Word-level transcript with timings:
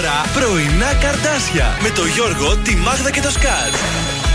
Τώρα 0.00 0.20
πρωινά 0.34 0.94
καρτάσια 0.94 1.78
με 1.82 1.90
το 1.90 2.04
Γιώργο, 2.04 2.56
τη 2.56 2.76
Μάγδα 2.76 3.10
και 3.10 3.20
το 3.20 3.30
Σκάτ. 3.30 3.74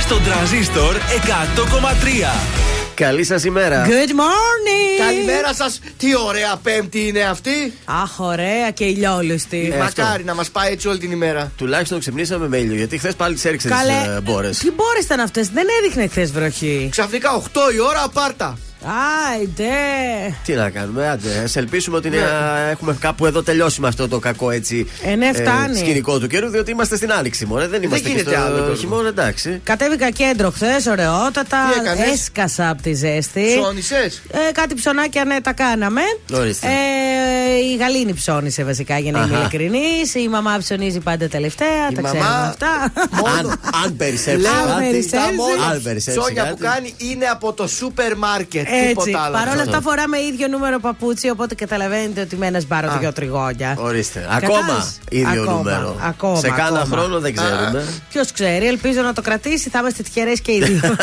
Στον 0.02 0.24
τραζίστορ 0.24 0.96
100,3. 0.96 2.42
Καλή 2.94 3.24
σας 3.24 3.44
ημέρα. 3.44 3.86
Good 3.86 4.10
morning! 4.10 5.06
Καλημέρα 5.06 5.54
σας. 5.54 5.80
Τι 5.98 6.16
ωραία 6.16 6.56
Πέμπτη 6.63 7.08
είναι 7.08 7.22
αυτή. 7.22 7.74
Αχ, 7.86 8.20
ωραία 8.20 8.72
και 8.72 8.84
ηλιόλουστη. 8.86 9.72
Ε, 9.74 9.78
Μακάρι 9.78 10.24
να 10.24 10.34
μας 10.36 10.49
πάει 10.49 10.72
έτσι 10.72 10.88
όλη 10.88 10.98
την 10.98 11.12
ημέρα. 11.12 11.52
Τουλάχιστον 11.58 12.00
ξυπνήσαμε 12.00 12.47
με 12.47 12.58
ήλιο. 12.58 12.76
Γιατί 12.76 12.97
χθες 12.97 13.16
πάλι 13.16 13.34
τις 13.34 13.46
έριξε 13.46 13.68
τις 13.68 13.78
Καλέ, 13.78 14.20
μπόρες. 14.22 14.58
τι 14.58 14.72
μπόρες 14.72 15.04
ήταν 15.04 15.20
αυτές, 15.20 15.50
δεν 15.50 15.66
έδειχνε 15.79 16.08
χθες 16.08 16.32
βροχή. 16.32 16.88
Ξαφνικά 16.91 17.34
8 17.34 17.73
η 17.76 17.80
ώρα 17.80 18.08
πάρτα. 18.13 18.58
Άιντε! 18.85 19.66
Τι 20.45 20.53
να 20.53 20.70
κάνουμε, 20.70 21.09
άντε. 21.09 21.30
Α 21.30 21.44
ελπίσουμε 21.53 21.98
ότι 21.98 22.09
Ναι. 22.09 22.17
να 22.17 22.59
έχουμε 22.70 22.98
κάπου 22.99 23.25
εδώ 23.25 23.44
τελειώσει 23.44 23.81
με 23.81 23.88
αυτό 23.88 24.08
το 24.08 24.20
κακό 24.20 24.49
έτσι. 24.52 24.88
Ε, 25.03 25.16
ναι, 25.16 25.34
φτάνει. 25.34 25.77
σκηνικό 25.77 26.20
του 26.20 26.27
καιρού, 26.27 26.49
διότι 26.49 26.71
είμαστε 26.71 26.95
στην 26.95 27.11
άνοιξη 27.13 27.45
μόνο. 27.45 27.67
Δεν 27.67 27.84
είμαστε 27.84 28.08
και 28.09 28.13
γίνεται 28.16 28.30
στο 28.35 28.39
άλλο, 28.45 28.55
Γιώργο. 28.58 28.75
χειμώνα, 28.75 29.08
εντάξει. 29.08 29.61
Κατέβηκα 29.63 30.09
κέντρο 30.11 30.49
χθες, 30.52 30.85
ωραιότατα. 30.85 31.58
Τι 31.73 31.80
έκανες; 31.80 32.11
Έσκασα 32.13 32.70
από 32.70 32.81
τη 32.81 32.94
ζέστη. 32.94 33.58
Ψώνισε. 33.61 34.11
Ε, 34.31 34.52
κάτι 34.52 34.75
ψωνάκια 34.75 35.25
ναι, 35.25 35.41
τα 35.41 35.53
κάναμε. 35.53 36.02
Ορίστε. 36.33 36.67
Ε, 36.67 37.72
η 37.73 37.75
Γαλήνη 37.75 38.13
ψώνισε 38.13 38.63
βασικά 38.63 38.97
για 38.99 39.11
να 39.11 39.20
είμαι 39.23 39.33
Αχα. 39.36 39.39
ειλικρινής. 39.39 40.16
Η 40.16 40.27
μαμά 40.27 40.58
ψωνίζει 40.59 40.99
πάντα 40.99 41.27
τελευταία. 41.27 41.89
Η 41.91 41.95
τα 41.95 42.02
μαμά- 42.02 42.17
ξέρουμε 42.20 42.47
αυτά. 42.47 42.91
Αν, 43.39 43.59
αν 43.83 43.95
περισσέψει 43.95 44.41
Λέω, 44.41 44.52
Αν 44.52 44.67
κάτι. 44.67 44.80
περισσέψει. 44.89 45.09
Τα 45.09 45.33
μόνα 45.36 45.66
Αν 45.72 45.81
περισσέψει 45.81 46.20
ψώνια 46.20 46.44
κάτι. 46.44 46.53
που 46.55 46.59
κάνει 46.61 46.94
είναι 46.97 47.25
από 47.25 47.53
το 47.53 47.67
σούπερ 47.67 48.16
μάρκετ. 48.17 48.67
Έτσι. 48.77 48.88
Τίποτα 49.05 49.20
άλλο. 49.23 49.34
Παρ' 49.38 49.47
όλα 49.47 49.61
Αυτό. 49.61 49.61
αυτά 49.70 49.81
φοράμε 49.81 50.17
ίδιο 50.20 50.47
νούμερο 50.47 50.79
παπούτσι, 50.79 51.30
οπότε 51.30 51.55
καταλαβαίνετε 51.55 52.22
ότι 52.22 52.36
με 52.36 52.45
ένας 52.47 52.66
μπάρο 52.67 52.91
Α. 52.91 52.97
δυο 52.97 53.13
τριγώνια. 53.13 53.75
Ορίστε. 53.80 54.19
Κατάλαβες; 54.19 54.58
Ακόμα 54.67 54.94
ίδιο 55.09 55.41
Ακόμα, 55.41 55.61
νούμero. 55.61 55.94
Ακόμα, 56.08 56.39
Σε 56.39 56.50
κάνα 56.50 56.80
ακόμα. 56.80 56.85
χρόνο 56.85 57.19
δεν 57.19 57.35
ξέρουμε. 57.35 57.83
Ποιος 58.09 58.31
ξέρει, 58.31 58.66
ελπίζω 58.67 59.02
να 59.02 59.13
το 59.13 59.22
κρατήσει, 59.22 59.69
θα 59.69 59.80
είμαστε 59.80 60.03
τυχερές 60.03 60.39
και 60.41 60.52
οι 60.52 60.61
δύο. 60.63 60.80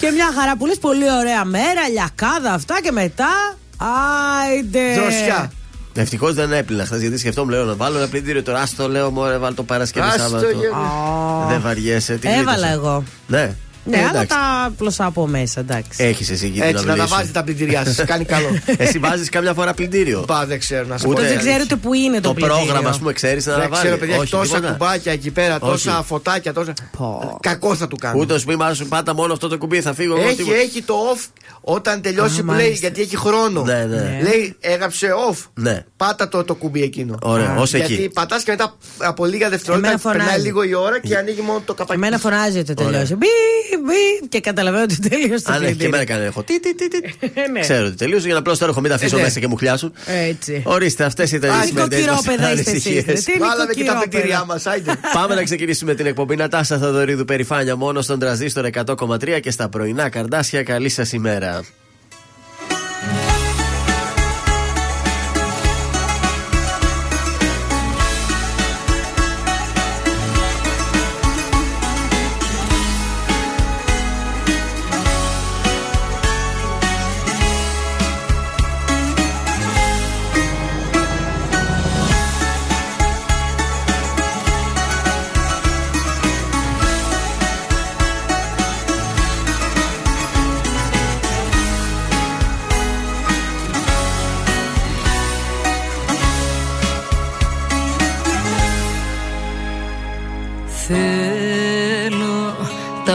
και 0.00 0.10
μια 0.10 0.28
χαρά 0.38 0.56
που 0.56 0.66
λες, 0.66 0.78
πολύ 0.78 1.10
ωραία 1.20 1.44
μέρα, 1.44 1.88
λιακάδα 1.92 2.52
αυτά 2.52 2.80
και 2.82 2.90
μετά. 2.92 3.28
Άιντε! 3.76 4.94
Δροσιά. 5.00 5.52
Ευτυχώς 5.94 6.34
δεν 6.34 6.52
έπλυνα 6.52 6.84
χθες 6.84 7.00
γιατί 7.00 7.18
σκεφτόμουν 7.18 7.50
λέω 7.50 7.64
να 7.64 7.74
βάλω 7.74 7.98
ένα 7.98 8.08
πλυντήριο 8.08 8.42
τώρα. 8.42 8.60
Άστο 8.60 8.88
λέω, 8.88 9.10
μωρέ, 9.10 9.36
βάλω 9.38 9.54
το 9.54 9.62
Παρασκευή 9.62 10.06
Άστο, 10.06 10.20
Σάββατο. 10.20 10.46
Γιώργο. 10.46 11.46
Δεν 11.48 11.60
βαριέσαι. 11.60 12.14
τι 12.14 12.28
Έβαλα 12.28 12.44
γλίτωσα. 12.52 12.72
εγώ. 12.72 13.04
Ναι. 13.26 13.54
Ναι, 13.84 13.96
Ε, 13.96 14.00
αλλά 14.00 14.08
εντάξει. 14.10 14.28
τα 14.36 14.72
πλωσά 14.76 15.04
από 15.04 15.26
μέσα, 15.26 15.60
εντάξει. 15.60 16.04
Έχεις 16.04 16.30
εσύ 16.30 16.44
εκεί 16.46 16.52
την 16.54 16.62
Έτσι, 16.62 16.84
να 16.84 16.92
αυλή 16.92 16.96
τα 17.02 17.06
σου. 17.08 17.14
βάζεις 17.14 17.32
τα 17.32 17.42
πλυντήριά 17.44 17.84
σας. 17.84 18.04
Κάνει 18.06 18.24
καλό. 18.24 18.48
Εσύ 18.76 18.98
βάζεις 18.98 19.28
κάμια 19.28 19.54
φορά 19.54 19.74
πλυντήριο; 19.74 20.20
Πα, 20.20 20.46
δεν 20.46 20.58
ξέρω 20.58 20.86
να 20.86 20.98
σα 20.98 21.08
Ούτε 21.08 21.20
πω. 21.22 21.28
δεν 21.28 21.38
ξέρω 21.38 21.60
ούτε 21.62 21.76
που 21.76 21.94
είναι 21.94 22.20
το, 22.20 22.28
Το 22.28 22.34
πλυντήριο. 22.34 22.56
πρόγραμμα, 22.64 22.88
ας 22.90 22.98
πούμε, 22.98 23.12
ξέρεις 23.12 23.46
να 23.46 23.52
Δεν 23.52 23.62
βάλεις. 23.62 23.78
ξέρω, 23.78 23.96
παιδιά, 23.96 24.14
έχει 24.14 24.22
Όχι, 24.22 24.30
τόσα 24.30 24.54
τίποτα. 24.54 24.72
κουμπάκια 24.72 25.12
εκεί 25.12 25.30
πέρα, 25.30 25.58
τόσα 25.58 25.96
Όχι. 25.98 26.06
φωτάκια, 26.06 26.52
τόσα. 26.52 26.72
Πω. 26.96 27.38
Κακό 27.42 27.74
θα 27.74 27.88
του 27.88 27.96
κάνω. 27.96 28.18
Ούτε 28.20 28.38
σου 28.38 28.44
πει, 28.46 28.56
μα 28.56 28.74
σου 28.74 28.86
πάτα 28.88 29.14
μόνο 29.14 29.32
αυτό 29.32 29.48
το 29.48 29.58
κουμπί, 29.58 29.80
θα 29.80 29.94
φύγω. 29.94 30.16
εγώ, 30.16 30.26
Έχει, 30.26 30.36
τίποτα. 30.36 30.56
έχει 30.56 30.82
το 30.82 30.94
off 31.14 31.26
όταν 31.60 32.00
τελειώσει 32.00 32.40
Α, 32.40 32.44
που 32.44 32.50
λέει 32.50 32.56
μάλιστα. 32.56 32.78
γιατί 32.86 33.00
έχει 33.00 33.16
χρόνο. 33.16 33.62
Ναι, 33.62 33.84
ναι. 33.84 34.20
Λέει 34.22 34.56
έγραψε 34.60 35.08
off. 35.30 35.36
Ναι. 35.54 35.84
Πάτα 35.96 36.28
το, 36.28 36.44
το 36.44 36.54
κουμπί 36.54 36.82
εκείνο. 36.82 37.14
Ωραία, 37.22 37.56
ως 37.58 37.70
Γιατί 37.74 37.94
εκεί. 37.94 38.08
πατάς 38.08 38.42
και 38.42 38.50
μετά 38.50 38.76
από 38.98 39.24
λίγα 39.24 39.48
δευτερόλεπτα 39.48 39.88
Εμένα 39.88 40.02
φωνάζει. 40.02 40.20
περνάει 40.24 40.42
λίγο 40.44 40.62
η 40.62 40.74
ώρα 40.74 41.00
και 41.00 41.16
ανοίγει 41.16 41.40
μόνο 41.40 41.62
το 41.64 41.74
καπάκι. 41.74 41.98
Εμένα 42.00 42.18
φωνάζει 42.18 42.58
ότι 42.58 42.72
Ωραία. 42.78 42.90
τελειώσει. 42.90 43.16
Μπι, 43.76 43.82
μπι, 44.20 44.28
και 44.28 44.40
καταλαβαίνω 44.40 44.82
ότι 44.82 45.08
τελείωσε 45.08 45.44
το 45.44 45.52
Αν 45.52 45.62
έχει 45.62 45.64
και 45.64 45.76
πλυντήριο. 45.76 45.86
εμένα 45.88 46.04
κάνει 46.04 46.24
έχω. 46.24 46.42
Τι, 46.42 46.60
τι, 46.60 46.74
τι, 46.74 46.88
τι. 46.88 46.98
Ναι. 47.52 47.60
Ξέρω 47.60 47.86
ότι 47.86 47.96
τελείωσε 47.96 48.24
για 48.24 48.32
να 48.34 48.38
απλώς 48.40 48.58
τώρα 48.58 48.70
έχω 48.70 48.80
μην 48.80 48.90
τα 48.90 48.96
αφήσω 48.96 49.14
Ε, 49.16 49.18
ναι. 49.18 49.24
μέσα 49.24 49.40
και 49.40 49.46
μου 49.46 49.56
χλιάσουν. 49.56 49.92
Έτσι. 50.06 50.62
Ορίστε, 50.64 51.04
αυτές 51.04 51.32
ήταν 51.32 51.50
οι 51.50 51.52
Α, 51.58 51.62
σημερινές 51.66 51.98
νοικοκυρόπαιδα 52.00 52.52
είστε 52.52 52.70
εσείς, 52.70 53.04
ρε. 53.06 53.12
Τι 53.12 53.32
Βάλαμε 53.38 53.72
και 53.72 53.84
τα 53.84 53.92
νοικοκυρόπαιδα. 53.94 54.08
πλυντήριά 54.08 54.44
μας, 54.44 54.66
άιντε. 54.66 54.92
Πάμε 55.18 55.34
να 55.34 55.42
ξεκινήσουμε 55.42 55.94
την 55.94 56.06
εκπομπή 56.06 56.36
Νατάσα 56.36 56.78
Θαδωρίδου 56.78 57.24
Περιφάνεια 57.24 57.76
μόνο 57.76 58.00
στον 58.00 58.18
τραζίστορ 58.18 58.66
100,3 58.86 59.40
και 59.42 59.50
στα 59.50 59.68
πρωινά 59.68 60.08
καρδάσια. 60.08 60.62
Καλή 60.62 60.88
σας 60.88 61.12
ημέρα. 61.12 61.62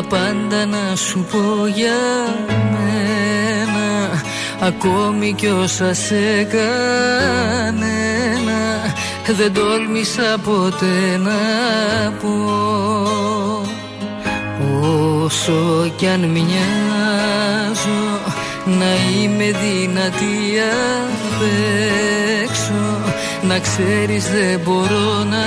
Τα 0.09 0.17
πάντα 0.17 0.65
να 0.65 0.95
σου 0.95 1.25
πω 1.31 1.67
για 1.67 1.93
μένα. 2.71 4.21
Ακόμη 4.59 5.33
κι 5.33 5.47
όσα 5.47 5.93
σε 5.93 6.43
κανένα 6.43 6.63
Δεν 9.37 9.53
τόλμησα 9.53 10.37
ποτέ 10.43 11.17
να 11.17 11.31
πω. 12.21 12.33
Όσο 15.23 15.91
κι 15.95 16.07
αν 16.07 16.19
μοιάζω 16.19 18.19
να 18.65 19.19
είμαι 19.21 19.43
δυνατή 19.43 20.59
απ' 21.01 21.41
έξω. 22.43 22.99
Να 23.41 23.59
ξέρεις 23.59 24.29
δεν 24.29 24.59
μπορώ 24.63 25.23
να 25.23 25.45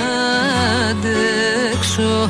αντέξω 0.89 2.29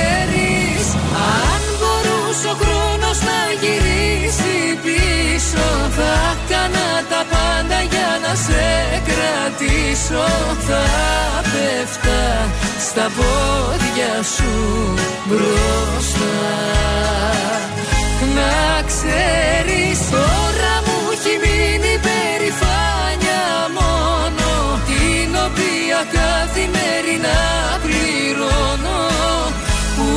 ο 2.45 2.53
χρόνος 2.61 3.19
να 3.29 3.39
γυρίσει 3.61 4.57
πίσω 4.83 5.67
Θα 5.97 6.37
κάνα 6.49 6.89
τα 7.09 7.21
πάντα 7.31 7.79
για 7.91 8.11
να 8.23 8.35
σε 8.45 8.65
κρατήσω. 9.07 10.25
Θα 10.67 10.83
πέφτα 11.51 12.21
στα 12.87 13.05
πόδια 13.17 14.13
σου 14.35 14.53
μπροστά. 15.25 16.39
Να 18.35 18.81
ξέρεις 18.89 19.99
τώρα 20.09 20.73
μου 20.85 20.97
έχει 21.13 21.35
μείνει 21.43 21.93
περηφάνια 22.07 23.43
μόνο. 23.79 24.49
Την 24.87 25.31
οποία 25.47 25.99
καθημερινά 26.17 27.39
πληρώνω 27.83 29.01
Που 29.95 30.07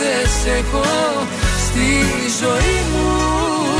δεν 0.00 0.26
σε 0.42 0.50
έχω 0.50 0.88
στη 1.80 2.44
ζωή 2.44 2.76
μου 2.92 3.79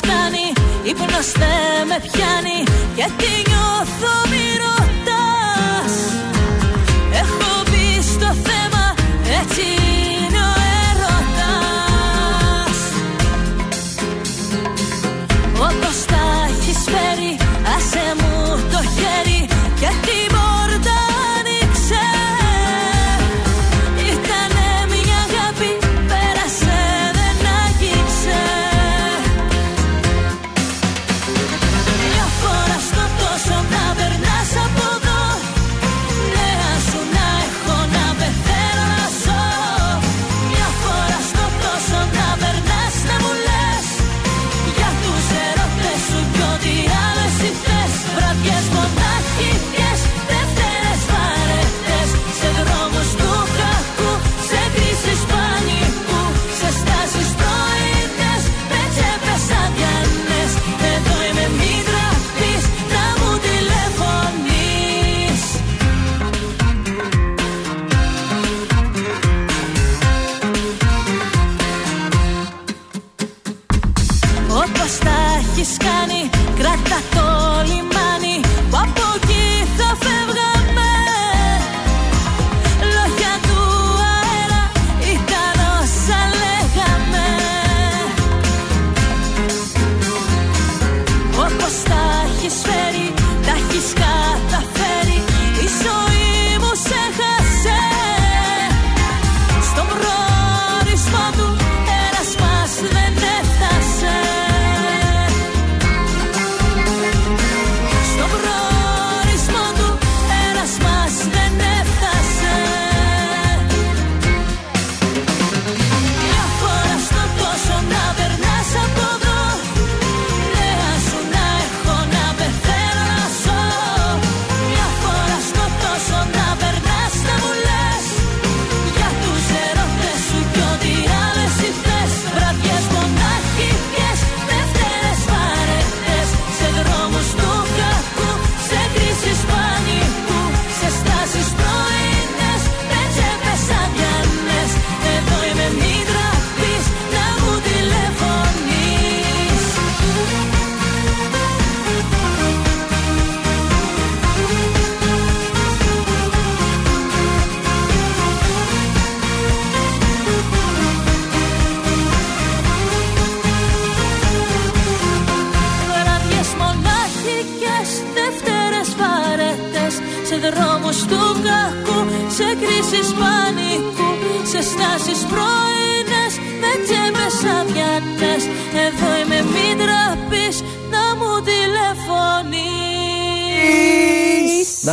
κάνει. 0.00 0.44
Ύπνος 0.82 1.32
δεν 1.32 1.86
με 1.90 1.98
πιάνει. 2.06 2.58
Γιατί 2.98 3.28
νιώθω 3.48 4.29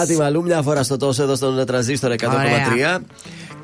τη 0.07 0.17
Μαλού 0.17 0.43
μια 0.43 0.61
φορά 0.61 0.83
στο 0.83 0.97
τόσο 0.97 1.23
εδώ 1.23 1.35
στον 1.35 1.65
Τραζίστορ 1.65 2.11
100,3. 2.11 2.99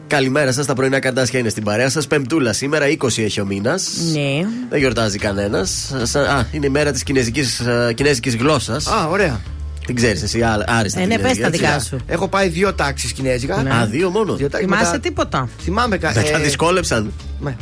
Καλημέρα 0.08 0.52
σας, 0.52 0.66
τα 0.66 0.74
πρωινά 0.74 1.00
καντάσια 1.00 1.40
είναι 1.40 1.50
στην 1.50 1.64
παρέα 1.64 1.90
σας. 1.90 2.08
Πεμπτούλα 2.08 2.54
σήμερα, 2.54 2.86
20 2.88 3.24
έχει 3.24 3.42
ο 3.42 3.46
μήνας. 3.46 3.90
Ναι. 4.14 4.48
Δεν 4.70 4.80
γιορτάζει 4.80 5.18
κανένας. 5.18 5.92
Α, 6.16 6.46
είναι 6.52 6.66
η 6.66 6.70
μέρα 6.70 6.92
της 6.92 7.02
ε, 7.60 7.94
κινέζικης 7.94 8.36
γλώσσας. 8.36 8.88
Α, 8.88 9.08
ωραία. 9.08 9.42
Την 9.86 9.96
ξέρεις 9.96 10.22
εσύ, 10.24 10.42
άριστα. 10.66 11.00
Ε, 11.00 11.06
ναι, 11.06 11.20
πες 11.20 11.38
τα 11.38 11.50
δικά 11.50 11.80
σου. 11.80 11.96
Ναι. 11.96 12.14
Έχω 12.14 12.28
πάει 12.28 12.48
δύο 12.48 12.74
τάξεις 12.74 13.14
κινέζικα. 13.14 13.62
Ναι. 13.62 13.70
Α, 13.70 13.86
δύο 13.86 14.10
μόνο. 14.10 14.34
Δύο 14.34 14.50
τάξεις, 14.50 14.68
Θυμάσαι 14.70 14.92
μετά... 14.92 15.00
τίποτα; 15.00 15.50
Θυμάμαι 15.62 15.98
κάτι. 15.98 16.20
Ε... 16.20 16.32
Τα 16.32 16.40
δυσκόλεψαν. 16.40 17.12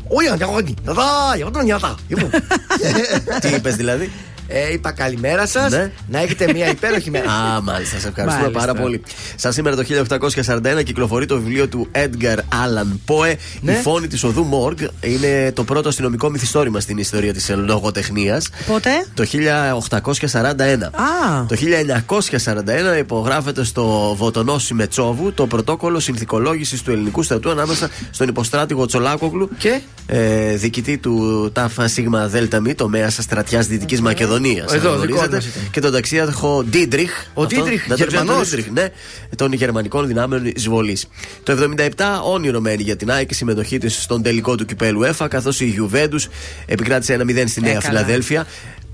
Όχι, 0.08 0.28
όχι, 0.30 0.44
όχι. 0.44 0.76
Τι 3.42 3.48
είπες 3.56 3.76
δηλαδή; 3.76 4.12
Ε, 4.54 4.74
είπα 4.74 4.92
καλημέρα 4.92 5.48
σας. 5.48 5.72
Ναι. 5.72 5.92
Να 6.08 6.22
έχετε 6.22 6.54
μια 6.54 6.70
υπέροχη 6.70 7.10
μέρα. 7.10 7.32
Α, 7.56 7.62
μάλιστα, 7.62 8.00
σε 8.00 8.08
ευχαριστούμε 8.08 8.44
Μάλιστα. 8.44 8.66
πάρα 8.68 8.82
πολύ. 8.82 9.02
Σαν 9.36 9.54
σήμερα 9.54 9.76
το 9.76 9.84
1841 10.80 10.84
κυκλοφορεί 10.84 11.26
το 11.26 11.36
βιβλίο 11.40 11.68
του 11.68 11.88
Edgar 11.92 12.36
Allan 12.38 12.88
Poe, 13.08 13.34
Ναι. 13.62 13.72
Η 13.72 13.76
φόνη 13.76 14.08
της 14.08 14.24
οδού 14.24 14.44
Μόργκ. 14.44 14.78
Είναι 15.02 15.52
το 15.52 15.64
πρώτο 15.64 15.90
αστυνομικό 15.90 16.30
μυθιστόρημα 16.30 16.80
στην 16.80 16.98
ιστορία 16.98 17.34
της 17.34 17.50
λογοτεχνίας. 17.56 18.50
Πότε; 18.68 18.90
Το 19.14 19.24
1841. 19.24 20.84
Α. 20.84 21.46
Το 21.48 21.56
1941 22.96 22.98
υπογράφεται 23.00 23.64
στο 23.64 24.16
Βοτονόσι 24.18 24.74
Μετσόβου 24.74 25.34
το 25.34 25.48
πρωτόκολλο 25.48 26.00
συνθηκολόγησης 26.00 26.82
του 26.82 26.92
ελληνικού 26.92 27.24
στρατού 27.24 27.50
ανάμεσα 27.50 27.90
στον 28.12 28.28
υποστράτηγο 28.28 28.86
Τσολάκογλου 28.86 29.50
Και; 29.58 29.82
ε, 30.06 30.56
διοικητή 30.56 30.98
του 30.98 31.50
ΤΑΦΑ 31.54 31.88
ΣΥΓΜΑ 31.88 32.28
ΔΕΛΤΑ 32.28 32.60
ΜΗ, 32.60 32.76
τομέας 32.76 33.18
στρατιάς 33.22 33.68
Δυτικής 33.68 34.02
Μακεδονίας. 34.02 34.40
Εδώ, 34.72 34.98
δικό 35.00 35.16
μας 35.18 35.26
ήταν. 35.26 35.42
Και 35.72 35.80
τον 35.80 35.92
ταξίαρχο 35.92 36.64
Ντίτριχ. 36.70 37.12
Ο 37.34 37.44
Αυτός, 37.44 37.60
Ντίτριχ, 37.64 37.80
δεν 37.80 37.90
το 37.90 37.94
ξέρετε, 37.94 38.18
Γερμανός. 38.18 38.50
τον 38.50 38.58
Ντίτριχ, 38.58 38.74
ναι, 38.74 38.88
των 39.36 39.54
γερμανικών 39.54 40.08
δυνάμεων 40.08 40.46
εισβολής. 40.46 41.08
Το 41.44 41.52
77 41.52 42.22
όνειρο 42.24 42.60
μένει 42.60 42.84
για 42.84 42.96
την 42.96 43.12
ΑΕΚ 43.12 43.32
η 43.32 43.34
συμμετοχή 43.34 43.78
της 43.78 44.02
στον 44.02 44.22
τελικό 44.22 44.56
του 44.56 44.66
κυπέλου 44.66 45.04
ΟΥΕΦΑ, 45.04 45.28
καθώς 45.28 45.60
η 45.60 45.66
Γιουβέντους 45.66 46.28
επικράτησε 46.66 47.14
1-0 47.14 47.48
στη 47.48 47.62
Νέα 47.62 47.70
Ε, 47.72 47.74
καλά. 47.74 47.82
Φιλαδέλφια. 47.88 48.48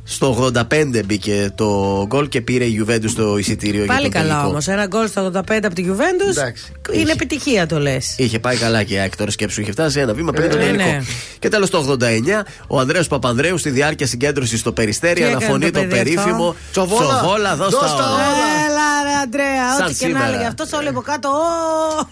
Στο 0.09 0.51
85 0.69 1.01
μπήκε 1.05 1.51
το 1.55 2.03
γκολ 2.07 2.27
και 2.27 2.41
πήρε 2.41 2.63
η 2.63 2.69
Γιουβέντους 2.69 3.15
το 3.15 3.37
εισιτήριο 3.37 3.85
Πάλι 3.85 3.99
για 4.01 4.09
τον 4.11 4.21
καλά 4.21 4.31
τελικό. 4.33 4.49
όμως. 4.49 4.67
Ένα 4.67 4.85
γκολ 4.85 5.07
στο 5.07 5.31
85 5.35 5.41
από 5.63 5.73
τη 5.75 5.85
Juventus. 5.89 6.29
Εντάξει. 6.37 6.71
Είναι 6.91 7.11
επιτυχία 7.11 7.65
το 7.65 7.79
λες. 7.79 8.13
Είχε 8.17 8.39
πάει 8.39 8.57
καλά 8.57 8.83
και 8.83 8.93
η 8.93 8.97
ΑΕΚ 8.97 9.15
τώρα 9.15 9.31
σκέψου. 9.31 9.61
Είχε 9.61 9.71
φτάσει 9.71 9.99
ένα 9.99 10.13
βήμα 10.13 10.31
πριν 10.31 10.45
Ε, 10.45 10.47
το 10.49 10.57
ναι, 10.57 10.63
τελικό. 10.63 10.83
ναι. 10.83 11.01
Και 11.39 11.47
τέλος 11.49 11.69
το 11.69 11.77
89, 11.77 12.43
ο 12.67 12.79
Ανδρέο 12.79 13.03
Παπανδρέου 13.09 13.57
στη 13.57 13.69
διάρκεια 13.69 14.07
συγκέντρωσης 14.07 14.59
στο 14.59 14.71
Περιστέρι 14.71 15.13
Τι 15.13 15.21
έκανε 15.21 15.35
αναφωνεί 15.35 15.71
το 15.71 15.79
το, 15.79 15.85
παιδί 15.85 15.95
περίφημο 15.95 16.47
αυτό; 16.49 16.55
Τσοβόλα. 16.71 17.17
Τσοβόλα, 17.19 17.55
δώσ' 17.55 17.71
Δώσ' 17.71 17.81
τα 17.81 17.87
τα 17.97 18.03
όλα. 18.03 18.13
όλα. 18.13 18.25
Έλα 18.69 19.03
ρε 19.03 19.15
Αντρέα, 19.23 19.75
Σαν 19.77 19.85
ό,τι 19.85 19.93
και 19.95 20.07
να 20.07 20.11
σήμερα. 20.11 20.27
έλεγε 20.27 20.45
αυτός 20.47 20.71
όλοι 20.73 20.87
από 20.87 21.01
κάτω. 21.01 21.29
ω. 21.29 22.07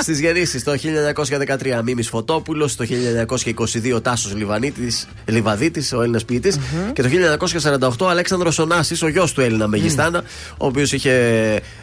Στις 0.00 0.20
γεννήσεις 0.20 0.64
το 0.64 0.72
1913 0.72 1.82
Μίμης 1.84 2.08
Φωτόπουλος, 2.08 2.76
το 2.76 2.84
1922 2.84 4.02
Τάσος 4.02 4.34
Λιβαδίτης, 5.26 5.92
ο 5.92 6.00
Έλληνας 6.02 6.24
ποιητής, 6.24 6.56
και 6.92 7.02
το 7.02 7.08
1948 7.98 8.06
Αλέξανδρος 8.08 8.58
Ωνάσης, 8.58 9.02
ο 9.02 9.08
γιος 9.08 9.32
του 9.32 9.40
Έλληνα 9.40 9.66
Μεγιστάνα, 9.66 10.22
ο 10.58 10.66
οποίος 10.66 10.92
είχε 10.92 11.12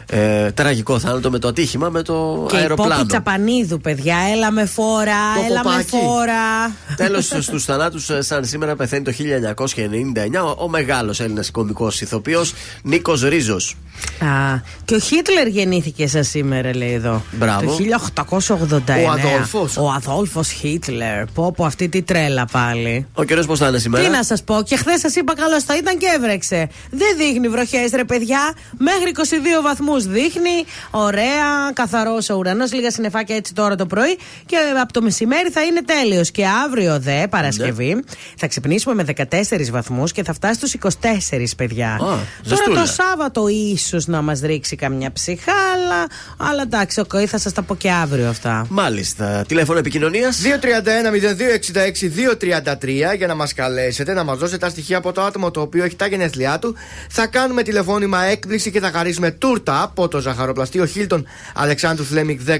ε, 0.06 0.50
τραγικό 0.50 0.98
θάνατο 0.98 1.30
με 1.30 1.38
το 1.38 1.48
ατύχημα 1.48 1.88
με 1.88 2.02
το 2.02 2.46
Και 2.48 2.56
η 2.56 2.58
αεροπλάνο. 2.58 2.94
Πόπη 2.94 3.06
Τσαπανίδου, 3.06 3.80
παιδιά, 3.80 4.16
έλα 4.34 4.50
με 4.50 4.66
φόρα, 4.66 5.34
Το 5.36 5.44
έλα 5.46 5.56
με 5.56 5.62
κοπάκι. 5.62 5.88
φόρα. 5.88 6.72
Τέλος, 6.96 7.26
στους 7.46 7.64
θανάτους, 7.64 8.10
σαν 8.18 8.44
σήμερα 8.44 8.76
πεθαίνει 8.76 9.04
το 9.04 9.12
1999 9.12 10.56
ο, 10.58 10.62
ο 10.64 10.68
μεγάλος 10.68 11.20
Έλληνας 11.20 11.50
κωμικό 11.50 11.90
ηθοποιός 12.00 12.52
Νίκος 12.82 13.22
Ρίζος. 13.22 13.76
Α, 14.18 14.60
και 14.84 14.94
ο 14.94 14.98
Χίτλερ 14.98 15.46
γεννήθηκε 15.46 16.06
σαν 16.06 16.24
σήμερα, 16.24 16.76
λέει 16.76 16.92
εδώ. 16.92 17.22
Μπράβο. 17.32 17.76
Το 17.76 17.76
1889. 18.24 19.04
Ο 19.06 19.10
Αδόλφος. 19.10 19.76
Ο 19.76 19.90
Αδόλφος 19.96 20.50
Χίτλερ. 20.50 21.24
Πω, 21.24 21.52
πω, 21.56 21.64
αυτή 21.64 21.88
τη 21.88 22.02
τρέλα 22.02 22.44
πάλι. 22.52 23.06
Ο 23.14 23.22
καιρός 23.24 23.46
πώς 23.46 23.58
θα 23.58 23.68
είναι 23.68 23.78
σήμερα; 23.78 24.04
Τι 24.04 24.10
να 24.10 24.24
σας 24.24 24.42
πω, 24.42 24.62
και 24.64 24.76
χθες 24.76 25.00
σας 25.00 25.14
είπα 25.14 25.31
καλώς 25.34 25.62
θα 25.64 25.76
ήταν 25.76 25.98
και 25.98 26.06
έβρεξε. 26.16 26.68
Δεν 26.90 27.16
δείχνει 27.16 27.48
βροχές, 27.48 27.90
ρε 27.94 28.04
παιδιά. 28.04 28.52
Μέχρι 28.78 29.10
22 29.58 29.62
βαθμούς 29.62 30.04
δείχνει. 30.06 30.64
Ωραία, 30.90 31.70
καθαρός 31.72 32.30
ο 32.30 32.34
ουρανός. 32.36 32.72
Λίγα 32.72 32.90
συννεφάκια 32.90 33.36
έτσι 33.36 33.54
τώρα 33.54 33.74
το 33.74 33.86
πρωί. 33.86 34.18
Και 34.46 34.56
από 34.80 34.92
το 34.92 35.02
μεσημέρι 35.02 35.50
θα 35.50 35.62
είναι 35.62 35.82
τέλειος. 35.82 36.30
Και 36.30 36.44
αύριο 36.64 36.98
δε, 37.00 37.26
Παρασκευή, 37.28 37.94
Ναι. 37.94 38.00
θα 38.36 38.46
ξυπνήσουμε 38.46 38.94
με 38.94 39.02
14 39.02 39.70
βαθμούς 39.70 40.12
και 40.12 40.22
θα 40.24 40.32
φτάσει 40.32 40.54
στους 40.54 40.74
24, 40.74 41.54
παιδιά. 41.56 41.96
τώρα 41.98 42.18
ζεστούλα. 42.42 42.80
το 42.80 42.86
Σάββατο 42.86 43.48
ίσως 43.48 44.06
να 44.06 44.22
μας 44.22 44.40
ρίξει 44.40 44.76
καμιά 44.76 45.12
ψυχάλα. 45.12 46.06
Αλλά 46.36 46.62
εντάξει, 46.62 47.00
οκ, 47.00 47.10
θα 47.26 47.38
σας 47.38 47.52
τα 47.52 47.62
πω 47.62 47.74
και 47.76 47.90
αύριο 47.90 48.28
αυτά. 48.28 48.66
Μάλιστα. 48.68 49.44
Τηλέφωνο 49.48 49.78
επικοινωνίας. 49.78 50.40
231-0266-233 50.40 53.14
για 53.16 53.26
να 53.26 53.34
μας 53.34 53.54
καλέσετε, 53.54 54.12
να 54.12 54.24
μας 54.24 54.38
δώσετε 54.38 54.58
τα 54.58 54.68
στοιχεία 54.68 54.96
από 54.96 55.12
το 55.12 55.21
άτομο 55.22 55.50
το 55.50 55.60
οποίο 55.60 55.84
έχει 55.84 55.96
τα 55.96 56.06
γενέθλιά 56.06 56.58
του. 56.58 56.74
Θα 57.08 57.26
κάνουμε 57.26 57.62
τηλεφώνημα 57.62 58.22
έκπληξη 58.22 58.70
και 58.70 58.80
θα 58.80 58.90
χαρίσουμε 58.90 59.30
τούρτα 59.30 59.82
από 59.82 60.08
το 60.08 60.20
ζαχαροπλαστείο 60.20 60.86
Χίλτον 60.86 61.26
Αλεξάνδρου 61.54 62.04
Φλέμικ 62.04 62.40
18 62.46 62.56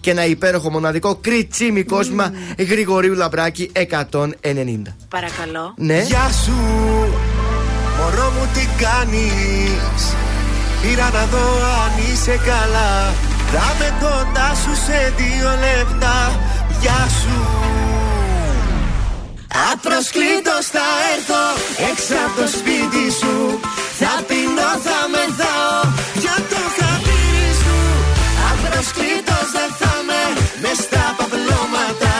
και 0.00 0.10
ένα 0.10 0.26
υπέροχο 0.26 0.70
μοναδικό 0.70 1.14
κριτσίμι 1.14 1.82
κόσμημα 1.84 2.32
Γρηγορίου 2.58 3.14
Λαμπράκη 3.14 3.72
190. 3.74 3.80
Παρακαλώ. 5.08 5.74
Ναι. 5.76 6.02
Γεια 6.02 6.30
σου, 6.44 6.54
μωρό 7.98 8.30
μου 8.30 8.48
τι 8.54 8.82
κάνεις; 8.82 10.14
Πήρα 10.82 11.10
να 11.10 11.24
δω 11.24 11.46
αν 11.84 12.12
είσαι 12.12 12.40
καλά 12.44 13.12
Θα 13.52 13.76
με 13.78 13.94
κοντά 14.00 14.54
σου 14.54 14.74
σε 14.86 15.12
δύο 15.16 15.48
λεπτά 15.50 16.40
Γεια 16.80 17.08
σου 17.22 17.75
Απροσκλήτως 19.72 20.64
θα 20.74 20.86
έρθω. 21.14 21.44
Έξω 21.90 22.14
από 22.26 22.34
το 22.40 22.46
σπίτι 22.56 23.04
σου. 23.20 23.34
Θα 24.00 24.12
πεινώ, 24.28 24.70
θα 24.86 24.98
μεθάω. 25.12 25.78
Για 26.22 26.36
το 26.50 26.62
χατήρι 26.76 27.50
σου. 27.62 27.78
Απροσκλήτως 28.50 29.46
δεν 29.56 29.70
θα 29.80 29.94
με. 30.08 30.22
Μες 30.62 30.78
στα 30.86 31.04
παπλώματα. 31.18 32.14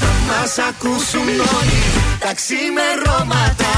Θα 0.00 0.12
μας 0.28 0.52
ακούσουν 0.68 1.28
όλοι 1.56 1.82
τα 2.22 2.30
ξημερώματα 2.40 3.72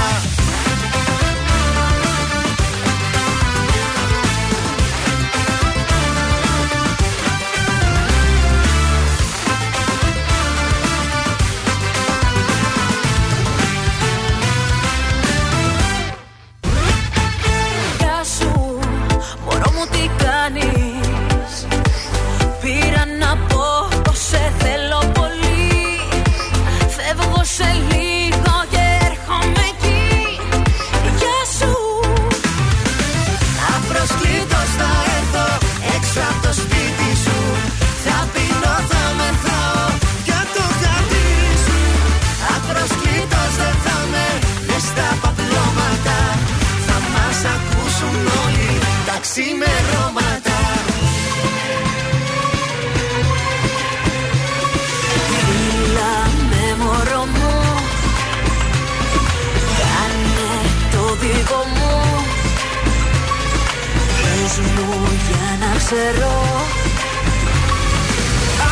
μου 64.61 64.89
για 65.27 65.47
να 65.63 65.71
ξέρω. 65.83 66.35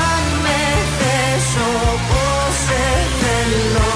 Αν 0.07 0.23
με 0.45 0.61
θες 0.97 1.49
όπως 1.91 2.53
σε 2.67 2.85
θέλω. 3.21 3.93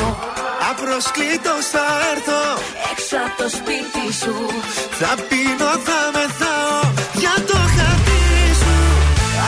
Απροσκλήτως 0.71 1.64
θα 1.75 1.87
έρθω. 2.12 2.42
Έξω 2.90 3.16
από 3.26 3.37
το 3.42 3.49
σπίτι 3.57 4.04
σου. 4.23 4.37
Θα 5.00 5.12
πίνω, 5.28 5.71
θα 5.87 6.00
μεθάω 6.16 6.78
για 7.23 7.35
το 7.50 7.59
χατήρι 7.75 8.49
σου. 8.62 8.76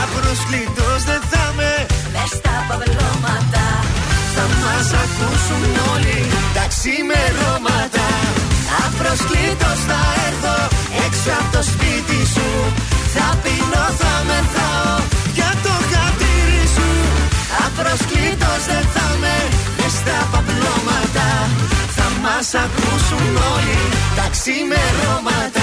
Απροσκλήτως 0.03 0.99
δεν 1.09 1.21
θα 1.31 1.45
με. 1.57 1.73
Μες 2.13 2.31
στα 2.37 2.55
παυλώματα 2.67 3.65
Θα 4.35 4.45
μας 4.61 4.87
ακούσουν 5.03 5.63
όλοι 5.93 6.19
τα 6.55 6.63
ξημερώματα. 6.73 8.07
Απροσκλήτως 8.85 9.79
θα 9.89 9.99
έρθω 10.13 10.20
σπίτι 11.69 12.19
σου. 12.33 12.49
Θα 13.13 13.27
πεινώ, 13.43 13.85
θα 14.01 14.13
μεθάω 14.27 14.95
για 15.37 15.51
το 15.65 15.73
χατήρι 15.91 16.65
σου. 16.75 16.89
Απροσκλήτως 17.65 18.61
δεν 18.69 18.85
θα 18.93 19.07
με 19.21 19.35
μες 19.77 19.93
στα 19.99 20.19
παπλώματα. 20.31 21.27
Θα 21.97 22.07
μας 22.23 22.47
ακούσουν 22.63 23.33
όλοι 23.53 23.79
τα 24.17 24.25
ξημερώματα. 24.35 25.60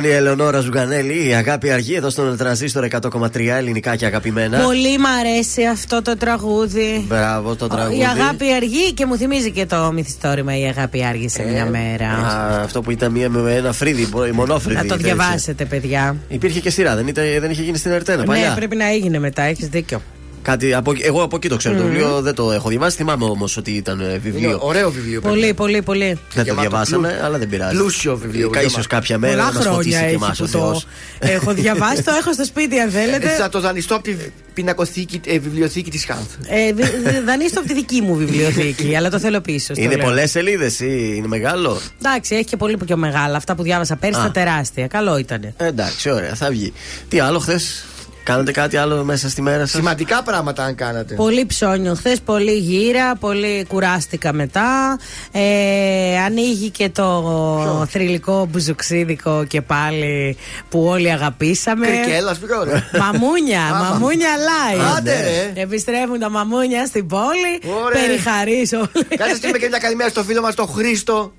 Ήταν 0.00 0.12
η 0.12 0.16
Ελεονόρα 0.16 0.60
Ζουγανέλη, 0.60 1.28
η 1.28 1.34
αγάπη 1.34 1.70
αργή 1.70 1.94
εδώ 1.94 2.10
στον 2.10 2.36
Τρανζίστορ 2.36 2.86
100,3 2.90 3.46
ελληνικά 3.46 3.96
και 3.96 4.06
αγαπημένα. 4.06 4.58
Πολύ 4.58 4.98
μ' 4.98 5.06
αρέσει 5.06 5.64
αυτό 5.64 6.02
το 6.02 6.16
τραγούδι. 6.16 7.04
Μπράβο 7.08 7.56
το 7.56 7.66
τραγούδι. 7.66 7.98
Η 7.98 8.04
αγάπη 8.04 8.52
αργεί 8.52 8.92
και 8.92 9.06
μου 9.06 9.16
θυμίζει 9.16 9.50
και 9.50 9.66
το 9.66 9.92
μυθιστόρημα 9.92 10.58
Η 10.58 10.64
αγάπη 10.64 11.04
άργησε 11.04 11.42
μια 11.42 11.66
μέρα. 11.66 12.04
Ε, 12.04 12.56
Α, 12.56 12.62
αυτό 12.62 12.80
που 12.80 12.90
ήταν 12.90 13.12
μία 13.12 13.28
με 13.28 13.54
ένα 13.54 13.72
φρύδι, 13.72 14.02
η 14.02 14.30
μονόφρυδη. 14.32 14.80
Να 14.80 14.86
το 14.86 14.94
έτσι. 14.94 15.06
διαβάσετε, 15.06 15.64
παιδιά. 15.64 16.16
Υπήρχε 16.28 16.60
και 16.60 16.70
σειρά, 16.70 16.96
δεν, 16.96 17.06
ήταν, 17.06 17.24
δεν 17.40 17.50
είχε 17.50 17.62
γίνει 17.62 17.76
στην 17.76 17.90
Ερτένα 17.90 18.24
παλιά. 18.24 18.48
Ναι, 18.48 18.54
πρέπει 18.54 18.76
να 18.76 18.88
έγινε 18.88 19.18
μετά, 19.18 19.42
έχεις 19.42 19.68
δίκιο. 19.68 20.00
Κάτι, 20.42 20.74
από, 20.74 20.92
εγώ 21.02 21.22
από 21.22 21.36
εκεί 21.36 21.48
το 21.48 21.56
ξέρω. 21.56 21.74
Το 21.76 21.82
Μμμ. 21.82 21.88
βιβλίο 21.90 22.20
δεν 22.20 22.34
το 22.34 22.52
έχω 22.52 22.68
διαβάσει. 22.68 22.96
Θυμάμαι 22.96 23.24
όμως 23.24 23.56
ότι 23.56 23.70
ήταν 23.70 24.00
ε, 24.00 24.18
βιβλίο. 24.18 24.48
Είναι 24.48 24.58
ωραίο 24.60 24.90
βιβλίο. 24.90 25.20
Πολύ, 25.20 25.54
πολύ, 25.54 25.82
πολύ. 25.82 26.04
Δεν 26.06 26.18
το 26.34 26.40
Γεμάτο 26.42 26.60
διαβάσαμε, 26.60 27.06
πλούσιο. 27.08 27.24
αλλά 27.26 27.38
δεν 27.38 27.48
πειράζει. 27.48 27.76
Πλούσιο 27.76 28.16
βιβλίο, 28.16 28.50
Ίσως 28.54 28.62
γεμάτο. 28.70 28.88
κάποια 28.88 29.18
μέρα 29.18 29.32
Πολλά 29.32 29.46
να 29.46 29.52
μας 29.52 29.66
φωτίσει 29.66 29.88
χρόνια 29.96 30.00
και 30.00 30.14
έχει 30.14 30.24
εμάς 30.24 30.40
ο 30.40 30.44
που 30.44 30.50
το 30.50 30.58
Θεός. 30.58 30.86
έχω 31.18 31.52
διαβάσει, 31.54 32.02
το 32.02 32.12
έχω 32.20 32.32
στο 32.32 32.44
σπίτι 32.44 32.78
αν 32.78 32.88
Ε, 32.88 32.90
θέλετε. 32.90 33.28
Θα 33.28 33.48
το 33.48 33.60
δανειστώ 33.60 33.94
από 33.94 34.02
τη 34.04 34.14
πινακοθήκη, 34.54 35.20
ε, 35.26 35.38
βιβλιοθήκη 35.38 35.90
της 35.90 36.04
Χάνθ. 36.04 36.30
Ε, 36.48 36.72
δι- 36.72 36.84
δι- 37.04 37.24
Δανείστο 37.24 37.58
από 37.58 37.68
τη 37.68 37.74
δική 37.74 38.00
μου 38.00 38.14
βιβλιοθήκη, 38.16 38.94
αλλά 38.96 39.10
το 39.10 39.18
θέλω 39.18 39.40
πίσω. 39.40 39.74
στο 39.74 39.82
Είναι 39.82 39.96
λέω. 39.96 40.04
πολλές 40.04 40.30
σελίδες 40.30 40.80
ή 40.80 41.12
είναι 41.16 41.26
μεγάλο; 41.26 41.80
Εντάξει, 42.04 42.34
έχει 42.34 42.44
και 42.44 42.56
πολύ 42.56 42.76
πιο 42.86 42.96
μεγάλα. 42.96 43.36
Αυτά 43.36 43.54
που 43.54 43.62
διάβασα 43.62 43.96
πέρσι 43.96 44.20
Α. 44.20 44.22
τα 44.22 44.30
τεράστια. 44.30 44.86
Καλό 44.86 45.18
ήταν. 45.18 45.42
Ε, 45.56 45.66
εντάξει, 45.66 46.10
ωραία, 46.10 46.34
θα 46.34 46.48
βγει. 46.50 46.72
Τι 47.08 47.20
άλλο 47.20 47.38
χθες; 47.38 47.84
Κάνατε 48.22 48.52
κάτι 48.52 48.76
άλλο 48.76 49.04
μέσα 49.04 49.28
στη 49.28 49.42
μέρα 49.42 49.58
σας; 49.60 49.70
Σημαντικά 49.70 50.22
πράγματα 50.22 50.64
αν 50.64 50.74
κάνατε. 50.74 51.14
Πολύ 51.14 51.46
ψώνιο 51.46 51.94
χθες, 51.94 52.20
πολύ 52.20 52.52
γύρα, 52.52 53.16
πολύ 53.16 53.64
κουράστηκα 53.68 54.32
μετά. 54.32 54.98
Ε, 55.32 56.18
ανοίγει 56.18 56.70
και 56.70 56.88
το 56.88 57.86
θρηλυκό 57.90 58.46
μπουζουξίδικο 58.50 59.44
και 59.48 59.60
πάλι 59.60 60.36
που 60.68 60.84
όλοι 60.84 61.10
αγαπήσαμε. 61.12 61.86
Κρικέλα, 61.86 62.36
ποιο 62.46 62.64
ρε; 62.64 62.84
Μαμούνια, 62.98 63.64
Άμα. 63.64 63.88
μαμούνια 63.90 64.28
live. 64.36 64.96
Άντε, 64.96 65.20
ρε. 65.54 65.60
Επιστρέφουν 65.60 66.18
τα 66.18 66.30
μαμούνια 66.30 66.86
στην 66.86 67.06
πόλη. 67.06 67.74
Ωραία. 67.84 68.02
Περιχαρείς 68.02 68.72
όλοι. 68.72 69.04
Κάτσε 69.16 69.34
στείλουμε 69.34 69.58
και 69.58 69.68
μια 69.68 69.78
καλημέρα 69.78 70.10
στο 70.10 70.22
φίλο 70.22 70.40
μας 70.40 70.54
τον 70.54 70.66
Χρήστο. 70.68 71.32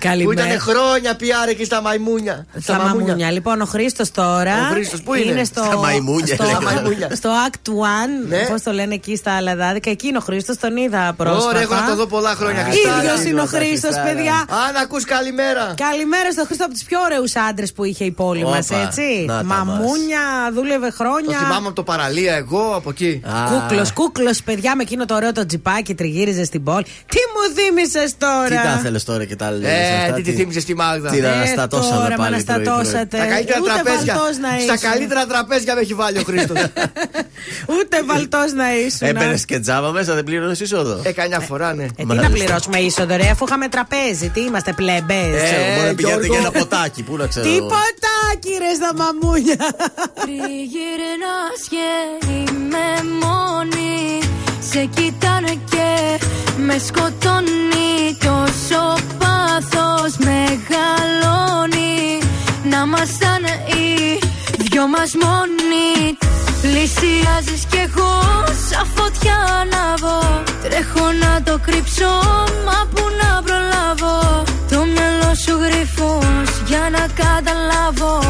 Που 0.00 0.06
Καλημέρα. 0.08 0.46
ήταν 0.46 0.60
χρόνια 0.60 1.16
PR 1.20 1.48
εκεί 1.48 1.64
στα 1.64 1.80
μαϊμούνια. 1.82 2.46
Στα 2.60 2.78
μαμούνια. 2.78 3.30
Λοιπόν, 3.30 3.60
ο 3.60 3.64
Χρήστος 3.64 4.10
τώρα. 4.10 4.54
Ο 4.54 4.72
Χρήστος 4.72 5.02
πού 5.02 5.14
είναι; 5.14 5.44
στο, 5.44 5.62
Στα 5.64 5.76
μαϊμούνια, 5.76 6.34
Στο, 6.34 6.44
λέει. 6.44 6.52
Στα 6.52 6.62
μαϊμούνια. 6.62 7.08
στο 7.14 7.30
Act 7.46 7.70
1. 7.70 7.72
Ναι. 8.28 8.38
Πώς 8.38 8.62
το 8.62 8.72
λένε 8.72 8.94
εκεί 8.94 9.16
στα 9.16 9.32
Αλαδάδικα. 9.32 9.90
Εκεί 9.90 10.06
είναι 10.06 10.16
ο 10.16 10.20
Χρήστος, 10.20 10.56
τον 10.56 10.76
είδα 10.76 11.14
πρόσφατα. 11.16 11.46
Ωραία, 11.48 11.60
έχω 11.60 11.74
να 11.74 11.86
το 11.86 11.94
δω 11.94 12.06
πολλά 12.06 12.34
χρόνια. 12.34 12.62
Χριστάρα. 12.64 12.96
ίδιο 13.02 13.28
είναι 13.30 13.40
ο 13.40 13.44
Χριστάρα. 13.44 13.64
Χρήστος, 13.66 13.94
παιδιά. 14.06 14.34
Αν 14.68 14.76
ακούς 14.82 15.04
καλημέρα. 15.04 15.74
Καλημέρα 15.90 16.32
στο 16.32 16.44
Χρήστο 16.46 16.64
από 16.64 16.72
τους 16.74 16.82
πιο 16.82 16.98
ωραίους 17.00 17.32
άντρες 17.36 17.72
που 17.72 17.84
είχε 17.84 18.04
η 18.04 18.10
πόλη 18.10 18.44
μας, 18.44 18.70
Όπα, 18.70 18.80
έτσι. 18.80 19.24
να 19.26 19.36
τα 19.36 19.44
Μαμούνια, 19.44 20.22
δούλευε 20.54 20.86
Το 20.88 20.94
χρόνια. 20.98 21.38
θυμάμαι 21.38 21.66
από 21.66 21.72
το 21.74 21.82
παραλία, 21.82 22.34
εγώ 22.34 22.72
από 22.74 22.90
εκεί. 22.90 23.22
Α, 23.26 23.30
Κούκλος, 23.50 23.92
κούκλος, 23.92 24.42
παιδιά 24.42 24.76
με 24.76 24.82
εκείνο 24.82 25.04
το 25.04 25.14
ωραίο 25.14 25.32
το 25.32 25.46
τζιπάκι 25.46 25.94
τριγύριζε 25.94 26.44
στην 26.44 26.62
πόλη. 26.64 26.84
Τι 26.84 27.18
μου 27.32 27.42
θύμισε 27.56 28.04
τώρα; 28.18 28.48
Τι 28.48 28.54
τα 28.54 28.78
θέλει 28.82 29.00
τώρα 29.02 29.24
και 29.24 29.36
τα 29.36 29.46
άλλα. 29.46 29.68
Ε, 30.08 30.12
τι 30.14 30.22
τη 30.22 30.32
θύμισες 30.32 30.62
στη 30.62 30.74
Μάγδα; 30.74 31.10
Τι 31.10 31.20
να 31.20 31.28
Ε, 31.28 31.32
αναστατώσαμε 31.32 31.94
τώρα 31.96 32.08
με 32.08 32.14
πάλι 32.16 32.34
αναστατώσατε. 32.34 33.16
Στα 33.16 33.26
καλύτερα 33.26 33.58
Ούτε 33.60 33.70
τραπέζια. 33.72 34.14
βαλτός 34.14 34.36
να 34.38 34.48
Στα 34.48 34.74
ήσουν. 34.74 34.90
καλύτερα 34.90 35.26
τραπέζια 35.26 35.74
με 35.74 35.80
έχει 35.80 35.94
βάλει 35.94 36.18
ο 36.18 36.22
Χρήστος. 36.22 36.58
Ούτε 37.76 37.96
βαλτός 38.06 38.52
να 38.52 38.74
ήσουν. 38.76 39.08
Έμπαινε 39.08 39.38
και 39.46 39.58
τζάμπα 39.58 39.90
μέσα, 39.90 40.14
δεν 40.14 40.24
πλήρωνες 40.24 40.60
είσοδο. 40.60 41.00
ε, 41.04 41.12
καμιά 41.12 41.40
φορά, 41.40 41.74
ναι. 41.74 41.82
Ε, 41.84 41.86
τι 41.96 42.04
Μάλιστα. 42.06 42.28
να 42.28 42.34
πληρώσουμε 42.34 42.78
είσοδο, 42.78 43.16
ρε, 43.16 43.28
αφού 43.28 43.44
είχαμε 43.48 43.68
τραπέζι. 43.68 44.28
Τι 44.28 44.40
είμαστε, 44.40 44.72
πλεμπές. 44.72 45.40
Ε, 45.42 45.44
Ξέρω, 45.44 45.62
Μπορεί 45.74 45.86
να 45.88 45.94
πηγαίνετε 45.94 46.26
Γιώργο. 46.26 46.26
για 46.26 46.38
ένα 46.38 46.50
ποτάκι, 46.50 47.02
πού 47.02 47.16
να 47.16 47.26
ξέρω. 47.26 47.46
εγώ. 47.48 47.54
Τίποτα, 47.56 48.14
κύριε 48.38 48.74
στα 48.74 48.90
μαμούνια. 49.02 49.56
Τριγυρνάς 50.20 51.60
και 51.72 51.86
είμαι 52.30 52.86
μόνη 53.22 54.18
Σε 54.70 54.84
κοιτάνε 54.94 55.52
και 55.70 55.86
με 56.60 56.78
σκοτώνει 56.78 58.16
Τόσο 58.18 58.82
πάθος 59.18 60.16
μεγαλώνει. 60.26 62.18
Να 62.70 62.78
ήμασταν 62.86 63.42
οι 63.70 64.18
δυο 64.58 64.88
μας 64.88 65.12
μόνοι. 65.22 66.18
Πλησιάζεις 66.62 67.64
κι 67.70 67.76
εγώ 67.76 68.12
σαν 68.68 68.86
φωτιά 68.94 69.36
ανάβω 69.60 70.42
Τρέχω 70.62 71.12
να 71.22 71.42
το 71.42 71.58
κρύψω 71.66 72.12
μα 72.66 72.88
που 72.94 73.02
να 73.20 73.42
προλάβω. 73.42 74.42
Το 74.70 74.84
μυαλό 74.84 75.34
σου 75.44 75.54
γρυφός 75.62 76.50
για 76.66 76.90
να 76.90 77.06
καταλάβω 77.22 78.29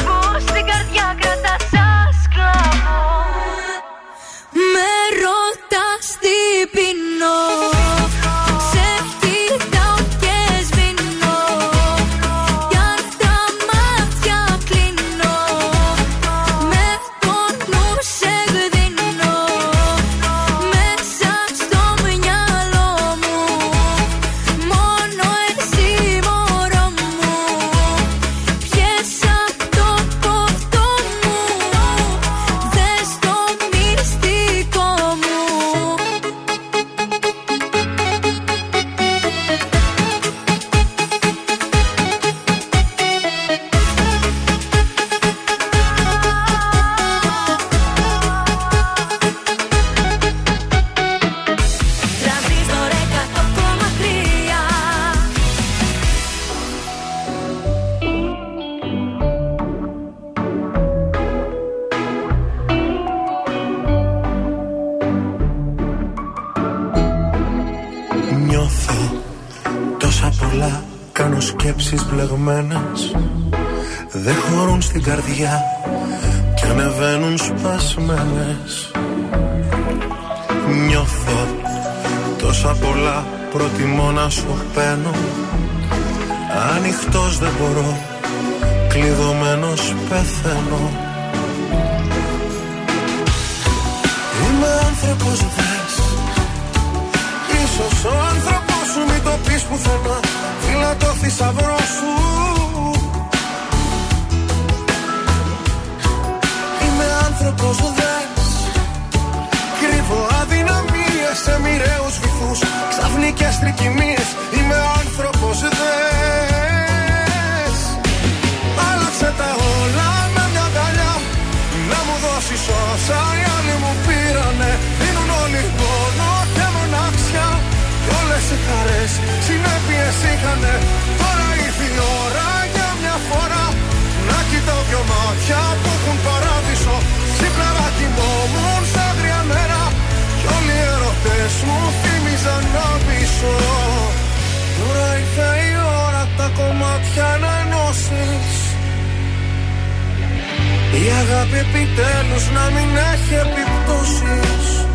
αγάπη 151.31 151.57
επιτέλους 151.57 152.51
να 152.51 152.65
μην 152.65 152.89
έχει 153.13 153.33
επιπτώσεις. 153.33 154.85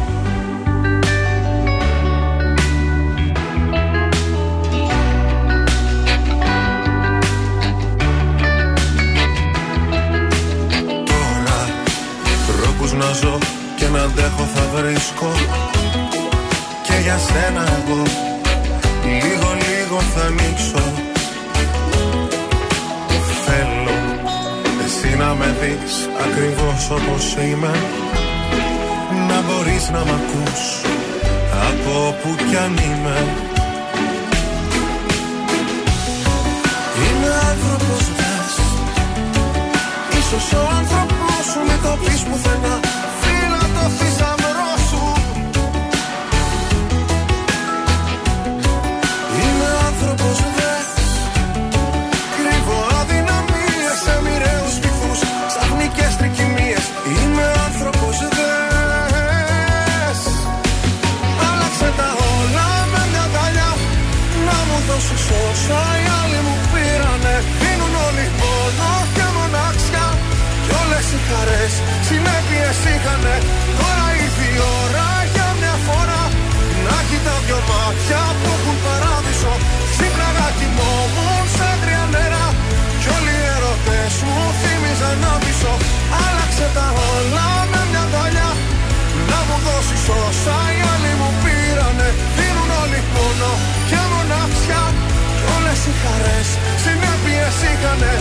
Να 12.99 13.12
ζω 13.12 13.38
και 13.77 13.87
να 13.88 14.03
αντέχω 14.03 14.44
θα 14.55 14.64
βρίσκω. 14.75 15.31
Και 16.87 16.92
για 17.03 17.18
σένα 17.18 17.62
εγώ 17.62 18.03
λίγο 19.05 19.49
λίγο 19.66 20.01
θα 20.01 20.22
ανοίξω 20.27 21.06
να 25.18 25.35
με 25.35 25.57
δεις 25.61 26.09
ακριβώς 26.26 26.90
όπως 26.90 27.37
είμαι. 27.42 27.74
Να 29.29 29.38
μπορείς 29.46 29.90
να 29.90 29.98
μ' 29.98 30.14
ακούς 30.18 30.62
από 31.68 32.07
όπου 32.09 32.35
κι 32.48 32.57
αν 32.57 32.72
είμαι. 32.76 33.18
Είμαι 37.05 37.31
άνθρωπος 37.50 38.05
δες 38.16 38.55
Ίσως 40.18 40.52
ο 40.52 40.68
άνθρωπος 40.79 41.44
σου 41.52 41.61
μην 41.66 41.79
το 41.83 41.98
πεις 42.05 42.22
πουθενά. 42.22 42.81
Φίλα 43.20 43.62
το 43.74 43.88
θησαυρό 43.88 44.36
είχανε. 73.07 73.37
Τώρα 73.81 74.07
ήρθε 74.25 74.47
η 74.55 74.59
ώρα 74.83 75.09
για 75.35 75.49
μια 75.61 75.75
φορά 75.87 76.23
Να 76.87 76.99
κοιτάω 77.09 77.40
δυο 77.47 77.61
μάτια 77.71 78.23
που 78.38 78.47
έχουν 78.57 78.77
παράδεισο. 78.85 79.53
Ξύπναγα 79.92 80.49
κοιμόμουν 80.59 81.45
σαν 81.57 81.77
τρία 81.83 82.05
νερά 82.14 82.47
Κι 83.01 83.09
όλοι 83.16 83.35
οι 83.40 83.45
ερωτές 83.55 84.12
μου 84.27 84.38
θύμιζαν 84.61 85.16
να 85.25 85.33
πείσω. 85.42 85.75
Άλλαξε 86.25 86.66
τα 86.77 86.87
όλα 87.12 87.49
με 87.71 87.81
μια 87.90 88.05
δαλιά 88.12 88.51
Να 89.31 89.38
μου 89.47 89.57
δώσεις 89.64 90.05
όσα 90.23 90.57
οι 90.75 90.79
άλλοι 90.92 91.12
μου 91.21 91.31
πήρανε. 91.42 92.09
Δίνουν 92.37 92.71
όλοι 92.83 93.01
πόνο 93.12 93.53
και 93.88 94.01
μοναξιά 94.12 94.85
Κι 95.38 95.47
όλες 95.57 95.81
οι 95.88 95.92
χαρές. 96.03 96.49
Συνέπειες 96.83 97.57
είχανε 97.71 98.14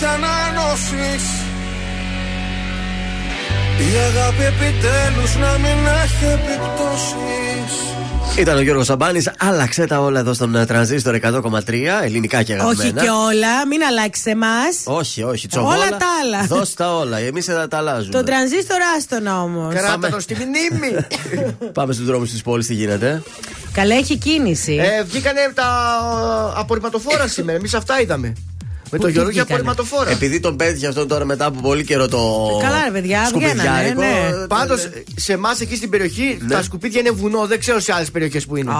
κομμάτια 0.00 0.28
να 0.28 0.60
ενώσεις 0.60 1.24
η 3.78 3.96
αγάπη 3.96 4.42
επιτέλους 4.42 5.36
να 5.36 5.58
μην 5.58 5.86
έχει 6.04 6.24
επιπτώσεις 6.24 7.74
Ήταν 8.38 8.56
ο 8.56 8.60
Γιώργος 8.60 8.86
Σαμπάνης. 8.86 9.30
Άλλαξε 9.38 9.86
τα 9.86 10.00
όλα 10.00 10.18
εδώ 10.18 10.32
στον 10.34 10.54
ε, 10.54 10.66
τρανζίστορ 10.66 11.18
100,3 11.22 11.72
ελληνικά 12.02 12.42
και 12.42 12.52
αγαπημένα. 12.52 12.88
Όχι 12.88 12.92
και 12.92 13.10
όλα, 13.10 13.66
μην 13.66 13.82
αλλάξει 13.82 14.30
εμά. 14.30 14.46
Όχι, 14.84 15.22
όχι, 15.22 15.48
τσοβόλα. 15.48 15.76
Όλα 15.76 15.88
τα 15.88 16.06
άλλα. 16.22 16.46
Δώσ' 16.46 16.74
τα 16.74 16.96
όλα. 16.96 17.18
Εμείς 17.18 17.44
θα 17.44 17.68
τα 17.68 17.76
αλλάζουμε. 17.76 18.12
Το 18.12 18.24
τρανζίστορ 18.24 18.78
άστονα 18.96 19.42
όμως. 19.42 19.74
Κράτα 19.74 20.08
το 20.08 20.20
στη 20.20 20.34
μνήμη. 20.34 20.96
Πάμε 21.78 21.92
στους 21.92 22.06
δρόμους 22.06 22.30
της 22.30 22.42
πόλης, 22.42 22.66
τι 22.66 22.74
γίνεται. 22.74 23.22
Καλά, 23.72 23.94
έχει 23.94 24.16
κίνηση. 24.16 24.74
ε, 24.74 25.02
βγήκανε 25.02 25.40
τα 25.54 25.98
ε, 26.56 26.60
απορριμματοφόρα 26.60 27.28
σήμερα. 27.28 27.58
Εμείς 27.58 27.74
αυτά 27.74 28.00
είδαμε. 28.00 28.32
Με 28.92 28.96
Πού 28.98 29.02
το 29.02 29.06
τι 29.06 29.12
Γιώργο 29.12 29.30
για 29.30 29.44
βγήκανε; 29.44 29.60
απορριμματοφόρα. 29.62 30.10
Επειδή 30.10 30.40
τον 30.40 30.56
πέτυχε 30.56 30.86
αυτόν 30.86 31.08
τώρα 31.08 31.24
μετά 31.24 31.44
από 31.44 31.60
πολύ 31.60 31.84
καιρό 31.84 32.08
το. 32.08 32.18
Καλά, 32.62 32.84
ρε 32.84 32.90
παιδιά, 32.90 33.26
σκουπιδιάρικο, 33.26 34.00
βγαίνανε, 34.00 34.28
ναι. 34.28 34.42
ε, 34.42 34.46
Πάντως 34.48 34.88
σε 35.16 35.32
εμάς 35.32 35.60
εκεί 35.60 35.76
στην 35.76 35.90
περιοχή 35.90 36.38
τα 36.48 36.62
σκουπίδια 36.62 37.00
είναι 37.00 37.10
βουνό. 37.10 37.46
Δεν 37.46 37.58
ξέρω 37.60 37.80
σε 37.80 37.92
άλλες 37.92 38.10
περιοχές 38.10 38.46
που 38.46 38.56
είναι. 38.56 38.72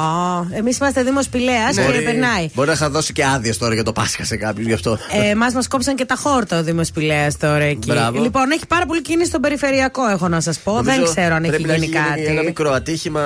Εμείς 0.51 0.77
είμαστε 0.79 1.03
Δήμος 1.03 1.29
Πηλέα 1.29 1.71
και 1.75 1.81
Μπορεί- 1.81 2.03
περνάει. 2.05 2.49
Μπορεί 2.55 2.69
να 2.69 2.75
είχα 2.75 2.91
δώσει 2.91 3.13
και 3.13 3.25
άδειες 3.25 3.59
τώρα 3.59 3.75
για 3.75 3.83
το 3.83 3.93
Πάσχα 3.93 4.25
σε 4.25 4.37
κάποιους 4.37 4.67
γι' 4.67 4.73
αυτό. 4.73 4.99
Ε, 5.25 5.29
Εμάς 5.31 5.55
μας 5.55 5.69
κόψαν 5.69 5.95
και 5.97 6.05
τα 6.05 6.15
χόρτα 6.15 6.59
ο 6.59 6.63
Δήμος 6.63 6.91
Πηλέα 6.91 7.29
τώρα 7.41 7.65
εκεί. 7.65 7.91
Μπράβο. 7.93 8.23
Λοιπόν, 8.23 8.51
έχει 8.51 8.67
πάρα 8.67 8.87
πολύ 8.87 9.03
κίνηση 9.03 9.29
στον 9.29 9.41
περιφερειακό, 9.41 10.07
έχω 10.09 10.29
να 10.29 10.41
σας 10.41 10.59
πω. 10.59 10.73
Νομίζω 10.73 10.97
Δεν 10.97 11.05
ξέρω 11.05 11.35
αν 11.35 11.43
έχει 11.45 11.53
πρέπει 11.53 11.69
να 11.69 11.75
γίνει 11.75 11.89
κάτι. 11.93 12.25
Ένα 12.25 12.43
μικρό 12.43 12.71
ατύχημα 12.73 13.21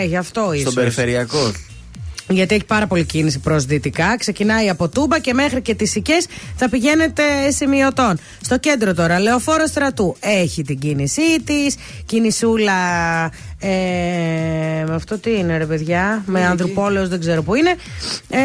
Ε, 0.00 0.04
γι' 0.04 0.16
αυτό 0.16 0.40
στον 0.40 0.54
ίσως. 0.54 0.74
περιφερειακό. 0.74 1.52
Γιατί 2.28 2.54
έχει 2.54 2.64
πάρα 2.64 2.86
πολύ 2.86 3.04
κίνηση 3.04 3.38
προς 3.38 3.64
δυτικά. 3.64 4.16
Ξεκινάει 4.16 4.68
από 4.68 4.88
Τούμπα 4.88 5.18
και 5.18 5.34
μέχρι 5.34 5.62
και 5.62 5.74
τις 5.74 5.90
Σικέ 5.90 6.16
θα 6.56 6.68
πηγαίνετε 6.68 7.22
σημειωτών. 7.50 8.18
Στο 8.40 8.58
κέντρο 8.58 8.94
τώρα, 8.94 9.20
λεωφόρο 9.20 9.66
στρατού 9.66 10.16
έχει 10.20 10.62
την 10.62 10.78
κίνησή 10.78 11.40
της. 11.44 11.76
Κινησούλα. 12.06 12.72
Ε, 13.60 13.68
με 14.86 14.94
αυτό 14.94 15.18
τι 15.18 15.30
είναι, 15.30 15.56
ρε 15.58 15.66
παιδιά. 15.66 16.22
Με 16.26 16.46
ανθρωπόλεο 16.46 17.08
δεν 17.08 17.20
ξέρω 17.20 17.42
που 17.42 17.54
είναι. 17.54 17.74
Ε, 18.28 18.38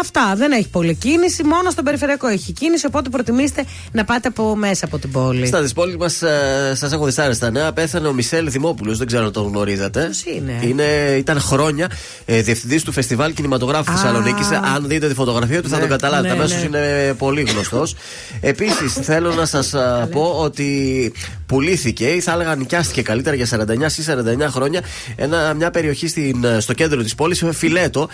αυτά. 0.00 0.34
Δεν 0.36 0.52
έχει 0.52 0.68
πολλή 0.68 0.94
κίνηση. 0.94 1.44
Μόνο 1.44 1.70
στον 1.70 1.84
περιφερειακό 1.84 2.26
έχει 2.26 2.52
κίνηση. 2.52 2.86
Οπότε 2.86 3.08
προτιμήστε 3.08 3.64
να 3.92 4.04
πάτε 4.04 4.28
από 4.28 4.56
μέσα 4.56 4.84
από 4.84 4.98
την 4.98 5.10
πόλη. 5.10 5.46
Στα 5.46 5.62
της 5.62 5.72
πόλης 5.72 5.96
μας, 5.96 6.22
σας 6.72 6.92
έχω 6.92 7.04
δυσάρεστα 7.04 7.50
νέα. 7.50 7.72
Πέθανε 7.72 8.08
ο 8.08 8.12
Μισελ 8.12 8.50
Δημόπουλος, 8.50 8.98
δεν 8.98 9.06
ξέρω 9.06 9.24
αν 9.24 9.32
τον 9.32 9.46
γνωρίζατε. 9.48 10.00
Ποιος 10.00 10.24
είναι; 10.36 10.58
είναι 10.62 11.14
ήταν 11.18 11.40
χρόνια 11.40 11.90
ε, 12.24 12.40
διευθυντής 12.42 12.82
του 12.82 12.92
Φεστιβάλ 12.92 13.32
Κινηματογράφου 13.32 13.92
Α. 13.92 13.96
Θεσσαλονίκης. 13.96 14.50
Αν 14.50 14.84
δείτε 14.88 15.08
τη 15.08 15.14
φωτογραφία 15.14 15.62
του, 15.62 15.68
θα 15.68 15.74
Ναι. 15.74 15.80
τον 15.80 15.90
καταλάβετε. 15.90 16.34
Ναι, 16.34 16.38
Αμέσως 16.40 16.60
ναι. 16.60 16.78
είναι 16.78 17.14
πολύ 17.18 17.40
γνωστός. 17.42 17.94
Επίσης, 18.40 18.92
θέλω 19.02 19.34
να 19.34 19.44
σας 19.46 19.74
πω 20.10 20.22
ότι 20.38 21.12
πουλήθηκε 21.46 22.04
ή 22.06 22.20
θα 22.20 22.32
έλεγα 22.32 22.54
νοικιάστηκε 22.54 23.02
καλύτερα 23.02 23.36
για 23.36 23.46
49 23.46 23.98
ή 23.98 24.02
49 24.02 24.50
χρόνια 24.52 24.80
ένα, 25.16 25.54
μια 25.54 25.70
περιοχή 25.70 26.08
στην, 26.08 26.44
στο 26.58 26.72
κέντρο 26.72 27.02
της 27.02 27.14
πόλης, 27.14 27.44
φιλέτο, 27.52 28.08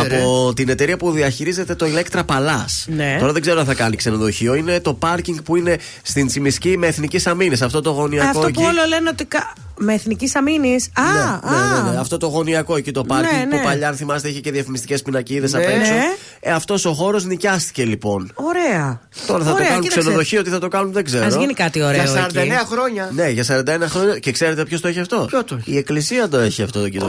Άντε, 0.00 0.16
από 0.16 0.52
την 0.56 0.68
εταιρεία 0.68 0.96
που 0.96 1.10
διαχειρίζεται 1.10 1.74
το 1.74 1.86
Electra 1.94 2.20
Palace. 2.26 2.84
Ναι. 2.86 3.16
Τώρα 3.20 3.32
δεν 3.32 3.42
ξέρω 3.42 3.60
αν 3.60 3.66
θα 3.66 3.74
κάνει 3.74 3.96
ξενοδοχείο. 3.96 4.54
Είναι 4.54 4.80
το 4.80 4.94
πάρκινγκ 4.94 5.38
που 5.44 5.56
είναι 5.56 5.76
στην 6.02 6.26
Τσιμισκή 6.26 6.78
με 6.78 6.86
εθνικής 6.86 7.26
αμήνε. 7.26 7.56
Αυτό 7.62 7.80
το 7.80 7.90
γωνιακό 7.90 8.28
Αυτό 8.28 8.46
εκεί. 8.46 8.52
που 8.60 8.62
όλο 8.64 8.84
λένε 8.88 9.08
ότι. 9.12 9.24
κα- 9.24 9.52
Με 9.82 9.94
εθνικής 9.94 10.34
αμήνης. 10.36 10.88
Α, 10.94 11.02
Ναι, 11.02 11.50
ναι, 11.56 11.82
ναι, 11.82 11.90
ναι. 11.90 11.96
α. 11.96 12.00
Αυτό 12.00 12.16
το 12.16 12.26
γωνιακό 12.26 12.76
εκεί 12.76 12.92
το 12.92 13.04
πάρκινγκ 13.04 13.38
Ναι, 13.38 13.44
ναι. 13.44 13.56
που 13.56 13.64
παλιά, 13.64 13.88
αν 13.88 13.94
θυμάστε, 13.96 14.28
είχε 14.28 14.40
και 14.40 14.50
διαφημιστικές 14.50 15.02
πινακίδες 15.02 15.52
Ναι. 15.52 15.58
απ' 15.58 15.68
έξω. 15.68 15.92
Ναι. 15.92 16.02
Ε, 16.40 16.50
Αυτός 16.52 16.84
ο 16.84 16.92
χώρος 16.92 17.24
νοικιάστηκε 17.24 17.84
λοιπόν. 17.84 18.30
Ωραία. 18.34 19.00
Τώρα 19.26 19.44
θα 19.44 19.50
Ωραία, 19.50 19.62
το 19.64 19.68
κάνουν 19.68 19.82
κοίταξε. 19.82 19.98
ξενοδοχείο, 20.00 20.42
τι 20.42 20.50
θα 20.50 20.58
το 20.58 20.68
κάνουν 20.68 20.92
δεν 20.92 21.04
ξέρω. 21.04 21.24
Α 21.24 21.28
γίνει 21.38 21.52
κάτι 21.54 21.82
ωραίο. 21.82 22.02
Για 22.02 22.12
49 22.12 22.36
εκεί. 22.36 22.66
χρόνια. 22.70 23.10
Ναι, 23.12 23.28
για 23.28 23.44
41 23.44 23.86
χρόνια. 23.88 24.18
Και 24.18 24.30
ξέρετε 24.32 24.64
ποιος 24.64 24.80
το 24.80 24.88
έχει 24.88 25.00
αυτό; 25.00 25.24
Ποιο 25.28 25.44
το 25.44 25.54
έχει; 25.60 25.70
Η 25.72 25.76
Εκκλησία 25.80 26.28
το 26.28 26.38
έχει 26.38 26.62
αυτό 26.62 26.80
το 26.80 26.88
κοινό. 26.88 27.04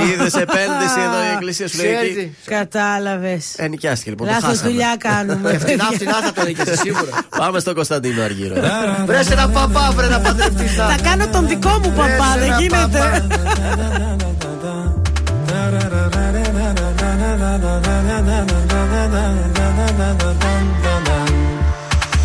Είδε 0.00 0.24
επένδυση 0.24 1.00
εδώ 1.06 1.22
η 1.22 1.32
Εκκλησία 1.32 1.68
σου 1.68 1.76
λέει 1.76 1.92
εκεί. 1.92 2.10
Ξέρει. 2.10 2.34
Κατάλαβε. 2.44 3.40
Ε, 3.56 3.68
νοικιάστηκε 3.68 4.10
λοιπόν. 4.10 4.26
το 4.26 4.32
Λάθο 4.32 4.46
χάσαμε. 4.46 4.70
δουλειά 4.70 4.96
κάνουμε. 4.98 5.58
Φτηνά, 5.58 5.84
φτηνά 5.84 6.12
θα 6.12 6.32
το 6.32 6.44
δείξει 6.44 6.76
σίγουρα. 6.76 7.10
Πάμε 7.38 7.60
στον 7.60 7.74
Κωνσταντίνο 7.74 8.22
Αργύρο. 8.22 8.54
Βρε 9.06 9.20
ένα 9.30 9.48
παπά, 9.48 9.92
βρε 9.96 10.08
να 10.08 10.20
παντρευτεί. 10.20 10.66
Θα 10.66 10.96
κάνω 11.02 11.26
τον 11.28 11.48
δικό 11.48 11.80
μου 11.82 11.92
παπά, 11.96 12.34
Βρες 12.34 12.46
δεν 12.46 12.52
ένα 12.52 12.60
γίνεται. 12.60 13.26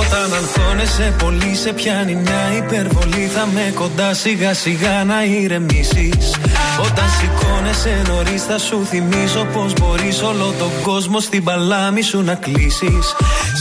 Όταν 0.00 0.32
αγχώνεσαι 0.34 1.14
πολύ 1.18 1.54
σε 1.54 1.72
πιάνει 1.72 2.14
μια 2.14 2.52
υπερβολή 2.56 3.30
Θα 3.34 3.46
με 3.52 3.72
κοντά 3.74 4.14
σιγά 4.14 4.54
σιγά 4.54 5.04
να 5.04 5.24
ηρεμήσεις. 5.24 6.34
Όταν 6.80 7.08
σηκώνεσαι 7.18 8.02
νωρίς 8.08 8.42
θα 8.42 8.58
σου 8.58 8.86
θυμίζω 8.86 9.46
Πως 9.52 9.72
μπορείς 9.72 10.22
όλο 10.22 10.54
τον 10.58 10.70
κόσμο 10.82 11.20
στην 11.20 11.44
παλάμη 11.44 12.02
σου 12.02 12.22
να 12.22 12.34
κλείσεις. 12.34 13.06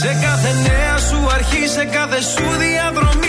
Σε 0.01 0.17
κάθε 0.21 0.51
νέα 0.67 0.97
σου 0.97 1.29
αρχή, 1.33 1.67
σε 1.67 1.85
κάθε 1.85 2.21
σου 2.21 2.43
διαδρομή 2.59 2.85
Θα 3.07 3.21
με 3.21 3.24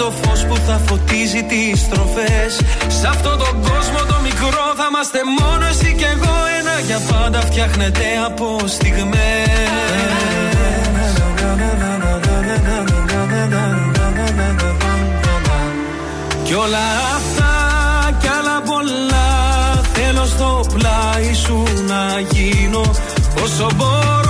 το 0.00 0.12
φως 0.22 0.44
που 0.44 0.56
θα 0.66 0.80
φωτίζει 0.86 1.42
τις 1.42 1.80
στροφές. 1.80 2.52
Σε 3.00 3.06
αυτόν 3.06 3.38
τον 3.38 3.54
κόσμο 3.68 3.98
το 4.08 4.16
μικρό 4.22 4.64
θα 4.78 4.86
είμαστε 4.90 5.18
μόνο 5.38 5.64
εσύ 5.72 5.94
και 5.98 6.04
εγώ. 6.14 6.34
Ένα 6.58 6.74
για 6.86 7.00
πάντα 7.10 7.40
φτιάχνεται 7.40 8.04
από 8.26 8.58
στιγμές. 8.66 9.18
Κι 16.44 16.54
όλα 16.54 16.86
αυτά 17.16 17.52
κι 18.20 18.28
άλλα 18.38 18.62
πολλά 18.70 19.28
Θέλω 19.92 20.24
στο 20.24 20.60
πλάι 20.74 21.32
σου 21.34 21.62
να 21.86 22.20
γίνω 22.30 22.80
Όσο 23.42 23.68
μπορώ 23.76 24.29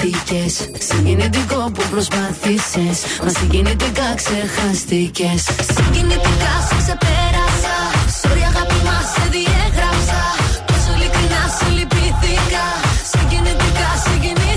φανταστήκε. 0.00 0.42
Συγκινητικό 0.78 1.70
που 1.74 1.82
προσπάθησες. 1.90 2.96
Μα 3.24 3.28
συγκινητικά 3.38 4.08
ξεχαστήκες. 4.14 5.40
Συγκινητικά 5.76 6.52
σε 6.68 6.76
ξεπέρασα. 6.82 7.76
Sorry 8.20 8.42
αγάπη 8.50 8.78
μας 8.86 9.06
σε 9.14 9.24
διέγραψα. 9.34 10.20
Πόσο 10.66 10.90
ειλικρινά 10.96 11.42
σε 11.56 11.66
λυπήθηκα. 11.76 12.64
Συγκινητικά 13.12 13.88
συγκινήθηκα. 14.04 14.49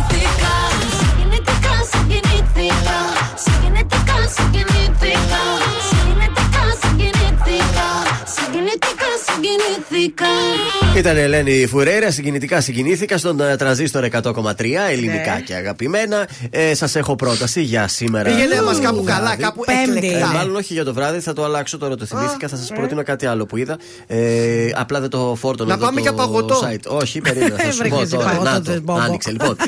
Συγκινήθηκα. 10.04 10.26
Ήταν 10.97 11.18
η 11.18 11.20
Ελένη 11.20 11.66
Φουρέρα, 11.68 12.12
συγκινητικά 12.12 12.62
συγκινήθηκα 12.62 13.18
στον 13.18 13.39
ε, 13.39 13.56
τραζίστορ 13.56 14.06
100,3 14.12 14.66
ελληνικά 14.91 15.34
Ναι. 15.34 15.41
και 15.45 15.54
αγαπημένα. 15.54 16.28
Ε, 16.49 16.74
Σας 16.76 16.95
έχω 16.95 17.16
πρόταση 17.16 17.62
για 17.62 17.88
σήμερα. 17.88 18.30
Πήγαινε 18.30 18.56
το 18.56 18.64
μας 18.64 18.80
κάπου 18.80 19.04
βράδυ. 19.04 19.20
καλά, 19.22 19.36
κάπου 19.36 19.64
Πέμπτη. 19.66 19.97
εκλεκτά. 20.08 20.30
Ε, 20.30 20.34
μάλλον 20.34 20.56
όχι 20.56 20.74
για 20.74 20.84
το 20.84 20.93
βράδυ, 20.93 21.20
θα 21.20 21.34
το 21.34 21.43
αλλάξω 21.43 21.78
τώρα. 21.78 21.95
Το 21.95 22.06
θυμήθηκα, 22.06 22.47
θα 22.47 22.56
σας 22.56 22.68
προτείνω 22.68 23.04
κάτι 23.04 23.26
άλλο 23.26 23.45
που 23.45 23.58
είδα. 23.58 23.78
Ε, 24.08 24.70
απλά 24.76 24.99
δεν 24.99 25.10
το 25.10 25.36
φόρτωνα. 25.39 25.70
Να 25.70 25.76
εδώ 25.76 25.84
πάμε 25.86 25.95
το 25.95 26.01
για 26.01 26.14
παγωτό. 26.14 26.60
Site. 26.64 26.99
Όχι, 27.01 27.22
περίμενα. 27.22 27.56
Θα 27.58 27.72
σου 27.72 27.78
πω 27.78 27.86
Έβρεχες 27.86 28.10
τώρα. 28.10 28.26
παγωτό, 28.26 28.43
Να 28.49 28.62
θες, 28.62 28.76
το. 28.76 28.82
Μπόμπο. 28.82 28.99
Άνοιξε 28.99 29.32
λοιπόν. 29.32 29.56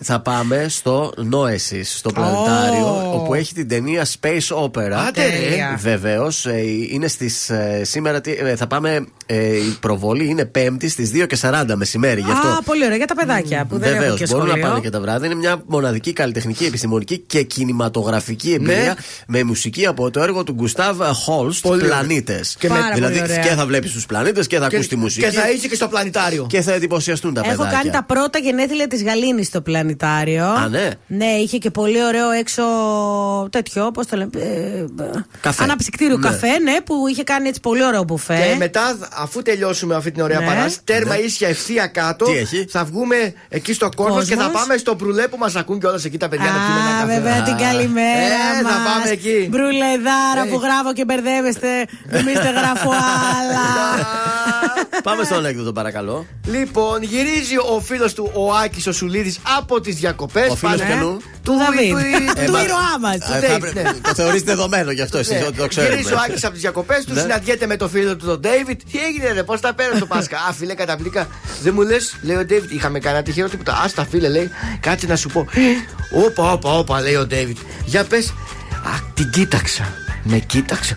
θα 0.00 0.20
πάμε 0.20 0.66
στο 0.68 1.12
Noesis, 1.32 1.82
στο 1.84 2.10
πλανητάριο, 2.12 2.86
Ω. 2.86 3.12
όπου 3.14 3.34
έχει 3.34 3.54
την 3.54 3.68
ταινία 3.68 4.06
Space 4.20 4.56
Opera. 4.64 4.90
Άντε, 5.08 5.22
ρε. 5.26 5.38
Τέλεια. 5.48 5.78
Βεβαίως, 5.80 6.46
είναι 6.90 7.08
στις, 7.08 7.50
ε, 7.50 7.80
σήμερα. 7.84 8.20
τι- 8.20 8.32
ε, 8.32 8.56
θα 8.56 8.66
πάμε. 8.66 9.06
ε, 9.26 9.56
η 9.56 9.76
προβολή 9.80 10.26
είναι 10.28 10.44
Πέμπτη 10.44 10.88
στις 10.88 11.10
2 11.10 11.26
και 11.26 11.36
40 11.36 11.76
μεσημέρι. 11.76 12.20
Γι' 12.20 12.30
αυτό 12.30 12.48
Α, 12.48 12.62
πολύ 12.64 12.84
ωραία 12.84 12.96
για 12.96 13.06
τα 13.06 13.14
παιδάκια 13.14 13.64
που 13.68 13.78
δεν 13.78 13.88
Βεβαίως, 13.92 14.04
έχουν 14.06 14.16
και 14.18 14.26
μπορούν 14.32 14.46
σχολείο. 14.46 14.64
να 14.64 14.68
πάνε 14.70 14.80
και 14.82 14.90
τα 14.90 15.00
βράδια. 15.00 15.26
Είναι 15.26 15.34
μια 15.34 15.62
μοναδική 15.66 16.12
καλλιτεχνική, 16.12 16.64
επιστημονική 16.64 17.18
και 17.18 17.42
κινηματογραφική 17.42 18.52
εμπειρία 18.52 18.82
Ναι. 18.84 18.94
με 19.26 19.42
μουσική 19.44 19.86
από 19.86 20.10
το 20.10 20.20
έργο 20.22 20.44
του 20.44 20.52
Γκουστάβ 20.52 21.00
Χόλστ, 21.12 21.62
Πολύ 21.62 21.82
ωραία. 21.82 21.88
Πλανήτες. 21.98 22.56
Και 22.58 22.68
με- 22.68 22.74
Πάρα 22.78 22.94
Δηλαδή 22.94 23.18
πολύ 23.18 23.30
ωραία. 23.32 23.42
και 23.42 23.54
θα 23.54 23.66
βλέπεις 23.66 23.92
τους 23.92 24.06
πλανήτες 24.06 24.46
και 24.46 24.58
θα 24.58 24.68
Και, 24.68 24.76
ακούς 24.76 24.88
τη 24.88 24.96
μουσική. 24.96 25.26
και 25.26 25.30
θα 25.32 25.50
είσαι 25.50 25.68
και 25.68 25.74
στο 25.74 25.88
πλανητάριο. 25.88 26.46
και 26.48 26.60
θα 26.60 26.72
εντυπωσιαστούν 26.72 27.34
τα 27.34 27.40
Έχω 27.44 27.50
παιδάκια. 27.56 27.78
κάνει 27.78 27.90
τα 27.90 28.04
πρώτα 28.04 28.38
γενέθλια 28.38 28.86
της 28.88 29.02
Γαλήνης 29.02 29.46
στο 29.46 29.60
πλανητάριο. 29.84 30.44
Α, 30.46 30.68
ναι. 30.68 30.88
Ναι, 31.06 31.24
είχε 31.26 31.58
και 31.58 31.70
πολύ 31.70 32.04
ωραίο 32.04 32.30
έξω 32.30 32.62
τέτοιο, 33.50 33.90
πώς 33.90 34.06
το 34.06 34.16
λέμε. 34.16 34.30
ε, 34.34 34.84
Καφέ. 35.40 35.62
Αναψυκτήριο 35.62 36.16
Ναι. 36.16 36.28
καφέ, 36.28 36.58
ναι, 36.58 36.80
που 36.80 36.94
είχε 37.10 37.22
κάνει 37.22 37.48
έτσι 37.48 37.60
πολύ 37.60 37.84
ωραίο 37.84 38.02
μπουφέ. 38.02 38.48
Και 38.50 38.56
μετά, 38.58 38.96
αφού 39.16 39.42
τελειώσουμε 39.42 39.94
αυτή 39.94 40.10
την 40.10 40.22
ωραία 40.22 40.38
Ναι. 40.40 40.46
παράσταση, 40.46 40.78
τέρμα 40.84 41.14
Ναι. 41.14 41.20
ίσια 41.20 41.48
ευθεία 41.48 41.86
κάτω. 41.86 42.24
Τι 42.24 42.32
έχει; 42.36 42.66
Θα 42.70 42.84
βγούμε 42.84 43.32
εκεί 43.48 43.72
στο 43.72 43.88
κόσμο 43.96 44.14
Κόσμος. 44.14 44.28
και 44.28 44.36
θα 44.42 44.50
πάμε 44.50 44.76
στο 44.76 44.94
μπρουλέ 44.94 45.28
που 45.28 45.36
μας 45.38 45.56
ακούν 45.56 45.80
και 45.80 45.86
όλα 45.86 46.00
εκεί 46.04 46.18
τα 46.18 46.28
παιδιά 46.28 46.46
να 46.50 46.58
πιούμε 46.58 46.80
ένα 46.80 46.96
Α, 46.96 47.00
καφέ. 47.00 47.20
βέβαια 47.20 47.42
την 47.42 47.56
καλημέρα 47.56 48.34
Ε, 48.58 48.62
μας. 48.62 48.72
θα 48.72 48.78
πάμε 48.92 49.10
εκεί. 49.10 49.46
Μπρουλεδάρα 49.50 50.42
Ε. 50.46 50.48
που 50.50 50.56
γράφω 50.62 50.92
και 50.92 51.04
μπερδεύεστε. 51.04 51.68
Νομίζετε 52.10 52.48
γράφω 52.50 52.90
άλλα. 52.90 53.66
Πάμε 55.02 55.24
στο 55.24 55.34
ανέκδοτο, 55.34 55.72
παρακαλώ. 55.72 56.26
Λοιπόν, 56.46 57.02
γυρίζει 57.02 57.56
ο 57.74 57.80
φίλος 57.80 58.14
του 58.14 58.30
ο 58.34 58.52
Άκης 58.54 58.86
ο 58.86 58.92
Σουλίδης 58.92 59.38
από 59.64 59.80
τις 59.80 59.94
διακοπές. 59.96 60.48
Ο 60.50 60.54
φίλος 60.56 60.80
ποιανού; 60.82 61.16
Του 61.44 61.52
Δαβίδ. 61.58 61.96
Ε, 62.36 62.44
Του 62.46 62.52
μα- 62.52 62.62
ήρωά 62.62 62.98
μας. 63.00 63.14
Α, 63.14 63.18
θα 63.26 63.38
Dave, 63.40 63.60
πρέπει- 63.60 63.74
ναι. 63.82 63.90
Το 64.02 64.14
θεωρείς 64.14 64.42
δεδομένο 64.42 64.90
γι' 64.90 65.00
αυτό, 65.02 65.18
εσεί 65.18 65.34
Ναι. 65.34 65.44
ότι 65.46 65.56
το 65.56 65.66
ξέρετε. 65.66 65.94
Γυρίζει 65.94 66.12
ο 66.12 66.16
Άκης 66.28 66.44
από 66.44 66.52
τις 66.52 66.60
διακοπές 66.62 67.04
του, 67.04 67.12
Ναι. 67.14 67.20
συναντιέται 67.20 67.66
με 67.66 67.76
το 67.76 67.88
φίλο 67.88 68.16
του 68.16 68.26
τον 68.26 68.40
Ντέιβιντ. 68.40 68.80
Τι 68.92 68.98
έγινε, 68.98 69.32
ρε, 69.32 69.42
πώς 69.42 69.60
τα 69.60 69.74
πέρασε 69.74 69.98
το 69.98 70.06
Πάσχα; 70.06 70.36
Α, 70.48 70.52
φίλε, 70.52 70.74
καταπληκτικά. 70.74 71.28
Δεν 71.62 71.74
μου 71.74 71.82
λες, 71.82 72.16
λέει 72.22 72.36
ο 72.36 72.44
Ντέιβιντ, 72.44 72.70
είχαμε 72.72 72.98
κανένα 72.98 73.22
τυχαίο 73.22 73.48
τίποτα. 73.48 73.72
Α, 73.72 73.90
τα 73.94 74.06
φίλε, 74.10 74.28
λέει, 74.28 74.50
κάτσε 74.80 75.06
να 75.06 75.16
σου 75.16 75.28
πω. 75.28 75.46
Όπα, 76.26 76.52
όπα, 76.52 76.70
όπα, 76.78 77.00
λέει 77.00 77.14
ο 77.14 77.26
Ντέιβιντ. 77.26 77.56
Για 77.84 78.04
πες. 78.04 78.28
Α, 78.84 78.90
την 79.14 79.30
κοίταξα. 79.30 79.84
Με 80.22 80.38
κοίταξε. 80.38 80.94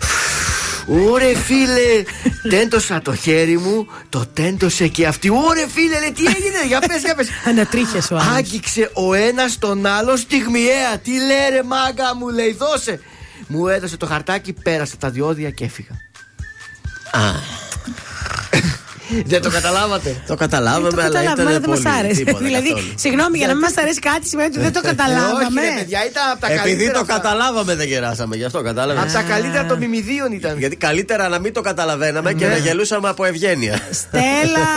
Ωρε 0.90 1.34
φίλε, 1.34 2.02
τέντωσα 2.48 3.02
το 3.02 3.14
χέρι 3.14 3.58
μου, 3.58 3.86
το 4.08 4.26
τέντωσε 4.32 4.88
και 4.88 5.06
αυτή. 5.06 5.28
Ωρε 5.28 5.68
φίλε, 5.68 5.98
λέει, 5.98 6.12
τι 6.12 6.24
έγινε, 6.24 6.66
για 6.66 6.80
πες, 6.80 7.00
για 7.02 7.14
πες. 7.14 7.28
Ανατρίχιασε 7.44 7.96
ο 7.96 8.16
άλλος. 8.16 8.36
Άγγιξε 8.36 8.90
ο 8.92 9.14
ένας 9.14 9.58
τον 9.58 9.86
άλλο 9.86 10.16
στιγμιαία. 10.16 10.98
Τι 11.02 11.10
λέει 11.10 11.48
ρε 11.50 11.62
μάγκα 11.62 12.14
μου, 12.16 12.28
λέει, 12.28 12.52
δώσε. 12.52 13.00
Μου 13.46 13.68
έδωσε 13.68 13.96
το 13.96 14.06
χαρτάκι, 14.06 14.52
πέρασα 14.52 14.96
τα 14.96 15.10
διόδια 15.10 15.50
και 15.50 15.64
έφυγα. 15.64 15.92
Α, 17.10 17.32
Δεν 19.24 19.42
το 19.42 19.50
καταλάβατε. 19.50 20.22
το 20.26 20.34
καταλάβαμε, 20.34 20.88
Το 20.90 20.94
αλλά 21.00 21.04
καταλάβαμε, 21.04 21.40
αλλά 21.42 21.50
ήταν 21.50 21.60
δεν 21.62 21.70
πολύ. 21.70 21.82
μα 21.82 21.90
άρεσε. 21.98 22.14
τίποτα 22.24 22.44
Δηλαδή, 22.48 22.68
καθόλου. 22.68 22.92
συγγνώμη, 22.96 23.38
για 23.38 23.46
να 23.46 23.52
μην 23.52 23.62
μας 23.62 23.76
αρέσει 23.76 23.98
κάτι 23.98 24.28
σημαίνει 24.28 24.48
ότι 24.48 24.58
δεν 24.60 24.72
το 24.72 24.80
Ε, 24.84 24.86
όχι, 24.86 24.96
καταλάβαμε. 24.96 25.60
ρε 25.60 25.74
παιδιά, 25.78 26.00
ήταν 26.10 26.24
από 26.32 26.40
τα 26.40 26.46
Επειδή 26.46 26.62
καλύτερα. 26.68 26.92
το 26.92 27.00
αυτά. 27.00 27.12
καταλάβαμε 27.14 27.74
δεν 27.74 27.86
γεράσαμε, 27.86 28.36
γι' 28.36 28.44
αυτό 28.44 28.62
κατάλαβες. 28.62 29.02
Από 29.02 29.12
τα 29.12 29.22
καλύτερα 29.32 29.64
των 29.66 29.78
μιμιδίων 29.78 30.32
ήταν. 30.32 30.58
Γιατί 30.58 30.76
καλύτερα 30.76 31.28
να 31.28 31.38
μην 31.38 31.52
το 31.52 31.60
καταλαβαίναμε 31.60 32.32
και 32.32 32.46
Ναι. 32.46 32.52
να 32.52 32.58
γελούσαμε 32.58 33.08
από 33.08 33.24
ευγένεια. 33.24 33.78
Στέλλα, 33.90 34.68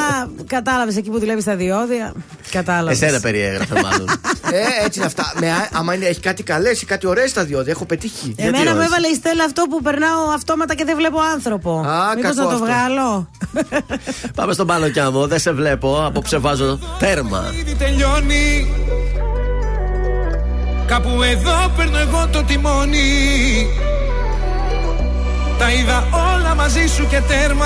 κατάλαβες 0.48 0.96
εκεί 0.98 1.10
που 1.10 1.20
δουλεύεις 1.20 1.44
στα 1.44 1.56
διόδια. 1.56 2.14
Κατάλαβες. 2.52 3.02
Εσένα 3.02 3.20
περιέγραφε 3.20 3.74
μάλλον. 3.82 4.10
Ε, 4.52 4.86
έτσι 4.86 5.00
είναι 5.00 5.08
αυτά. 5.08 5.34
Με, 5.40 5.52
α- 5.52 5.70
άμα 5.74 5.94
είναι, 5.94 6.06
έχει 6.06 6.20
κάτι 6.20 6.44
καλές 6.44 6.82
ή 6.82 6.86
κάτι 6.86 7.08
ωραίες 7.08 7.30
στα 7.30 7.44
διόδια, 7.44 7.72
έχω 7.72 7.86
πετύχει. 7.86 8.36
Εμένα 8.38 8.58
Γιατί 8.58 8.72
μου 8.74 8.78
όχι; 8.78 8.88
έβαλε 8.88 9.08
η 9.08 9.14
Στέλλα 9.16 9.44
αυτό 9.44 9.64
που 9.70 9.82
περνάω 9.82 10.30
αυτόματα 10.36 10.74
και 10.76 10.86
δεν 10.86 10.96
βλέπω 10.96 11.20
άνθρωπο. 11.34 11.72
Α, 11.80 12.14
Μήπως 12.16 12.36
κακό 12.36 12.42
να 12.44 12.58
το 12.58 12.64
αυτό. 12.64 12.66
βγάλω; 12.66 13.30
Πάμε 14.36 14.54
στον 14.54 14.68
πάνω 14.68 14.90
κι 14.90 15.00
άμμο, 15.00 15.28
δεν 15.28 15.40
σε 15.40 15.52
βλέπω. 15.52 16.04
Απόψε 16.06 16.38
βάζω 16.38 16.80
τέρμα. 17.00 17.44
Ήδη 17.60 17.76
τελειώνει 17.76 18.68
Κάπου 20.92 21.22
εδώ 21.22 21.72
παίρνω 21.78 21.98
εγώ 21.98 22.28
το 22.32 22.44
τιμόνι 22.44 23.68
Τα 25.58 25.72
είδα 25.72 26.08
όλα 26.36 26.56
μαζί 26.56 26.88
σου 26.88 27.08
και 27.08 27.22
τέρμα 27.28 27.66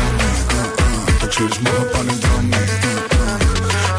Το 1.41 1.47
ξέρεις 1.47 1.57
μου 1.57 1.73
θα 1.77 1.97
πάνε 1.97 2.13
δρόμοι 2.23 2.63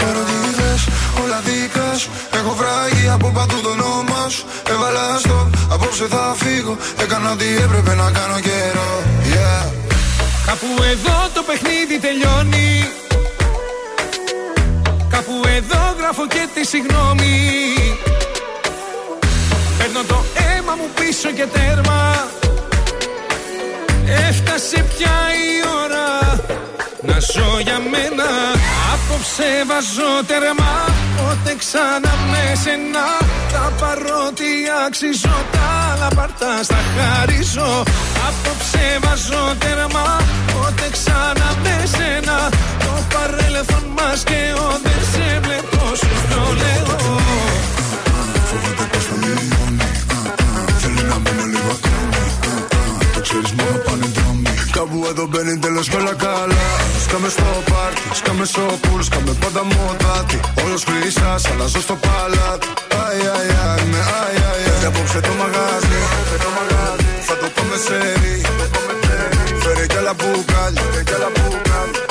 Ερωτήθες, 0.06 0.80
όλα 1.22 1.40
δικά 1.46 1.98
σου. 1.98 2.10
Έχω 2.38 2.54
βράγει 2.60 3.08
από 3.08 3.28
παντού 3.36 3.60
το 3.62 3.70
όνομα 3.70 4.28
σου. 4.28 4.44
Έβαλα 4.72 5.18
στο, 5.18 5.50
απόψε 5.70 6.06
θα 6.06 6.34
φύγω. 6.36 6.76
Έκανα 7.02 7.30
ό,τι 7.32 7.44
έπρεπε 7.64 7.94
να 7.94 8.10
κάνω 8.10 8.38
καιρό. 8.40 8.90
Yeah. 9.32 9.64
Κάπου 10.46 10.68
εδώ 10.92 11.16
το 11.34 11.42
παιχνίδι 11.48 11.96
τελειώνει. 12.06 12.70
Κάπου 15.14 15.34
εδώ 15.56 15.82
γράφω 15.98 16.26
και 16.26 16.48
τη 16.54 16.66
συγγνώμη 16.66 17.36
Παίρνω 19.78 20.02
το 20.08 20.24
αίμα 20.34 20.74
μου 20.78 20.88
πίσω 20.98 21.30
και 21.30 21.46
τέρμα. 21.54 22.00
Έφτασε 24.28 24.84
πια 24.96 25.16
η 25.44 25.50
ώρα 25.76 25.81
να 27.02 27.18
ζω 27.18 27.58
για 27.62 27.78
μένα 27.92 28.28
Απόψε 28.92 29.50
βάζω 29.68 30.12
τερμά 30.26 30.74
Πότε 31.16 31.54
ξανά 31.62 32.12
με 32.30 32.44
σένα 32.62 33.06
Τα 33.52 33.72
παρότι 33.80 34.50
αξίζω 34.86 35.36
Τα 35.52 35.64
άλλα 35.92 36.08
παρτά 36.16 36.62
στα 36.62 36.80
χαρίζω. 36.94 37.82
Απόψε 38.28 38.98
βάζω 39.02 39.44
τερμά 39.58 40.20
Πότε 40.52 40.88
ξανά 40.96 41.48
με 41.62 41.76
σένα 41.94 42.36
Το 42.78 42.92
παρέλθον 43.12 43.91
πάρτι, 58.52 58.68
σκάμε 58.68 58.78
στο 58.78 58.88
πουλ 58.88 59.00
Σκάμε 59.00 59.32
πάντα 59.40 59.64
μοτάτι 59.64 60.40
Όλος 60.64 60.84
χρυσάς, 60.84 61.50
αλλάζω 61.50 61.80
στο 61.80 61.94
παλάτι. 61.94 62.66
Αι, 62.88 63.04
αι, 63.24 63.56
αι, 63.78 63.84
με 63.90 63.98
αι, 63.98 64.30
αι, 64.36 64.82
αι. 64.82 64.86
Απόψε 64.86 65.20
το 65.20 65.32
μαγάζι, 65.38 65.98
θα 67.26 67.36
το 67.36 67.48
πάμε 67.54 67.76
σε 67.86 67.96
ρί 68.20 68.40
Φέρε 69.62 69.86
κι 69.86 69.96
άλλα 69.96 70.14
μπουκάλια 70.14 70.82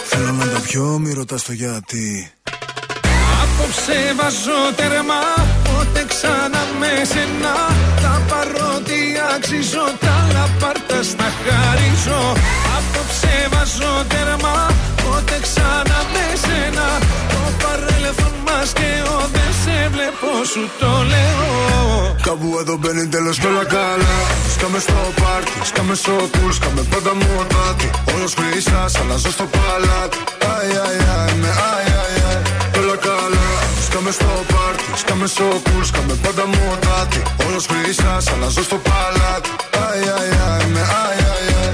Θέλω 0.04 0.32
να 0.32 0.46
τα 0.46 0.60
πιω, 0.60 1.00
μη 1.00 1.14
ρωτάς 1.14 1.44
το 1.44 1.54
γιατί 1.54 2.32
Απόψε 3.72 4.00
βάζω 4.20 4.60
τερμά 4.76 5.24
Πότε 5.68 6.02
ξανά 6.12 6.64
με 6.80 6.92
σένα. 7.12 7.54
Τα 8.04 8.14
παρότι 8.30 9.00
αξίζω 9.34 9.86
Τα 10.04 10.16
λαπάρτα 10.34 11.00
στα 11.12 11.28
χαρίζω. 11.44 12.22
Απόψε 12.78 13.36
βάζω 13.54 13.94
τερμά 14.12 14.58
Πότε 15.04 15.38
ξανά 15.46 16.00
με 16.14 16.26
σένα. 16.44 16.88
Το 17.32 17.42
παρέλθον 17.62 18.36
μας 18.46 18.70
και 18.80 18.92
ο 19.16 19.18
Δεν 19.36 19.52
σε 19.64 19.76
βλέπω 19.94 20.30
σου 20.52 20.64
το 20.80 20.92
λέω. 21.12 21.46
Κάπου 22.28 22.50
εδώ 22.62 22.76
μπαίνει 22.80 23.08
τέλος 23.08 23.38
και 23.40 23.48
όλα 23.52 23.66
καλά. 23.76 24.16
Σκάμε 24.54 24.80
στο 24.86 25.00
πάρτι, 25.22 25.52
σκάμε 25.70 25.96
στο 26.02 26.16
πουλ 26.32 26.52
Σκάμε 26.58 26.82
πάντα 26.92 27.14
μοτάτι 27.22 27.88
Όλος 28.14 28.34
χρυσάς, 28.38 28.94
αλλάζω 29.00 29.32
στο 29.38 29.46
παλάτι. 29.56 30.18
Αι, 30.44 30.54
αι, 30.74 30.90
αι, 31.04 31.36
με 31.42 31.52
αι, 31.88 31.91
Σκάμε 34.02 34.16
στο 34.16 34.56
πάρτι, 34.56 34.84
σκάμε 34.95 35.28
στο 35.28 35.43
πουλ 35.43 35.84
Σκάμε 35.84 36.14
πάντα 36.14 36.45
μοτάτι. 36.45 37.22
Όλος 37.47 37.66
χρυσάς, 37.66 38.28
αλλάζω 38.28 38.64
στο 38.64 38.76
παλάτι. 38.76 39.49
Αι, 39.70 39.78
αι, 39.78 40.62
αι, 40.62 40.68
με 40.68 40.80
αι, 40.80 41.20
αι, 41.20 41.52
αι. 41.52 41.74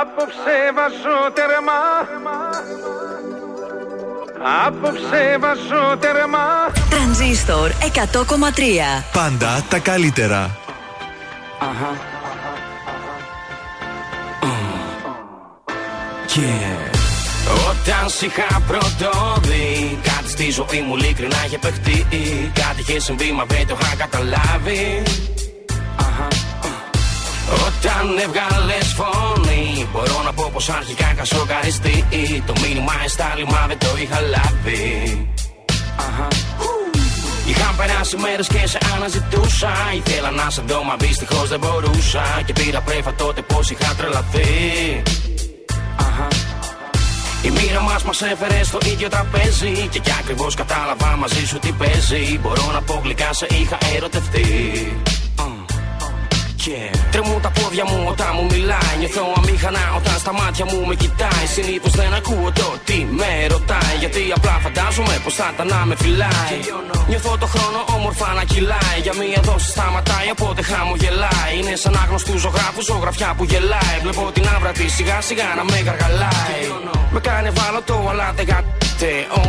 Απόψε 0.00 0.56
βάζω 0.74 1.18
τερμά 1.34 1.82
Απόψε 4.66 5.38
βάζω 5.40 5.96
τερμά 6.00 6.72
Τρανζίστορ 6.90 7.70
100,3 7.70 9.04
Πάντα 9.12 9.64
τα 9.68 9.78
καλύτερα. 9.78 10.58
Όταν 17.68 18.08
σ' 18.08 18.22
είχα 18.22 18.62
πρωτόδει 18.66 19.98
Κάτι 20.02 20.27
στη 20.38 20.50
ζωή 20.50 20.80
μου 20.86 20.96
ειλικρινά 20.96 21.40
είχε 21.46 21.58
παιχτεί 21.58 22.06
Κάτι 22.60 22.80
είχε 22.80 23.00
συμβεί 23.00 23.32
μα 23.32 23.44
δεν 23.44 23.66
το 23.66 23.76
είχα 23.80 23.94
καταλάβει 23.96 25.02
Αχα. 26.04 26.28
Όταν 27.66 28.04
έβγαλε 28.24 28.78
φωνή, 28.98 29.88
μπορώ 29.92 30.22
να 30.24 30.32
πω 30.32 30.50
πως 30.52 30.68
αρχικά 30.68 31.12
είχα 31.12 31.24
σοκαριστεί. 31.24 32.04
Το 32.46 32.52
μήνυμα 32.62 32.92
εστάλει, 33.04 33.44
μα 33.44 33.66
δεν 33.66 33.78
το 33.78 33.86
είχα 34.02 34.20
λάβει. 34.20 34.82
Αχα. 35.96 36.28
Είχαν 37.48 37.76
περάσει 37.76 38.16
μέρες 38.16 38.46
και 38.46 38.66
σε 38.66 38.78
αναζητούσα. 38.94 39.72
Ήθελα 39.96 40.30
να 40.30 40.50
σε 40.50 40.62
δω, 40.66 40.82
μα 40.82 40.96
δυστυχώς 40.96 41.48
δεν 41.48 41.58
μπορούσα. 41.58 42.24
Και 42.46 42.52
πήρα 42.52 42.80
πρέφα 42.80 43.12
τότε 43.14 43.42
πως 43.42 43.70
είχα 43.70 43.94
τρελαθεί. 43.94 45.02
Αχα. 45.96 46.47
Η 47.42 47.50
μοίρα 47.50 47.80
μας 47.80 48.02
μας 48.02 48.22
έφερε 48.22 48.64
στο 48.64 48.78
ίδιο 48.92 49.08
τραπέζι. 49.08 49.88
Και 49.90 49.98
κι 49.98 50.12
ακριβώς 50.20 50.54
κατάλαβα 50.54 51.16
μαζί 51.16 51.46
σου 51.46 51.58
τι 51.58 51.72
παίζει. 51.72 52.38
Μπορώ 52.38 52.70
να 52.72 52.82
πω 52.82 53.00
γλυκά 53.04 53.32
σε 53.32 53.46
είχα 53.50 53.78
ερωτευτεί. 53.96 54.46
Yeah. 56.68 56.92
Τρεμούν 57.12 57.40
τα 57.40 57.50
πόδια 57.58 57.84
μου 57.90 57.98
όταν 58.12 58.30
μου 58.36 58.44
μιλάει. 58.52 58.94
Νιώθω 59.00 59.22
αμήχανα 59.38 59.84
όταν 59.98 60.16
στα 60.22 60.32
μάτια 60.40 60.64
μου 60.70 60.78
με 60.88 60.94
κοιτάει. 61.02 61.44
Συνήθως 61.56 61.92
δεν 62.00 62.10
ακούω 62.18 62.48
το 62.60 62.68
τι 62.86 62.98
με 63.18 63.30
ρωτάει. 63.52 63.94
Γιατί 64.02 64.22
απλά 64.36 64.54
φαντάζομαι 64.64 65.14
πως 65.24 65.34
θα 65.38 65.46
ήταν 65.54 65.66
να 65.74 65.80
με 65.88 65.94
φυλάει. 66.02 66.56
Νιώθω 67.10 67.32
το 67.42 67.46
χρόνο 67.54 67.78
όμορφα 67.96 68.28
να 68.38 68.44
κυλάει. 68.52 68.98
Για 69.04 69.14
μία 69.20 69.40
δόση 69.48 69.68
σταματάει, 69.74 70.28
οπότε 70.34 70.60
χαμογελάει. 70.70 71.52
Είναι 71.58 71.74
σαν 71.82 71.94
άγνωστους 72.02 72.40
ζωγράφους, 72.44 72.84
ζωγραφιά 72.90 73.30
που 73.36 73.44
γελάει. 73.50 73.96
Βλέπω 74.02 74.22
την 74.36 74.44
άβρα 74.54 74.72
της 74.78 74.90
σιγά 74.96 75.18
σιγά 75.28 75.48
να 75.58 75.64
με 75.70 75.78
γαργαλάει. 75.86 76.60
Με 77.14 77.20
κάνει 77.20 77.50
το 77.84 77.96
αλλά 78.10 78.32
δεν 78.36 78.46
γα... 78.50 78.60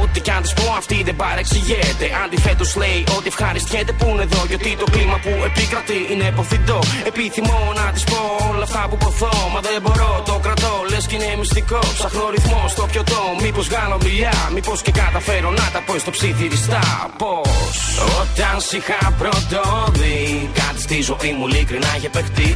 Ό,τι 0.02 0.20
κι 0.20 0.32
αν 0.32 0.42
της 0.42 0.54
πω, 0.54 0.74
αυτή 0.78 1.04
δεν 1.04 1.16
παρεξηγείται. 1.16 2.06
Αντιθέτως 2.26 2.76
λέει 2.76 3.04
ότι 3.18 3.28
ευχαριστιέται 3.28 3.92
που 3.92 4.06
είναι 4.10 4.22
εδώ. 4.22 4.42
Γιατί 4.48 4.76
το 4.80 4.86
κλίμα 4.92 5.18
που 5.24 5.30
επικρατεί 5.46 6.00
είναι 6.12 6.26
υποθυντό. 6.34 6.80
Επιθυμώ 7.12 7.74
να 7.76 7.92
της 7.92 8.04
πω 8.04 8.20
όλα 8.52 8.64
αυτά 8.64 8.88
που 8.90 8.98
ποθώ. 8.98 9.34
Μα 9.54 9.60
δεν 9.60 9.82
μπορώ, 9.82 10.24
το 10.26 10.40
κρατώ. 10.46 10.74
Λες 10.90 11.06
κι 11.08 11.16
είναι 11.16 11.36
μυστικό. 11.38 11.80
Ψάχνω 11.98 12.30
ρυθμό 12.36 12.64
στο 12.68 12.84
πιωτό. 12.92 13.22
Μήπως 13.42 13.68
βγάλω 13.68 13.98
μιλιά, 14.04 14.36
μήπως 14.54 14.82
και 14.82 14.92
καταφέρω 14.92 15.50
να 15.50 15.66
τα 15.74 15.82
πω 15.86 15.98
στο 15.98 16.12
ψιθυριστά. 16.12 16.84
Πώς; 17.18 17.78
Όταν 18.22 18.56
σ' 18.68 18.72
είχα 18.78 19.00
πρωτόδει. 19.22 20.50
Κάτι 20.54 20.82
στη 20.82 21.02
ζωή 21.02 21.32
μου 21.38 21.48
ειλικρινά 21.48 21.92
είχε 21.98 22.10
παιχτεί. 22.10 22.50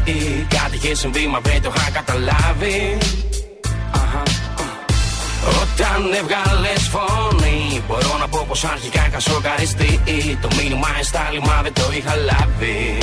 Κάτι 0.57 0.75
είχε 0.75 0.95
συμβεί, 0.95 1.27
μα 1.27 1.39
δεν 1.39 1.61
το 1.61 1.71
είχα 1.75 1.89
καταλάβει. 1.97 2.97
Αχα. 4.01 4.23
Όταν 5.61 5.99
έβγαλες 6.19 6.81
φωνή, 6.93 7.83
μπορώ 7.87 8.17
να 8.19 8.27
πω 8.27 8.45
πως 8.47 8.63
αρχικά 8.63 9.01
είχα 9.07 9.19
σοκαριστεί. 9.19 9.91
Το 10.41 10.47
μήνυμα 10.57 10.89
εστάλει, 10.99 11.39
μα 11.47 11.61
δεν 11.61 11.73
το 11.73 11.85
είχα 11.97 12.15
λάβει. 12.15 12.97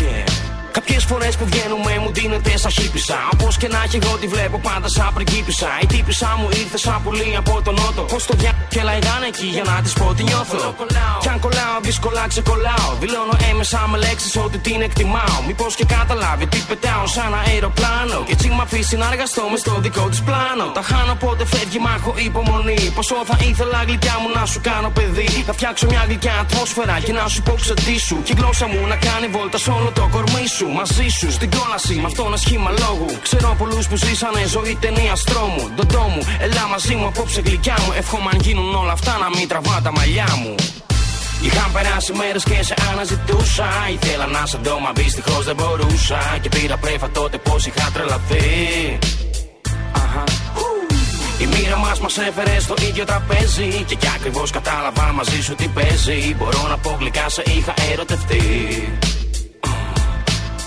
Yeah. 0.00 0.43
Κάποιες 0.76 1.04
φορές 1.04 1.36
που 1.38 1.44
βγαίνουμε 1.50 1.92
μου 2.02 2.10
δίνεται 2.12 2.52
σαν 2.62 2.70
χύπησα. 2.70 3.18
Όπως 3.32 3.56
και 3.56 3.68
να 3.68 3.82
έχει, 3.84 3.98
εγώ 4.02 4.16
τη 4.20 4.26
βλέπω 4.34 4.58
πάντα 4.68 4.88
σαν 4.88 5.10
πριγκίπισσα. 5.14 5.68
Η 5.82 5.86
τύπησα 5.86 6.28
μου 6.38 6.48
ήρθε 6.60 6.78
σαν 6.78 6.98
πουλί 7.02 7.34
από 7.42 7.52
τον 7.64 7.74
νότο. 7.80 8.02
Πώς 8.02 8.24
το 8.26 8.34
διά 8.40 8.52
και 8.68 8.82
λαϊδάνε 8.82 9.26
εκεί 9.32 9.46
για 9.56 9.64
να 9.70 9.74
της 9.84 9.92
πω 9.92 10.06
τι 10.16 10.22
νιώθω. 10.22 10.74
Κι 11.22 11.28
αν 11.28 11.38
κολλάω, 11.44 11.76
δύσκολα 11.82 12.24
ξεκολλάω. 12.32 12.88
Δηλώνω 13.00 13.36
έμεσα 13.50 13.80
με 13.90 13.98
λέξεις 13.98 14.36
ότι 14.36 14.58
την 14.58 14.80
εκτιμάω. 14.86 15.38
Μήπως 15.46 15.74
και 15.74 15.84
καταλάβει 15.96 16.46
τι 16.46 16.58
πετάω 16.68 17.06
σαν 17.06 17.32
αεροπλάνο. 17.46 18.18
Και 18.28 18.32
έτσι 18.32 18.48
μ' 18.56 18.60
αφήσει 18.66 18.96
να 18.96 19.06
εργαστώ 19.12 19.42
μες 19.50 19.60
στο 19.60 19.72
δικό 19.84 20.04
της 20.12 20.20
πλάνο. 20.26 20.64
Τα 20.78 20.82
χάνω 20.82 21.14
πότε 21.14 21.44
φεύγει, 21.52 21.78
μ' 21.84 21.90
έχω 21.96 22.14
υπομονή. 22.28 22.80
Πόσο 22.94 23.14
θα 23.30 23.36
ήθελα 23.48 23.78
γλυκιά 23.88 24.16
μου 24.22 24.28
να 24.38 24.42
σου 24.52 24.60
κάνω 24.68 24.88
παιδί. 24.96 25.30
Να 25.46 25.52
φτιάξω 25.52 25.86
μια 25.92 26.02
γλυκιά 26.08 26.34
ατμόσφαιρα 26.42 26.96
και 27.06 27.12
να 27.12 27.24
σου 27.32 27.40
πω 27.46 27.52
ξετήσου. 27.64 28.16
Και 28.26 28.32
η 28.34 28.36
γλώσσα 28.38 28.66
μου 28.72 28.80
να 28.92 28.96
κάνει 29.06 29.26
βόλτα 29.34 29.58
σε 29.64 29.70
όλο 29.70 29.90
το 29.98 30.08
κορμί 30.14 30.46
σου. 30.56 30.63
Μαζί 30.72 31.08
σου 31.08 31.30
στην 31.30 31.50
κόλαση 31.50 31.94
με 31.94 32.06
αυτό 32.06 32.24
ένα 32.26 32.36
σχήμα 32.36 32.70
λόγου. 32.70 33.06
Ξέρω 33.22 33.54
πολλούς 33.58 33.88
που 33.88 33.96
ζήσανε 33.96 34.46
ζωή 34.46 34.76
ταινίας 34.80 35.24
τρόμου. 35.24 35.70
Ντοντό 35.74 36.02
μου, 36.14 36.22
ελά 36.38 36.66
μαζί 36.70 36.94
μου 36.94 37.06
απόψε 37.06 37.40
γλυκιά 37.40 37.76
μου. 37.86 37.92
Εύχομαι 37.96 38.30
αν 38.32 38.40
γίνουν 38.40 38.74
όλα 38.74 38.92
αυτά 38.92 39.18
να 39.18 39.28
μην 39.28 39.48
τραβά 39.48 39.80
τα 39.82 39.92
μαλλιά 39.92 40.28
μου. 40.42 40.54
Είχαν 41.42 41.72
περάσει 41.72 42.12
μέρες 42.12 42.44
και 42.44 42.62
σε 42.62 42.74
αναζητούσα. 42.92 43.68
Ήθελα 43.92 44.26
να 44.26 44.46
σε 44.46 44.58
δω, 44.62 44.78
μα 44.78 44.92
δυστυχώς 44.92 45.44
δεν 45.44 45.54
μπορούσα. 45.54 46.38
Και 46.40 46.48
πήρα 46.48 46.76
πρέφα 46.76 47.10
τότε 47.10 47.38
πως 47.38 47.66
είχα 47.66 47.90
τρελαθεί. 47.92 48.98
Αχα. 49.92 50.24
Η 51.38 51.46
μοίρα 51.46 51.76
μας 51.76 52.00
μας 52.00 52.18
έφερε 52.18 52.60
στο 52.60 52.74
ίδιο 52.88 53.04
τραπέζι. 53.04 53.84
Και 53.86 53.94
κι 53.94 54.08
ακριβώς 54.16 54.50
κατάλαβα 54.50 55.12
μαζί 55.12 55.42
σου 55.42 55.54
τι 55.54 55.68
παίζει. 55.68 56.34
Μπορώ 56.38 56.66
να 56.68 56.76
πω 56.78 56.96
γλυκά 57.00 57.28
σε 57.28 57.42
είχα 57.46 57.74
ερωτευτεί. 57.92 58.42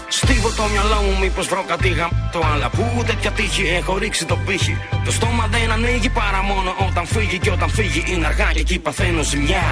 Στίβω 0.10 0.50
το 0.50 0.64
μυαλό 0.72 1.02
μου, 1.02 1.18
μήπως 1.22 1.48
βρω 1.48 1.64
κάτι 1.68 1.96
το 2.32 2.42
Αλλά 2.54 2.70
που 2.70 3.04
τέτοια 3.06 3.32
τύχη 3.32 3.64
έχω 3.80 3.98
ρίξει 3.98 4.26
το 4.26 4.36
πύχη. 4.46 4.78
Το 5.06 5.12
στόμα 5.12 5.48
δεν 5.52 5.72
ανοίγει 5.72 6.10
παρά 6.10 6.44
μόνο 6.44 6.76
όταν 6.88 7.06
φύγει. 7.06 7.38
Και 7.38 7.50
όταν 7.50 7.70
φύγει 7.70 8.04
είναι 8.08 8.26
αργά 8.26 8.50
και 8.54 8.60
εκεί 8.60 8.80
παθαίνω 8.80 9.22
ζημιά. 9.24 9.64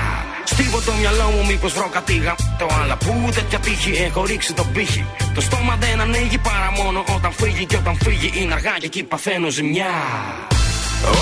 Στίβω 0.44 0.80
το 0.82 0.92
μυαλό 1.00 1.30
μου, 1.34 1.46
μήπως 1.46 1.74
βρω 1.74 1.90
κάτι 1.92 2.22
το 2.60 2.68
Αλλά 2.82 2.96
που 2.96 3.30
τέτοια 3.36 3.60
τύχη 3.60 3.92
έχω 4.04 4.26
ρίξει 4.26 4.54
το 4.54 4.64
πύχη. 4.74 5.06
Το 5.34 5.42
στόμα 5.42 5.76
δεν 5.80 6.00
ανοίγει 6.00 6.38
παρά 6.38 6.72
μόνο 6.84 7.04
όταν 7.16 7.32
φύγει. 7.32 7.66
Και 7.66 7.76
όταν 7.76 7.98
φύγει 8.04 8.32
είναι 8.36 8.54
αργά 8.54 8.76
και 8.80 8.86
εκεί 8.86 9.04
παθαίνω 9.04 9.50
ζημιά. 9.50 9.96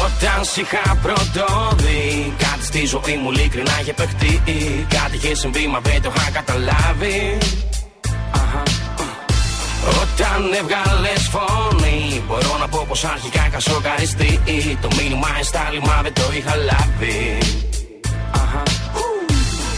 Όταν 0.06 0.44
σ' 0.46 0.58
είχα 0.58 0.98
πρωτοδεί 1.02 2.34
Κάτι 2.38 2.66
στη 2.66 2.86
ζωή 2.86 3.18
μου 3.22 3.32
ειλικρινά 3.32 3.78
είχε 3.82 3.94
παιχτεί 3.94 4.42
Κάτι 4.88 5.16
είχε 5.16 5.36
συμβεί 5.36 5.68
μα 5.68 5.80
δεν 5.80 6.02
το 6.02 6.14
είχα 6.16 6.30
καταλάβει 6.32 7.38
Αχα. 7.42 7.83
Όταν 9.88 10.54
έβγαλες 10.60 11.30
φωνή, 11.34 12.24
μπορώ 12.28 12.58
να 12.60 12.68
πω 12.68 12.86
πως 12.88 13.04
αρχικά 13.04 13.48
είχα 13.48 13.60
σοκαριστεί. 13.60 14.40
Το 14.82 14.88
μήνυμα 14.98 15.28
εστάλει, 15.40 15.80
μα 15.80 16.02
δεν 16.02 16.14
το 16.14 16.22
είχα 16.38 16.56
λάβει. 16.56 17.38
Αχα. 18.32 18.64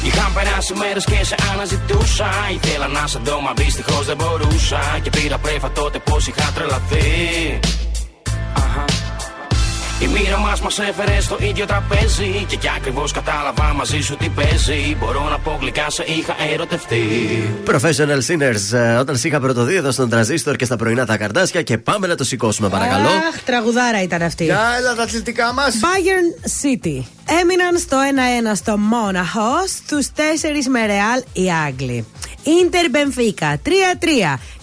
Είχαν 0.04 0.34
περάσει 0.34 0.74
μέρες 0.74 1.06
και 1.06 1.24
σε 1.24 1.36
αναζητούσα. 1.52 2.30
Ήθελα 2.54 2.88
να 2.88 3.08
σε 3.08 3.20
δω, 3.24 3.40
μα 3.42 3.54
δυστυχώς 3.54 4.06
δεν 4.06 4.16
μπορούσα. 4.18 4.82
Και 5.02 5.10
πήρα 5.10 5.38
πρέφα 5.38 5.72
τότε 5.72 6.00
πως 6.00 6.28
είχα 6.28 6.52
τρελαθεί. 6.56 7.60
Αχα. 9.96 10.04
Η 10.04 10.08
μοίρα 10.08 10.38
μας 10.38 10.62
μας 10.62 10.80
έφερε 10.80 11.22
στο 11.22 11.38
ίδιο 11.40 11.66
τραπέζι. 11.66 12.46
Και 12.48 12.56
κι 12.56 12.70
ακριβώς 12.78 13.12
κατάλαβα 13.12 13.74
μαζί 13.74 14.02
σου 14.02 14.16
τι 14.16 14.30
παίζει. 14.30 14.98
Μπορώ 15.00 15.30
να 15.30 15.40
πω 15.40 15.58
γλυκά 15.62 15.90
σε 15.90 16.04
είχα 16.08 16.36
ερωτευτεί. 16.54 17.04
Professional 17.66 18.20
Sinners, 18.28 18.78
ε, 18.78 18.96
όταν 18.96 19.18
σε 19.18 19.28
είχα 19.28 19.40
πρωτοδεί 19.40 19.76
εδώ 19.76 19.92
στον 19.92 20.10
τραζίστορ 20.10 20.56
και 20.56 20.66
στα 20.66 20.76
πρωινά 20.76 21.06
τα 21.06 21.18
καρδάσια 21.18 21.62
και 21.62 21.78
πάμε 21.78 22.08
να 22.08 22.16
το 22.16 22.24
σηκώσουμε, 22.24 22.70
παρακαλώ. 22.70 23.08
Αχ, 23.08 23.44
τραγουδάρα 23.46 24.02
ήταν 24.02 24.22
αυτή. 24.22 24.44
Για 24.44 24.62
έλα 24.80 24.96
τα 24.96 25.04
αθλητικά 25.04 25.54
μας. 25.54 25.76
Bayern 25.82 26.50
City. 26.64 27.04
Έμειναν 27.42 27.78
στο 27.78 27.98
1-1 28.52 28.56
στο 28.56 28.78
Μόναχο, 28.78 29.68
στους 29.68 30.08
4 30.16 30.68
με 30.70 30.86
Ρεάλ 30.86 31.24
οι 31.34 31.52
Άγγλοι. 31.68 32.06
Ίντερ 32.64 32.90
Μπενφίκα 32.90 33.60
3-3. 33.66 33.70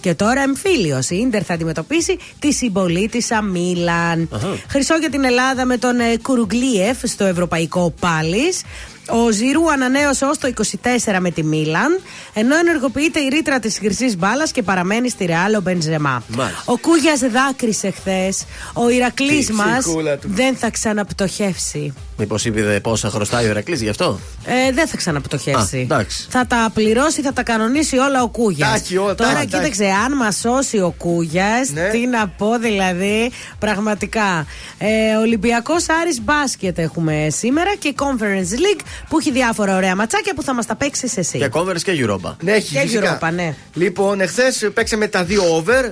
Και 0.01 0.13
τώρα 0.13 0.41
εμφύλιος. 0.41 1.09
Η 1.09 1.15
Ίντερ 1.15 1.41
θα 1.45 1.53
αντιμετωπίσει 1.53 2.17
τη 2.39 2.53
συμπολίτησα 2.53 3.41
Μίλαν. 3.41 4.29
Χρυσό 4.67 4.97
για 4.97 5.09
την 5.09 5.23
Ελλάδα 5.23 5.65
με 5.65 5.77
τον 5.77 5.99
ε, 5.99 6.17
Κουρουγκλίεφ 6.21 6.97
στο 7.03 7.25
Ευρωπαϊκό 7.25 7.93
Πάλις. 7.99 8.61
Ο 9.09 9.31
Ζηρού 9.31 9.71
ανανέωσε 9.71 10.25
ως 10.25 10.37
το 10.37 10.47
24 10.47 11.17
με 11.19 11.31
τη 11.31 11.43
Μίλαν, 11.43 11.99
ενώ 12.33 12.55
ενεργοποιείται 12.55 13.19
η 13.19 13.27
ρήτρα 13.27 13.59
της 13.59 13.77
χρυσής 13.77 14.17
μπάλας 14.17 14.51
και 14.51 14.61
παραμένει 14.63 15.09
στη 15.09 15.25
Ρεάλ 15.25 15.53
ο 15.55 15.61
Μπενζεμά. 15.61 16.23
Μάλιστα. 16.27 16.61
Ο 16.65 16.77
Κούγιας 16.77 17.19
δάκρυσε 17.19 17.91
χθες. 17.91 18.45
Ο 18.73 18.89
Ηρακλής 18.89 19.45
Τι 19.45 19.53
μας 19.53 19.77
ψυχούλα 19.79 20.17
του. 20.17 20.27
δεν 20.33 20.55
θα 20.55 20.69
ξαναπτωχεύσει. 20.69 21.93
Μήπως 22.17 22.45
είπε 22.45 22.79
πόσα 22.83 23.09
χρωστάει 23.09 23.45
ο 23.45 23.49
Ερακλή 23.49 23.75
γι' 23.75 23.89
αυτό; 23.89 24.19
Ε, 24.45 24.71
δεν 24.71 24.87
θα 24.87 24.97
ξαναπτωχεύσει. 24.97 25.77
Α, 25.77 25.79
εντάξει. 25.81 26.27
θα 26.29 26.45
τα 26.47 26.71
πληρώσει, 26.73 27.21
θα 27.21 27.33
τα 27.33 27.43
κανονίσει 27.43 27.97
όλα 27.97 28.23
ο 28.23 28.27
Κούγιας. 28.27 28.69
Τα 28.69 28.75
έχει 28.75 28.97
όλα, 28.97 29.15
Τώρα 29.15 29.29
τα- 29.33 29.37
τα 29.39 29.43
κοίταξε, 29.45 29.85
αν 30.05 30.15
μας 30.17 30.35
σώσει 30.37 30.77
ο 30.77 30.93
Κούγιας, 30.97 31.69
Ναι. 31.69 31.89
τι 31.89 32.05
να 32.07 32.27
πω 32.27 32.57
δηλαδή, 32.59 33.31
πραγματικά. 33.59 34.45
Ε, 34.77 35.15
Ολυμπιακός 35.15 35.85
Άρης 36.01 36.21
μπάσκετ 36.21 36.77
έχουμε 36.79 37.27
σήμερα 37.31 37.75
και 37.79 37.93
Conference 37.97 38.53
League 38.59 38.81
που 39.09 39.19
έχει 39.19 39.31
διάφορα 39.31 39.75
ωραία 39.75 39.95
ματσάκια 39.95 40.33
που 40.33 40.43
θα 40.43 40.53
μας 40.53 40.65
τα 40.65 40.75
παίξεις 40.75 41.17
εσύ. 41.17 41.37
Και 41.37 41.49
Converse 41.51 41.81
και 41.83 42.05
Europa. 42.05 42.35
Ναι, 42.41 42.51
έχει 42.51 42.73
Και 42.73 42.79
φυσικά. 42.79 43.19
Europa, 43.19 43.31
ναι. 43.33 43.55
Λοιπόν, 43.73 44.21
εχθές 44.21 44.69
παίξαμε 44.73 45.07
τα 45.07 45.23
δύο 45.23 45.55
over. 45.55 45.89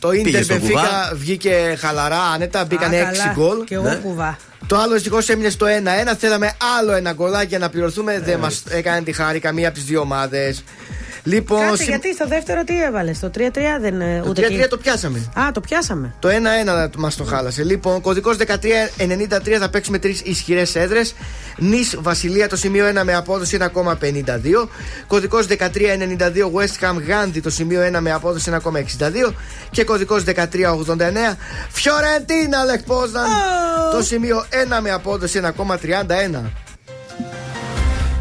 Το 0.00 0.08
Πήγε 0.08 0.28
Ιντερ 0.28 0.42
στο 0.44 0.54
Μπενφίκα 0.54 0.78
κουβά. 0.80 1.10
βγήκε 1.14 1.76
χαλαρά, 1.78 2.20
άνετα, 2.22 2.64
μπήκαν 2.64 2.90
Α, 2.92 2.94
6 2.94 3.18
καλά. 3.18 3.32
γκολ. 3.34 3.64
Και 3.64 3.74
εγώ 3.74 3.88
Ναι. 3.88 3.94
κουβά. 3.94 4.36
Το 4.66 4.76
άλλο 4.76 4.92
δυστυχώς 4.92 5.28
έμεινε 5.28 5.48
στο 5.50 5.66
1-1. 5.66 6.14
Θέλαμε 6.18 6.52
άλλο 6.78 6.92
ένα 6.92 7.12
γκολάκι 7.12 7.46
για 7.46 7.58
να 7.58 7.68
πληρωθούμε. 7.70 8.14
Ε. 8.14 8.20
Δεν 8.20 8.38
μας 8.38 8.62
έκανε 8.68 9.02
τη 9.02 9.12
χάρη 9.12 9.38
καμία 9.40 9.68
από 9.68 9.76
τις 9.76 9.86
δύο 9.86 10.00
ομάδες. 10.00 10.64
Λοιπόν, 11.22 11.60
Κάτσε, 11.60 11.76
συμ- 11.76 11.88
γιατί 11.88 12.14
στο 12.14 12.26
δεύτερο 12.28 12.64
τι 12.64 12.82
έβαλες, 12.82 13.18
το 13.18 13.30
3-3 13.30 13.78
δεν. 13.80 14.00
ε, 14.00 14.20
το 14.22 14.28
ούτε 14.28 14.40
3-3 14.46 14.58
εκεί. 14.60 14.68
το 14.68 14.76
πιάσαμε. 14.76 15.18
Α, 15.18 15.50
το 15.52 15.60
πιάσαμε. 15.60 16.14
Το 16.18 16.28
1-1 16.28 16.90
μας 16.98 17.16
το 17.16 17.24
χάλασε. 17.24 17.64
Λοιπόν, 17.64 18.00
κωδικός 18.00 18.36
1393 18.36 19.58
θα 19.58 19.68
παίξουμε 19.70 19.98
τρεις 19.98 20.20
ισχυρές 20.20 20.74
έδρες. 20.74 21.14
Νης 21.58 21.96
Βασιλεία 22.00 22.48
το 22.48 22.56
σημείο 22.56 22.86
1 22.86 23.04
με 23.04 23.14
απόδοση 23.14 23.56
1,52. 23.56 24.68
Κωδικός 25.06 25.46
1392 25.46 26.50
West 26.52 26.84
Ham 26.84 26.96
Gandhi 26.96 27.40
το 27.42 27.50
σημείο 27.50 27.80
1 27.82 28.00
με 28.00 28.12
απόδοση 28.12 28.50
1,62. 28.50 29.34
Και 29.70 29.84
κωδικός 29.84 30.24
1389 30.24 31.36
Φιωρεντίνα 31.70 32.64
Λεχ 32.64 32.82
Πόσναν 32.82 33.26
το 33.92 34.02
σημείο 34.02 34.44
1 34.50 34.80
με 34.82 34.90
απόδοση 34.90 35.38
1,31. 35.38 36.52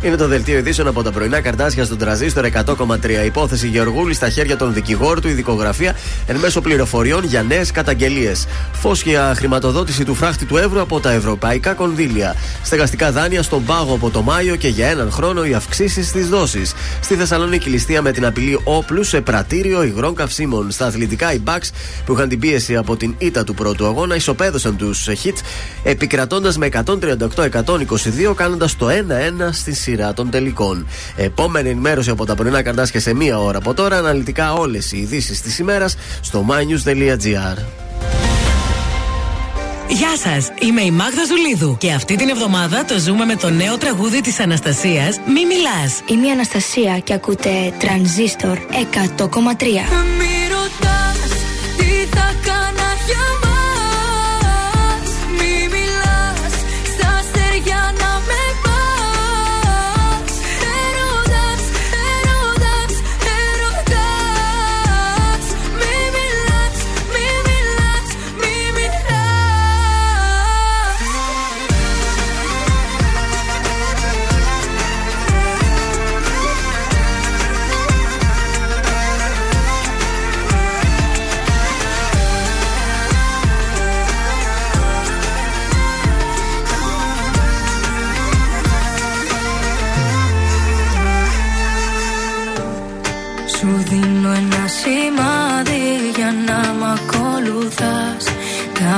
Είναι 0.02 0.16
το 0.16 0.28
δελτίο 0.28 0.58
ειδήσεων 0.58 0.88
από 0.88 1.04
τα 1.04 1.12
πρωινά 1.12 1.42
καρτάσια 1.42 1.86
στον 1.86 1.98
τραζίστορ 1.98 2.46
100,3. 2.54 3.26
Υπόθεση 3.26 3.68
Γεωργούλη 3.68 4.14
στα 4.14 4.30
χέρια 4.30 4.58
των 4.58 4.74
δικηγόρων 4.74 5.22
του, 5.22 5.28
η 5.28 5.32
δικογραφία 5.32 5.96
εν 6.28 6.36
μέσω 6.36 6.62
πληροφοριών 6.62 7.24
για 7.24 7.44
νέες 7.44 7.72
καταγγελίες. 7.72 8.48
Φως 8.72 9.02
για 9.02 9.34
χρηματοδότηση 9.36 10.04
του 10.06 10.16
φράχτη 10.16 10.46
του 10.46 10.58
εύρου 10.58 10.82
από 10.82 11.00
τα 11.00 11.12
ευρωπαϊκά 11.12 11.74
κονδύλια. 11.74 12.36
Στεγαστικά 12.64 13.12
δάνεια 13.12 13.44
στον 13.44 13.66
πάγο 13.66 13.94
από 13.94 14.10
το 14.10 14.22
Μάιο 14.22 14.56
και 14.56 14.68
για 14.68 14.88
έναν 14.88 15.12
χρόνο 15.12 15.46
οι 15.46 15.54
αυξήσεις 15.54 16.08
στις 16.08 16.30
δόσεις. 16.30 16.74
Στη 17.02 17.16
Θεσσαλονίκη 17.16 17.70
ληστεία 17.70 18.02
με 18.02 18.12
την 18.12 18.26
απειλή 18.26 18.60
όπλου 18.64 19.04
σε 19.04 19.22
πρατήριο 19.22 19.84
υγρών 19.84 20.16
καυσίμων. 20.16 20.72
Στα 20.72 20.86
αθλητικά 20.86 21.34
οι 21.34 21.42
Bucks 21.46 21.70
που 22.06 22.14
είχαν 22.14 22.30
την 22.30 22.40
πίεση 22.40 22.76
από 22.76 22.96
την 22.96 23.16
ήττα 23.18 23.44
του 23.44 23.54
πρώτου 23.54 23.86
αγώνα 23.86 24.16
ισοπαίδωσαν 24.16 24.78
τους 24.78 25.08
Hits 25.24 25.42
επικρατώντας 25.84 26.58
με 26.58 26.70
138-122 26.74 28.34
κάνοντας 28.36 28.76
το 28.76 28.88
1-1 28.90 28.94
στη 29.52 29.74
σειρά 29.88 30.14
των 30.14 30.30
τελικών. 30.30 30.88
Επόμενη 31.16 31.70
ενημέρωση 31.70 32.10
από 32.10 32.26
τα 32.26 32.36
πρωινά 32.36 32.62
καρτάσια 32.62 33.00
σε 33.00 33.14
μία 33.14 33.40
ώρα 33.40 33.58
από 33.58 33.74
τώρα. 33.74 33.98
Αναλυτικά 33.98 34.54
όλες 34.54 34.92
οι 34.92 34.98
ειδήσεις 34.98 35.42
της 35.42 35.60
ημέρας 35.60 35.98
στο 36.22 36.46
mynews.gr. 36.50 37.58
Γεια 39.90 40.18
σας, 40.18 40.52
είμαι 40.60 40.82
η 40.82 40.92
Μάγδα 40.92 41.22
Ζουλίδου 41.26 41.78
και 41.80 41.92
αυτή 41.92 42.16
την 42.16 42.30
εβδομάδα 42.30 42.86
το 42.86 43.00
ζούμε 43.00 43.26
με 43.26 43.36
το 43.36 43.50
νέο 43.50 43.78
τραγούδι 43.78 44.22
της 44.22 44.40
Αναστασίας 44.40 45.18
Μη 45.18 45.46
Μιλάς. 45.46 46.02
Είμαι 46.10 46.28
η 46.28 46.32
Αναστασία 46.32 47.00
και 47.00 47.14
ακούτε 47.14 47.74
Τρανζίστορ 47.80 48.58
100,3. 48.58 50.37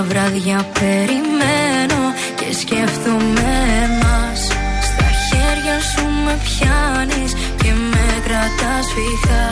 Βράδια 0.09 0.65
περιμένω 0.79 2.01
και 2.39 2.53
σκέφτομαι 2.61 3.51
εμάς. 3.85 4.41
Στα 4.89 5.07
χέρια 5.25 5.77
σου 5.91 6.05
με 6.25 6.35
πιάνεις 6.45 7.31
και 7.61 7.71
με 7.91 8.05
κρατάς 8.25 8.85
φυγά. 8.93 9.49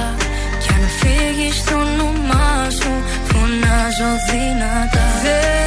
Κι 0.62 0.70
αν 0.76 0.84
φύγεις 1.00 1.64
το 1.64 1.76
όνομά 1.76 2.70
σου 2.80 2.94
φωνάζω 3.30 4.12
δυνατά 4.30 5.67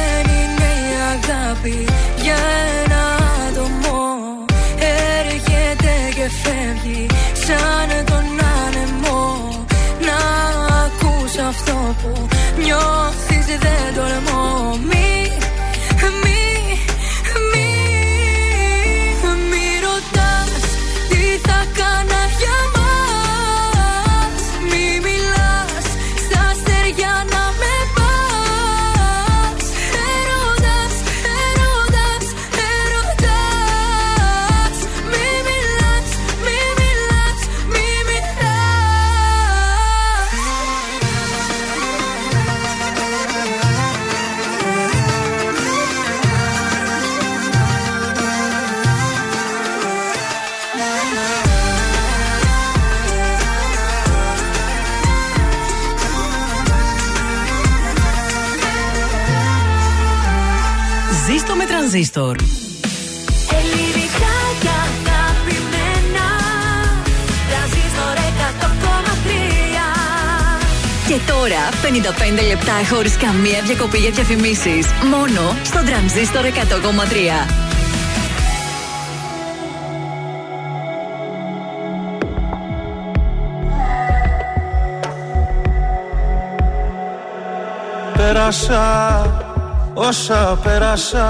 55 71.91 72.47
λεπτά 72.47 72.73
χωρίς 72.93 73.17
καμία 73.17 73.61
διακοπή 73.65 73.97
για 73.97 74.11
διαφημίσεις. 74.11 74.87
Μόνο 75.09 75.55
στο 75.63 75.83
τρανζίστορ 75.83 76.45
100,3. 76.45 77.47
Πέρασα 88.17 89.25
όσα 89.93 90.59
πέρασα 90.63 91.27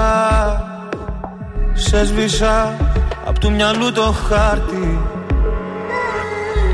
Σε 1.72 2.04
σβήσα 2.04 2.76
απ' 3.26 3.38
του 3.38 3.52
μυαλού 3.52 3.92
το 3.92 4.14
χάρτη 4.28 5.00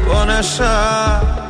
Πόνεσα 0.06 1.37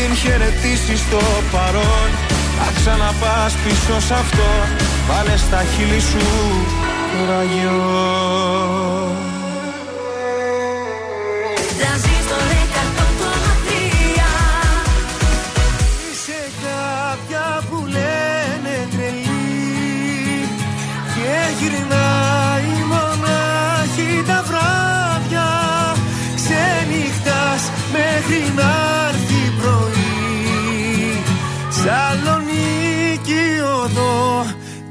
Πριν 0.00 0.14
χαιρετήσεις 0.16 1.08
το 1.10 1.20
παρόν. 1.52 2.08
Να 2.58 2.72
ξαναπάς 2.74 3.54
πίσω 3.64 4.00
σ' 4.00 4.10
αυτό. 4.10 4.48
Βάλε 5.08 5.36
στα 5.36 5.64
χείλη 5.64 6.00
σου 6.00 6.26
ραγιό 7.28 8.97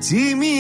Τσιμισκή 0.09 0.25
Εγώ 0.27 0.56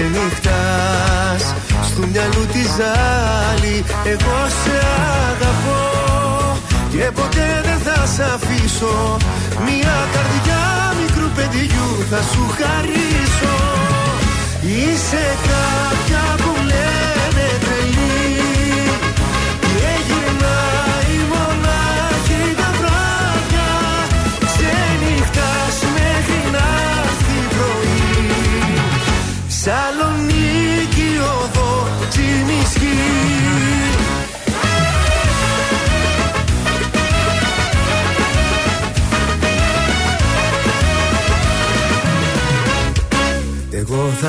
ξενυχτάς 0.00 1.54
στο 1.88 2.02
μυαλού 2.12 2.44
τη 2.52 2.62
ζάλη 2.76 3.84
Εγώ 4.04 4.38
σε 4.60 4.76
αγαπώ. 5.28 5.82
Και 6.92 7.10
ποτέ 7.14 7.48
δεν 7.66 7.78
θα 7.86 8.06
σ' 8.06 8.20
αφήσω. 8.34 9.16
Μια 9.66 9.96
καρδιά 10.14 10.62
μικρού 11.00 11.28
παιδιού 11.36 11.88
θα 12.10 12.20
σου 12.30 12.42
χαρίσω. 12.58 13.56
Είσαι 14.62 15.24
κάποια 15.48 15.99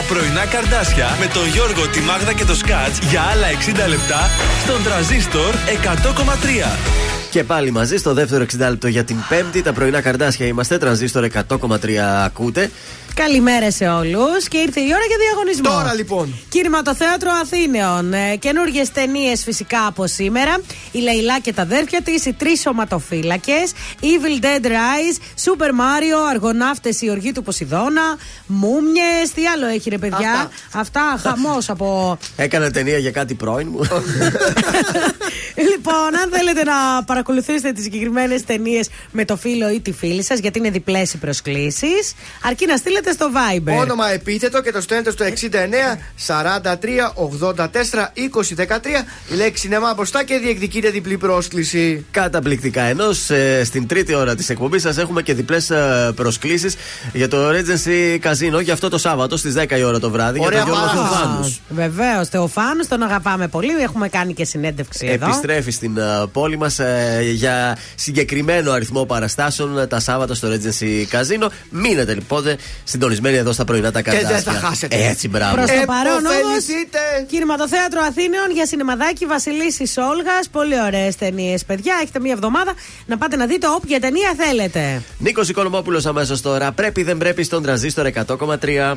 τα 0.00 0.14
πρωινά 0.14 0.46
καρδάσια 0.46 1.16
με 1.20 1.26
τον 1.26 1.46
Γιώργο, 1.46 1.88
τη 1.88 2.00
Μάγδα 2.00 2.32
και 2.32 2.44
το 2.44 2.54
Σκάτς 2.54 2.98
για 2.98 3.20
άλλα 3.20 3.46
60 3.86 3.88
λεπτά 3.88 4.20
στον 4.64 4.82
τραζίστορ 4.82 5.54
100,3. 5.54 6.76
Και 7.30 7.44
πάλι 7.44 7.70
μαζί 7.70 7.96
στο 7.96 8.14
δεύτερο 8.14 8.44
60 8.44 8.58
λεπτό 8.58 8.88
για 8.88 9.04
την 9.04 9.16
Πέμπτη. 9.28 9.62
Τα 9.62 9.72
πρωινά 9.72 10.00
καρδάσια 10.00 10.46
είμαστε. 10.46 10.78
Τρανζίστορ 10.78 11.26
100,3 11.48 11.96
ακούτε. 12.24 12.70
Καλημέρα 13.26 13.70
σε 13.70 13.88
όλους 13.88 14.48
και 14.48 14.58
ήρθε 14.58 14.80
η 14.80 14.84
ώρα 14.84 15.04
για 15.08 15.16
διαγωνισμό. 15.20 15.70
Τώρα 15.70 15.94
λοιπόν. 15.94 16.34
Κινηματοθέατρο 16.48 17.30
Αθήνεων. 17.42 18.12
Ε, 18.12 18.36
Καινούργιες 18.36 18.92
ταινίες 18.92 19.42
φυσικά 19.42 19.86
από 19.86 20.06
σήμερα. 20.06 20.60
Η 20.92 20.98
Λαϊλά 20.98 21.40
και 21.40 21.52
τα 21.52 21.62
αδέρφια 21.62 22.02
της, 22.02 22.26
οι 22.26 22.32
τρεις 22.32 22.60
σωματοφύλακες, 22.60 23.72
Evil 24.00 24.44
Dead 24.44 24.66
Rise, 24.66 25.44
Super 25.44 25.68
Mario, 25.68 26.28
Αργοναύτες, 26.30 27.00
η 27.00 27.10
οργή 27.10 27.32
του 27.32 27.42
Ποσειδώνα, 27.42 28.02
Μούμιες. 28.46 29.30
Τι 29.34 29.46
άλλο 29.46 29.66
έχει 29.66 29.90
ρε 29.90 29.98
παιδιά; 29.98 30.50
Αυτά, 30.74 31.18
χαμός 31.20 31.70
από. 31.70 32.18
Έκανα 32.36 32.70
ταινία 32.70 32.98
για 32.98 33.10
κάτι 33.10 33.34
πρώην 33.34 33.68
μου. 33.70 33.80
λοιπόν, 35.70 36.16
αν 36.22 36.30
θέλετε 36.32 36.64
να 36.64 37.04
παρακολουθήσετε 37.06 37.72
τις 37.72 37.82
συγκεκριμένες 37.82 38.44
ταινίες 38.44 38.88
με 39.10 39.24
το 39.24 39.36
φίλο 39.36 39.70
ή 39.70 39.80
τη 39.80 39.92
φίλη 39.92 40.22
σας, 40.22 40.38
γιατί 40.38 40.58
είναι 40.58 40.70
διπλές 40.70 41.12
οι 41.12 41.16
προσκλήσεις, 41.16 42.14
αρκεί 42.42 42.66
να 42.66 42.76
στείλετε 42.76 43.09
στο 43.12 43.30
Viber. 43.34 43.78
Όνομα 43.78 44.10
επίθετο 44.10 44.62
και 44.62 44.72
το 44.72 44.80
στέλνετε 44.80 45.10
στο 45.10 45.24
69 45.24 45.56
43 46.26 47.52
84 47.56 47.56
20 47.56 47.64
13. 48.56 48.66
Η 49.32 49.34
λέξη 49.34 49.68
νεμά 49.68 49.94
μπροστά 49.94 50.24
και 50.24 50.38
διεκδικείτε 50.38 50.90
διπλή 50.90 51.16
πρόσκληση. 51.16 52.06
Καταπληκτικά. 52.10 52.82
Ενώ 52.82 53.04
ε, 53.28 53.64
στην 53.64 53.86
τρίτη 53.86 54.14
ώρα 54.14 54.34
της 54.34 54.48
εκπομπής 54.48 54.82
σας 54.82 54.98
έχουμε 54.98 55.22
και 55.22 55.34
διπλές 55.34 55.72
προσκλήσεις 56.14 56.76
για 57.12 57.28
το 57.28 57.50
Regency 57.50 58.18
Casino 58.22 58.62
για 58.62 58.72
αυτό 58.72 58.88
το 58.88 58.98
Σάββατο 58.98 59.36
στις 59.36 59.54
10 59.56 59.78
η 59.78 59.82
ώρα 59.82 59.98
το 59.98 60.10
βράδυ. 60.10 60.40
Ωραία, 60.44 60.62
για 60.62 60.72
τον 60.72 60.80
Γιώργο 60.80 61.02
πάρα. 61.02 61.10
Θεοφάνου. 61.10 61.56
Βεβαίως, 61.68 62.28
Θεοφάνους, 62.28 62.88
τον 62.88 63.02
αγαπάμε 63.02 63.48
πολύ. 63.48 63.70
Έχουμε 63.82 64.08
κάνει 64.08 64.34
και 64.34 64.44
συνέντευξη 64.44 65.06
εδώ. 65.06 65.26
Επιστρέφει 65.26 65.70
στην 65.70 65.96
ε, 65.96 66.26
πόλη 66.32 66.58
μας 66.58 66.80
για 67.32 67.76
συγκεκριμένο 67.94 68.72
αριθμό 68.72 69.04
παραστάσεων 69.04 69.78
ε, 69.78 69.86
τα 69.86 70.00
Σάββατα 70.00 70.34
στο 70.34 70.48
Regency 70.48 71.16
Casino. 71.16 71.48
Μείνετε 71.70 72.14
λοιπόν 72.14 72.44
συντονισμένοι 73.00 73.36
εδώ 73.36 73.52
στα 73.52 73.64
πρωινά 73.64 73.92
τα 73.92 74.02
Και 74.02 74.10
δεν 74.10 74.20
καρδάσια. 74.22 74.52
θα 74.52 74.58
χάσετε. 74.58 74.96
Έτσι, 75.08 75.28
μπράβο. 75.28 75.54
Προς 75.54 75.70
το 75.70 75.82
παρόν 75.86 76.12
όμως. 76.26 76.32
Εποφεληθείτε. 76.38 76.98
Κινηματοθέατρο 77.28 78.00
Αθήνεων 78.08 78.50
για 78.52 78.66
σινεμαδάκι 78.66 79.26
Βασιλίσης 79.26 79.96
Όλγας. 79.96 80.48
Πολύ 80.52 80.80
ωραίες 80.86 81.16
ταινίες, 81.16 81.64
παιδιά. 81.64 81.94
Έχετε 82.02 82.20
μία 82.20 82.32
εβδομάδα 82.32 82.72
να 83.06 83.18
πάτε 83.18 83.36
να 83.36 83.46
δείτε 83.46 83.66
όποια 83.66 84.00
ταινία 84.00 84.34
θέλετε. 84.36 85.02
Νίκος 85.18 85.48
Οικονομόπουλος 85.48 86.06
αμέσως 86.06 86.40
τώρα. 86.40 86.72
Πρέπει 86.72 87.02
δεν 87.02 87.18
πρέπει 87.18 87.42
στον 87.42 87.62
τραζίστορ 87.62 88.06
100,3. 88.06 88.96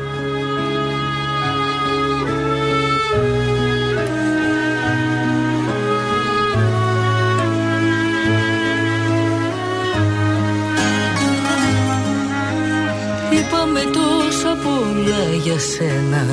Σένα 15.69 16.25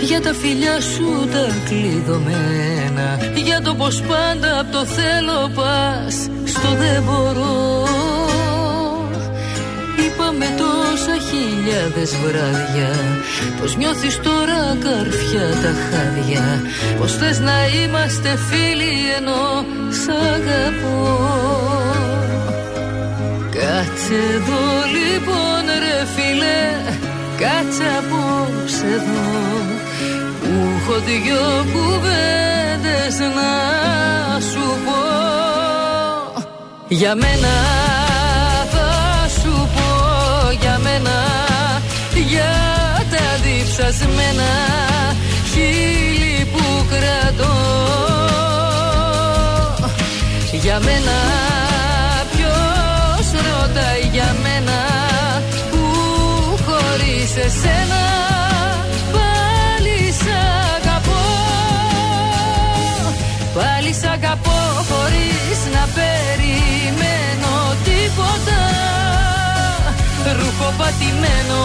Για 0.00 0.20
τα 0.20 0.32
φιλιά 0.34 0.80
σου 0.80 1.28
τα 1.32 1.46
κλειδωμένα. 1.68 3.08
Για 3.34 3.60
το 3.62 3.74
πως 3.74 4.00
πάντα 4.00 4.60
απ' 4.60 4.72
το 4.72 4.84
θέλω 4.84 5.50
πας. 5.54 6.14
Στο 6.44 6.68
δεν 6.68 7.02
μπορώ 7.02 7.84
Είπαμε 10.04 10.46
τόσα 10.56 11.16
χιλιάδες 11.28 12.16
βράδια. 12.16 12.92
Πως 13.60 13.76
νιώθεις 13.76 14.20
τώρα 14.20 14.76
καρφιά 14.86 15.48
τα 15.62 15.72
χάδια. 15.84 16.62
Πως 16.98 17.16
θες 17.16 17.40
να 17.40 17.58
είμαστε 17.66 18.38
φίλοι 18.48 18.94
ενώ 19.18 19.64
σ' 19.90 20.08
αγαπώ. 20.08 21.02
Κάτσε 23.50 24.14
εδώ 24.34 24.64
λοιπόν 24.94 25.64
ρε 25.84 26.06
φίλε 26.14 26.62
Κάτσε 27.38 27.86
απόψε 27.98 28.86
εδώ 28.86 29.26
Που 30.40 30.50
έχω 30.76 30.98
δυο 31.00 31.64
κουβέντες 31.72 33.18
να 33.18 34.40
σου 34.40 34.78
πω. 34.84 35.02
Για 36.88 37.14
μένα 37.14 37.54
θα 38.70 39.28
σου 39.28 39.68
πω 39.74 40.50
Για 40.60 40.78
μένα 40.82 41.16
Για 42.28 42.52
τα 43.10 43.26
διψασμένα 43.42 44.50
χείλη 45.52 46.44
που 46.52 46.86
κρατώ. 46.88 47.54
Για 50.52 50.80
μένα 50.80 51.16
ποιος 52.30 53.26
ρωτάει 53.32 54.08
για 54.12 54.36
μένα 54.42 54.93
σε 57.34 57.48
σένα 57.62 58.02
πάλι 59.14 59.98
σ' 60.20 60.30
αγαπώ. 60.76 61.24
Πάλι 63.56 63.92
σ' 64.00 64.08
αγαπώ 64.16 64.58
χωρίς 64.88 65.58
να 65.74 65.84
περιμένω 65.98 67.52
τίποτα. 67.88 68.60
Ρούχο 70.38 70.68
πατημένο 70.78 71.62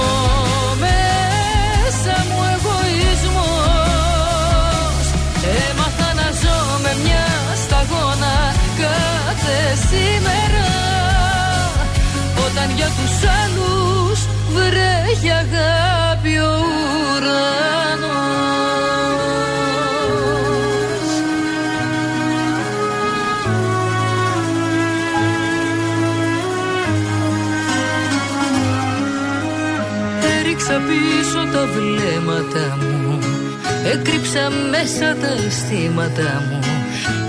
μέσα 0.83 2.15
μου 2.29 2.39
εγωισμός. 2.53 3.43
Έμαθα 5.65 6.09
να 6.19 6.27
ζω 6.41 6.57
με 6.83 6.91
μια 7.03 7.27
σταγόνα 7.63 8.35
κάθε 8.81 9.59
σήμερα. 9.89 10.67
Όταν 12.45 12.67
για 12.77 12.89
τους 12.97 13.15
άλλους 13.41 14.19
βρέχει 14.55 15.29
αγάπη 15.43 16.37
ο 16.37 16.53
ουρανός. 17.15 17.49
Έριξα 30.39 30.81
πίσω 30.87 31.41
τα 31.53 31.65
βλέμματα 31.65 32.77
μου 32.79 33.19
Έκρυψα 33.93 34.51
μέσα 34.69 35.15
τα 35.21 35.45
αισθήματα 35.45 36.43
μου 36.49 36.59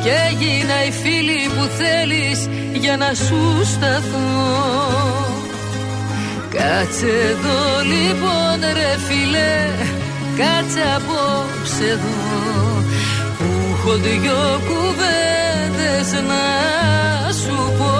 Και 0.02 0.10
έγινα 0.30 0.84
η 0.84 0.90
φίλη 0.90 1.48
που 1.56 1.64
θέλεις 1.78 2.48
για 2.72 2.96
να 2.96 3.14
σου 3.14 3.64
σταθώ 3.64 5.19
Κάτσε 6.60 7.06
εδώ 7.06 7.60
λοιπόν 7.92 8.58
ρε 8.72 8.92
φίλε 9.06 9.52
Κάτσε 10.38 10.82
απόψε 10.96 11.84
εδώ 11.84 12.18
Που 13.38 13.44
έχω 13.72 13.96
δυο 13.96 14.60
κουβέντες 14.66 15.50
θες 16.00 16.12
να 16.12 17.32
σου 17.32 17.72
πω. 17.78 17.92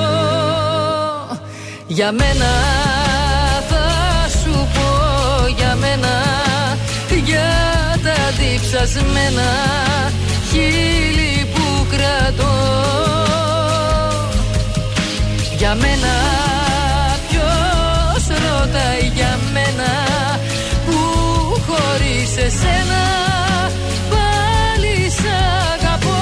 Για 1.86 2.12
μένα 2.12 2.50
θα 3.68 4.28
σου 4.28 4.68
πω 4.74 5.46
για 5.56 5.74
μένα 5.74 6.08
Για 7.24 7.50
τα 8.02 8.16
διψασμένα 8.38 9.50
χείλη 10.50 11.46
που 11.54 11.86
κρατώ. 11.90 12.56
Για 15.58 15.74
μένα 15.74 16.12
ποιος 18.70 18.82
ρωτάει 18.82 19.10
για 19.14 19.38
μένα 19.52 19.90
Που 20.86 20.96
χωρίς 21.66 22.36
εσένα 22.36 23.02
πάλι 24.10 25.10
σ' 25.10 25.30
αγαπώ. 25.74 26.20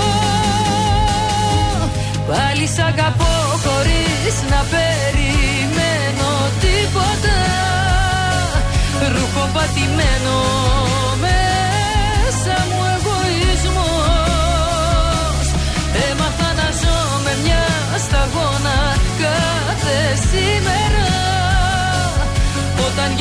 Πάλι 2.27 2.67
σ' 2.67 2.79
αγαπώ 2.79 3.35
χωρίς 3.65 4.35
να 4.51 4.61
περιμένω 4.73 6.31
τίποτα. 6.61 7.39
Ρούχο 9.13 9.49
πατημένο 9.53 10.58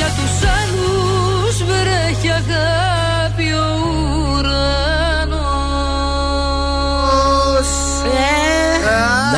για 0.08 0.16
τους 0.16 0.49
άλλους 0.60 1.64
βρέχει 1.64 2.30
αγάπη 2.30 3.07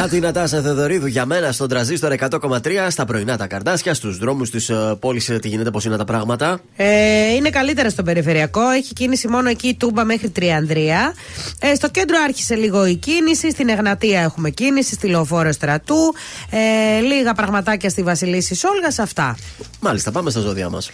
την 0.10 0.22
Νατάσα 0.22 0.62
Θεδωρίδου 0.62 1.08
για 1.08 1.26
μένα 1.26 1.52
στον 1.52 1.70
τραζίστορ 1.70 2.14
100,3 2.20 2.88
στα 2.90 3.06
πρωινά 3.06 3.38
τα 3.38 3.48
καρδάσια, 3.48 3.94
στους 3.94 4.18
δρόμους 4.18 4.50
της 4.50 4.72
πόλης. 5.00 5.26
Τι 5.42 5.48
γίνεται, 5.48 5.72
πώς 5.72 5.86
είναι 5.86 5.98
τα 5.98 6.06
πράγματα. 6.06 6.60
Ε, 6.76 7.34
είναι 7.34 7.50
καλύτερα 7.50 7.90
στο 7.90 8.04
περιφερειακό. 8.04 8.70
Έχει 8.70 8.94
κίνηση 8.94 9.28
μόνο 9.28 9.50
εκεί 9.50 9.68
η 9.68 9.76
Τούμπα 9.76 10.04
μέχρι 10.04 10.30
Τριανδρία. 10.30 11.14
Ε, 11.60 11.76
στο 11.76 11.90
κέντρο 11.90 12.18
άρχισε 12.24 12.56
λίγο 12.56 12.86
η 12.86 12.96
κίνηση. 12.96 13.52
Στην 13.52 13.70
Εγνατία 13.70 14.22
έχουμε 14.22 14.50
κίνηση. 14.50 14.94
Στη 14.94 15.08
Λεωφόρο 15.08 15.52
Στρατού. 15.52 16.14
Ε, 16.50 17.00
λίγα 17.00 17.34
πραγματάκια 17.34 17.90
στη 17.90 18.04
Βασιλίση 18.04 18.56
Σόλγας. 18.56 19.00
Αυτά. 19.00 19.38
Μάλιστα, 19.80 20.12
πάμε 20.12 20.30
στα 20.30 20.40
ζώδια 20.40 20.70
μας. 20.70 20.90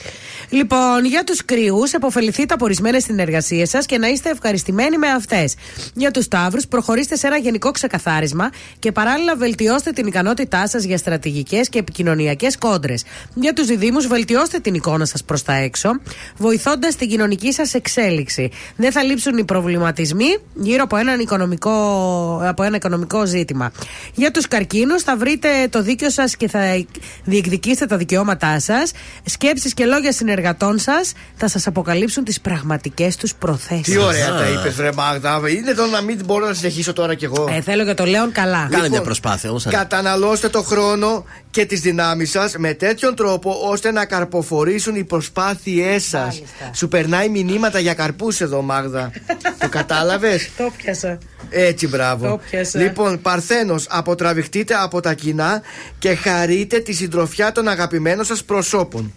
Λοιπόν, 0.49 1.05
για 1.05 1.24
τους 1.24 1.45
κρυού, 1.45 1.84
επωφεληθείτε 1.95 2.53
από 2.53 2.66
ορισμένες 2.66 3.03
συνεργασίες 3.03 3.70
σας 3.70 3.86
και 3.86 3.97
να 3.97 4.07
είστε 4.07 4.30
ευχαριστημένοι 4.30 4.97
με 4.97 5.07
αυτές. 5.07 5.55
Για 5.93 6.11
τους 6.11 6.28
Ταύρου, 6.28 6.61
προχωρήστε 6.61 7.16
σε 7.16 7.28
ένα 7.28 7.38
γενικό 7.38 7.72
ξεκαθάρισμα 7.72 8.49
και 8.80 8.91
παράλληλα 9.06 9.36
βελτιώστε 9.36 9.91
την 9.91 10.08
ικανότητά 10.08 10.68
σας 10.68 10.84
για 10.84 10.97
στρατηγικές 10.97 11.70
και 11.70 11.80
επικοινωνιακές 11.80 12.58
κόντρες. 12.58 13.03
Για 13.34 13.53
τους 13.53 13.66
Διδήμου, 13.68 14.01
βελτιώστε 14.08 14.60
την 14.60 14.74
εικόνα 14.74 15.06
σας 15.06 15.24
προς 15.24 15.43
τα 15.43 15.53
έξω, 15.53 15.89
βοηθώντας 16.38 16.95
την 16.95 17.10
κοινωνική 17.10 17.53
σας 17.53 17.74
εξέλιξη. 17.74 18.49
Δεν 18.76 18.91
θα 18.91 19.03
λείψουν 19.03 19.38
οι 19.38 19.43
προβληματισμοί 19.43 20.38
γύρω 20.53 20.84
από, 20.84 20.97
έναν 20.97 21.20
οικονομικό, 21.20 21.72
από 22.43 22.64
ένα 22.64 22.76
οικονομικό 22.76 23.26
ζήτημα. 23.26 23.72
Για 24.14 24.32
τους 24.32 24.47
Καρκίνους, 24.47 25.03
θα 25.03 25.18
βρείτε 25.18 25.49
το 25.70 25.82
δίκιο 25.82 26.10
σας 26.10 26.36
και 26.36 26.47
θα 26.47 26.86
διεκδικήσετε 27.24 27.86
τα 27.86 27.97
δικαιώματά 27.97 28.60
σας. 28.60 28.91
Σκέψεις 29.26 29.74
και 29.74 29.86
λόγια 29.86 30.12
συνεργατών 30.12 30.80
σας 30.80 31.14
θα 31.36 31.47
σας 31.47 31.68
αποκαλύψουν 31.68 32.24
τις 32.24 32.41
πραγματικές 32.41 33.16
τους 33.16 33.36
προθέσεις. 33.36 33.84
Τι 33.93 33.97
ωραία 33.97 34.36
τα 34.36 34.49
είπες, 34.49 34.76
Βρε 34.76 34.91
Μάγδα. 34.93 35.41
Είναι 35.49 35.70
εδώ 35.70 35.86
να 35.86 36.01
μην 36.01 36.22
μπορώ 36.26 36.47
να 36.47 36.53
συνεχίσω 36.53 36.93
τώρα 36.93 37.14
κι 37.14 37.26
εγώ. 37.26 37.47
Ε, 37.49 37.62
θέλω 37.62 37.84
για 37.84 37.93
το 37.93 38.06
Λέον 38.06 38.32
καλά. 38.32 38.68
Κάνε 38.72 38.94
μια 38.95 39.05
προσπάθεια 39.05 39.49
όμως. 39.49 39.65
Καταναλώστε 39.69 40.49
το 40.49 40.61
χρόνο 40.61 41.25
και 41.49 41.65
τις 41.65 41.81
δυνάμεις 41.81 42.29
σας 42.31 42.55
με 42.57 42.73
τέτοιον 42.73 43.15
τρόπο 43.15 43.51
ώστε 43.51 43.91
να 43.91 44.05
καρποφορήσουν 44.05 44.95
οι 44.95 45.03
προσπάθειές 45.03 46.03
σας. 46.03 46.41
Σου 46.73 46.87
περνάει 46.87 47.29
μηνύματα 47.29 47.79
για 47.79 47.93
καρπούς 47.93 48.41
εδώ, 48.41 48.61
Μάγδα. 48.61 49.11
το 49.59 49.69
κατάλαβες; 49.69 50.49
Το 50.57 50.71
πιάσα. 50.77 51.17
Έτσι, 51.49 51.87
μπράβο. 51.87 52.27
Το 52.29 52.39
πιάσα. 52.49 52.79
Λοιπόν, 52.79 53.21
Παρθένος, 53.21 53.85
αποτραβηχτείτε 53.89 54.73
από 54.73 54.99
τα 54.99 55.13
κοινά 55.13 55.61
και 55.99 56.15
χαρείτε 56.15 56.79
τη 56.79 56.93
συντροφιά 56.93 57.51
των 57.51 57.67
αγαπημένων 57.67 58.25
σας 58.25 58.43
προσώπων. 58.43 59.13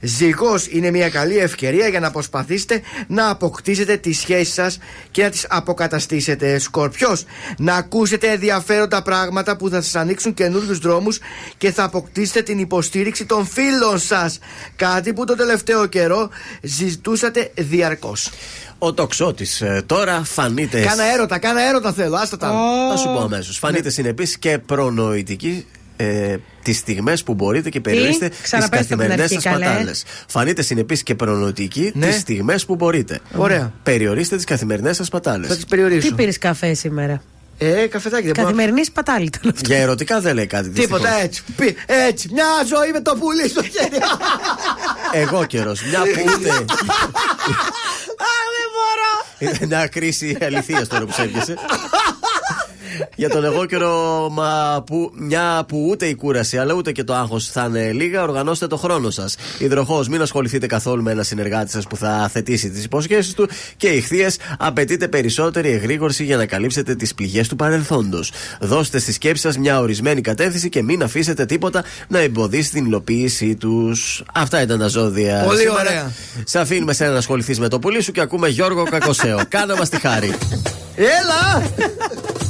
Ζυγός 0.00 0.66
είναι 0.66 0.90
μια 0.90 1.08
καλή 1.08 1.38
ευκαιρία 1.38 1.88
για 1.88 2.00
να 2.00 2.10
προσπαθήσετε 2.10 2.80
να 3.06 3.28
αποκτήσετε 3.30 3.96
τις 3.96 4.18
σχέσεις 4.18 4.54
σας 4.54 4.78
και 5.10 5.22
να 5.22 5.30
τις 5.30 5.46
αποκαταστήσετε. 5.48 6.58
Σκορπιός, 6.58 7.24
να 7.58 7.74
ακούσετε 7.74 8.28
ενδιαφέροντα 8.30 9.02
πράγματα 9.02 9.56
που 9.56 9.68
θα 9.68 9.82
σας 9.82 9.94
ανοίξουν 9.94 10.34
καινούριους 10.34 10.78
δρόμους 10.78 11.18
και 11.58 11.72
θα 11.72 11.82
αποκτήσετε 11.84 12.42
την 12.42 12.58
υποστήριξη 12.58 13.24
των 13.26 13.46
φίλων 13.46 13.98
σας. 13.98 14.38
Κάτι 14.76 15.12
που 15.12 15.24
το 15.24 15.34
τελευταίο 15.36 15.86
καιρό 15.86 16.28
ζητούσατε 16.62 17.50
διαρκώς. 17.54 18.30
Ο 18.78 18.92
τοξότης 18.92 19.62
τώρα 19.86 20.24
φανείται. 20.24 20.80
Κάνα 20.80 21.04
έρωτα, 21.12 21.38
κάνα 21.38 21.68
έρωτα 21.68 21.92
θέλω, 21.92 22.16
άστα 22.16 22.36
τα. 22.36 22.52
Θα 22.90 22.96
σου 22.96 23.04
πω 23.12 23.20
αμέσως. 23.20 23.58
Φανείται 23.58 23.82
Ναι. 23.82 23.90
συνεπή 23.90 24.38
και 24.38 24.58
προνοητική 24.58 25.66
ε, 26.02 26.36
τις 26.62 26.76
στιγμές 26.76 27.22
που 27.22 27.34
μπορείτε 27.34 27.68
και 27.68 27.80
περιορίστε 27.80 28.28
τις 28.28 28.40
Ξαναπες 28.40 28.70
το 28.70 28.76
από 28.76 28.86
την 28.86 28.96
καθημερινές 28.96 29.30
αρχή, 29.30 29.34
σας 29.42 29.52
καλέ. 29.52 29.64
πατάλες. 29.64 30.04
Φανείτε 30.26 30.62
συνεπή 30.62 31.02
και 31.02 31.14
προνοητική 31.14 31.92
Ναι. 31.94 32.06
τις 32.06 32.16
στιγμές 32.20 32.64
που 32.66 32.74
μπορείτε. 32.74 33.20
Ωραία. 33.36 33.72
Περιορίστε 33.82 34.36
τις 34.36 34.44
καθημερινές 34.44 34.96
σας 34.96 35.08
πατάλες. 35.08 35.48
Θα 35.48 35.54
τις 35.54 35.64
περιορίσω. 35.64 36.08
Τι 36.08 36.14
πήρες 36.14 36.38
καφέ 36.38 36.74
σήμερα; 36.74 37.22
Ε, 37.58 37.86
καφεδάκι 37.86 38.22
δεν 38.24 38.32
μπορώ. 38.34 38.46
Καθημερινής 38.46 38.86
σπατάλη 38.86 39.24
ήταν 39.24 39.40
αυτό. 39.54 39.60
Για 39.66 39.76
ερωτικά 39.76 40.20
δεν 40.20 40.34
λέει 40.34 40.46
κάτι. 40.46 40.68
Τίποτα 40.68 40.98
δυστυχώς. 41.02 41.22
έτσι. 41.24 41.42
Πι- 41.56 41.76
Έτσι. 42.08 42.28
Μια 42.32 42.46
ζωή 42.66 42.90
με 42.92 43.00
το 43.00 43.16
πουλί 43.16 43.48
στο 43.48 43.62
χέρι. 43.62 43.98
Εγώ 45.12 45.44
καιρός. 45.44 45.82
Μια 45.82 46.00
που 46.00 46.22
ούτε. 46.36 46.50
Α, 46.50 46.64
δεν 48.56 48.68
μπορώ. 48.74 49.12
Είναι 49.38 49.66
μια 49.66 49.86
κρίση 49.86 50.36
αληθεία 50.42 50.86
τώρα 50.86 51.04
που 51.04 51.12
σε 51.12 51.22
έπιασε. 51.22 51.54
Για 53.14 53.28
τον 53.28 53.44
εγώ 53.44 53.66
καιρό, 53.66 54.28
μα 54.32 54.82
που, 54.86 55.12
μια 55.14 55.64
που 55.68 55.86
ούτε 55.90 56.06
η 56.06 56.14
κούραση 56.14 56.58
αλλά 56.58 56.74
ούτε 56.74 56.92
και 56.92 57.04
το 57.04 57.14
άγχος 57.14 57.48
θα 57.48 57.64
είναι 57.68 57.92
λίγα, 57.92 58.22
οργανώστε 58.22 58.66
το 58.66 58.76
χρόνο 58.76 59.10
σας. 59.10 59.36
Υδροχό, 59.58 60.04
μην 60.10 60.22
ασχοληθείτε 60.22 60.66
καθόλου 60.66 61.02
με 61.02 61.10
ένα 61.10 61.22
συνεργάτη 61.22 61.70
σας 61.70 61.86
που 61.86 61.96
θα 61.96 62.28
θετήσει 62.32 62.70
τις 62.70 62.84
υποσχέσεις 62.84 63.34
του. 63.34 63.48
Και 63.76 63.88
ηχθείες, 63.88 64.38
απαιτείτε 64.58 65.08
περισσότερη 65.08 65.70
εγρήγορση 65.70 66.24
για 66.24 66.36
να 66.36 66.46
καλύψετε 66.46 66.94
τις 66.94 67.14
πληγές 67.14 67.48
του 67.48 67.56
παρελθόντος. 67.56 68.32
Δώστε 68.60 68.98
στη 68.98 69.12
σκέψη 69.12 69.42
σας 69.42 69.58
μια 69.58 69.80
ορισμένη 69.80 70.20
κατεύθυνση 70.20 70.68
και 70.68 70.82
μην 70.82 71.02
αφήσετε 71.02 71.46
τίποτα 71.46 71.84
να 72.08 72.18
εμποδίσει 72.18 72.70
την 72.70 72.84
υλοποίησή 72.84 73.54
τους. 73.54 74.22
Αυτά 74.34 74.62
ήταν 74.62 74.78
τα 74.78 74.86
ζώδια. 74.86 75.42
Πολύ 75.46 75.58
σήμερα. 75.58 75.80
ωραία. 75.80 76.12
Σε 76.44 76.58
αφήνουμε 76.58 76.92
σε 76.92 77.06
να 77.06 77.16
ασχοληθείς 77.16 77.58
με 77.58 77.68
το 77.68 77.78
πουλί 77.78 78.02
σου 78.02 78.12
και 78.12 78.20
ακούμε 78.20 78.48
Γιώργο 78.48 78.82
Κακοσέο. 78.82 79.40
Κάνα 79.48 79.76
μας 79.76 79.88
τη 79.88 80.00
χάρη. 80.00 80.34
Έλα! 80.96 81.62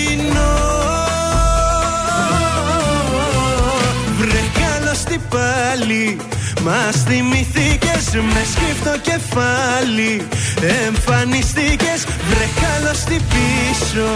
καλώς 5.01 5.03
τι 5.03 5.17
πάλι. 5.35 6.17
Μας 6.65 6.95
θυμηθήκες 7.07 8.05
με 8.33 8.41
σκύφτο 8.51 8.93
κεφάλι. 9.09 10.13
Εμφανιστήκες 10.85 11.99
βρε 12.29 12.47
καλώς 12.63 12.99
τι 13.09 13.17
πίσω. 13.31 14.07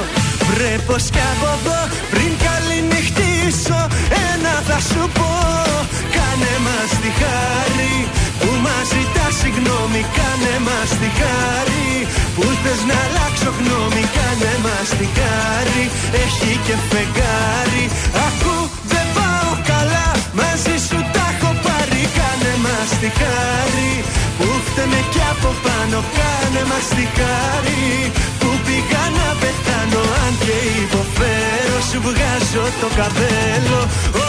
Βρε 0.50 0.74
πως 0.88 1.04
κι 1.14 1.24
από 1.34 1.50
εδώ 1.58 1.80
πριν 2.12 2.32
καληνυχτήσω. 2.46 3.80
Ένα 4.30 4.54
θα 4.68 4.80
σου 4.90 5.04
πω 5.18 5.32
κάνε 6.16 6.54
μας 6.66 6.92
τη 7.02 7.12
χάρη. 7.22 7.96
Που 8.40 8.50
μας 8.66 8.86
ζητάς 8.94 9.34
συγγνώμη 9.42 10.02
κάνε 10.18 10.56
μας 10.68 10.90
τη 11.00 11.10
χάρη. 11.20 11.90
Που 12.36 12.46
θες 12.62 12.82
να 12.90 12.98
αλλάξω 13.06 13.50
γνώμη 13.60 14.04
κάνε 14.16 14.54
μας 14.66 14.90
τη 15.00 15.08
χάρη. 15.18 15.84
Έχει 16.24 16.52
και 16.66 16.76
φεγγάρι. 16.90 17.86
Ακού 18.28 18.56
δεν 18.92 19.06
πάω 19.18 19.52
καλά 19.72 20.08
μαζί 20.40 20.75
τη 23.06 23.12
χάρη 23.20 23.94
Που 24.38 24.48
φταίμε 24.66 25.02
κι 25.14 25.24
από 25.34 25.50
πάνω 25.66 25.98
κάνε 26.18 26.64
μας 26.70 26.88
τη 26.96 27.06
χάρη 27.18 27.84
Που 28.40 28.50
πήγα 28.66 29.04
να 29.18 29.28
πεθάνω 29.42 30.02
αν 30.24 30.34
και 30.44 30.58
υποφέρω 30.84 31.78
Σου 31.90 32.00
βγάζω 32.08 32.66
το 32.82 32.88
καπέλο. 33.00 33.80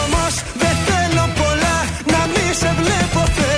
Όμως 0.01 0.35
δεν 0.62 0.77
θέλω 0.86 1.24
πολλά 1.40 1.77
να 2.12 2.20
μη 2.32 2.47
σε 2.61 2.70
βλέπω 2.81 3.20
θέλω 3.36 3.56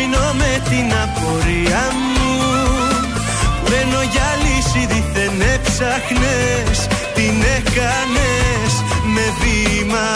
μείνω 0.00 0.32
με 0.34 0.62
την 0.68 0.92
απορία 1.04 1.82
μου. 2.12 2.32
Μένω 3.68 4.02
για 4.12 4.28
λύση 4.42 4.86
δίθεν 4.86 5.40
έψαχνες 5.54 6.78
Την 7.14 7.34
έκανες 7.56 8.72
με 9.14 9.26
βήμα 9.40 10.08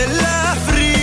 ελαφρύ. 0.00 0.96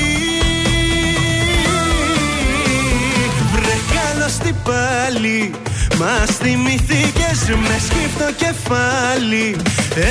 Βρε 3.54 3.78
καλώς 3.96 4.34
τι 4.38 4.52
πάλι 4.64 5.52
Μας 6.00 6.30
θυμηθήκες 6.42 7.40
μες 7.68 7.84
σκύφτο 7.88 8.30
κεφάλι 8.44 9.56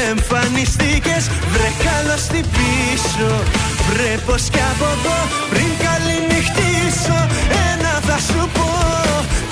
Εμφανιστήκες. 0.08 1.30
Βρε 1.52 1.70
καλώς 1.86 2.22
τι 2.22 2.40
πίσω 2.54 3.42
Βρε 3.88 4.18
πως 4.26 4.42
κι 4.42 4.58
από 4.72 4.84
εδώ 4.84 5.18
πριν 5.50 5.66
καληνυχτήσω 5.66 5.73
Ένα 5.73 5.73
θα 5.73 5.73
σου 8.28 8.42
πω 8.56 8.68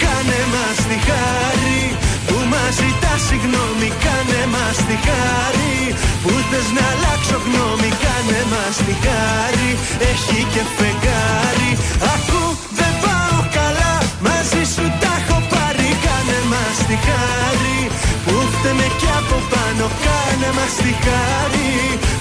Κάνε 0.03 0.41
μας 0.53 0.79
τη 0.89 0.99
χάρη. 1.09 1.81
Που 2.29 2.37
μας 2.53 2.73
ζητάς 2.81 3.21
συγγνώμη 3.29 3.89
Κάνε 4.05 4.43
μας 4.55 4.79
τη 4.89 4.97
χάρη. 5.07 5.77
Που 6.23 6.33
θες 6.49 6.69
να 6.77 6.85
αλλάξω 6.93 7.39
γνώμη 7.47 7.91
Κάνε 8.05 8.41
μας 8.53 8.77
τη 8.87 8.95
χάρη. 9.05 9.71
Έχει 10.11 10.41
και 10.53 10.63
φεγγάρι. 10.77 11.71
Ακού 12.15 12.43
δεν 12.79 12.93
πάω 13.05 13.39
καλά 13.59 13.93
Μαζί 14.27 14.63
σου 14.75 14.85
τα 15.03 15.13
έχω 15.21 15.39
πάρει. 15.53 15.89
Κάνε 16.05 16.41
μας 16.53 16.77
τη 16.89 16.97
χάρη. 17.07 17.79
Που 18.25 18.35
φταίμε 18.53 18.87
κι 19.01 19.11
από 19.21 19.37
πάνω 19.53 19.85
Κάνε 20.05 20.51
μας 20.57 20.75
τη 20.85 20.93
χάρη. 21.05 21.73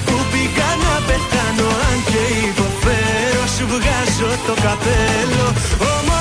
Που 0.05 0.15
πήγα 0.31 0.69
να 0.83 0.95
πεθάνω 1.07 1.67
Αν 1.89 1.97
και 2.09 2.23
υποφέρω 2.49 3.43
Σου 3.55 3.65
βγάζω 3.73 4.31
το 4.47 4.53
καπέλο 4.65 5.45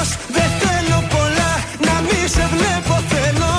Όμως 0.02 0.16
δεν 0.36 0.50
θέλω 0.62 0.98
πολλά 1.14 1.52
Να 1.86 1.94
μη 2.00 2.28
σε 2.34 2.44
βλέπω 2.52 2.94
θέλω. 3.10 3.52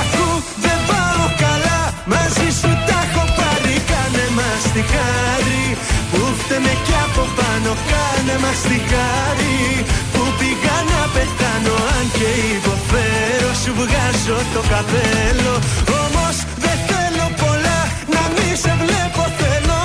Ακού 0.00 0.28
δεν 0.64 0.78
πάω 0.88 1.26
καλά 1.44 1.80
Μαζί 2.12 2.48
σου 2.60 2.70
τα 2.86 2.98
έχω 3.06 3.24
πάρει. 3.38 3.74
Κάνε 3.90 4.26
μας 4.38 4.62
τη 4.72 4.82
χάρη 4.92 5.64
Που 6.10 6.20
φταίμε 6.38 6.74
κι 6.86 6.96
από 7.06 7.22
πάνω 7.38 7.70
Κάνε 7.90 8.36
μας 8.44 8.60
τη 8.68 8.78
χάρη 8.90 9.58
Σου 14.18 14.34
βγάζω 14.34 14.44
το 14.54 14.60
καπέλο. 14.60 15.54
Όμως 16.02 16.36
δεν 16.64 16.78
θέλω 16.88 17.26
πολλά 17.42 17.78
Να 18.14 18.22
μη 18.34 18.56
σε 18.62 18.72
βλέπω 18.82 19.22
θέλω. 19.38 19.80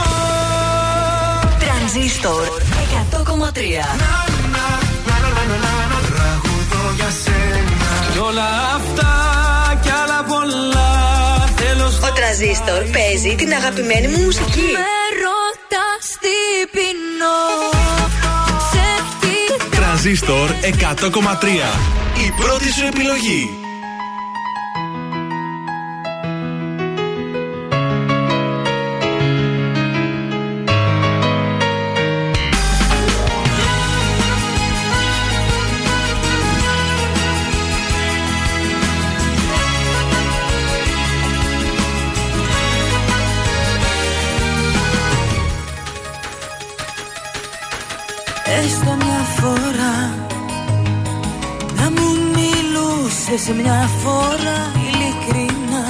Τρανζίστορ 1.64 2.47
100,3 3.11 3.61
Τραγουδώ 6.10 6.84
για 6.95 7.11
σένα. 7.23 8.11
Κι 8.11 8.18
όλα 8.18 8.49
αυτά 8.76 9.11
κι 9.84 9.89
άλλα 10.03 10.23
πολλά. 10.23 10.91
Θέλω 11.55 11.89
στο 11.89 12.07
Ο 12.07 12.11
Τρανζίστορ 12.11 12.81
παίζει 12.95 13.35
την 13.35 13.53
αγαπημένη 13.53 14.07
μου 14.07 14.23
μουσική. 14.23 14.68
Με 14.77 14.93
ρωτάς 15.23 16.05
τι 16.23 16.38
πεινώ. 16.73 17.41
Σε 18.72 18.88
τι 19.22 19.35
Τρανζίστορ 19.77 20.49
100,3. 20.61 21.45
Η 22.26 22.31
πρώτη 22.41 22.72
σου 22.72 22.85
επιλογή. 22.91 23.64
Μιλούσες 53.48 53.64
μια 53.64 53.90
φορά 54.03 54.60
ειλικρινά. 54.88 55.86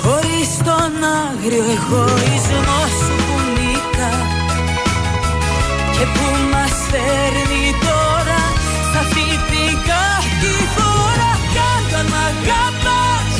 Χωρίς 0.00 0.50
τον 0.64 0.92
άγριο 1.24 1.64
εγωισμός 1.76 2.92
σου 3.04 3.16
που 3.26 3.36
νίκα 3.56 4.12
Και 5.94 6.04
που 6.14 6.26
μας 6.52 6.74
φέρνει 6.90 7.66
τώρα 7.86 8.42
Σ' 8.90 8.96
αυτή 9.02 9.28
την 9.50 9.74
κάτι 9.88 10.54
χώρα 10.74 11.32
Κάτω 11.56 11.96
αν 12.00 12.06
μ' 12.12 12.20
αγαπάς. 12.30 13.36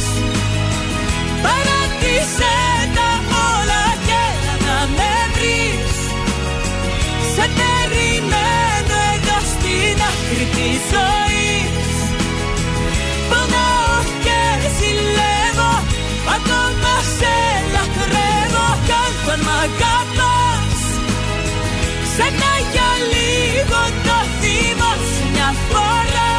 Παράτησε 1.45 2.55
τα 2.97 3.11
όλα 3.53 3.87
και 4.07 4.25
να 4.67 4.79
με 4.97 5.13
βρεις 5.35 5.97
σε 7.35 7.45
περιμένω 7.59 8.97
εδώ 9.15 9.39
στην 9.53 9.99
άκρη 10.09 10.47
της 10.55 10.81
ζωής 10.91 11.46
Κι 19.27 19.33
αν 19.33 19.41
μ' 19.47 19.55
αγαπάς 19.67 20.81
Ξέχνα 22.05 22.53
για 22.73 22.91
λίγο 23.13 23.81
το 24.07 24.19
θύμα 24.41 24.93
σου 25.13 25.25
μια 25.33 25.51
φορά. 25.69 26.35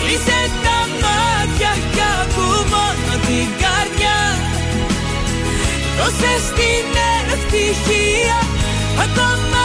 Κλείσε 0.00 0.40
τα 0.64 0.78
μάτια 1.02 1.72
κι 1.94 2.04
ακού 2.20 2.48
μόνο 2.72 3.14
την 3.26 3.48
καρδιά. 3.62 4.20
Δώσε 5.96 6.34
στην 6.48 6.86
ευτυχία 7.34 8.38
ακόμα 9.04 9.62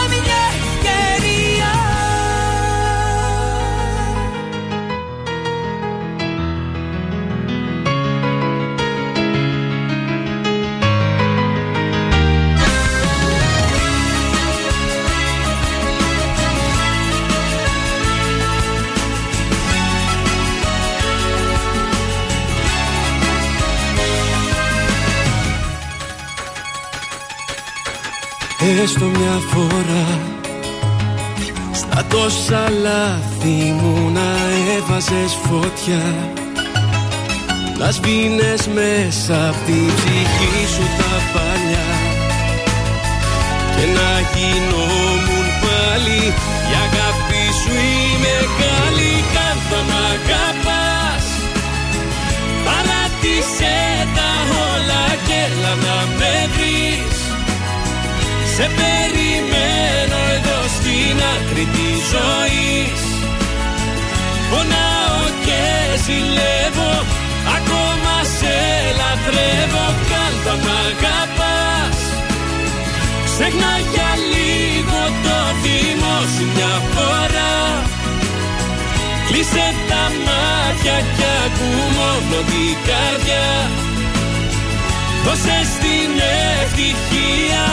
Έστω 28.76 29.04
μια 29.04 29.38
φορά. 29.50 30.06
Στα 31.72 32.04
τόσα 32.08 32.70
λάθη 32.82 33.72
μου 33.80 34.10
να 34.10 34.36
έβαζες 34.76 35.38
φωτιά. 35.42 36.04
Να 37.78 37.90
σβήνες 37.90 38.68
μέσα 38.74 39.48
απ' 39.48 39.64
τη 39.66 39.72
ψυχή 39.72 40.66
σου 40.74 40.82
τα 40.98 41.14
παλιά. 41.32 41.88
Και 43.76 43.86
να 43.86 44.20
γινόμουν 44.34 45.48
μεγάλη 45.98 46.34
Σε 58.58 58.70
περιμένω 58.78 60.18
εδώ 60.36 60.58
στην 60.76 61.16
άκρη 61.34 61.64
της 61.74 61.98
ζωής. 62.14 63.02
Πονάω 64.50 65.22
και 65.44 65.62
ζηλεύω 66.04 66.92
Ακόμα 67.56 68.16
σε 68.38 68.56
λατρεύω. 68.98 69.86
Κάντο 70.10 70.54
μ' 70.64 70.72
αγαπάς. 70.86 71.98
Ξέχνα 73.24 73.72
για 73.92 74.10
λίγο 74.32 75.00
το 75.24 75.38
θύμο 75.60 76.16
σου 76.32 76.44
μια 76.54 76.74
φορά. 76.92 77.56
Κλείσε 79.26 79.66
τα 79.88 80.04
μάτια 80.26 80.96
κι 81.16 81.28
ακού 81.44 81.70
μόνο 81.96 82.38
την 82.50 82.74
καρδιά. 82.88 83.50
Δώσε 85.24 85.58
στην 85.74 86.10
ευτυχία 86.60 87.64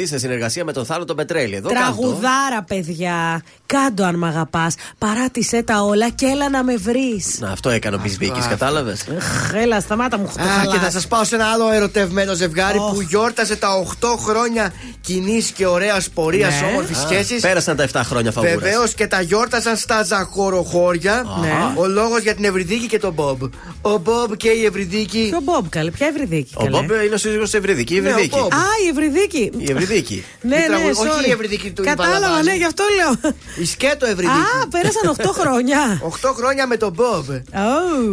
Δέσποινα 0.00 0.06
Βανδύ 0.06 0.06
σε 0.06 0.18
συνεργασία 0.18 0.64
με 0.64 0.72
τον 0.72 0.84
Θάνο 0.84 1.04
τον 1.04 1.16
Πετρέλη. 1.16 1.54
Εδώ 1.54 1.68
κάτω. 1.68 1.80
Τραγουδάρα, 1.80 2.62
παιδιά. 2.66 3.42
Κάντο 3.66 4.04
αν 4.04 4.14
μ' 4.14 4.24
αγαπάς. 4.24 4.74
Παράτησε 4.98 5.62
τα 5.62 5.82
όλα 5.82 6.10
και 6.10 6.26
έλα 6.26 6.50
να 6.50 6.64
με 6.64 6.76
βρεις. 6.76 7.38
Να, 7.40 7.50
αυτό 7.50 7.70
έκανε 7.70 7.96
ο 7.96 7.98
Μπισμπίκης, 8.02 8.40
κατάλαβες; 8.48 9.06
Έλα, 9.54 9.80
σταμάτα 9.80 10.18
μου 10.18 10.24
Α, 10.24 10.72
και 10.72 10.78
θα 10.78 10.90
σας 10.90 11.06
πάω 11.06 11.24
σε 11.24 11.34
ένα 11.34 11.44
άλλο 11.46 11.70
ερωτευμένο 11.72 12.34
ζευγάρι 12.34 12.78
που 12.78 13.00
γιόρτασε 13.00 13.56
τα 13.56 13.68
8 14.00 14.16
χρόνια 14.18 14.72
κοινής 15.00 15.50
και 15.50 15.66
ωραίας 15.66 16.10
πορείας 16.10 16.60
Ναι. 16.60 16.66
όμορφης 16.66 16.98
Α, 16.98 17.00
σχέσης. 17.00 17.40
Πέρασαν 17.40 17.76
τα 17.76 17.82
7 17.82 18.00
χρόνια 18.04 18.32
φαβούρας. 18.32 18.54
Βεβαίως 18.60 18.94
και 18.94 19.06
τα 19.06 19.20
γιόρτασαν 19.20 19.76
στα 19.76 20.02
ζαχοροχώρια. 20.04 21.24
Ναι. 21.40 21.52
Ο 21.76 21.86
λόγος 21.86 22.20
για 22.22 22.34
την 22.34 22.44
Ευρυδίκη 22.44 22.86
και 22.86 22.98
τον 22.98 23.12
Μπομπ. 23.12 23.42
Ο 23.82 23.96
Μπομπ 23.98 24.32
και 24.36 24.48
η 24.48 24.64
Ευρυδίκη. 24.64 25.26
Ποιο 25.28 25.40
Μπομπ, 25.42 25.66
καλέ, 25.68 25.90
ποια 25.90 26.06
Ευρυδίκη. 26.06 26.54
Ο 26.56 26.66
Μπομπ 26.66 26.90
είναι 27.04 27.14
ο 27.14 27.18
σύζυγος 27.18 27.50
της 27.50 27.58
Ευρυδίκης. 27.58 27.94
Η 27.94 28.00
Ναι, 28.00 28.08
ο 28.08 28.10
Ευρυδίκη. 28.10 28.38
Μπομπ. 28.38 28.52
Α, 28.52 28.64
η 28.84 28.88
Ευρυδίκη. 28.90 29.50
Η 29.90 29.96
Ευρυδίκη. 29.96 30.24
Ναι, 30.40 30.56
Η 30.56 30.58
ναι, 30.58 30.66
τραγου- 30.66 30.90
όχι 30.98 31.10
sorry. 31.24 31.26
η 31.28 31.30
Ευρυδίκη 31.30 31.70
του 31.70 31.82
Κατάλαβα, 31.82 32.16
Ιβαλαβάζου. 32.16 32.44
ναι, 32.48 32.54
γι' 32.56 32.64
αυτό 32.64 32.84
λέω. 32.96 33.32
Η 33.56 33.64
σκέτο 33.64 34.06
Ευρυδίκη. 34.06 34.38
Α, 34.62 34.68
πέρασαν 34.70 35.16
8 35.16 35.30
χρόνια. 35.40 36.00
8 36.22 36.32
χρόνια 36.36 36.66
με 36.66 36.76
τον 36.76 36.92
Μπομπ. 36.92 37.28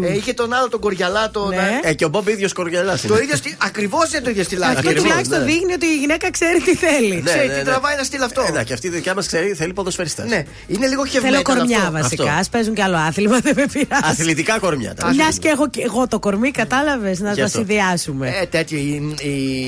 Ε, 0.03 0.13
είχε 0.15 0.33
τον 0.33 0.53
άλλο 0.53 0.69
τον 0.69 0.79
Κοριαλά 0.79 1.29
τον. 1.31 1.49
Ναι. 1.49 1.79
Ε, 1.83 1.93
και 1.93 2.05
ο 2.05 2.07
Μπομπ 2.09 2.27
ίδιος 2.27 2.53
κοργελά. 2.53 2.97
Το 3.07 3.17
ίδιο 3.17 3.35
στυλ. 3.35 3.51
Ακριβώς 3.57 4.11
είναι 4.11 4.21
το 4.21 4.29
ίδιο 4.29 4.43
στυλάκι. 4.43 4.77
Αυτό 4.87 4.93
τουλάχιστον 5.01 5.43
δείχνει 5.45 5.73
ότι 5.73 5.85
η 5.85 5.97
γυναίκα 5.97 6.31
ξέρει 6.31 6.59
τι 6.59 6.75
θέλει. 6.75 7.21
Ξέρει 7.25 7.49
τι 7.49 7.63
τραβάει 7.63 7.95
να 7.97 8.03
στείλει 8.03 8.23
αυτό. 8.23 8.41
Ε, 8.59 8.63
και 8.63 8.73
αυτή 8.73 8.87
η 8.87 8.89
δικιά 8.89 9.13
μας 9.15 9.27
ξέρει, 9.27 9.53
θέλει 9.53 9.73
ποδοσφαιριστές. 9.73 10.25
Ναι, 10.29 10.43
είναι 10.67 10.87
λίγο 10.87 11.05
χευμένο. 11.05 11.35
Θέλω 11.41 11.57
κορμιά 11.57 11.77
αυτό. 11.79 11.91
βασικά. 11.91 12.31
Α 12.33 12.43
παίζουν 12.51 12.73
κι 12.73 12.81
άλλο 12.81 12.97
άθλημα, 12.97 13.39
δεν 13.45 13.53
με 13.57 13.65
πειράζει. 13.71 14.01
Αθλητικά 14.03 14.59
κορμιά. 14.59 14.93
τα 14.93 15.13
Μια 15.13 15.33
και 15.39 15.47
έχω 15.47 15.69
και 15.69 15.81
εγώ 15.81 16.07
το 16.07 16.19
κορμί, 16.19 16.51
κατάλαβες 16.51 17.19
να 17.19 17.31
Γι' 17.33 17.39
τα 17.39 17.45
αυτό. 17.45 17.57
συνδυάσουμε. 17.57 18.33
Ε, 18.41 18.45
τέτοιο. 18.45 18.77
Η, 18.77 19.11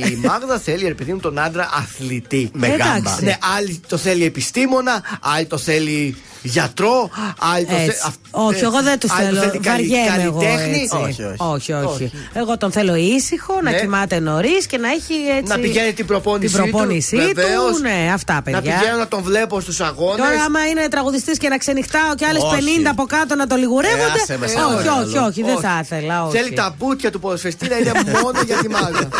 η 0.05 0.19
Μάγδα 0.25 0.59
θέλει, 0.59 0.87
ρε 0.87 0.93
παιδί 0.93 1.13
μου, 1.13 1.19
τον 1.19 1.39
άντρα 1.39 1.69
αθλητή. 1.99 2.49
Με 2.53 2.67
Εντάξει. 2.67 2.91
γάμπα. 2.91 3.21
Ναι, 3.21 3.37
άλλη 3.57 3.81
το 3.87 3.97
θέλει 3.97 4.25
επιστήμονα, 4.25 5.19
άλλη 5.21 5.45
το 5.45 5.57
θέλει 5.57 6.15
γιατρό, 6.41 7.09
άλλη 7.53 7.65
το 7.65 7.71
Έτσι. 7.73 7.85
θέλει. 7.85 7.97
αυ- 8.05 8.15
Όχι, 8.31 8.59
ε, 8.59 8.65
εγώ 8.65 8.81
δεν 8.83 8.99
τους 8.99 9.11
άλλη 9.11 9.29
το 9.29 9.35
θέλω. 9.35 9.49
θέλει 9.49 9.59
καλη- 9.63 9.89
Βαριέμαι 9.89 10.23
εγώ. 10.23 10.39
καλλιτέχνη; 10.41 10.81
Έτσι. 10.81 10.95
Όχι, 10.95 11.23
όχι. 11.23 11.35
όχι, 11.37 11.73
όχι. 11.73 11.85
Όχι. 12.03 12.11
Εγώ 12.33 12.57
τον 12.57 12.71
θέλω 12.71 12.95
ήσυχο, 12.95 13.53
να 13.63 13.71
Ναι. 13.71 13.79
κοιμάται 13.79 14.19
νωρίς 14.19 14.65
και 14.65 14.77
να 14.77 14.87
έχει 14.89 15.13
έτσι. 15.37 15.51
Να 15.53 15.59
πηγαίνει 15.59 15.93
την 15.93 16.05
προπόνησή 16.05 16.53
την 16.53 16.61
προπόνησή 16.71 17.15
του. 17.15 17.27
του. 17.27 17.31
βεβαίως. 17.35 17.79
Ναι, 17.81 18.11
αυτά 18.13 18.33
Να 18.33 18.41
παιδιά. 18.41 18.61
πηγαίνω 18.61 18.97
να 18.97 19.07
τον 19.07 19.21
βλέπω 19.23 19.59
στους 19.59 19.79
αγώνες. 19.81 20.17
Τώρα, 20.25 20.43
άμα 20.43 20.67
είναι 20.67 20.87
τραγουδιστής 20.87 21.37
και 21.37 21.49
να 21.49 21.57
ξενυχτάω 21.57 22.15
και 22.15 22.25
άλλες 22.25 22.41
Όχι. 22.43 22.55
50 22.55 22.89
από 22.89 23.03
κάτω 23.05 23.35
να 23.35 23.47
το 23.47 23.55
λιγουρεύονται. 23.55 24.01
Ε, 24.03 24.21
άσε 24.23 24.37
με, 24.37 24.45
όχι, 24.45 24.55
σε 24.55 24.61
όχι, 24.63 24.75
παρακαλώ. 24.85 25.25
όχι, 25.27 25.43
δεν 25.43 25.57
θα 25.59 25.79
ήθελα. 25.83 26.25
όχι. 26.25 26.37
Θέλει 26.37 26.53
τα 26.53 26.75
μπουτια 26.77 27.11
του 27.11 27.19
ποδοσφαιριστή 27.19 27.67
να 27.69 27.77
είναι 27.77 27.91
μόνο 28.21 28.39
για 28.45 28.57
τη 28.57 28.69
Μάγδα. 28.69 29.07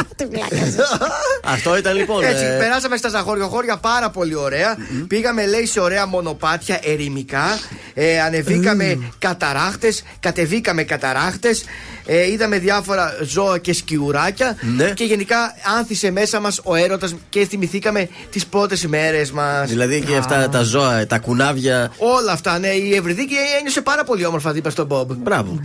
Αυτό 1.56 1.78
ήταν 1.78 1.96
λοιπόν. 1.96 2.24
Έτσι, 2.24 2.44
ε, 2.44 2.58
περάσαμε 2.60 2.98
στα 2.98 3.10
ζαχωριοχώρια 3.10 3.78
πάρα 3.78 4.10
πολύ 4.10 4.36
ωραία. 4.36 4.78
Πήγαμε, 5.08 5.46
λέει, 5.46 5.66
σε 5.66 5.80
ωραία 5.80 6.06
μονοπάτια 6.06 6.80
ερημικά. 7.10 7.60
Ε, 7.94 8.22
ανεβήκαμε 8.22 9.12
καταράχτες, 9.20 10.04
κατεβήκαμε 10.20 10.84
καταράχτες. 10.84 11.64
Ε, 12.06 12.32
είδαμε 12.32 12.58
διάφορα 12.60 13.18
ζώα 13.22 13.58
και 13.58 13.74
σκιουράκια. 13.74 14.58
Ναι. 14.76 14.92
Και 14.94 15.04
γενικά 15.04 15.36
άνθησε 15.78 16.12
μέσα 16.12 16.40
μας 16.40 16.62
ο 16.64 16.76
έρωτας 16.76 17.16
και 17.30 17.46
θυμηθήκαμε 17.46 18.10
τις 18.32 18.46
πρώτες 18.46 18.84
ημέρες 18.84 19.32
μας. 19.32 19.70
Δηλαδή 19.70 20.02
και 20.02 20.16
αυτά 20.16 20.50
τα 20.50 20.62
ζώα, 20.62 21.08
τα 21.08 21.20
κουνάβια. 21.20 21.92
Όλα 21.98 22.32
αυτά, 22.32 22.60
ναι. 22.60 22.68
Η 22.68 22.96
Ευρυδίκη 22.96 23.34
ένιωσε 23.60 23.82
πάρα 23.82 24.04
πολύ 24.04 24.26
όμορφα 24.26 24.52
δίπλα 24.52 24.72
στον 24.72 24.86
Μπομπ. 24.86 25.12
Μπράβο. 25.12 25.60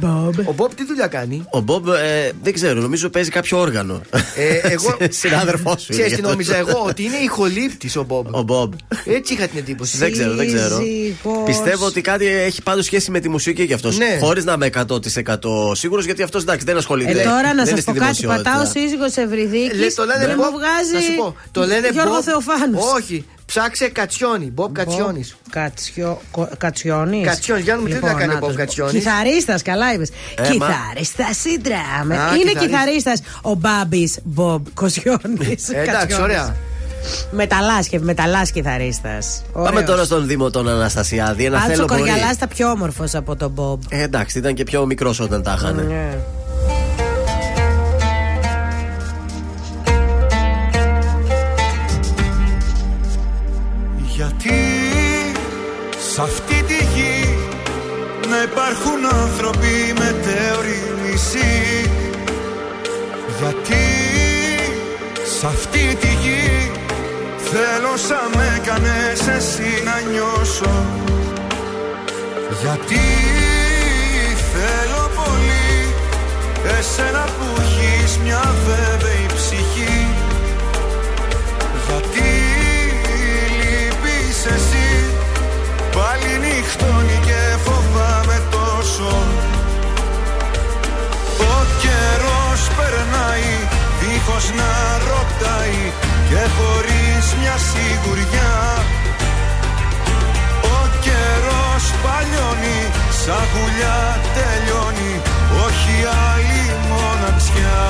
Ο 0.44 0.52
Μπομπ 0.52 0.70
τι 0.74 0.84
δουλειά 0.84 1.06
κάνει; 1.06 1.46
Ο 1.50 1.60
Μπομπ 1.60 1.88
ε, 1.88 2.30
δεν 2.42 2.52
ξέρω, 2.52 2.80
νομίζω 2.80 3.08
παίζει 3.08 3.30
κάποιο 3.30 3.58
όργανο. 3.58 4.00
Ε, 4.36 4.72
εγώ. 4.72 4.96
Συνάδελφός 5.22 5.82
σου. 5.82 5.92
Ξέρεις 5.92 6.12
είναι 6.18 6.20
τι 6.20 6.22
γι' 6.22 6.26
αυτό. 6.26 6.28
νόμιζα 6.28 6.56
εγώ, 6.56 6.84
ότι 6.88 7.02
είναι 7.02 7.16
ηχολήπτης 7.16 7.96
ο 7.96 8.02
Μπομπ. 8.02 8.26
Ο 8.30 8.42
Μπομπ. 8.42 8.72
Έτσι 9.04 9.32
είχα 9.32 9.46
την 9.46 9.58
εντύπωση. 9.58 9.96
Δεν 9.96 10.12
ξέρω, 10.12 10.34
δεν 10.34 10.46
ξέρω. 10.46 10.76
Σύζυγος. 10.76 11.44
Πιστεύω 11.44 11.86
ότι 11.86 12.00
κάτι 12.00 12.26
έχει 12.26 12.62
πάντως 12.62 12.84
σχέση 12.84 13.10
με 13.10 13.20
τη 13.20 13.28
μουσική 13.28 13.66
κι 13.66 13.72
αυτός. 13.72 13.98
Ναι. 13.98 14.18
Χωρίς 14.20 14.44
να 14.44 14.52
είμαι 14.52 14.70
100% 14.74 15.74
σίγουρος 15.74 16.04
γιατί 16.04 16.22
αυτό 16.22 16.33
εντάξει 16.38 16.64
δεν 16.64 16.76
ασχολείται. 16.76 17.20
Ε, 17.20 17.24
τώρα 17.24 17.54
να 17.54 17.64
δεν 17.64 17.66
σας 17.66 17.68
είναι 17.70 17.82
πω 17.82 17.90
στη 17.90 17.92
κάτι. 17.92 18.00
δημοσιότητα. 18.16 18.50
Πατάω 18.50 18.64
σύζυγο 18.66 19.04
Ευρυδίκη. 19.04 19.76
Λε, 19.76 19.86
το 19.86 20.04
λένε 20.04 20.24
και 20.24 20.34
Μπομπ. 20.34 20.44
μου 20.50 20.58
βγάζει. 20.58 20.92
Να 20.94 21.00
σου 21.00 21.14
πω, 21.16 21.36
το 21.50 21.66
λένε 21.66 21.88
Γιώργο 21.92 22.12
Μπομπ- 22.12 22.22
Θεοφάνους. 22.24 22.92
Όχι, 22.96 23.24
ψάξε 23.46 23.88
Κατσιόνι. 23.88 24.44
Μπομπ 24.54 24.72
Κατσιόνις. 24.74 25.36
Κατσιόνις. 26.58 27.26
Κατσιόνις, 27.26 27.64
για 27.64 27.72
να 27.72 27.78
δούμε 27.78 27.90
τι 27.90 27.98
δουλειά 27.98 28.12
κάνει 28.14 28.34
ο 28.34 28.38
Μπομπ 28.38 28.54
Κατσιόνις. 28.54 28.92
Κιθαρίστας, 28.92 29.62
καλά 29.62 29.92
είπες. 29.92 30.08
Ε, 30.36 30.42
Κιθαρίστας 30.50 31.36
σύντρα. 31.36 31.76
Α, 31.76 32.02
Είναι 32.02 32.16
κιθαρίστα. 32.38 32.60
κιθαρίστας 32.60 33.20
ο 33.42 33.54
Μπάμπης 33.54 34.18
Μπομπ 34.24 34.66
Κατσιόνι. 34.74 35.56
Ε, 35.72 35.82
εντάξει, 35.82 36.20
ωραία. 36.20 36.56
Μεταλλάς 37.30 37.88
μεταλλάς 38.00 38.50
κιθαρίστας. 38.50 39.42
Πάμε 39.52 39.82
τώρα 39.82 40.04
στον 40.04 40.26
Δήμο 40.26 40.50
τον 40.50 40.68
Αναστασιάδη. 40.68 41.44
Ένα 41.44 41.56
Άλτσο 41.56 41.70
θέλω 41.72 41.84
πολύ. 41.84 42.00
Κοργιαλάς 42.00 42.34
ήταν 42.34 42.48
πιο 42.48 42.70
όμορφος 42.70 43.14
από 43.14 43.36
τον 43.36 43.50
Μπομπ. 43.50 43.80
Ε, 43.88 44.02
εντάξει, 44.02 44.38
ήταν 44.38 44.54
και 44.54 44.64
πιο 44.64 44.86
μικρός 44.86 45.20
όταν 45.20 45.42
τα 45.42 45.54
είχαν. 45.58 45.74
Ναι. 45.74 45.82
Γιατί 45.82 46.43
θέλω 67.96 68.06
σαν 68.08 68.30
με 68.36 68.60
κάνες 68.64 69.28
εσύ 69.36 69.82
να 69.84 70.10
νιώσω. 70.10 70.86
Γιατί 72.62 73.04
θέλω 74.52 75.10
πολύ 75.14 75.94
εσένα 76.78 77.24
που 77.24 77.60
έχεις 77.60 78.18
μια 78.18 78.54
βέβαιη 78.66 79.26
ψυχή. 79.34 80.06
Γιατί 81.86 82.30
λείπεις 83.58 84.46
εσύ 84.46 84.88
Πάλι 85.96 86.38
νυχτώνει 86.38 87.18
και 87.26 87.56
φοβάμαι 87.64 88.42
τόσο 88.50 89.33
μια 97.54 97.62
σιγουριά. 97.70 98.54
Ο 100.76 100.78
καιρός 101.04 101.84
παλιώνει 102.04 102.80
σαν 103.20 103.44
γουλιά 103.52 104.00
τελειώνει 104.36 105.14
Όχι 105.64 105.96
άλλη 106.30 106.62
μοναξιά. 106.90 107.82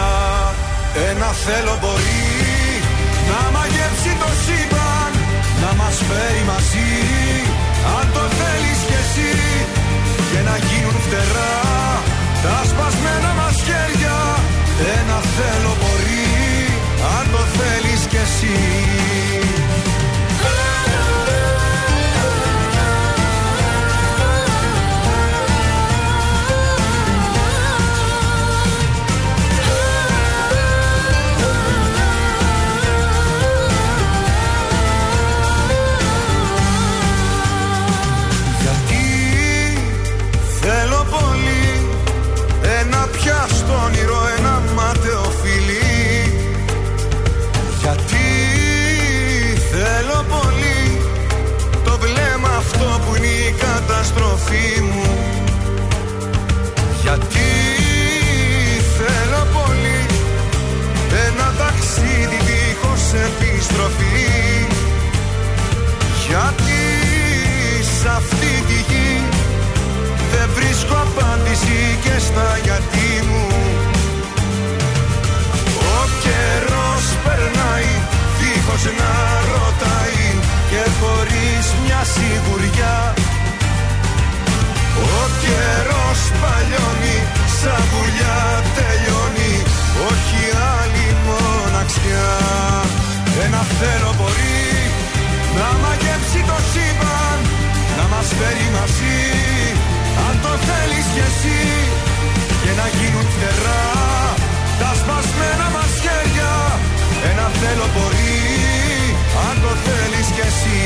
Ένα 1.09 1.31
θέλω 1.45 1.74
μπορεί 1.81 2.31
να 3.31 3.41
μαγεύσει 3.55 4.12
το 4.23 4.31
σύμπαν 4.45 5.12
Να 5.62 5.70
μας 5.81 5.97
φέρει 6.09 6.43
μαζί 6.53 6.93
Αν 7.97 8.05
το 8.15 8.24
θέλεις 8.39 8.81
κι 8.89 8.97
εσύ. 9.03 9.32
Και 10.31 10.41
να 10.49 10.57
γίνουν 10.66 10.97
φτερά 11.05 11.57
Τα 12.45 12.57
σπασμένα 12.70 13.31
μας 13.41 13.57
χέρια. 13.66 14.19
Ένα 14.99 15.19
θέλω 15.36 15.73
μπορεί 15.81 16.24
Αν 17.16 17.24
το 17.35 17.43
θέλεις 17.57 18.03
κι 18.11 18.20
εσύ 18.27 18.57
γιατί 66.35 66.85
σ' 67.94 68.06
αυτή 68.19 68.52
τη 68.69 68.78
γη 68.89 69.12
δεν 70.32 70.48
βρίσκω 70.56 70.97
απάντηση 71.06 71.81
και 72.05 72.15
στα 72.27 72.48
γιατί 72.66 73.09
μου. 73.28 73.47
Ο 75.97 76.01
καιρός 76.24 77.05
περνάει 77.24 77.93
δίχως 78.39 78.85
να 79.01 79.12
ρωτάει 79.52 80.24
και 80.70 80.82
χωρίς 80.98 81.65
μια 81.82 82.02
σιγουριά. 82.12 82.98
Ο 85.16 85.23
καιρός 85.44 86.20
παλιώνει 86.40 87.19
σαν 87.59 87.82
βουλιά 87.90 88.40
τελειώνει 88.77 89.55
όχι 90.11 90.43
άλλη 90.78 91.06
μοναξιά. 91.27 92.32
Ένα 93.44 93.62
θέλω 93.78 94.15
μπορεί 94.19 94.53
να 95.60 95.68
μαγεύσει 95.82 96.40
το 96.51 96.59
σύμπαν 96.70 97.39
Να 97.98 98.05
μας 98.12 98.28
φέρει 98.39 98.68
μαζί. 98.76 99.20
Αν 100.26 100.35
το 100.44 100.52
θέλεις 100.66 101.06
κι 101.14 101.22
εσύ 101.28 101.60
Και 102.62 102.72
να 102.81 102.86
γίνουν 102.97 103.26
φτερά. 103.35 103.85
Τα 104.81 104.90
σπασμένα 105.01 105.66
μας 105.74 105.93
χέρια 106.05 106.55
Ένα 107.31 107.47
θέλω 107.60 107.86
μπορεί 107.94 108.43
Αν 109.47 109.55
το 109.64 109.72
θέλεις 109.85 110.28
κι 110.36 110.44
εσύ 110.51 110.81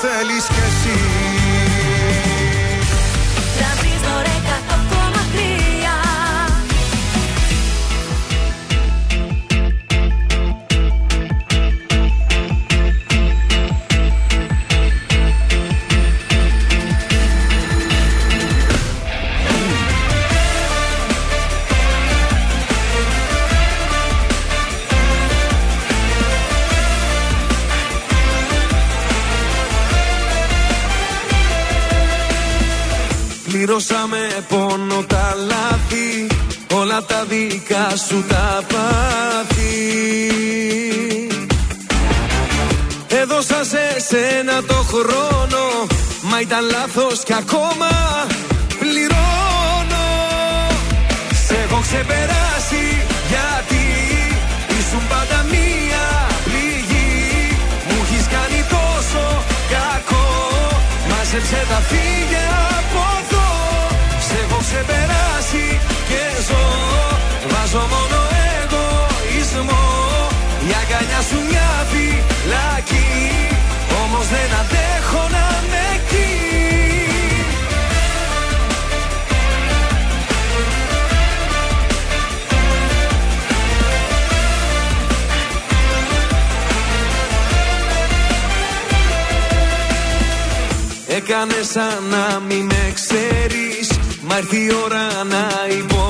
θέλεις 0.00 0.46
κι 0.46 0.67
ήταν 46.58 46.70
λάθος 46.78 47.18
κι 47.28 47.34
ακόμα 47.44 47.90
πληρώνω. 48.80 50.06
Σε 51.46 51.54
έχω 51.64 51.78
ξεπεράσει 51.86 52.84
γιατί 53.32 53.84
ήσουν 54.78 55.04
πάντα 55.12 55.38
μία 55.52 56.06
πληγή. 56.46 57.16
Μου 57.88 57.98
έχεις 58.04 58.26
κάνει 58.34 58.60
τόσο 58.76 59.24
κακό 59.74 60.28
Μάζεψε 61.08 61.60
τα 61.70 61.80
φύγε 61.90 62.44
από 62.78 63.02
εδώ. 63.20 63.48
Σε 64.26 64.36
έχω 64.44 64.58
ξεπεράσει 64.66 65.66
και 66.08 66.22
ζω 66.46 66.64
Βάζω 67.52 67.84
μόνο 67.94 68.20
εγωισμό. 68.56 69.84
Η 70.68 70.70
αγκαλιά 70.80 71.20
σου 71.28 71.38
μια 71.50 71.70
φυλακή 71.90 73.12
Όμως 74.02 74.26
δεν 74.34 74.48
αντέχω 74.60 75.22
να 75.34 75.57
κάνε 91.28 91.62
σαν 91.72 92.04
να 92.10 92.40
μην 92.48 92.64
με 92.64 92.92
ξέρεις. 92.94 93.88
Μα 94.22 94.36
έρθει 94.36 94.56
η 94.56 94.70
ώρα 94.84 95.06
να 95.34 95.44
υποφέρεις. 95.80 96.06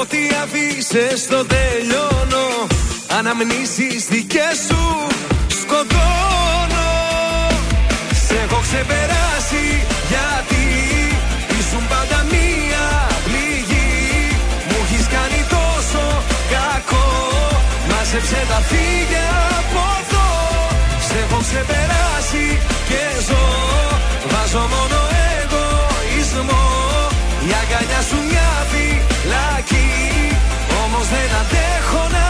Ό,τι 0.00 0.18
αφήσες 0.42 1.26
το 1.26 1.44
τελειώνω. 1.44 2.46
Αναμνήσεις 3.18 4.04
δικές 4.08 4.56
σου 4.66 5.06
σκοτώνω. 5.60 6.90
Σε 8.26 8.34
έχω 8.44 8.60
ξεπεράσει 8.66 9.66
γιατί 10.12 10.64
ήσουν 11.58 11.84
πάντα 11.88 12.18
μία 12.32 12.86
πληγή. 13.24 14.02
Μου 14.68 14.76
έχεις 14.84 15.06
κάνει 15.06 15.40
τόσο 15.56 16.02
κακό. 16.54 17.06
Μάζεψε 17.90 18.40
τα 18.48 18.60
φύγε 18.68 19.24
από 19.58 19.82
εδώ 20.00 20.07
Σε 20.07 20.07
έχω 21.22 21.38
ξεπεράσει 21.46 22.46
και 22.88 23.02
ζω. 23.26 23.44
Βάζω 24.32 24.64
μόνο 24.74 25.00
εγωισμό. 25.38 26.64
Η 27.48 27.50
αγκαλιά 27.60 28.00
σου 28.08 28.18
μια 28.30 28.50
φυλακή 28.70 29.90
Όμως 30.84 31.06
δεν 31.08 31.30
αντέχω 31.40 32.02
να 32.14 32.27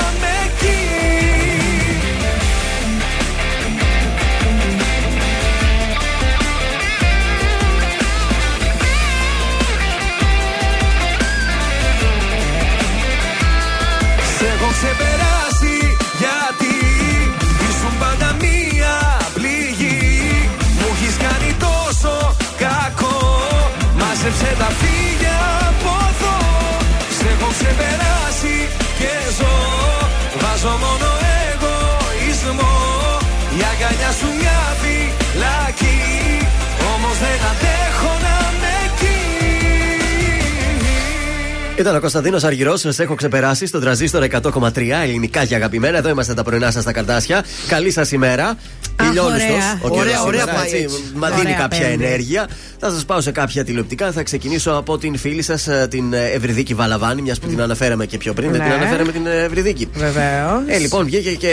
ο 41.98 42.00
Κωνσταντίνος 42.00 42.44
Αργυρός, 42.44 42.80
σας 42.80 42.98
έχω 42.98 43.14
ξεπεράσει 43.14 43.66
στον 43.66 43.80
τραζίστορ 43.80 44.22
100,3 44.22 45.02
ελληνικά 45.02 45.44
και 45.44 45.54
αγαπημένα. 45.54 45.98
Εδώ 45.98 46.08
είμαστε 46.08 46.34
τα 46.34 46.42
πρωινά 46.42 46.70
σας 46.70 46.82
στα 46.82 46.92
καρτάσια. 46.92 47.44
Καλή 47.68 47.90
σας 47.90 48.12
ημέρα. 48.12 48.56
Ηλιόλουστο. 49.02 49.52
ωραία. 49.80 50.00
Ωραία, 50.00 50.22
ωραία 50.22 50.46
πάει 50.46 50.70
έτσι. 50.82 51.00
Μα 51.14 51.28
δίνει 51.28 51.40
Ωραία, 51.40 51.54
κάποια 51.56 51.78
πέμπτη. 51.86 52.04
ενέργεια. 52.04 52.48
Θα 52.78 52.90
σας 52.90 53.04
πάω 53.04 53.20
σε 53.20 53.30
κάποια 53.32 53.64
τηλεοπτικά. 53.64 54.12
Θα 54.12 54.22
ξεκινήσω 54.22 54.70
από 54.72 54.98
την 54.98 55.16
φίλη 55.18 55.42
σας, 55.42 55.68
την 55.90 56.12
ε, 56.12 56.26
Ευρυδίκη 56.26 56.74
Βαλαβάνη, 56.74 57.22
μιας 57.22 57.38
που 57.38 57.46
την 57.48 57.60
αναφέραμε 57.62 58.06
και 58.06 58.16
πιο 58.18 58.32
πριν. 58.34 58.50
Δεν 58.50 58.60
Ναι. 58.60 58.66
την 58.66 58.74
αναφέραμε 58.74 59.12
την 59.12 59.26
ε, 59.26 59.42
Ευρυδίκη. 59.44 59.88
Βεβαίως. 59.94 60.62
Ε, 60.66 60.78
λοιπόν, 60.78 61.04
βγήκε 61.04 61.30
και 61.34 61.52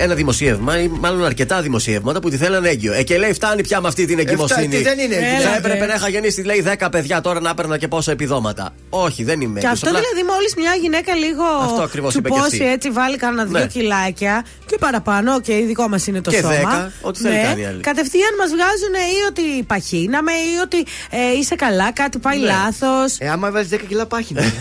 ένα 0.00 0.14
δημοσίευμα, 0.14 0.80
ή 0.80 0.88
μάλλον 1.00 1.24
αρκετά 1.24 1.60
δημοσιεύματα 1.60 2.20
που 2.20 2.30
τη 2.30 2.36
θέλανε 2.36 2.68
έγκυο. 2.68 2.92
Ε, 2.92 3.02
και 3.02 3.18
λέει, 3.18 3.32
φτάνει 3.32 3.62
πια 3.62 3.80
με 3.80 3.88
αυτή 3.88 4.06
την 4.06 4.18
εγκυμοσύνη. 4.18 4.68
τι 4.68 4.82
δεν 4.82 4.98
είναι 4.98 5.14
έγκυο. 5.14 5.40
Θα 5.42 5.48
Έλα, 5.48 5.56
έπρεπε 5.56 5.78
ρε. 5.78 5.86
να 5.86 5.94
είχα 5.94 6.08
γεννήσει, 6.08 6.42
λέει, 6.42 6.64
10 6.78 6.88
παιδιά 6.90 7.20
τώρα 7.20 7.40
να 7.40 7.50
έπαιρνα 7.50 7.78
και 7.78 7.88
πόσα 7.88 8.12
επιδόματα. 8.12 8.74
Όχι, 8.90 9.24
δεν 9.24 9.40
είμαι 9.40 9.60
Και 9.60 9.66
έγκυος. 9.66 9.72
αυτό 9.82 9.88
Απλά- 9.88 10.00
δηλαδή 10.10 10.28
μόλις 10.32 10.54
μια 10.56 10.72
γυναίκα 10.82 11.14
λίγο 11.14 11.42
Αυτό 11.62 11.82
ακριβώς 11.82 12.14
είπε 12.14 12.28
και 12.28 12.34
τσουπώσει 12.34 12.56
αυτή. 12.62 12.72
έτσι, 12.72 12.90
βάλει 12.90 13.16
κανένα 13.16 13.44
δύο 13.44 13.58
Ναι. 13.58 13.66
κιλάκια 13.66 14.44
και 14.66 14.76
παραπάνω, 14.80 15.40
και 15.40 15.54
δικό 15.66 15.88
μας 15.88 16.06
είναι 16.06 16.20
το 16.20 16.30
Και 16.30 16.36
σώμα. 16.36 16.54
Ναι. 16.70 16.76
δέκα, 16.76 16.92
ό,τι 17.00 17.20
θέλει 17.20 17.42
κάνει 17.42 17.60
η 17.60 17.64
άλλη. 17.64 17.80
Κατευθείαν 17.80 18.32
μας 18.38 18.48
βγάζουν 18.50 18.94
ή 19.16 19.18
ότι 19.30 19.62
παχύναμε 19.62 20.32
ή 20.32 20.54
ότι 20.62 20.78
ε, 21.10 21.38
είσαι 21.38 21.54
καλά, 21.54 21.92
κάτι 21.92 22.18
πάει 22.18 22.38
Ναι. 22.38 22.46
λάθος. 22.46 23.16
Ε, 23.18 23.28
άμα 23.28 23.50
βάλει 23.50 23.68
10 23.72 23.76
κιλά 23.88 24.06
πάχυνα. 24.06 24.42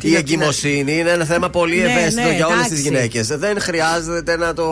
Η 0.00 0.14
εγκυμοσύνη 0.16 0.98
είναι 0.98 1.10
ένα 1.10 1.24
θέμα 1.24 1.50
πολύ 1.50 1.76
Ναι, 1.76 1.82
ευαίσθητο 1.90 2.28
ναι, 2.28 2.34
για 2.34 2.46
όλες 2.46 2.60
τις 2.62 2.66
εντάξει. 2.70 2.82
γυναίκες. 2.82 3.26
Δεν 3.26 3.60
χρειάζεται 3.60 4.36
να 4.36 4.54
το 4.54 4.64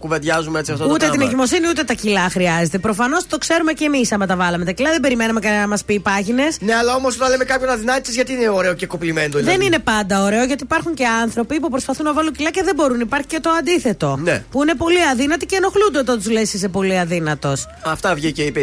κουβεντιάζουμε 0.00 0.58
έτσι 0.58 0.72
αυτό 0.72 0.84
το 0.84 0.90
Ούτε 0.90 0.98
την 1.04 1.08
πράγμα. 1.08 1.26
εγκυμοσύνη 1.26 1.68
ούτε 1.68 1.82
τα 1.84 1.92
κιλά 1.94 2.28
χρειάζεται. 2.30 2.78
Προφανώς 2.78 3.26
το 3.26 3.38
ξέρουμε 3.38 3.72
και 3.72 3.84
εμείς 3.84 4.12
άμα 4.12 4.26
τα 4.26 4.36
βάλαμε 4.36 4.64
τα 4.64 4.70
κιλά. 4.70 4.90
Δεν 4.90 5.00
περιμέναμε 5.00 5.40
κανένα 5.40 5.60
να 5.60 5.68
μας 5.68 5.84
πει 5.84 6.00
πάγινε. 6.00 6.42
Ναι, 6.60 6.74
αλλά 6.74 6.94
όμως 6.94 7.14
όταν 7.16 7.30
λέμε 7.30 7.44
κάποιον 7.44 7.70
αδυνάτητη, 7.70 8.10
γιατί 8.12 8.32
είναι 8.32 8.48
ωραίο 8.48 8.74
και 8.74 8.86
κοπλιμέντο. 8.86 9.38
δηλαδή; 9.38 9.56
Δεν 9.56 9.66
είναι 9.66 9.78
πάντα 9.78 10.22
ωραίο 10.22 10.44
γιατί 10.44 10.62
υπάρχουν 10.62 10.94
και 10.94 11.06
άνθρωποι 11.06 11.60
που 11.60 11.70
προσπαθούν 11.70 12.04
να 12.04 12.12
βάλουν 12.12 12.32
κιλά 12.32 12.50
και 12.50 12.62
δεν 12.64 12.74
μπορούν. 12.74 13.00
Υπάρχει 13.00 13.26
και 13.26 13.40
το 13.40 13.50
αντίθετο. 13.50 14.18
Ναι. 14.22 14.44
Που 14.50 14.62
είναι 14.62 14.74
πολύ 14.74 15.02
αδύνατοι 15.12 15.46
και 15.46 15.56
ενοχλούνται 15.56 15.98
όταν 16.08 16.22
τους 16.22 16.30
λες 16.32 16.52
είσαι 16.52 16.68
πολύ 16.68 16.98
αδύνατος. 16.98 17.66
Αυτά 17.82 18.14
βγήκε 18.14 18.42
είπε, 18.42 18.60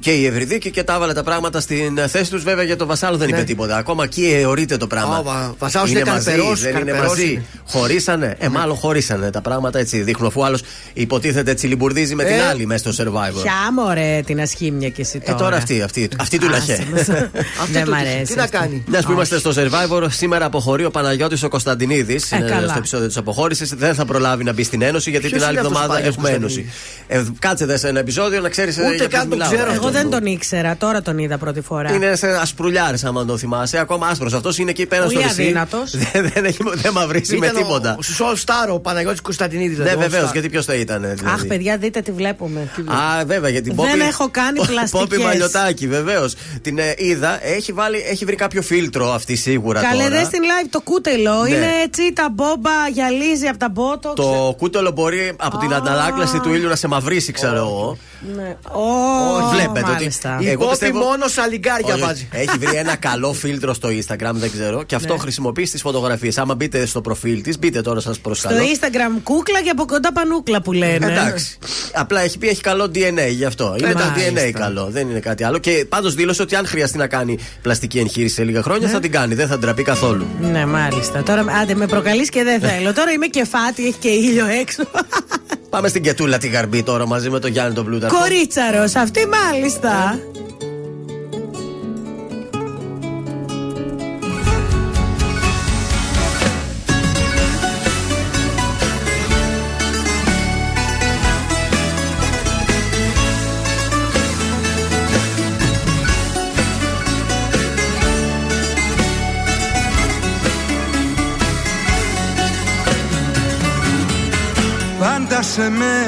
και 0.00 0.10
η 0.10 0.26
Ευρυδίκη 0.26 0.70
και 0.70 0.82
τα 0.82 0.94
έβαλε 0.94 1.12
τα 1.12 1.22
πράγματα 1.22 1.60
στην 1.60 1.98
θέση 2.08 2.30
τους. 2.30 2.42
Βέβαια 2.42 2.64
για 2.64 2.76
το 2.76 2.86
Βασάλο 2.86 3.16
δεν 3.16 3.28
είπε 3.28 3.42
τίποτα. 3.42 3.76
Ακόμα 3.76 4.04
εκεί 4.04 4.32
αιωρείται 4.34 4.76
το 4.76 4.86
πράγμα. 4.86 5.12
Ναι. 5.14 5.18
Ω, 5.18 5.22
Βα- 5.22 5.54
Βασάλος 5.58 5.90
είναι 5.90 6.04
μαζί, 6.04 6.24
καρπερός, 6.24 6.60
δεν 6.60 6.70
είναι 6.70 6.80
καρπερός 6.80 7.08
μαζί. 7.08 7.30
είναι. 7.32 7.44
Χωρίσανε. 7.66 8.36
Ε, 8.38 8.48
μάλλον 8.48 8.76
χωρίσανε. 8.76 9.30
Τα 9.30 9.40
πράγματα 9.40 9.78
έτσι 9.78 10.00
δείχνουν. 10.02 10.28
Αφού 10.28 10.44
άλλος 10.44 10.62
υποτίθεται 10.92 11.50
έτσι 11.50 11.66
λιμπουρδίζει 11.66 12.14
με 12.14 12.24
την 12.24 12.34
Ε. 12.34 12.42
άλλη 12.42 12.66
μέσα 12.66 12.92
στο 12.92 13.04
survivor. 13.04 13.42
Ποια 13.42 13.72
μωρέ 13.76 14.22
την 14.26 14.40
ασχήμια 14.40 14.88
και 14.88 15.00
εσύ 15.02 15.18
Ε, 15.22 15.26
τώρα. 15.26 15.38
τώρα 15.38 15.56
αυτή, 15.56 15.82
αυτή, 15.82 16.08
αυτή 16.20 16.38
του 16.38 16.48
λαχέ. 16.48 16.86
Δεν 17.72 17.88
μ' 17.90 17.94
αρέσει. 17.94 18.34
αυτή. 18.38 18.84
Μιας 18.86 19.04
που 19.04 19.12
είμαστε 19.12 19.38
στο 19.38 19.52
survivor, 19.56 20.06
σήμερα 20.10 20.44
αποχωρεί 20.44 20.84
ο 20.84 20.90
Παναγιώτης 20.90 21.42
ο 21.42 21.48
Κωνσταντινίδης. 21.48 22.32
Ε, 22.32 22.36
καλά. 22.48 22.68
στο 22.68 22.78
επεισόδιο 22.78 23.06
της 23.06 23.16
αποχώρησης. 23.16 23.74
Δεν 23.74 23.94
θα 23.94 24.04
προλάβει 24.04 24.44
να 24.44 24.52
μπει 24.52 24.62
στην 24.62 24.82
Ένωση 24.82 25.10
γιατί 25.10 25.28
Ποιος 25.28 25.38
την 25.40 25.48
άλλη 25.48 25.58
είναι 25.58 25.66
αυτός 25.66 25.80
ο 25.80 25.82
εβδομάδα 25.82 26.02
Παναγιώτης 26.02 26.16
έχουμε 26.30 26.36
Ένωση. 26.46 26.55
Ε, 27.08 27.22
κάτσε 27.38 27.64
δε 27.66 27.76
σε 27.76 27.88
ένα 27.88 27.98
επεισόδιο 27.98 28.40
να 28.40 28.48
ξέρεις. 28.48 28.78
Ούτε 28.78 29.06
καν 29.06 29.28
τον 29.28 29.38
ξέρω. 29.38 29.72
Εγώ 29.72 29.90
δεν 29.90 30.10
τον 30.10 30.26
ήξερα, 30.26 30.76
τώρα 30.76 31.02
τον 31.02 31.18
είδα 31.18 31.38
πρώτη 31.38 31.60
φορά. 31.60 31.92
Είναι 31.92 32.16
σε 32.16 32.26
ασπρουλιάρη, 32.40 32.98
άμα 33.04 33.24
το 33.24 33.36
θυμάσαι. 33.36 33.78
Ακόμα 33.78 34.06
άσπρος. 34.06 34.32
Αυτός 34.32 34.58
είναι 34.58 34.70
εκεί 34.70 34.86
πέρα 34.86 35.02
Πολύ 35.04 35.16
στο 35.16 35.26
νησί. 35.26 35.42
αδύνατος. 35.42 35.90
Δεν, 36.12 36.30
δεν, 36.34 36.44
έχει, 36.44 36.58
δεν 36.74 36.92
μαυρίσει 36.92 37.36
με 37.36 37.46
Ήταν 37.46 37.56
ο- 37.56 37.58
τίποτα. 37.66 37.96
Στου 38.00 38.24
All 38.24 38.34
Star 38.34 38.72
ο 38.74 38.80
Παναγιώτης 38.80 39.20
Κωνσταντινίδης. 39.20 39.78
Ναι, 39.78 39.94
βεβαίως, 39.94 40.32
γιατί 40.32 40.48
ποιος 40.48 40.64
θα 40.64 40.74
ήταν. 40.74 41.00
Δηλαδή. 41.00 41.24
Αχ, 41.26 41.44
παιδιά, 41.46 41.76
δείτε 41.76 42.00
τι 42.00 42.12
βλέπουμε. 42.12 42.60
Α, 42.86 43.24
βέβαια, 43.26 43.50
γιατί 43.50 43.68
την 43.68 43.76
Δεν 43.76 43.86
Πόπη- 43.90 44.02
έχω 44.08 44.28
κάνει 44.30 44.56
πλαστικές. 44.66 44.90
Πόπη 44.90 45.18
Μαλιωτάκη, 45.18 45.88
βεβαίως. 45.88 46.34
Την 46.62 46.78
ε, 46.78 46.94
είδα, 46.96 47.46
έχει, 47.46 47.72
βάλει, 47.72 48.04
έχει 48.10 48.24
βρει 48.24 48.36
κάποιο 48.36 48.62
φίλτρο 48.62 49.12
αυτή 49.12 49.36
σίγουρα 49.36 49.80
Καλέ, 49.80 50.02
τώρα. 50.02 50.16
δες 50.16 50.26
στην 50.26 50.40
live 50.42 50.66
το 50.70 50.80
κούτελο. 50.80 51.42
Ναι. 51.42 51.48
Είναι 51.48 51.66
έτσι 51.84 52.12
τα 52.12 52.28
μπόμπα, 52.32 52.70
γυαλίζει 52.92 53.46
από 53.46 53.58
τα 53.58 53.68
μπότο. 53.68 54.12
Το 54.14 54.54
κούτελο 54.58 54.90
μπορεί 54.90 55.32
από 55.36 55.58
την 55.58 55.74
ανταλλάκλαση 55.74 56.40
του 56.46 56.54
ήλιου 56.54 56.68
να 56.68 56.76
σε 56.76 56.88
μαυρίσει, 56.88 57.32
ξέρω 57.32 57.56
εγώ. 57.56 57.98
Ναι. 58.36 58.56
Όχι, 58.72 59.54
βλέπετε 59.54 59.80
ότι. 59.80 59.90
μάλιστα. 59.92 60.38
Η 60.40 60.56
Πόπη 60.56 60.92
μόνος 60.92 61.32
σαλιγκάρια 61.32 61.94
Όχι, 61.94 62.02
βάζει. 62.02 62.28
Έχει 62.32 62.58
βρει 62.58 62.76
ένα 62.76 62.96
καλό 62.96 63.32
φίλτρο 63.32 63.74
στο 63.74 63.88
Instagram, 63.88 64.30
δεν 64.32 64.50
ξέρω. 64.50 64.82
Και 64.82 64.94
αυτό 64.94 65.12
Ναι. 65.12 65.18
χρησιμοποιεί 65.18 65.66
στις 65.66 65.80
φωτογραφίες. 65.80 66.38
Άμα 66.38 66.54
μπείτε 66.54 66.86
στο 66.86 67.00
προφίλ 67.00 67.42
της, 67.42 67.58
μπείτε 67.58 67.80
τώρα 67.80 68.00
σας 68.00 68.14
Στο 68.16 68.28
προσκαλώ. 68.28 68.58
Instagram 68.58 69.20
κούκλα 69.22 69.62
και 69.62 69.70
από 69.70 69.84
κοντά 69.86 70.12
πανούκλα 70.12 70.62
που 70.62 70.72
λένε. 70.72 71.06
Εντάξει. 71.06 71.58
Απλά 71.92 72.20
έχει 72.20 72.38
πει 72.38 72.48
έχει 72.48 72.60
καλό 72.60 72.84
DNA 72.84 73.28
γι' 73.30 73.44
αυτό. 73.44 73.74
Είναι 73.78 73.92
το 73.92 73.98
Μάλιστα. 73.98 74.40
DNA 74.46 74.50
καλό, 74.50 74.88
δεν 74.90 75.08
είναι 75.10 75.20
κάτι 75.20 75.44
άλλο. 75.44 75.58
Και 75.58 75.86
πάντως 75.88 76.14
δήλωσε 76.14 76.42
ότι 76.42 76.56
αν 76.56 76.66
χρειαστεί 76.66 76.98
να 76.98 77.06
κάνει 77.06 77.38
πλαστική 77.62 77.98
εγχείρηση 77.98 78.34
σε 78.34 78.44
λίγα 78.44 78.62
χρόνια 78.62 78.88
θα 78.88 79.00
την 79.00 79.10
κάνει. 79.10 79.34
Δεν 79.34 79.48
θα 79.48 79.58
ντραπεί 79.58 79.82
καθόλου. 79.82 80.26
Ναι, 80.40 80.66
μάλιστα. 80.66 81.22
Τώρα 81.22 81.44
άντε 81.62 81.74
με 81.74 81.86
προκαλείς 81.86 82.28
και 82.28 82.42
δεν 82.42 82.60
θέλω. 82.60 82.92
Τώρα 82.92 83.10
είμαι 83.10 83.26
και 83.26 83.44
φάτη, 83.44 83.86
έχει 83.86 83.96
και 83.98 84.08
ήλιο 84.08 84.46
έξω. 84.60 84.82
Πάμε 85.70 85.88
στην 85.88 86.02
Κετούλα 86.02 86.25
τη 86.38 86.48
Γαρμπή 86.48 86.82
τώρα 86.82 87.06
μαζί 87.06 87.30
με 87.30 87.38
τον 87.38 87.50
Γιάννη 87.50 87.74
τον 87.74 87.84
Πλούταρχο. 87.84 88.18
Κορίτσαρος, 88.18 88.94
αυτή 88.94 89.20
μάλιστα. 89.26 90.18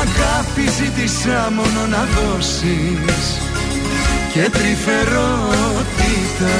Αγάπη 0.00 0.70
ζήτησα 0.70 1.52
μόνο 1.54 1.86
να 1.86 2.06
δώσεις 2.14 3.40
και 4.32 4.50
τρυφερότητα. 4.50 6.56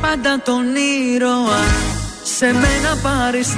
Πάντα 0.00 0.40
τον 0.44 0.64
ήρωα 0.64 0.71
σε 2.42 2.52
μένα 2.52 2.96
παριστάνεις 3.02 3.52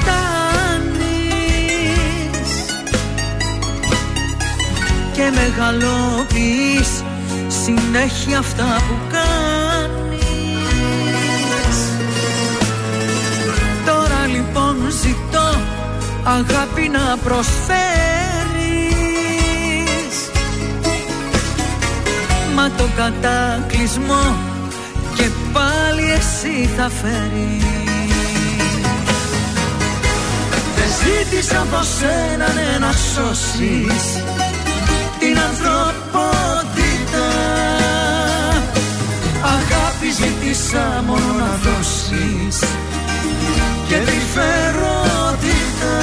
και 5.13 5.31
μεγαλώνεις 5.35 7.05
συνέχεια 7.65 8.39
αυτά 8.39 8.65
που 8.89 8.97
κάνεις. 9.09 10.17
Τώρα 13.87 14.27
λοιπόν 14.27 14.77
ζητώ 15.03 15.61
αγάπη 16.25 16.89
να 16.89 17.17
προσφέρεις. 17.25 17.67
Μα 22.55 22.71
το 22.71 22.89
κατάκλυσμό 22.97 24.37
και 25.15 25.29
πάλι 25.53 26.11
εσύ 26.11 26.69
θα 26.77 26.91
φέρεις 26.91 27.74
ζήτησα 31.05 31.61
από 31.61 31.83
σένα 31.99 32.53
ναι, 32.53 32.79
να 32.79 32.93
σώσεις 32.93 34.05
την 35.19 35.39
ανθρωπότητα. 35.49 37.29
Αγάπη 39.55 40.09
ζήτησα 40.19 41.03
μόνο 41.07 41.33
να 41.39 41.59
δώσεις 41.65 42.59
και 43.89 43.95
τρυφερότητα 43.95 45.97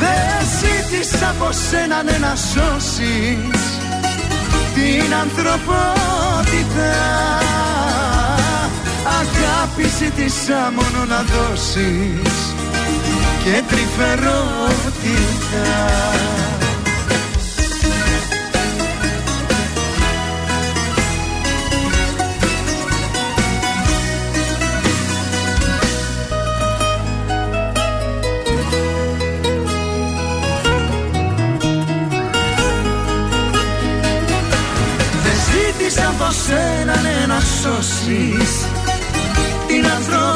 Δεν 0.00 0.46
ζήτησα 0.58 1.28
από 1.28 1.48
σένα 1.70 2.02
ναι, 2.02 2.16
να 2.18 2.34
σώσεις 2.36 3.62
την 4.74 5.14
ανθρωπότητα. 5.22 6.94
Αγάπη 9.20 9.86
ζήτησα 9.98 10.72
μόνο 10.74 11.04
να 11.08 11.22
δώσεις 11.22 12.55
και 13.46 13.62
τρυφερότητα. 13.68 15.36
Δεν 35.22 35.34
ζήτησα 35.46 36.08
από 36.08 36.32
σένα 36.46 37.00
ναι, 37.02 37.26
να 37.26 37.40
σώσεις 37.40 38.66
την 39.66 39.86
ανθρωπότητα 39.86 40.35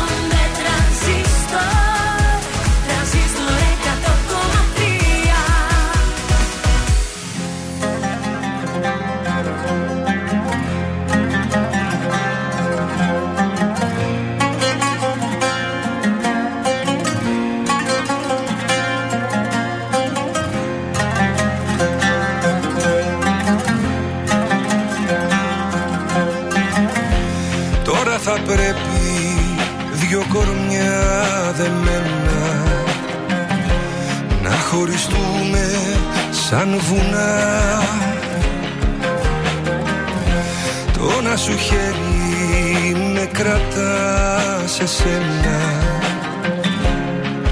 σένα 44.97 45.59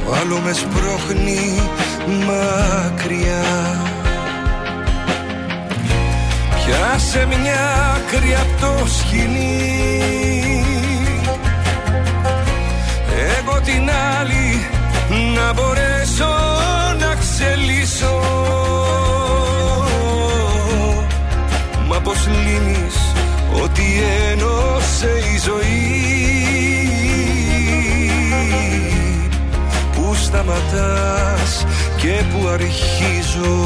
Το 0.05 0.13
άλλο 0.21 0.39
με 0.39 0.53
σπρώχνει 0.53 1.61
μακριά. 2.07 3.43
Πιάσε 6.55 7.25
μια 7.25 7.93
άκρη 7.95 8.35
απ' 8.35 8.59
το 8.61 8.85
σκηνή 8.87 10.63
Εγώ 13.37 13.61
την 13.61 13.89
άλλη 14.19 14.65
να 15.35 15.53
μπορέσω 15.53 16.33
να 16.99 17.15
ξελίσω. 17.15 18.21
Μα 21.87 21.99
πως 21.99 22.27
λύνεις 22.27 22.95
ότι 23.63 23.83
ένωσε 24.31 25.09
η 25.33 25.37
ζωή 25.45 25.88
σταματάς 30.29 31.65
και 31.97 32.15
που 32.29 32.47
αρχίζω. 32.47 33.57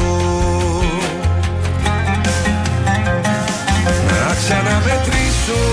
Να 4.08 4.34
ξαναμετρήσω 4.40 5.64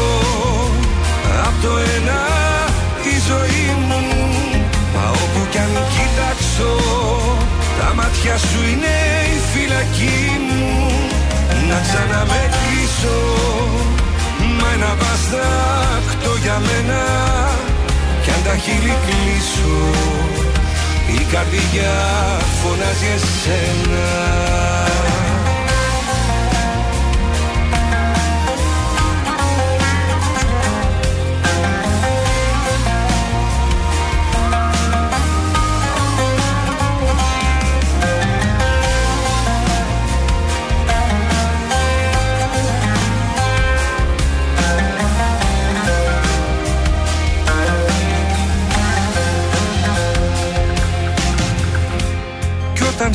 Απ' 1.48 1.62
το 1.64 1.72
ένα 1.96 2.22
τη 3.04 3.14
ζωή 3.30 3.66
μου. 3.88 4.02
Μα 4.94 5.10
όπου 5.10 5.42
κι 5.52 5.58
αν 5.58 5.74
κοιτάξω 5.96 6.72
Τα 7.80 7.94
μάτια 7.96 8.38
σου 8.38 8.60
είναι 8.72 8.96
η 9.36 9.40
φυλακή 9.52 10.22
μου. 10.48 10.92
Να 11.70 11.78
ξαναμετρήσω 11.86 13.20
Μα 14.60 14.68
ένα 14.76 14.92
βαστάκτο 15.02 16.32
για 16.44 16.58
μένα. 16.68 17.02
Κι 18.24 18.30
αν 18.30 18.42
τα 18.44 18.56
χείλη 18.64 18.96
κλείσω. 19.06 19.80
Η 20.48 20.51
καρδιά 21.32 21.94
φωνάζει 22.62 23.06
εσένα 23.16 24.91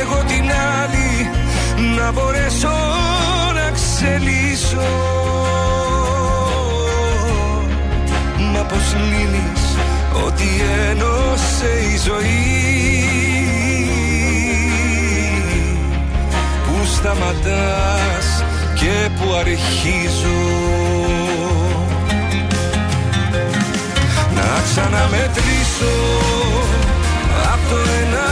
Εγώ 0.00 0.22
την 0.26 0.50
άλλη 0.80 1.30
να 1.96 2.12
μπορέσω 2.12 2.68
να 3.54 3.70
ξελίσω. 3.70 4.90
Μα 8.52 8.62
πως 8.62 8.94
λύνεις 8.94 9.76
ότι 10.26 10.48
ένωσε 10.90 11.70
η 11.92 11.98
ζωή 12.06 13.04
Που 16.64 16.86
σταματάς 16.94 18.44
και 18.74 19.08
που 19.16 19.32
αρχίζω. 19.34 20.40
Να 24.34 24.62
ξαναμετρήσω 24.64 25.94
από 27.52 27.68
το 27.70 27.76
ένα 27.76 28.31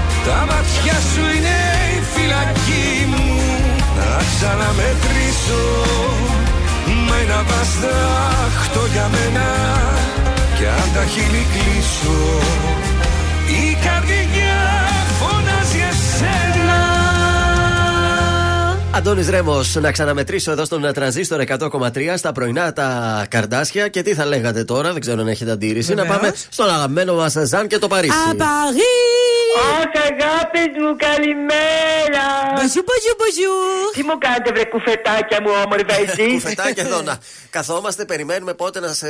Τα 0.25 0.45
μάτια 0.49 0.97
σου 1.13 1.19
είναι 1.35 1.57
η 1.97 2.01
φυλακή 2.13 2.89
μου 3.11 3.39
Να 3.97 4.17
ξαναμετρήσω 4.31 5.63
Μα 7.07 7.15
ένα 7.17 7.43
βαστάχτο 7.49 8.81
για 8.91 9.09
μένα 9.13 9.47
Κι 10.57 10.65
αν 10.65 10.89
τα 10.93 11.03
χείλη 11.05 11.45
κλείσω 11.53 12.19
Η 13.47 13.77
καρδιά 13.85 14.59
φωνάζει 15.19 15.79
εσένα 15.91 16.79
Αντώνης 18.93 19.29
Ρέμος, 19.29 19.75
να 19.75 19.91
ξαναμετρήσω 19.91 20.51
εδώ 20.51 20.65
στον 20.65 20.93
τρανζίστορ 20.93 21.43
100,3 21.47 22.13
στα 22.15 22.31
πρωινά 22.31 22.73
τα 22.73 23.25
καρδάσια. 23.29 23.87
Και 23.87 24.01
τι 24.01 24.13
θα 24.13 24.25
λέγατε 24.25 24.63
τώρα, 24.63 24.91
δεν 24.91 25.01
ξέρω 25.01 25.21
αν 25.21 25.27
έχετε 25.27 25.51
αντίρρηση. 25.51 25.93
Να 25.93 26.01
Βεβαίως. 26.01 26.19
πάμε 26.21 26.33
στον 26.49 26.69
αγαπημένο 26.69 27.15
μας 27.15 27.33
Ζαν 27.43 27.67
και 27.67 27.77
το 27.77 27.87
Παρίσι. 27.87 28.13
Απαγή! 28.31 29.20
Αχ, 29.59 29.91
αγάπης 30.11 30.71
μου, 30.81 30.95
καλημέρα! 31.07 32.25
Μπαζού, 32.55 32.81
μπαζού, 32.87 33.13
μπαζού! 33.19 33.53
Τι 33.93 34.03
μου 34.03 34.17
κάνετε, 34.17 34.51
βρε 34.51 34.65
κουφετάκια 34.65 35.41
μου, 35.41 35.49
όμορφα 35.65 35.95
εσείς; 36.05 36.33
Κουφετάκια 36.33 36.83
εδώ 36.83 37.01
να 37.01 37.17
καθόμαστε, 37.49 38.05
περιμένουμε 38.05 38.53
πότε 38.53 38.79
να, 38.79 38.93
σε, 38.93 39.09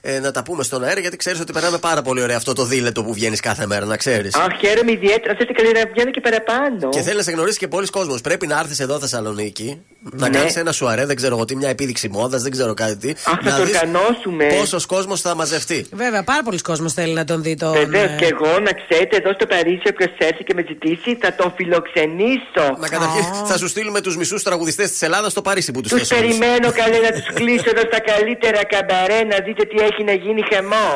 ε, 0.00 0.18
να 0.18 0.30
τα 0.30 0.42
πούμε 0.42 0.62
στον 0.62 0.84
αέρα, 0.84 1.00
γιατί 1.00 1.16
ξέρεις 1.16 1.40
ότι 1.40 1.52
περνάμε 1.52 1.78
πάρα 1.78 2.02
πολύ 2.02 2.22
ωραία 2.22 2.36
αυτό 2.36 2.52
το 2.52 2.64
δίλετο 2.64 3.02
που 3.04 3.12
βγαίνεις 3.12 3.40
κάθε 3.40 3.66
μέρα, 3.66 3.84
να 3.86 3.96
ξέρεις. 3.96 4.34
Αχ, 4.34 4.58
χαίρομαι 4.60 4.90
ιδιαίτερα. 4.92 5.34
Θέλετε 5.34 5.52
καλή 5.52 5.72
να 5.72 5.90
βγαίνω 5.92 6.10
και 6.10 6.20
παραπάνω. 6.20 6.88
Και 6.88 7.00
θέλει 7.00 7.16
να 7.16 7.22
σε 7.22 7.30
γνωρίσει 7.30 7.58
και 7.58 7.68
πολλοί 7.68 7.86
κόσμος. 7.86 8.20
Πρέπει 8.20 8.46
να 8.46 8.58
έρθεις 8.58 8.80
εδώ 8.80 8.98
Θεσσαλονίκη, 8.98 9.82
να 10.00 10.28
Ναι. 10.28 10.38
κάνεις 10.38 10.56
ένα 10.56 10.72
σουαρέ, 10.72 11.06
δεν 11.06 11.16
ξέρω 11.16 11.34
εγώ 11.34 11.44
τι, 11.44 11.56
μια 11.56 11.68
επίδειξη 11.68 12.08
μόδας, 12.08 12.42
δεν 12.42 12.50
ξέρω 12.50 12.74
κάτι 12.74 12.96
τι. 12.96 13.10
Αχ, 13.10 13.38
θα 13.42 13.50
να 13.50 13.56
το 13.56 13.64
δεις 13.64 13.74
οργανώσουμε. 13.76 14.44
Πόσος 14.58 14.86
κόσμος 14.86 15.20
θα 15.20 15.34
μαζευτεί. 15.34 15.86
Βέβαια, 15.92 16.22
πάρα 16.24 16.42
πολλοί 16.42 16.58
κόσμος 16.58 16.92
θέλει 16.92 17.12
να 17.12 17.24
τον 17.24 17.42
δει 17.42 17.54
τον. 17.54 17.72
Βεβαίω 17.72 18.02
ε, 18.02 18.16
και 18.18 18.26
εγώ 18.26 18.58
να 18.60 18.70
ξέρετε 18.72 19.16
εδώ 19.16 19.32
στο 19.32 19.46
Παρίσι, 19.46 19.67
όποιος 19.90 20.10
έρθει 20.18 20.44
και 20.44 20.54
με 20.54 20.64
ζητήσει, 20.68 21.18
θα 21.20 21.34
τον 21.34 21.52
φιλοξενήσω. 21.56 22.66
Να 22.78 22.88
καταρχήν 22.88 23.24
θα 23.46 23.58
σου 23.58 23.68
στείλουμε 23.68 24.00
τους 24.00 24.16
μισούς 24.16 24.42
τραγουδιστές 24.42 24.90
της 24.90 25.02
Ελλάδας 25.02 25.32
στο 25.32 25.42
Παρίσι 25.42 25.72
που 25.72 25.80
τους 25.80 25.92
Τους 25.92 26.08
περιμένω 26.08 26.72
καλέ 26.72 26.98
να 26.98 27.12
τους 27.12 27.26
κλείσω 27.34 27.68
εδώ 27.74 27.80
στα 27.80 28.00
καλύτερα 28.00 28.64
καμπαρέ 28.64 29.24
να 29.24 29.38
δείτε 29.44 29.64
τι 29.64 29.76
έχει 29.82 30.04
να 30.04 30.12
γίνει 30.12 30.42
χεμό. 30.52 30.90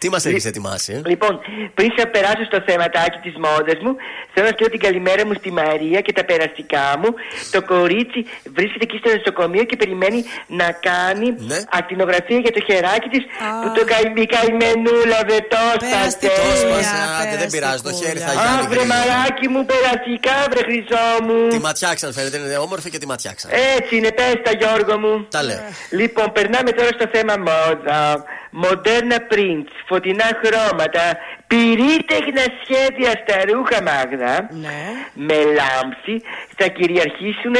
Τι 0.00 0.08
μας 0.14 0.24
έχεις 0.26 0.44
ετοιμάσει, 0.44 0.92
ε; 0.92 1.00
Λοιπόν, 1.12 1.32
πριν 1.74 1.88
σε 1.96 2.06
περάσω 2.06 2.44
στο 2.50 2.58
θεματάκι 2.68 3.18
της 3.26 3.34
μόδας 3.44 3.78
μου, 3.84 3.92
θέλω 4.32 4.46
να 4.46 4.52
στείλω 4.56 4.70
την 4.76 4.80
καλημέρα 4.86 5.22
μου 5.26 5.34
στη 5.40 5.50
Μαρία 5.60 6.00
και 6.06 6.12
τα 6.18 6.24
περαστικά 6.30 6.84
μου. 7.00 7.10
Το 7.54 7.60
κορίτσι 7.72 8.20
βρίσκεται 8.56 8.84
εκεί 8.88 8.96
στο 9.02 9.08
νοσοκομείο 9.16 9.64
και 9.70 9.76
περιμένει 9.82 10.20
να 10.60 10.68
κάνει 10.88 11.28
Ναι. 11.50 11.58
ακτινογραφία 11.78 12.38
για 12.44 12.52
το 12.56 12.60
χεράκι 12.68 13.08
της 13.14 13.22
που 13.62 13.68
το 13.78 13.82
καημή 13.92 14.24
καημενούλα 14.34 15.18
δεν 15.30 15.42
το 15.52 15.62
Το 15.78 15.86
σπάσε. 15.86 16.30
σπάσε, 16.62 16.96
άντε, 17.20 17.36
δεν 17.42 17.50
πειράζει, 17.54 17.82
το 17.88 17.92
χέρι 18.00 18.18
θα 18.26 18.32
Αχ, 18.32 18.50
γίνει. 18.54 18.66
βρε 18.72 18.84
μαράκι 18.94 19.46
μου, 19.52 19.60
περαστικά, 19.72 20.36
βρε 20.50 20.62
χρυσό 20.68 21.06
μου. 21.26 21.38
Τη 21.54 21.58
ματιάξαν, 21.68 22.12
φαίνεται, 22.16 22.36
είναι 22.36 22.56
όμορφη 22.66 22.88
και 22.90 22.98
τη 23.02 23.06
ματιάξαν. 23.12 23.50
Έτσι 23.76 23.92
είναι, 23.96 24.10
πες 24.18 24.34
τα 24.46 24.52
Γιώργο 24.60 24.94
μου. 25.02 25.12
Τα 25.36 25.42
λέω. 25.42 25.60
Λοιπόν, 26.00 26.26
περνάμε 26.32 26.70
τώρα 26.78 26.90
στο 26.98 27.06
θέμα 27.14 27.34
μόδα. 27.48 28.00
Μοντέρνα 28.50 29.16
prints, 29.30 29.70
φωτεινά 29.86 30.24
χρώματα, 30.42 31.16
πυρίτεχνα 31.50 32.44
σχέδια 32.62 33.10
στα 33.22 33.36
ρούχα 33.48 33.78
Μάγδα, 33.88 34.34
με 35.26 35.38
λάμψη, 35.58 36.14
θα 36.56 36.66
κυριαρχήσουν 36.66 37.54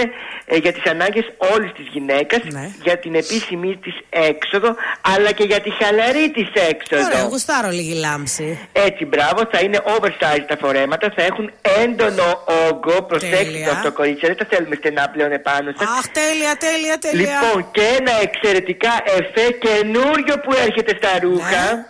ε, 0.45 0.57
για 0.57 0.73
τις 0.73 0.85
ανάγκες 0.93 1.27
όλης 1.53 1.73
της 1.73 1.87
γυναίκας, 1.93 2.41
για 2.83 2.97
την 2.99 3.15
επίσημή 3.15 3.77
της 3.77 3.97
έξοδο, 4.11 4.75
αλλά 5.15 5.33
και 5.33 5.45
για 5.45 5.61
τη 5.61 5.71
χαλαρή 5.71 6.31
της 6.31 6.49
έξοδο. 6.71 7.05
Ωραία, 7.05 7.23
γουστάρω 7.23 7.71
λίγη 7.71 7.95
λάμψη. 7.95 8.69
Έτσι, 8.73 9.05
μπράβο, 9.05 9.41
θα 9.53 9.59
είναι 9.65 9.79
oversized 9.95 10.47
τα 10.49 10.57
φορέματα, 10.61 11.13
θα 11.17 11.23
έχουν 11.23 11.53
έντονο 11.83 12.29
όγκο. 12.69 13.03
Προσέξτε 13.03 13.45
Τέλεια. 13.45 13.67
το 13.67 13.71
αυτό, 13.71 13.93
κορίτσια, 13.93 14.29
δεν 14.29 14.37
τα 14.37 14.47
θέλουμε 14.51 14.75
στενά 14.75 15.09
πλέον 15.09 15.33
επάνω 15.33 15.73
σας. 15.79 15.89
Αχ, 15.99 16.07
τέλεια, 16.21 16.53
τέλεια, 16.67 16.99
τέλεια. 16.99 17.41
Λοιπόν, 17.43 17.71
και 17.71 17.83
ένα 17.99 18.13
εξαιρετικά 18.23 18.93
εφέ 19.19 19.47
καινούριο 19.67 20.35
που 20.45 20.53
έρχεται 20.67 20.93
στα 21.01 21.13
ρούχα. 21.23 21.90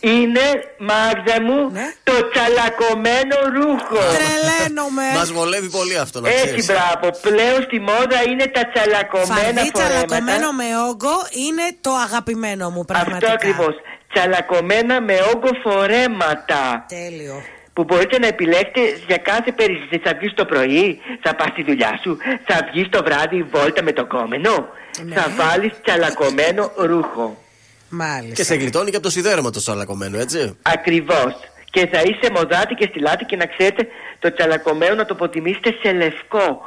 Είναι, 0.00 0.44
Μάγδα 0.78 1.36
μου, 1.46 1.60
το 2.08 2.12
τσαλακωμένο 2.30 3.36
ρούχο. 3.56 3.98
Τρελαίνομαι. 4.16 5.06
Μας 5.18 5.32
βολεύει 5.32 5.70
πολύ 5.70 5.98
αυτό 5.98 6.20
να 6.20 6.28
Έτσι, 6.28 6.44
ξέρεις. 6.44 6.66
μπράβο. 6.66 7.06
Πλέον 7.20 7.62
στη 7.62 7.80
μόδα 7.80 8.18
είναι 8.30 8.46
τα 8.56 8.62
τσαλακωμένα 8.72 9.34
Φαρδί 9.34 9.70
τσαλακωμένο 9.72 10.46
φορέματα. 10.46 10.52
με 10.52 10.68
όγκο 10.88 11.14
είναι 11.46 11.66
το 11.80 11.90
αγαπημένο 12.06 12.70
μου 12.70 12.84
πραγματικά. 12.84 13.32
Αυτό 13.32 13.48
ακριβώς. 13.48 13.74
Τσαλακωμένα 14.12 15.00
με 15.00 15.14
όγκο 15.34 15.50
φορέματα. 15.62 16.84
Τέλειο. 16.88 17.42
Που 17.72 17.84
μπορείτε 17.84 18.18
να 18.18 18.26
επιλέξετε 18.26 18.80
για 19.06 19.16
κάθε 19.16 19.52
περίσταση. 19.52 20.00
Θα 20.04 20.12
βγεις 20.18 20.32
το 20.34 20.44
πρωί, 20.44 21.00
θα 21.22 21.34
πας 21.34 21.48
στη 21.48 21.62
δουλειά 21.62 21.98
σου, 22.02 22.18
θα 22.46 22.68
βγεις 22.72 22.88
το 22.88 23.02
βράδυ 23.04 23.42
βόλτα 23.52 23.82
με 23.82 23.92
το 23.92 24.06
κόμενο. 24.06 24.68
Ναι. 25.04 25.14
Θα 25.14 25.24
βάλεις 25.36 25.72
τσαλακωμένο 25.84 26.70
ρούχο. 26.76 27.43
Μάλιστα. 27.94 28.34
Και 28.34 28.44
σε 28.44 28.54
γλιτώνει 28.54 28.90
και 28.90 28.96
από 28.96 29.04
το 29.04 29.10
σιδέρωμα 29.10 29.50
το 29.50 29.60
σαλακωμένο, 29.60 30.18
έτσι. 30.18 30.56
Ακριβώς. 30.62 31.32
Και 31.70 31.86
θα 31.92 32.00
είσαι 32.00 32.32
μοδάτη 32.34 32.74
και 32.74 32.86
στη 32.90 32.98
λάτη 33.00 33.24
και 33.24 33.36
να 33.36 33.46
ξέρετε 33.46 33.86
το 34.18 34.32
τσαλακωμένο 34.34 34.94
να 34.94 35.04
το 35.04 35.14
προτιμήσετε 35.14 35.70
σε 35.82 35.92
λευκό. 35.92 36.60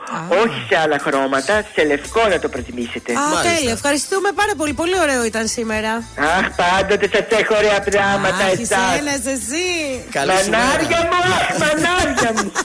Όχι 0.43 0.65
σε 0.69 0.77
άλλα 0.83 0.99
χρώματα, 0.99 1.63
σε 1.73 1.83
λευκό 1.85 2.27
να 2.27 2.39
το 2.39 2.49
προτιμήσετε. 2.49 3.13
Α, 3.13 3.17
τέλεια. 3.41 3.71
Ευχαριστούμε 3.71 4.29
πάρα 4.35 4.53
πολύ. 4.57 4.73
Πολύ 4.73 4.99
ωραίο 4.99 5.23
ήταν 5.25 5.47
σήμερα. 5.47 5.91
Αχ, 6.37 6.45
πάντοτε 6.55 7.09
σας 7.13 7.39
έχω 7.39 7.55
ωραία 7.55 7.79
πράγματα 7.81 8.45
Αχ, 8.45 8.51
εσάς. 8.59 8.93
εσένας, 8.93 9.25
εσύ. 9.35 9.65
Καλή 10.11 10.31
σου 10.31 10.49
Μανάρια 10.49 10.87
μέρα. 10.87 11.07
μου, 11.07 11.33
αχ, 11.33 11.57
μανάρια 11.61 12.31
μου. 12.43 12.51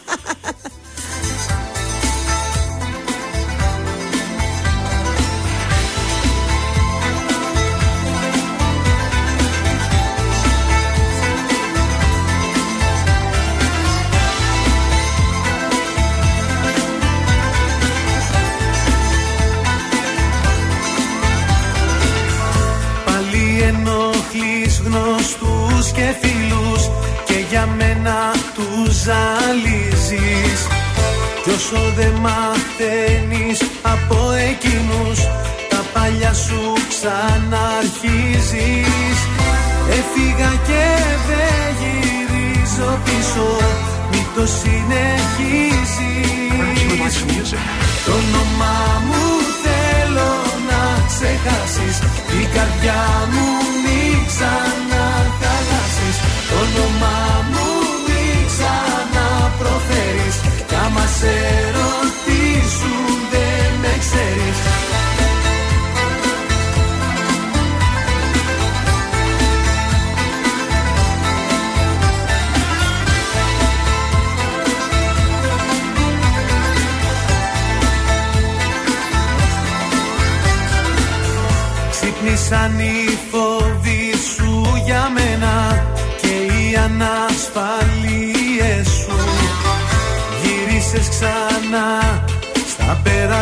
γνωστούς 24.84 25.92
και 25.92 26.14
φίλους 26.20 26.82
και 27.24 27.38
για 27.50 27.68
μένα 27.78 28.18
τους 28.54 28.94
ζαλίζεις 29.04 30.60
κι 31.42 31.50
όσο 31.50 31.82
δε 31.96 32.08
μαθαίνεις 32.24 33.58
από 33.82 34.18
εκείνους 34.50 35.18
τα 35.68 35.80
παλιά 35.92 36.32
σου 36.32 36.72
ξαναρχίζεις. 36.88 39.18
Έφυγα 39.98 40.50
και 40.66 40.84
δεν 41.28 41.68
γυρίζω 41.80 42.90
πίσω 43.04 43.48
Μην 44.10 44.24
το 44.34 44.44
συνεχίζεις. 44.46 45.92
Το 48.06 48.12
όνομά 48.12 48.80
μου 49.06 49.24
ξεχάσεις. 51.10 51.96
Η 52.40 52.42
καρδιά 52.54 53.02
μου 53.32 53.48
μην 53.84 54.16
ξαναχαλάσεις 54.30 56.16
Το 56.50 56.56
όνομά 56.64 57.20
μου 57.52 57.68
μην 58.06 58.38
ξαναπροφέρεις. 58.50 60.36
Κι 60.68 60.76
άμα 60.84 61.04
σε 61.18 61.34
ρωτήσουν 61.76 63.06
δεν 63.32 63.70
με 63.82 63.92
ξέρεις 64.04 64.58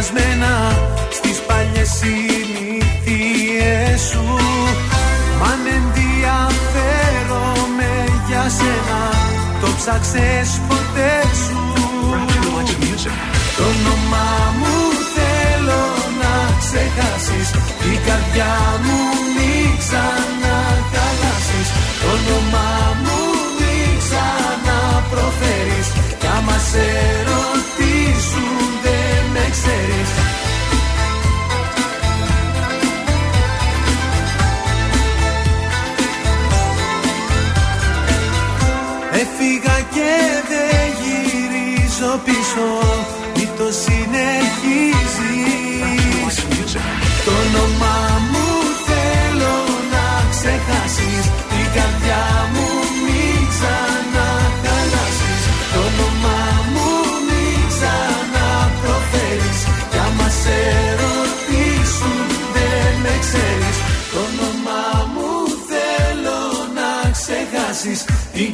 στα 0.03 0.13
περασμένα 0.13 0.53
στις 1.11 1.39
παλιές 1.47 1.91
συνήθειές 2.01 4.01
σου. 4.11 4.25
Μ' 5.39 5.45
αν 5.53 5.63
ενδιαφέρομαι 5.79 7.93
για 8.29 8.45
σένα 8.59 9.03
το 9.61 9.69
ψάξες 9.79 10.51
ποτέ 10.69 11.15
σου. 11.45 11.61
Το 13.57 13.63
όνομά 13.67 14.33
μου 14.59 14.77
θέλω 15.15 15.85
να 16.21 16.35
ξεχάσεις 16.61 17.49
Η 17.93 17.95
καρδιά 18.07 18.55
μου 18.85 18.99
μην 19.35 19.69
ξαναχαλάσεις 19.83 21.69
Το 22.01 22.07
όνομά 22.17 22.73
μου 23.03 23.19
μην 23.59 23.91
ξαναπροφέρεις 24.03 25.89
Κι 26.19 26.29
άμα 26.37 26.57
σε 26.59 26.61
ρωτήσουν 26.61 26.81
δεν 26.81 27.01
με 27.01 27.10
ξέρεις. 29.63 30.11
Έφυγα 39.13 39.81
και 39.95 40.13
δεν 40.51 40.89
γυρίζω 41.01 42.21
πίσω 42.25 42.67
Μη 43.37 43.49
το 43.57 43.69
συνεχίζεις. 43.83 45.11
Το 47.25 47.31
όνομά 47.31 48.20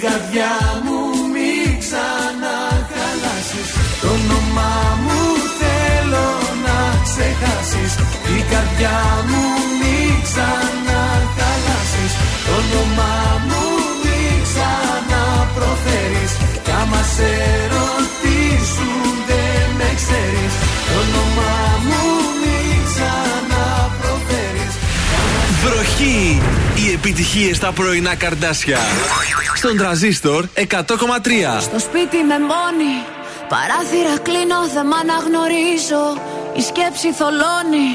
καρδιά 0.06 0.54
μου 0.84 1.00
μην 1.34 1.68
ξαναχαλάσεις. 1.82 3.68
Το 4.02 4.08
όνομά 4.18 4.76
μου 5.04 5.20
θέλω 5.60 6.28
να 6.64 6.78
ξεχάσεις. 7.06 7.92
Η 8.36 8.38
καρδιά 8.52 9.00
μου 9.30 9.44
μην 9.80 10.12
ξαναχαλάσεις. 10.26 12.12
Το 12.46 12.52
όνομά 12.60 13.16
μου 13.48 13.64
μην 14.02 14.34
ξαναπροφέρεις. 14.48 16.32
Κι 16.64 16.72
άμα 16.80 17.02
σε 17.14 17.32
ρωτήσουν 17.74 19.12
δεν 19.28 19.66
με 19.78 19.88
ξέρεις. 20.00 20.54
Το 20.88 20.94
όνομά 21.04 21.56
μου 21.88 22.04
μην 22.42 22.76
ξαναπροφέρεις. 22.90 24.74
Βροχή! 25.62 26.20
Οι 26.96 26.98
επιτυχίες 26.98 27.56
στα 27.56 27.72
πρωινά 27.72 28.14
καρδάσια. 28.14 28.78
Στον 29.54 29.76
τραζίστορ 29.76 30.44
100,3. 30.54 30.62
Στο 31.60 31.78
σπίτι 31.78 32.18
με 32.30 32.38
μόνη 32.52 32.94
Παράθυρα 33.52 34.16
κλείνω, 34.26 34.60
δεν 34.74 34.86
μ' 34.86 34.96
αναγνωρίζω 35.02 36.04
Η 36.58 36.62
σκέψη 36.68 37.08
θολώνει 37.18 37.90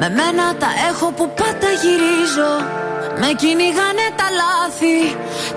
Με 0.00 0.08
μένα 0.18 0.44
τα 0.62 0.70
έχω 0.90 1.06
που 1.16 1.26
πάντα 1.40 1.70
γυρίζω 1.82 2.52
Με 3.20 3.28
κυνηγάνε 3.40 4.06
τα 4.18 4.28
λάθη 4.40 4.98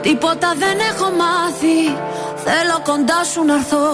Τίποτα 0.01 0.49
δεν 0.61 0.77
έχω 0.91 1.07
μάθει 1.21 1.79
Θέλω 2.45 2.77
κοντά 2.89 3.19
σου 3.31 3.41
να 3.49 3.53
έρθω 3.53 3.85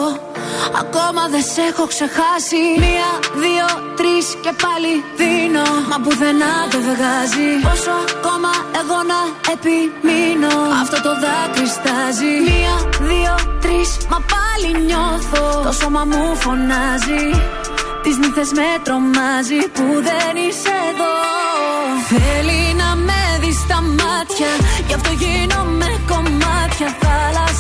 Ακόμα 0.83 1.23
δεν 1.33 1.43
σε 1.53 1.61
έχω 1.71 1.85
ξεχάσει. 1.93 2.61
Μία, 2.83 3.09
δύο, 3.43 3.67
τρεις 3.99 4.25
και 4.43 4.51
πάλι 4.63 4.93
δίνω. 5.19 5.67
Μα 5.89 5.97
πουθενά 6.03 6.53
δεν 6.71 6.83
βγάζει. 6.89 7.49
Πόσο 7.67 7.95
ακόμα 8.15 8.51
εγώ 8.81 8.99
να 9.11 9.19
επιμείνω. 9.53 10.55
Αυτό 10.83 10.97
το 11.07 11.13
δάκρυ 11.23 11.67
στάζει 11.77 12.33
Μία, 12.49 12.75
δύο, 13.09 13.35
τρεις 13.63 13.89
Μα 14.11 14.19
πάλι 14.33 14.69
νιώθω. 14.87 15.43
Το 15.67 15.71
σώμα 15.79 16.03
μου 16.11 16.23
φωνάζει. 16.43 17.25
Τις 18.03 18.15
νύχτες 18.21 18.49
με 18.59 18.69
τρομάζει 18.85 19.61
Που 19.75 19.85
δεν 20.07 20.33
είσαι 20.45 20.75
εδώ. 20.91 21.13
Θέλει 22.11 22.61
να 22.81 22.89
με 23.07 23.21
δεις 23.41 23.57
στα 23.65 23.79
μάτια. 23.81 24.51
Γι' 24.87 24.93
αυτό 24.93 25.11
γίνομαι 25.23 25.85
κομμάτια 25.85 26.02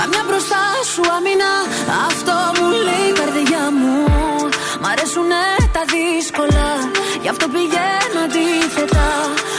Καμιά 0.00 0.22
μπροστά 0.26 0.62
σου 0.92 1.02
αμήνα. 1.16 1.52
Αυτό 2.08 2.34
μου 2.56 2.66
λέει 2.86 3.06
η 3.12 3.14
καρδιά 3.20 3.64
μου. 3.78 3.96
Μ' 4.80 4.86
αρέσουνε 4.92 5.44
τα 5.74 5.82
δύσκολα. 5.92 6.68
Γι' 7.22 7.30
αυτό 7.34 7.44
πηγαίνω 7.54 8.20
αντίθετα. 8.26 9.08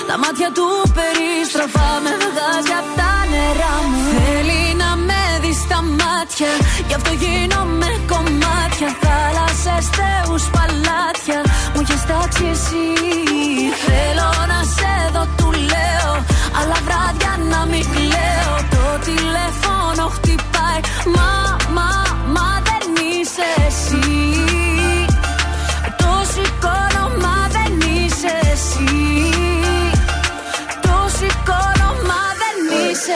Τα 0.10 0.16
μάτια 0.22 0.50
του 0.58 0.68
περιστροφά 0.98 1.90
Με 2.06 2.14
βγάζει 2.24 2.74
απ' 2.82 2.92
τα 3.00 3.12
νερά 3.32 3.76
μου. 3.90 4.02
Θέλει 4.14 4.64
να 4.82 4.90
με 5.08 5.22
δεις 5.44 5.60
στα 5.66 5.80
μάτια. 6.00 6.52
Γι' 6.88 6.96
αυτό 7.00 7.12
γίνομαι 7.22 7.90
κομμάτια. 8.12 8.90
Θάλασσες, 9.04 9.86
θεούς, 9.98 10.44
παλάτια. 10.56 11.40
Μου 11.74 11.80
έχεις 11.84 12.02
τάξει 12.10 12.46
εσύ. 12.56 12.88
Θέλω 13.86 14.30
να 14.52 14.60
σε 14.76 14.94
δω, 15.14 15.24
του 15.38 15.50
λέω. 15.72 16.12
Αλλά 16.58 16.78
βράδια 16.86 17.32
να 17.52 17.60
μην 17.72 17.86
κλαίω 17.94 18.15
είσαι 23.36 23.68
εσύ. 23.68 24.46
Το 25.98 26.12
σηκώνω, 26.32 27.10
μα 27.22 27.48
δεν 27.52 27.90
είσαι 27.90 28.52
εσύ. 28.52 29.30
Το 30.82 31.10
σηκώνω, 31.18 31.90
μα 32.08 32.22
δεν 32.42 32.90
είσαι 32.90 33.16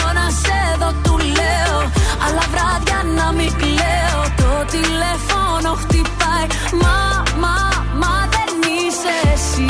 μην 3.37 3.51
κλαίω 3.57 4.21
Το 4.37 4.65
τηλέφωνο 4.71 5.73
χτυπάει 5.81 6.45
Μα, 6.81 7.23
μα, 7.39 7.55
μα 8.01 8.27
δεν 8.35 8.51
είσαι 8.77 9.15
εσύ 9.33 9.67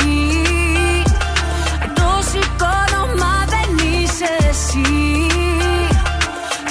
Το 1.94 2.08
σηκώνω 2.30 3.02
μα 3.18 3.34
δεν 3.54 3.86
είσαι 3.86 4.48
εσύ 4.50 4.90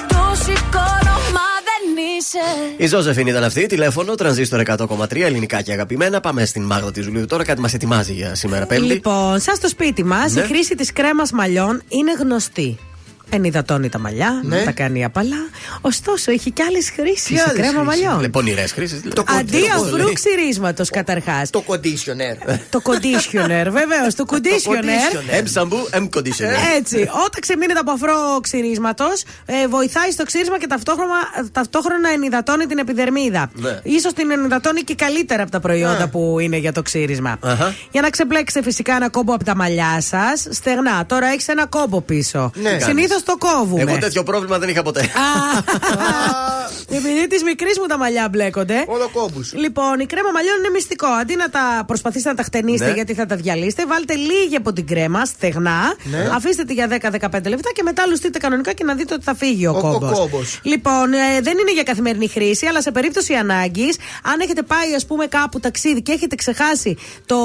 Το 0.08 0.36
σηκώνω 0.44 1.16
μα 1.36 1.48
δεν 1.70 1.84
είσαι 2.18 2.74
Η 2.78 2.88
Ζώζεφιν 2.88 3.28
ήταν 3.28 3.44
αυτή, 3.44 3.66
τηλέφωνο, 3.66 4.16
τρανζίστορ 4.16 4.62
100,3, 4.66 5.16
ελληνικά 5.22 5.62
και 5.62 5.72
αγαπημένα. 5.72 6.20
Πάμε 6.20 6.46
στην 6.46 6.64
Μάγδα 6.64 6.92
τη 6.92 7.02
Ζουλίου 7.02 7.26
τώρα, 7.26 7.44
κάτι 7.44 7.62
μας 7.62 7.74
ετοιμάζει 7.74 8.14
για 8.14 8.36
σήμερα 8.36 8.66
Πέμπτη. 8.66 8.86
Λοιπόν, 8.86 9.40
σαν 9.40 9.56
στο 9.56 9.68
σπίτι 9.68 10.04
μας, 10.04 10.34
Ναι. 10.34 10.42
η 10.42 10.46
χρήση 10.46 10.76
της 10.76 10.94
κρέμας 10.94 11.32
μαλλιών 11.32 11.82
είναι 11.88 12.12
γνωστή. 12.20 12.78
Ενυδατώνει 13.34 13.90
τα 13.90 14.00
μαλλιά, 14.00 14.42
Ναι. 14.44 14.64
τα 14.64 14.72
κάνει 14.72 15.04
απαλά. 15.04 15.50
Ωστόσο, 15.82 16.32
έχει 16.32 16.52
και 16.52 16.64
άλλες 16.68 16.90
χρήσεις 16.96 17.30
η 17.30 17.34
άλλες 17.40 17.54
κρέμα 17.54 17.84
χρήσεις; 17.84 18.04
μαλλιών. 18.04 18.32
Πονηρέ 18.32 18.68
χρήσεις. 18.68 19.02
Αντί 19.40 19.58
αφρού 19.76 20.14
ξυρίσματος 20.14 20.90
καταρχάς. 20.90 21.50
Το 21.50 21.64
conditioner. 21.68 22.58
Το 22.70 22.80
conditioner, 22.84 23.68
βεβαίως. 23.70 24.16
Το 24.16 24.26
conditioner. 24.28 25.18
Εμ 25.32 25.46
σαμπού, 25.46 25.88
εμ 25.92 26.08
conditioner. 26.16 26.76
Έτσι, 26.78 26.98
όταν 26.98 27.40
ξεμείνεται 27.42 27.80
από 27.80 27.92
αφρό 27.92 28.40
ξυρίσματος, 28.42 29.24
ε, 29.46 29.68
βοηθάει 29.68 30.12
στο 30.12 30.24
ξύρισμα 30.24 30.60
και 30.60 30.68
ταυτόχρονα, 30.68 31.16
ταυτόχρονα 31.52 32.10
ενυδατώνει 32.10 32.66
την 32.66 32.78
επιδερμίδα. 32.78 33.52
Ναι. 33.54 33.70
σω 34.02 34.14
την 34.14 34.32
ενυδατώνει 34.32 34.82
και 34.82 34.96
καλύτερα 34.96 35.42
από 35.42 35.52
τα 35.52 35.60
προϊόντα 35.60 35.98
Ναι. 36.00 36.08
που 36.08 36.40
είναι 36.40 36.58
για 36.58 36.72
το 36.72 36.82
ξύρισμα. 36.82 37.38
Αχα. 37.42 37.74
Για 37.92 38.02
να 38.02 38.10
ξεπλέξετε 38.10 38.64
φυσικά 38.64 38.96
ένα 38.96 39.10
κόμπο 39.10 39.34
από 39.34 39.44
τα 39.44 39.56
μαλλιά 39.56 40.02
σας, 40.02 40.48
στεγνά. 40.50 41.06
Τώρα 41.06 41.28
έχεις 41.28 41.48
ένα 41.48 41.66
κόμπο 41.66 42.02
πίσω. 42.02 42.52
Ναι. 42.56 42.78
Συνήθως 42.80 43.21
το 43.26 43.38
κόβουμε. 43.38 43.82
Εγώ 43.82 43.98
τέτοιο 43.98 44.24
πρόβλημα 44.24 44.58
δεν 44.60 44.70
είχα 44.70 44.82
ποτέ. 44.82 45.10
Επειδή 46.90 47.28
της 47.28 47.44
μικρής 47.44 47.80
μου 47.80 47.86
τα 47.86 47.98
μαλλιά 47.98 48.28
μπλέκονται. 48.32 48.84
Όλο 48.88 49.10
κόμπου. 49.14 49.42
Λοιπόν, 49.54 50.00
η 50.00 50.06
κρέμα 50.06 50.30
μαλλιών 50.34 50.58
είναι 50.58 50.70
μυστικό. 50.70 51.08
Αντί 51.08 51.36
να 51.36 51.50
τα 51.50 51.84
προσπαθήσετε 51.88 52.30
να 52.30 52.36
τα 52.36 52.44
χτενίσετε 52.44 52.90
Ναι. 52.90 52.96
γιατί 52.96 53.14
θα 53.14 53.26
τα 53.26 53.36
διαλύσετε, 53.36 53.86
βάλτε 53.86 54.14
λίγη 54.16 54.56
από 54.56 54.74
την 54.74 54.88
κρέμα 54.88 55.26
στεγνά. 55.26 55.94
Ναι. 56.04 56.30
Αφήστε 56.36 56.64
τη 56.64 56.74
για 56.74 56.88
10-15 56.88 57.50
λεπτά 57.50 57.70
και 57.76 57.84
μετά 57.84 58.08
λουστείτε 58.08 58.38
κανονικά 58.40 58.74
και 58.74 58.84
να 58.84 58.94
δείτε 58.96 59.14
ότι 59.14 59.24
θα 59.24 59.36
φύγει 59.36 59.68
ο, 59.68 59.72
Ο- 59.72 59.78
ο 59.78 59.82
κόμπος. 59.82 60.20
κόμπος. 60.20 60.60
Λοιπόν, 60.64 61.14
ε, 61.14 61.42
δεν 61.42 61.58
είναι 61.58 61.72
για 61.74 61.84
καθημερινή 61.84 62.28
χρήση, 62.28 62.66
αλλά 62.66 62.82
σε 62.82 62.92
περίπτωση 62.92 63.34
ανάγκης, 63.34 63.98
αν 64.24 64.40
έχετε 64.40 64.62
πάει, 64.62 64.94
ας 64.96 65.06
πούμε, 65.06 65.26
κάπου 65.26 65.60
ταξίδι 65.60 66.02
και 66.02 66.12
έχετε 66.12 66.36
ξεχάσει 66.36 66.98
το 67.26 67.38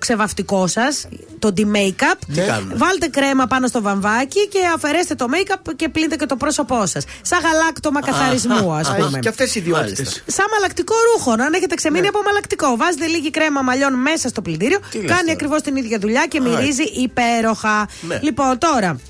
ξεβαυτικό 0.00 0.66
σας, 0.66 1.08
το 1.38 1.52
D-Makeup, 1.56 2.18
Τι 2.34 2.40
κάνουμε; 2.40 2.74
βάλτε 2.76 3.06
κρέμα 3.06 3.46
πάνω 3.46 3.66
στο 3.66 3.82
βαμβάκι 3.82 4.48
και 4.48 4.58
αφαιρέστε 4.74 4.91
το 5.16 5.26
make-up 5.30 5.72
και 5.76 5.88
πλύνετε 5.88 6.16
και 6.16 6.26
το 6.26 6.36
πρόσωπό 6.36 6.86
σας. 6.86 7.04
Σαν 7.22 7.40
γαλάκτομα 7.42 8.00
καθαρισμού, 8.00 8.72
ας 8.72 8.88
Α, 8.88 8.94
έχει 8.96 9.04
πούμε. 9.06 9.18
και 9.18 9.28
αυτές 9.28 9.54
οι 9.54 9.58
ιδιότητες. 9.58 10.22
Σαν 10.26 10.46
μαλακτικό 10.52 10.94
ρούχο, 11.14 11.30
αν 11.30 11.52
έχετε 11.54 11.74
ξεμείνει 11.74 12.06
από 12.06 12.22
μαλακτικό. 12.22 12.76
Βάζετε 12.76 13.06
λίγη 13.06 13.30
κρέμα 13.30 13.62
μαλλιών 13.62 13.94
μέσα 13.94 14.28
στο 14.28 14.42
πλυντήριο. 14.42 14.78
Τι 14.90 14.98
λες 14.98 15.06
Κάνει 15.06 15.20
τώρα. 15.20 15.32
ακριβώς 15.32 15.62
την 15.62 15.76
ίδια 15.76 15.98
δουλειά 15.98 16.26
και 16.26 16.38
Α, 16.38 16.42
μυρίζει 16.42 16.82
υπέροχα. 16.82 17.88
Ναι. 18.00 18.18
Λοιπόν, 18.22 18.58
τώρα. 18.58 19.00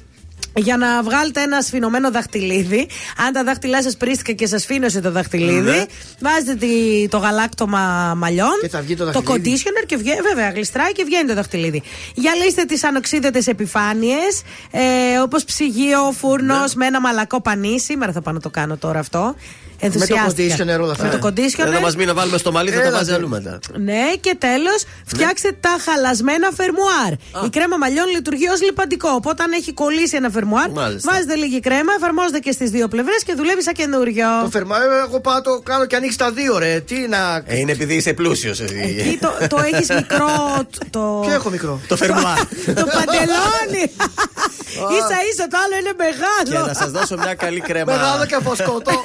Για 0.56 0.76
να 0.76 1.02
βγάλετε 1.02 1.42
ένα 1.42 1.60
σφινωμένο 1.60 2.10
δαχτυλίδι, 2.10 2.88
αν 3.26 3.32
τα 3.32 3.44
δάχτυλά 3.44 3.82
σας 3.82 3.96
πρίστηκαν 3.96 4.34
και 4.34 4.46
σας 4.46 4.64
φίνωσε 4.64 5.00
το 5.00 5.10
δαχτυλίδι, 5.10 5.60
Ναι. 5.70 5.84
βάζετε 6.20 6.54
τη- 6.54 7.08
το 7.08 7.18
γαλάκτομα 7.18 8.14
μαλλιών, 8.16 8.58
Και 8.60 8.68
θα 8.68 8.80
βγει 8.80 8.96
το 8.96 9.04
το 9.04 9.10
δαχτυλίδι. 9.20 9.62
conditioner 9.64 9.86
και 9.86 9.96
βγαίνει, 9.96 10.20
βέβαια, 10.20 10.50
γλιστράει 10.50 10.92
και 10.92 11.04
βγαίνει 11.04 11.28
το 11.28 11.34
δαχτυλίδι. 11.34 11.82
Γυαλίστε 12.14 12.64
τις 12.64 12.84
ανοξίδετες 12.84 13.46
επιφάνειες, 13.46 14.42
ε, 14.70 15.18
όπως 15.18 15.44
ψυγείο, 15.44 16.12
φούρνος 16.18 16.58
Ναι. 16.74 16.76
με 16.76 16.86
ένα 16.86 17.00
μαλακό 17.00 17.40
πανί. 17.40 17.80
Σήμερα 17.80 18.12
θα 18.12 18.20
πάω 18.22 18.34
να 18.34 18.40
το 18.40 18.50
κάνω 18.50 18.76
τώρα 18.76 18.98
αυτό. 18.98 19.34
Ενθουσιάστηκα. 19.84 20.56
conditioner 20.56 20.80
όλα 20.82 20.92
αυτά. 20.92 21.04
Με 21.04 21.10
το 21.18 21.26
conditioner. 21.28 21.68
Δεν 21.70 21.80
μας 21.82 21.96
μην 21.96 22.06
να 22.06 22.14
βάλουμε 22.14 22.38
στο 22.38 22.52
μαλλί, 22.52 22.70
θα 22.70 22.80
τα 22.80 22.86
Έλα, 22.86 22.96
βάζει 22.96 23.08
τε. 23.10 23.14
αλλού 23.14 23.28
μετά. 23.28 23.58
Ναι, 23.78 24.02
και 24.20 24.34
τέλος, 24.38 24.84
φτιάξτε 25.06 25.56
τα 25.60 25.76
χαλασμένα 25.84 26.48
φερμουάρ. 26.56 27.12
Η 27.46 27.48
κρέμα 27.50 27.76
μαλλιών 27.76 28.06
λειτουργεί 28.14 28.48
ως 28.48 28.62
λιπαντικό. 28.62 29.08
Οπότε, 29.08 29.42
αν 29.42 29.52
έχει 29.52 29.72
κολλήσει 29.72 30.16
ένα 30.16 30.30
φερμουάρ, 30.30 30.70
Μάλιστα. 30.70 31.12
βάζετε 31.12 31.34
λίγη 31.34 31.60
κρέμα, 31.60 31.92
εφαρμόζεται 31.96 32.38
και 32.38 32.52
στις 32.52 32.70
δύο 32.70 32.88
πλευρές 32.88 33.22
και 33.24 33.34
δουλεύει 33.34 33.62
σαν 33.62 33.74
καινούριο. 33.74 34.26
Το 34.42 34.50
φερμά, 34.50 34.76
ε, 34.76 34.80
εγώ 35.06 35.20
πάω 35.20 35.40
το 35.40 35.60
κάνω 35.64 35.84
και 35.86 35.96
ανοίξει 35.96 36.18
τα 36.18 36.30
δύο, 36.32 36.58
ρε. 36.58 36.80
Τι 36.80 37.08
να. 37.08 37.42
Ε, 37.46 37.58
είναι 37.58 37.72
επειδή 37.72 37.94
είσαι 37.94 38.12
πλούσιος. 38.12 38.60
Εκεί 38.60 39.18
το, 39.20 39.30
το 39.48 39.56
έχεις 39.72 39.88
μικρό. 39.88 40.30
Το, 40.90 41.20
Ποιο 41.24 41.32
έχω 41.34 41.50
μικρό; 41.50 41.80
Το 41.88 41.96
φερμουάρ. 41.96 42.38
το 42.80 42.86
παντελόνι. 42.94 43.84
σα 45.10 45.18
ίσα 45.30 45.46
το 45.50 45.56
άλλο 45.64 45.74
είναι 45.80 45.94
Και 45.96 46.04
μεγάλο. 46.06 46.66
να 46.66 46.74
σας 46.74 46.90
δώσω 46.90 47.16
μια 47.16 47.34
καλή 47.34 47.60
κρέμα. 47.60 47.92
Μεγάλο 47.94 48.26
και 48.26 48.38
φωσκωτό. 48.42 48.92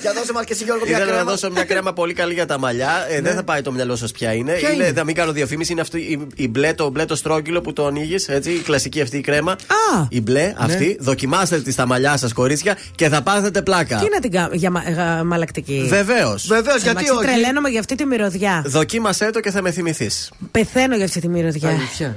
Για 0.00 0.12
δώσε 0.12 0.32
μας 0.32 0.44
και 0.44 0.52
εσύ 0.52 0.64
Γιώργο 0.64 0.84
μια 0.86 0.92
Ήθελα 0.96 1.10
να 1.10 1.16
κρέμα. 1.16 1.30
δώσω 1.30 1.50
μια 1.50 1.64
κρέμα 1.64 1.92
πολύ 1.92 2.12
καλή 2.14 2.32
για 2.34 2.46
τα 2.46 2.58
μαλλιά. 2.58 3.06
Ε, 3.08 3.20
Δεν 3.20 3.34
θα 3.34 3.42
πάει 3.44 3.62
το 3.62 3.72
μυαλό 3.72 3.96
σας 3.96 4.12
ποια 4.12 4.32
είναι. 4.32 4.52
Ποια 4.52 4.70
είναι, 4.70 4.84
είναι; 4.84 4.92
Θα 4.92 5.04
μην 5.04 5.14
κάνω 5.14 5.32
διαφήμιση. 5.32 5.72
Είναι 5.72 5.80
αυτή 5.80 5.98
η, 5.98 6.26
η 6.36 6.48
μπλε, 6.48 6.74
το 6.74 6.88
μπλε 6.90 7.04
το 7.04 7.16
στρόγγυλο 7.16 7.60
που 7.60 7.72
το 7.72 7.86
ανοίγεις. 7.86 8.28
Έτσι, 8.28 8.50
η 8.50 8.58
κλασική 8.58 9.00
αυτή 9.00 9.16
η 9.16 9.20
κρέμα. 9.20 9.52
Α. 9.52 10.06
Η 10.08 10.20
μπλε 10.20 10.52
αυτή. 10.56 10.96
Δοκιμάστε 11.00 11.60
τη 11.60 11.72
στα 11.72 11.86
μαλλιά 11.86 12.16
σας, 12.16 12.32
κορίτσια, 12.32 12.76
και 12.94 13.08
θα 13.08 13.22
πάθετε 13.22 13.62
πλάκα. 13.62 13.96
Τι 13.98 14.06
να 14.12 14.20
την 14.20 14.30
κάνω 14.30 14.48
για 14.52 14.70
μα, 14.70 14.80
γα- 14.80 15.22
μαλακτική. 15.24 15.84
Βεβαίως. 15.88 16.46
Βεβαίως, 16.46 16.82
γιατί 16.82 16.88
Εντάξει, 17.04 17.10
όχι; 17.10 17.24
τρελαίνομαι 17.26 17.68
για 17.68 17.80
αυτή 17.80 17.94
τη 17.94 18.04
μυρωδιά. 18.06 18.62
Δοκίμασέ 18.66 19.30
το 19.30 19.40
και 19.40 19.50
θα 19.50 19.62
με 19.62 19.70
θυμηθείς. 19.70 20.30
Πεθαίνω 20.50 20.96
για 20.96 21.04
αυτή 21.04 21.20
τη 21.20 21.28
μυρωδιά. 21.28 21.68
Αλήθεια. 21.68 22.16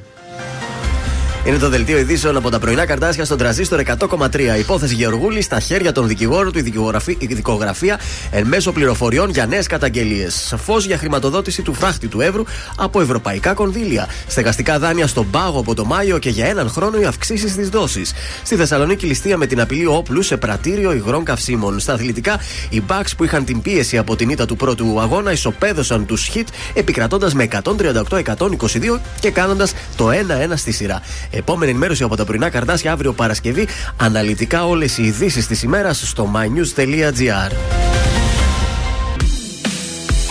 Είναι 1.45 1.57
το 1.57 1.69
δελτίο 1.69 1.97
ειδήσεων 1.97 2.37
από 2.37 2.49
τα 2.49 2.59
πρωινά 2.59 2.85
καρτάσια 2.85 3.25
στον 3.25 3.37
τραζίστορ 3.37 3.81
100,3. 3.99 4.57
Υπόθεση 4.59 4.93
Γεωργούλη 4.95 5.41
στα 5.41 5.59
χέρια 5.59 5.91
των 5.91 6.07
δικηγόρων 6.07 6.51
του, 6.51 6.59
η 6.59 6.61
δικηγογραφή- 6.61 7.21
η 7.21 7.25
δικογραφία 7.25 7.99
εν 8.31 8.47
μέσω 8.47 8.71
πληροφοριών 8.71 9.29
για 9.29 9.45
νέες 9.45 9.67
καταγγελίες. 9.67 10.55
Φως 10.57 10.85
για 10.85 10.97
χρηματοδότηση 10.97 11.61
του 11.61 11.73
φράχτη 11.73 12.07
του 12.07 12.21
Εύρου 12.21 12.43
από 12.77 13.01
ευρωπαϊκά 13.01 13.53
κονδύλια. 13.53 14.07
Στεγαστικά 14.27 14.79
δάνεια 14.79 15.07
στον 15.07 15.29
πάγο 15.29 15.59
από 15.59 15.75
το 15.75 15.85
Μάιο 15.85 16.17
και 16.17 16.29
για 16.29 16.45
έναν 16.45 16.69
χρόνο 16.69 16.99
οι 16.99 17.05
αυξήσεις 17.05 17.55
της 17.55 17.69
δόσης. 17.69 18.13
Στη 18.43 18.55
Θεσσαλονίκη 18.55 19.05
ληστεία 19.05 19.37
με 19.37 19.45
την 19.45 19.61
απειλή 19.61 19.85
όπλου 19.85 20.21
σε 20.21 20.37
πρατήριο 20.37 20.93
υγρών 20.93 21.23
καυσίμων. 21.23 21.79
Στα 21.79 21.93
αθλητικά, 21.93 22.39
οι 22.69 22.81
Bucks 22.87 23.11
που 23.17 23.23
είχαν 23.23 23.45
την 23.45 23.61
πίεση 23.61 23.97
από 23.97 24.15
την 24.15 24.29
ήττα 24.29 24.45
του 24.45 24.55
πρώτου 24.55 25.01
αγώνα 25.01 25.31
ισοπαίδωσαν 25.31 26.05
τους 26.05 26.31
Hit 26.33 26.47
επικρατώντας 26.73 27.33
με 27.33 27.43
138-122 27.43 29.01
και 29.19 29.31
κάνοντας 29.31 29.73
το 29.95 30.09
1-1 30.11 30.55
στη 30.55 30.71
σειρά. 30.71 31.01
Επόμενη 31.37 31.71
ενημέρωση 31.71 32.03
από 32.03 32.15
τα 32.15 32.25
πρωινά 32.25 32.49
καρτάσια 32.49 32.91
αύριο 32.91 33.13
Παρασκευή. 33.13 33.67
Αναλυτικά 33.97 34.67
όλες 34.67 34.97
οι 34.97 35.03
ειδήσεις 35.03 35.47
της 35.47 35.63
ημέρας 35.63 36.09
στο 36.09 36.31
mynews.gr. 36.35 37.51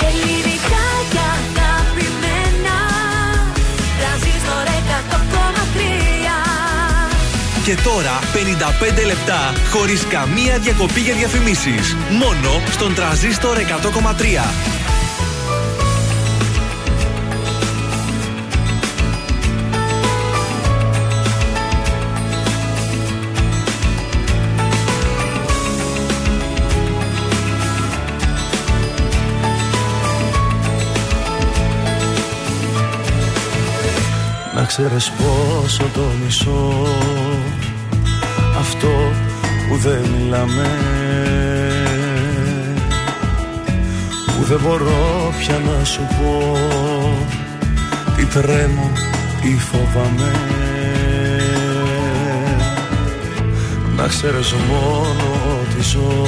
Ελληνικά 0.09 0.85
και 1.10 1.18
αγαπημένα 1.18 2.76
Τρανζίστορ 3.98 4.64
100,3 7.60 7.64
Και 7.64 7.76
τώρα 7.85 8.18
55 9.02 9.06
λεπτά 9.06 9.52
χωρίς 9.70 10.06
καμία 10.06 10.59
διακοπή 10.59 11.01
για 11.01 11.14
διαφημίσεις. 11.14 11.97
Μόνο 12.10 12.62
στον 12.70 12.94
τραζίστορ 12.94 13.56
100,3. 13.56 14.84
Να 34.76 34.80
ξέρεις 34.80 35.10
πόσο 35.10 35.82
το 35.94 36.01
μισό 36.24 36.86
Αυτό 38.59 38.88
που 39.68 39.76
δεν 39.76 40.01
μιλάμε. 40.01 40.70
Που 44.26 44.44
δεν 44.44 44.60
μπορώ 44.62 45.32
πια 45.38 45.59
να 45.59 45.84
σου 45.84 46.01
πω 46.01 46.56
Τι 48.16 48.24
τρέμω, 48.26 48.92
τι 49.40 49.59
φοβάμαι. 49.59 50.32
Να 53.96 54.06
ξέρεις 54.06 54.52
μόνο 54.52 55.60
ότι 55.60 55.82
ζω. 55.82 56.26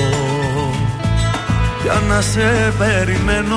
Για 1.83 2.01
να 2.09 2.21
σε 2.21 2.73
περιμένω 2.79 3.57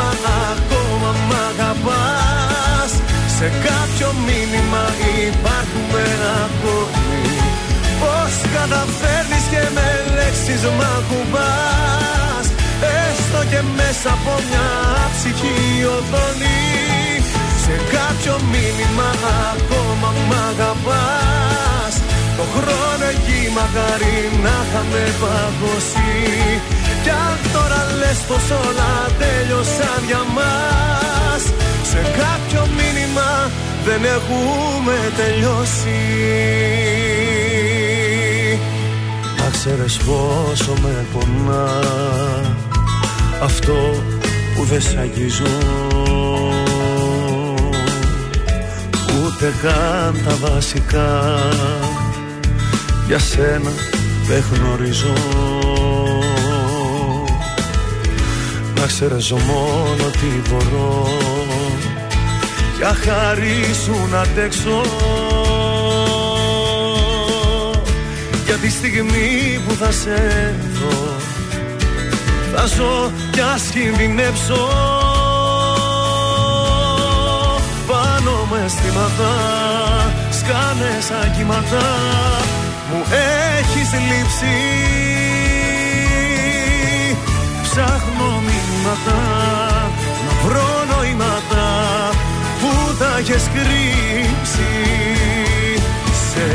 μήνυμα 0.00 0.36
ακόμα 0.54 1.10
μ' 1.28 1.36
αγαπάς. 1.48 2.92
Σε 3.36 3.48
κάποιο 3.66 4.08
μήνυμα 4.26 4.84
υπάρχουμε 5.28 6.04
ακόμη 6.44 7.34
Πώς 8.00 8.34
καταφέρνεις 8.56 9.44
και 9.52 9.62
με 9.76 9.88
λέξεις 10.16 10.62
μ' 10.76 10.84
ακουμπάς. 10.96 12.46
Έστω 13.00 13.40
και 13.50 13.60
μέσα 13.78 14.08
από 14.16 14.32
μια 14.46 14.68
ψυχή 15.14 15.60
οδονή 15.96 16.64
Σε 17.64 17.74
κάποιο 17.94 18.34
μήνυμα 18.52 19.08
ακόμα 19.52 20.08
μ' 20.28 20.36
αγαπάς. 20.50 21.94
Το 22.38 22.44
χρόνο 22.54 23.04
εκεί 23.14 23.40
μακάρι 23.56 24.16
να 24.44 24.54
είχαμε 24.64 25.02
παγώσει 25.20 26.10
Κι 27.02 27.10
αν 27.10 27.38
τώρα 27.52 27.80
λες 27.98 28.18
πως 28.28 28.44
όλα 28.50 28.92
τέλειωσαν 29.18 30.00
για 30.06 30.22
μας 30.36 31.42
Σε 31.82 32.00
κάποιο 32.20 32.62
μήνυμα 32.78 33.50
δεν 33.84 34.04
έχουμε 34.04 34.96
τελειώσει. 35.16 35.98
Να 39.36 39.50
ξέρεις 39.50 39.96
πόσο 39.96 40.72
με 40.82 41.04
πονά 41.12 41.68
Αυτό 43.42 44.02
που 44.54 44.64
δεν 44.64 44.80
σ' 44.80 44.96
αγγίζω. 44.98 45.56
Ούτε 49.24 49.52
καν 49.62 50.22
τα 50.24 50.48
βασικά 50.48 51.38
Για 53.06 53.18
σένα 53.18 53.70
δεν 54.28 54.44
γνωρίζω 54.52 55.12
Να 58.90 58.96
ξέρεις 58.96 59.32
μόνο 59.32 60.10
τι 60.10 60.50
μπορώ. 60.50 61.08
Για 62.76 62.94
χάρη 63.04 63.74
σου 63.84 64.08
να 64.10 64.20
αντέξω. 64.20 64.82
Για 68.44 68.54
τη 68.54 68.70
στιγμή 68.70 69.60
που 69.68 69.74
θα 69.74 69.90
σε 69.92 70.54
δω 70.72 71.16
Θα 72.54 72.66
ζω 72.66 73.12
κι 73.30 73.40
ας 73.40 73.62
κινδυνεύσω 73.62 74.68
Πάνω 77.86 78.48
μες 78.50 78.62
αισθήματα 78.64 79.32
Σκάνες 80.30 81.04
σαν 81.04 81.32
κύματα 81.36 81.86
Μου 82.90 83.04
έχεις 83.58 83.90
λείψει. 83.92 84.56
Ψάχνω 87.62 88.19
μηνύματα 89.06 89.90
Να 90.26 90.48
βρω 90.48 90.84
νοήματα 90.90 91.68
Που 92.60 92.94
τα 92.98 93.16
έχεις 93.18 93.44
κρύψει. 93.54 94.72
Σε 96.30 96.48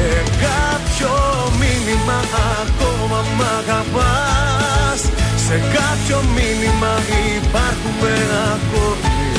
κάποιο 0.46 1.14
μήνυμα 1.60 2.20
ακόμα 2.62 3.20
μ' 3.38 3.46
αγαπάς. 3.60 5.02
Σε 5.48 5.58
κάποιο 5.76 6.20
μήνυμα 6.36 6.94
υπάρχουμε 7.36 8.14
ακόμη 8.54 9.30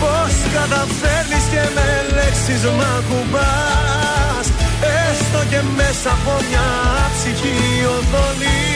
Πώς 0.00 0.34
καταφέρνεις 0.56 1.44
και 1.52 1.62
με 1.74 1.88
λέξεις 2.14 2.62
μ' 2.76 2.84
ακουμπάς. 2.96 4.46
Έστω 5.06 5.40
και 5.50 5.60
μέσα 5.76 6.10
από 6.10 6.32
μια 6.48 6.68
ψυχή 7.14 7.84
οδονή 7.96 8.75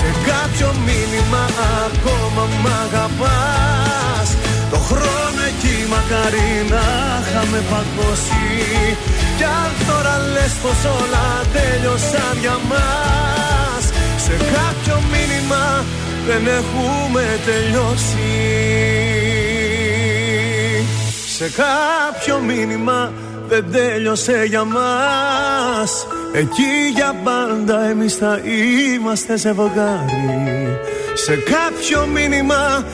Σε 0.00 0.10
κάποιο 0.30 0.70
μήνυμα 0.86 1.44
ακόμα 1.86 2.44
μ' 2.62 2.70
αγαπάς. 2.84 4.28
Το 4.70 4.78
χρόνο 4.88 5.40
εκεί 5.50 5.76
μακάρι 5.92 6.50
να 6.72 6.84
είχαμε 7.20 7.60
παγώσει. 7.70 8.48
Κι 9.36 9.44
αν 9.44 9.70
τώρα 9.88 10.14
λες 10.32 10.52
πως 10.62 10.80
όλα 10.98 11.26
τέλειωσαν 11.54 12.34
για 12.40 12.56
μας 12.70 13.84
Σε 14.24 14.34
κάποιο 14.54 14.96
μήνυμα 15.12 15.84
δεν 16.26 16.42
έχουμε 16.46 17.24
τελειώσει. 17.46 18.30
Σε 21.36 21.50
κάποιο 21.62 22.38
μήνυμα 22.38 23.12
δεν 23.48 23.64
τέλειωσε 23.72 24.44
για 24.48 24.64
μας 24.64 26.06
Εκεί 26.32 26.92
για 26.94 27.14
πάντα 27.24 27.84
εμείς 27.84 28.14
θα 28.14 28.40
είμαστε 28.94 29.36
ζευγάρι 29.36 30.78
Σε 31.14 31.34
κάποιο 31.34 32.06
μήνυμα 32.06 32.84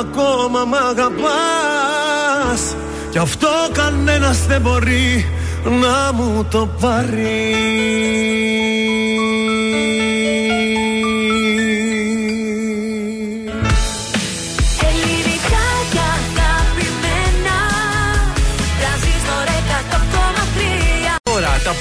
ακόμα 0.00 0.64
μ' 0.64 0.74
αγαπάς. 0.74 2.76
Κι 3.10 3.18
αυτό 3.18 3.48
κανένας 3.72 4.46
δεν 4.46 4.60
μπορεί 4.60 5.26
να 5.64 6.12
μου 6.12 6.46
το 6.50 6.68
πάρει 6.80 8.45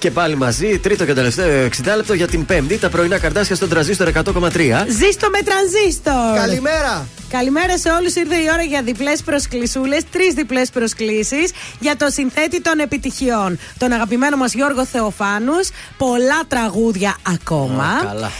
Και 0.00 0.10
πάλι 0.10 0.36
μαζί, 0.36 0.78
τρίτο 0.78 1.04
και 1.04 1.14
τελευταίο 1.14 1.68
60 1.84 1.96
λεπτό 1.96 2.14
για 2.14 2.26
την 2.26 2.44
Πέμπτη, 2.46 2.78
τα 2.78 2.88
πρωινά 2.88 3.18
καρτάσια 3.18 3.56
στον 3.56 3.68
τραζίστορ 3.68 4.08
100,3. 4.08 4.86
Ζήστο 4.88 5.30
με 5.30 5.38
τρανζίστορ. 5.44 6.34
Καλημέρα. 6.34 7.06
Καλημέρα 7.30 7.78
σε 7.78 7.90
όλους. 7.90 8.14
Ήρθε 8.14 8.36
η 8.36 8.48
ώρα 8.52 8.62
για 8.62 8.82
διπλές 8.82 9.22
προσκλησούλες. 9.22 10.02
Τρεις 10.10 10.34
διπλές 10.34 10.70
προσκλήσεις 10.70 11.52
για 11.80 11.96
το 11.96 12.10
συνθέτη 12.10 12.60
των 12.60 12.78
επιτυχιών. 12.78 13.58
Τον 13.78 13.92
αγαπημένο 13.92 14.36
μας 14.36 14.54
Γιώργο 14.54 14.84
Θεοφάνους. 14.84 15.68
Πολλά 15.98 16.40
τραγούδια 16.48 17.16
ακόμα. 17.26 17.84
Α, 17.84 18.04
καλά. 18.04 18.30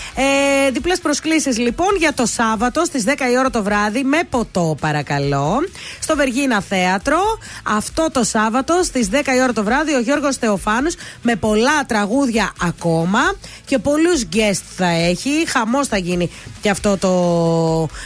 Ε, 0.67 0.71
διπλές 0.71 0.99
προσκλήσεις 0.99 1.59
λοιπόν 1.59 1.97
για 1.99 2.13
το 2.13 2.27
Σάββατο 2.27 2.85
στις 2.85 3.05
10 3.07 3.11
η 3.33 3.39
ώρα 3.39 3.51
το 3.51 3.63
βράδυ 3.63 4.03
με 4.03 4.19
ποτό, 4.31 4.77
παρακαλώ. 4.81 5.59
Στο 6.01 6.17
Βεργίνα 6.17 6.61
Θέατρο. 6.61 7.19
Αυτό 7.63 8.09
το 8.13 8.25
Σάββατο 8.25 8.83
στις 8.83 9.09
10 9.13 9.15
η 9.37 9.43
ώρα 9.43 9.53
το 9.53 9.65
βράδυ 9.65 9.95
ο 9.95 10.01
Γιώργος 10.01 10.37
Θεοφάνους 10.37 10.95
με 11.23 11.37
πολλά 11.51 11.85
τραγούδια 11.87 12.53
ακόμα 12.63 13.19
και 13.65 13.79
πολλούς 13.79 14.25
guest 14.33 14.61
θα 14.77 14.87
έχει. 14.89 15.31
Χαμός 15.49 15.87
θα 15.87 15.99
γίνει 15.99 16.31
και 16.61 16.71
αυτό 16.71 16.97
το 16.99 17.11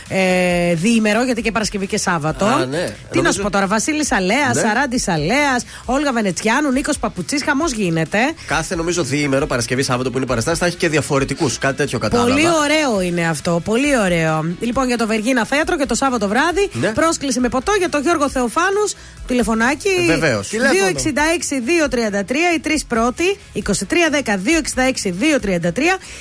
ε, 0.09 0.75
διήμερο, 0.75 1.25
γιατί 1.25 1.43
και 1.43 1.53
Παρασκευή 1.53 1.87
και 1.87 1.99
Σάββατο. 1.99 2.45
Α, 2.45 2.59
ναι. 2.66 2.66
Τι 2.66 2.77
να 3.11 3.16
Νομίζω- 3.16 3.33
σου 3.33 3.43
πω 3.43 3.51
τώρα, 3.51 3.66
Βασίλης 3.66 4.12
Αλέας, 4.12 4.55
Ναι. 4.55 4.61
Σαράντης 4.61 5.09
Αλέας, 5.09 5.65
Όλγα 5.85 6.12
Βενετσιάνου, 6.12 6.71
Νίκος 6.71 6.99
Παπουτσής, 6.99 7.43
χαμός 7.45 7.73
γίνεται. 7.73 8.19
Κάθε 8.47 8.75
νομίζω 8.75 9.03
διήμερο, 9.03 9.47
Παρασκευή, 9.47 9.83
Σάββατο 9.83 10.11
που 10.11 10.16
είναι 10.16 10.27
παραστάσει, 10.27 10.59
θα 10.59 10.66
έχει 10.66 10.77
και 10.77 10.89
διαφορετικούς. 10.89 11.59
Κάτι 11.59 11.77
τέτοιο 11.77 11.99
κατάλαβα. 11.99 12.31
Πολύ 12.31 12.47
ωραίο 12.62 13.01
είναι 13.01 13.29
αυτό. 13.29 13.61
Πολύ 13.65 13.99
ωραίο. 13.99 14.45
Λοιπόν, 14.61 14.87
για 14.87 14.99
το 14.99 15.07
Βεργίνα 15.07 15.45
Θέατρο 15.47 15.77
και 15.77 15.87
το 15.87 15.95
Σάββατο 15.95 16.29
βράδυ. 16.29 16.71
Ναι. 16.73 16.89
Πρόσκληση 16.93 17.41
με 17.41 17.49
ποτό 17.49 17.73
για 17.79 17.89
τον 17.89 18.03
Γιώργο 18.03 18.29
Θεοφάνους. 18.31 18.95
Τηλεφωνάκι. 19.27 19.89
Ε, 19.89 20.07
βεβαίως. 20.07 20.51
266-233. 20.53 22.55
Οι 22.57 22.61
τρεις 22.61 22.85
πρώτοι. 22.85 23.34
2310-266-233. 23.55 23.61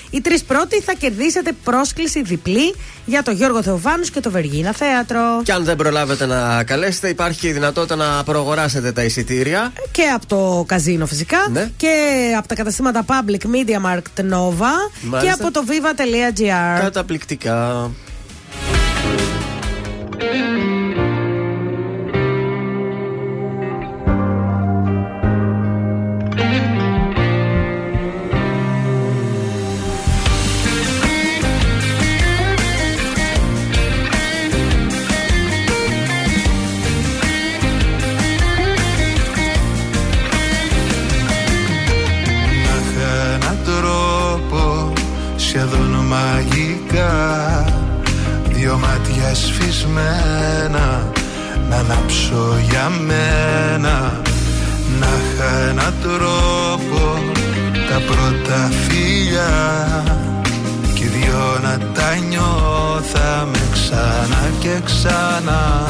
Οι 0.09 0.21
τρεις 0.21 0.43
πρώτοι 0.43 0.81
θα 0.81 0.93
κερδίσετε 0.93 1.51
πρόσκληση 1.63 2.21
διπλή 2.21 2.75
για 3.05 3.23
τον 3.23 3.35
Γιώργο 3.35 3.63
Θεοφάνου 3.63 4.03
και 4.03 4.19
το 4.19 4.31
Βεργίνα 4.31 4.73
Θέατρο. 4.73 5.41
Και 5.43 5.51
αν 5.51 5.63
δεν 5.63 5.75
προλάβετε 5.75 6.25
να 6.25 6.63
καλέσετε, 6.63 7.09
υπάρχει 7.09 7.47
η 7.47 7.51
δυνατότητα 7.51 7.95
να 7.95 8.23
προαγοράσετε 8.23 8.91
τα 8.91 9.03
εισιτήρια. 9.03 9.73
Και 9.91 10.03
από 10.03 10.25
το 10.25 10.63
καζίνο 10.67 11.05
φυσικά. 11.05 11.37
Ναι. 11.51 11.69
Και 11.77 11.89
από 12.37 12.47
τα 12.47 12.55
καταστήματα 12.55 13.05
Public 13.05 13.41
Media 13.41 13.81
Markt 13.85 14.21
Nova. 14.33 14.73
Και 15.01 15.07
Μάλιστα. 15.07 15.33
από 15.33 15.51
το 15.53 15.63
viva.gr. 15.67 16.79
Καταπληκτικά. 16.79 17.91
Μάτια 49.33 49.47
σφισμένα 49.47 51.11
να 51.69 51.75
ανάψω 51.75 52.57
για 52.69 52.89
μένα 52.89 54.21
Να 54.99 55.07
είχα 55.07 55.69
έναν 55.69 55.93
τρόπο 56.01 57.19
τα 57.89 58.01
πρώτα 58.07 58.69
φιλιά 58.87 60.03
Κι 60.93 61.03
οι 61.03 61.07
δυο 61.07 61.59
να 61.61 61.77
τα 61.93 62.15
νιώθαμε 62.29 63.57
ξανά 63.71 64.43
και 64.59 64.79
ξανά. 64.85 65.87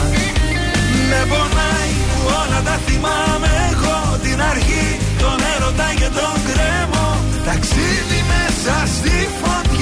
Με 1.09 1.25
πονάει 1.29 1.93
που 2.09 2.19
όλα 2.25 2.61
τα 2.63 2.79
θυμάμαι 2.85 3.49
εγώ 3.71 4.17
Την 4.21 4.41
αρχή, 4.41 4.99
τον 5.19 5.37
έρωτα 5.55 5.89
και 5.95 6.09
τον 6.19 6.35
κρέμο. 6.47 7.17
Ταξίδι 7.45 8.19
μέσα 8.31 8.75
στη 8.95 9.27
φωτιά 9.41 9.72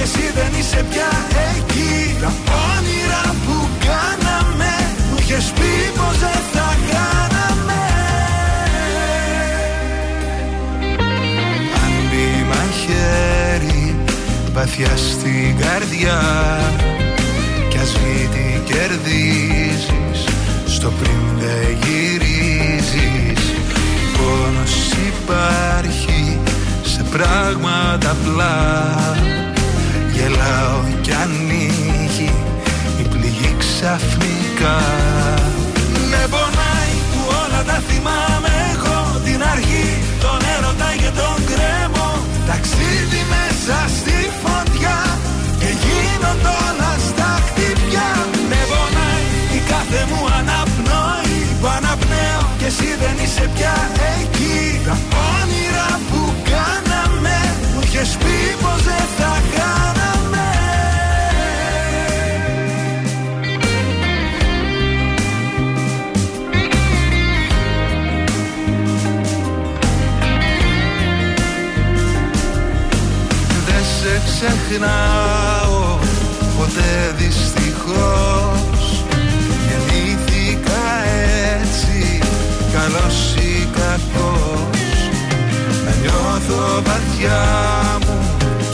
και 0.00 0.06
εσύ 0.06 0.30
δεν 0.34 0.52
είσαι 0.58 0.84
πια 0.90 1.10
εκεί. 1.54 2.16
Τα 2.20 2.32
όνειρα 2.74 3.24
που 3.44 3.68
κάναμε 3.86 4.72
Μου 5.10 5.16
είχες 5.18 5.52
πει 5.54 5.72
πως 5.98 6.18
δεν 6.18 6.40
θα 6.52 6.68
κάναμε. 6.90 7.82
Αν 11.82 11.92
μπει 12.08 12.28
μαχαίρι 12.50 13.96
Βαθιά 14.52 14.96
στην 14.96 15.56
καρδιά 15.64 16.20
Κι 17.68 17.78
ας 17.78 17.92
μη 17.98 18.60
κερδίζεις 18.64 20.20
Στο 20.66 20.92
πριν 21.00 21.24
δεν 21.38 21.76
γυρίζεις. 21.82 23.42
Πόνος 24.16 24.92
υπάρχει 25.08 26.38
σε 26.82 27.02
πράγματα 27.10 28.10
απλά 28.10 29.49
Γελάω 30.50 30.82
κι 31.00 31.12
ανοίγει 31.22 32.32
η 33.00 33.04
πληγή 33.12 33.54
ξαφνικά. 33.62 34.76
Με 36.10 36.22
πονάει 36.32 36.94
που 37.10 37.20
όλα 37.40 37.62
τα 37.68 37.78
θυμάμαι 37.88 38.52
εγώ 38.72 38.98
Την 39.26 39.40
αρχή, 39.52 39.88
τον 40.24 40.40
έρωτα 40.54 40.90
και 41.02 41.10
τον 41.20 41.36
κρέμο 41.50 42.08
Ταξίδι 42.48 43.22
μέσα 43.34 43.76
στη 43.98 44.16
φωτιά 44.42 44.98
Και 45.60 45.70
γίνονται 45.82 46.52
όλα 46.66 46.92
στα 47.08 47.30
χτυπιά. 47.46 48.10
Με 48.50 48.60
πονάει 48.70 49.26
η 49.58 49.60
κάθε 49.70 50.00
μου 50.10 50.20
αναπνοή. 50.38 51.38
Που 51.60 51.66
αναπνέω 51.78 52.42
και 52.60 52.68
εσύ 52.72 52.90
δεν 53.02 53.16
είσαι 53.22 53.44
πια 53.54 53.76
εκεί. 54.16 54.60
Τα 54.86 54.96
όνειρα 55.34 55.90
που 56.08 56.20
κάναμε 56.52 57.38
Μου 57.72 57.80
είχες 57.84 58.10
πει 58.22 58.36
πως 58.62 58.80
δεν 58.88 59.06
θα 59.18 59.32
κάναμε 59.56 60.19
ξεχνάω 74.40 75.98
ποτέ 76.58 77.14
δυστυχώς. 77.16 79.04
Γεννήθηκα 79.68 80.84
έτσι 81.60 82.18
καλός 82.72 83.34
ή 83.34 83.68
κακός. 83.72 85.10
Να 85.84 85.92
νιώθω 86.00 86.82
βαθιά 86.82 87.42
μου 88.06 88.18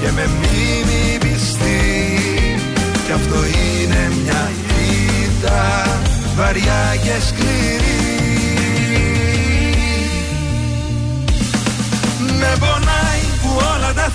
και 0.01 0.10
με 0.14 0.26
μνήμη 0.26 1.18
πιστή. 1.18 2.20
Κι 3.06 3.12
αυτό 3.12 3.34
είναι 3.34 4.10
μια 4.22 4.51
ήττα 5.24 5.86
βαριά 6.36 6.97
και 7.02 7.20
σκληρή 7.26 8.15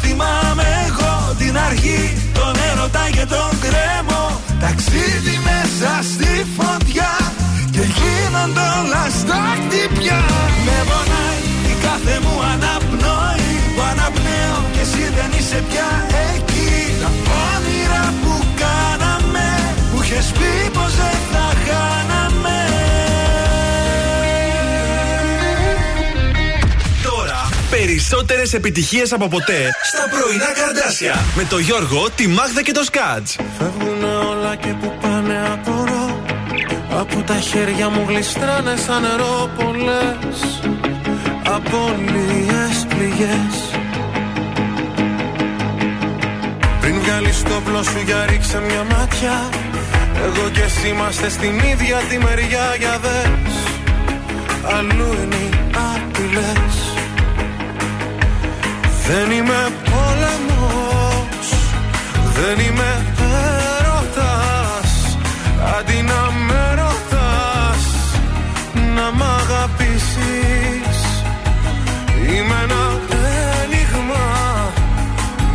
θυμάμαι 0.01 0.65
εγώ 0.87 1.13
Την 1.37 1.57
αρχή, 1.67 2.01
τον 2.33 2.53
έρωτα 2.69 3.05
και 3.15 3.25
τον 3.33 3.51
κρέμο. 3.63 4.23
Ταξίδι 4.63 5.35
μέσα 5.49 5.91
στη 6.11 6.31
φωτιά 6.57 7.13
Και 7.73 7.83
γίνονται 7.97 8.65
όλα 8.79 9.03
στα 9.19 9.41
χτυπιά. 9.59 10.21
Με 10.65 10.77
πονάει 10.89 11.39
η 11.71 11.73
κάθε 11.85 12.15
μου 12.23 12.35
αναπνοή. 12.53 13.49
Που 13.75 13.81
αναπνέω 13.91 14.59
και 14.73 14.81
εσύ 14.87 15.03
δεν 15.17 15.29
είσαι 15.37 15.59
πια 15.69 15.89
εκεί. 16.29 16.73
Τα 17.01 17.09
όνειρα 17.49 18.03
που 18.21 18.33
κάναμε 18.63 19.47
Μου 19.91 19.99
είχες 20.03 20.27
πει 20.37 20.51
πως 20.75 20.91
δεν 21.01 21.17
θα 21.31 21.47
κάναμε 21.69 22.80
περισσότερες 28.11 28.53
επιτυχίες 28.53 29.13
από 29.13 29.27
ποτέ 29.27 29.69
στα 29.91 30.03
πρωινά 30.09 30.51
καρδάσια. 30.53 31.15
Με 31.35 31.43
το 31.49 31.57
Γιώργο, 31.57 32.09
τη 32.15 32.27
Μάγδα 32.27 32.61
και 32.61 32.71
το 32.71 32.83
Σκάτς. 32.83 33.35
Φεύγουν 33.57 34.03
όλα 34.03 34.55
και 34.55 34.73
που 34.81 34.93
πάνε 35.01 35.41
απορώ 35.51 36.23
Από 36.89 37.21
τα 37.21 37.35
χέρια 37.35 37.89
μου 37.89 38.05
γλιστράνε 38.07 38.75
σαν 38.75 39.01
νερό 39.01 39.49
πολλές. 39.57 40.37
Απολύες 41.45 42.85
πληγές. 42.89 43.55
Πριν 46.81 46.99
βγάλεις 46.99 47.43
το 47.43 47.55
όπλο 47.55 47.83
σου 47.83 48.01
για 48.05 48.25
ρίξε 48.25 48.59
μια 48.59 48.83
μάτια. 48.83 49.49
Εγώ 50.23 50.49
και 50.49 50.61
εσύ 50.61 50.87
είμαστε 50.87 51.29
στην 51.29 51.59
ίδια 51.59 51.97
τη 52.09 52.17
μεριά 52.17 52.75
για 52.79 52.99
δες. 53.03 53.53
Αλλού 54.75 55.13
είναι 55.23 55.35
οι 55.35 55.49
απειλές 55.95 56.90
Δεν 59.07 59.31
είμαι 59.31 59.71
πόλεμος 59.83 61.47
Δεν 62.33 62.65
είμαι 62.65 63.05
έρωτας. 63.79 65.17
Αντί 65.77 66.01
να 66.01 66.31
με 66.31 66.73
ρωτάς 66.75 67.83
Να 68.95 69.11
μ' 69.11 69.23
αγαπήσεις. 69.23 70.97
Είμαι 72.27 72.57
ένα 72.63 72.99
ένιγμα 73.61 74.25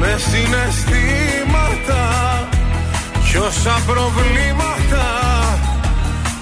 Με 0.00 0.18
συναισθήματα. 0.28 2.02
Κι 3.30 3.36
όσα 3.36 3.80
προβλήματα 3.86 5.06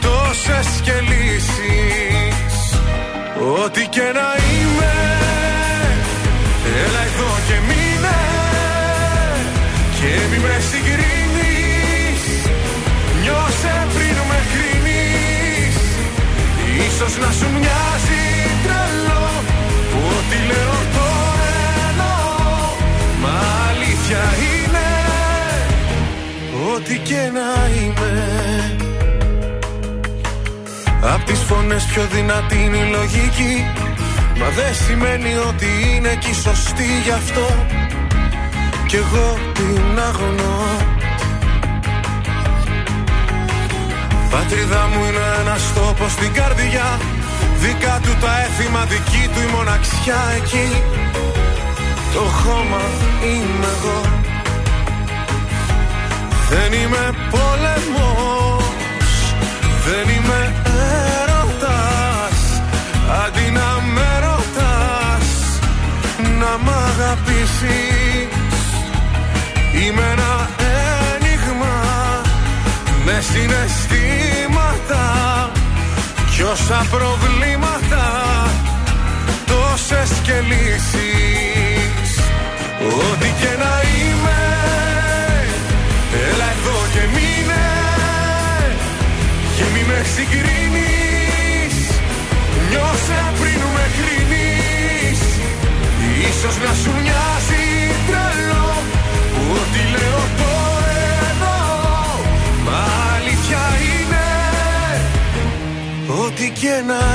Τόσες 0.00 0.80
και 0.82 0.92
λύσεις. 1.00 2.78
Ό,τι 3.62 3.86
και 3.86 4.00
να 4.00 4.28
είμαι 4.52 5.23
Έλα 6.82 7.02
εδώ 7.10 7.30
και 7.48 7.56
μείνε 7.68 8.20
Και 9.98 10.10
μη 10.30 10.38
με 10.44 10.56
συγκρίνεις. 10.70 12.22
Νιώσε 13.22 13.74
πριν 13.94 14.16
με 14.30 14.38
κρίνεις. 14.52 15.76
Ίσως 16.86 17.16
να 17.22 17.30
σου 17.38 17.46
μοιάζει 17.58 18.24
τρελό 18.64 19.26
Που 19.90 19.98
ό,τι 20.16 20.38
λέω 20.50 20.78
το 20.94 21.08
εννοώ. 21.88 22.22
Μα 23.22 23.36
αλήθεια 23.68 24.22
είναι 24.46 24.88
Ό,τι 26.74 26.98
και 26.98 27.22
να 27.36 27.50
είμαι. 27.76 28.12
Απ' 31.14 31.24
τις 31.24 31.38
φωνές 31.38 31.84
πιο 31.84 32.02
δυνατή 32.12 32.62
είναι 32.64 32.76
η 32.76 32.90
λογική 32.90 33.64
Μα 34.38 34.48
δεν 34.48 34.74
σημαίνει 34.74 35.34
ότι 35.48 35.66
είναι 35.94 36.14
και 36.20 36.28
η 36.28 36.34
σωστή 36.34 37.00
γι' 37.04 37.10
αυτό. 37.10 37.66
Κι 38.86 38.96
εγώ 38.96 39.38
την 39.54 39.98
αγωνώ. 40.08 40.58
Πατρίδα 44.30 44.86
μου 44.86 45.04
είναι 45.04 45.26
ένας 45.40 45.72
τόπος 45.74 46.12
στην 46.12 46.32
καρδιά. 46.32 46.98
Δικά 47.58 48.00
του 48.02 48.16
τα 48.20 48.42
έθιμα 48.44 48.84
δική 48.84 49.28
του 49.34 49.40
η 49.48 49.50
μοναξιά 49.56 50.22
εκεί. 50.36 50.82
Το 52.14 52.20
χώμα 52.20 52.82
είμαι 53.24 53.66
εγώ. 53.76 54.00
Δεν 56.50 56.72
είμαι 56.80 57.10
πόλεμος. 57.30 58.64
Δεν 59.86 60.14
είμαι 60.14 60.53
Να 66.44 66.58
μ' 66.58 66.68
αγαπήσεις. 66.68 68.28
Είμαι 69.72 70.04
ένα 70.12 70.48
ένιγμα 71.12 71.76
Μες 73.04 73.24
συναισθήματα 73.24 75.04
Κι 76.30 76.42
όσα 76.42 76.86
προβλήματα 76.90 78.06
Τόσες 79.46 80.10
και 80.22 80.36
λύσεις. 80.50 82.10
Ό,τι 82.88 83.28
και 83.40 83.52
να 83.62 83.74
είμαι 83.94 84.40
Έλα 86.28 86.48
εδώ 86.56 86.78
και 86.92 87.04
μείνε. 87.14 87.66
Και 89.56 89.64
μη 89.72 89.82
με 89.88 89.98
συγκρίνεις 90.14 91.76
Νιώσε 92.70 93.20
πριν 93.40 93.60
με 93.74 93.84
κρίνεις 93.96 94.53
Ίσως 96.28 96.56
να 96.64 96.74
σου 96.74 96.90
μοιάζει 97.02 97.64
τρελό 98.06 98.68
Που 99.34 99.42
ό,τι 99.60 99.82
λέω 99.94 100.22
το 100.38 100.52
εννοώ. 101.30 101.62
Μα 102.66 102.80
αλήθεια 103.14 103.62
είναι 103.88 104.26
Ό,τι 106.24 106.50
και 106.50 106.82
να 106.86 107.13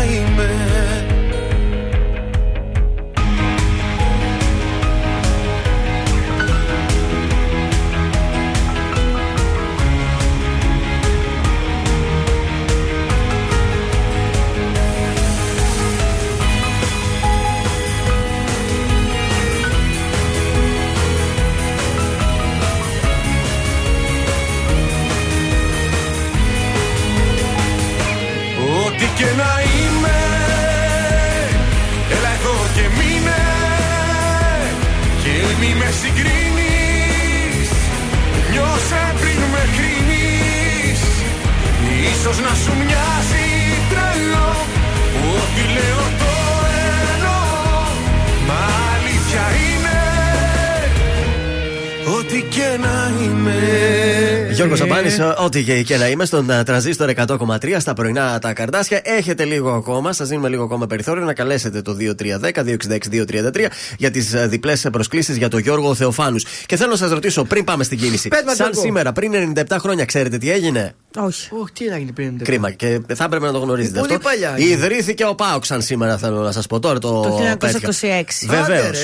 ό,τι 55.19 55.63
και, 55.63 55.81
και 55.83 55.97
να 55.97 56.07
είμαι 56.07 56.25
στον 56.25 56.51
α, 56.51 56.63
τρανζίστορ 56.63 57.09
100,3 57.15 57.75
στα 57.79 57.93
πρωινά 57.93 58.39
τα 58.39 58.53
καρδάσια. 58.53 59.01
Έχετε 59.03 59.45
λίγο 59.45 59.71
ακόμα, 59.71 60.13
σας 60.13 60.27
δίνουμε 60.27 60.49
λίγο 60.49 60.63
ακόμα 60.63 60.87
περιθώριο 60.87 61.23
να 61.25 61.33
καλέσετε 61.33 61.81
το 61.81 61.95
2310-266-233 61.99 63.65
για 63.97 64.11
τις 64.11 64.33
διπλές 64.47 64.87
προσκλήσεις 64.91 65.37
για 65.37 65.47
τον 65.47 65.59
Γιώργο 65.59 65.95
Θεοφάνους. 65.95 66.45
Και 66.65 66.75
θέλω 66.75 66.89
να 66.91 66.97
σας 66.97 67.11
ρωτήσω, 67.11 67.43
πριν 67.43 67.63
πάμε 67.63 67.83
στην 67.83 67.97
κίνηση, 67.97 68.27
Πες 68.27 68.43
μας, 68.45 68.55
σαν 68.55 68.65
Γιώργο. 68.65 68.81
σήμερα, 68.81 69.11
πριν 69.11 69.53
97 69.69 69.75
χρόνια, 69.79 70.05
ξέρετε 70.05 70.37
τι 70.37 70.51
έγινε; 70.51 70.93
Όχι. 71.17 71.49
Όχι, 71.51 71.71
τι 71.73 71.85
έγινε 71.85 72.11
πριν. 72.11 72.37
Κρίμα 72.43 72.71
και 72.71 72.99
θα 73.15 73.23
έπρεπε 73.23 73.45
να 73.45 73.51
το 73.51 73.59
γνωρίζετε 73.59 73.99
Πολύ 73.99 74.13
αυτό. 74.13 74.29
παλιά. 74.29 74.53
Ιδρύθηκε 74.57 75.25
ο 75.25 75.35
Πάοξ 75.35 75.67
σαν 75.67 75.81
σήμερα, 75.81 76.17
θέλω 76.17 76.41
να 76.41 76.51
σας 76.51 76.67
πω 76.67 76.79
τώρα. 76.79 76.99
Το, 76.99 77.21
Το 77.21 77.39
1926. 77.39 78.47
Βεβαίως. 78.47 78.97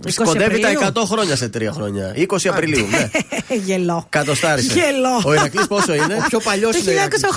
Άντε, 0.00 0.08
ρε. 0.08 0.10
20 0.10 0.12
Σκοντεύει 0.12 0.60
τα 0.60 0.68
Απριλίου; 0.68 0.92
100 0.94 1.02
χρόνια 1.06 1.36
σε 1.36 1.48
τρία 1.48 1.72
χρόνια. 1.72 2.14
20 2.16 2.46
Απριλίου, 2.50 2.86
ναι. 2.90 3.10
Γελό. 3.66 4.06
Κατοστάρισε. 4.08 4.72
Γελό. 4.72 5.22
Ο 5.24 5.32
Ηρακλής 5.32 5.66
πόσο 5.66 5.94
είναι; 5.94 6.14
Ο 6.14 6.24
πιο 6.28 6.40
παλιός 6.40 6.76
Το 6.76 6.90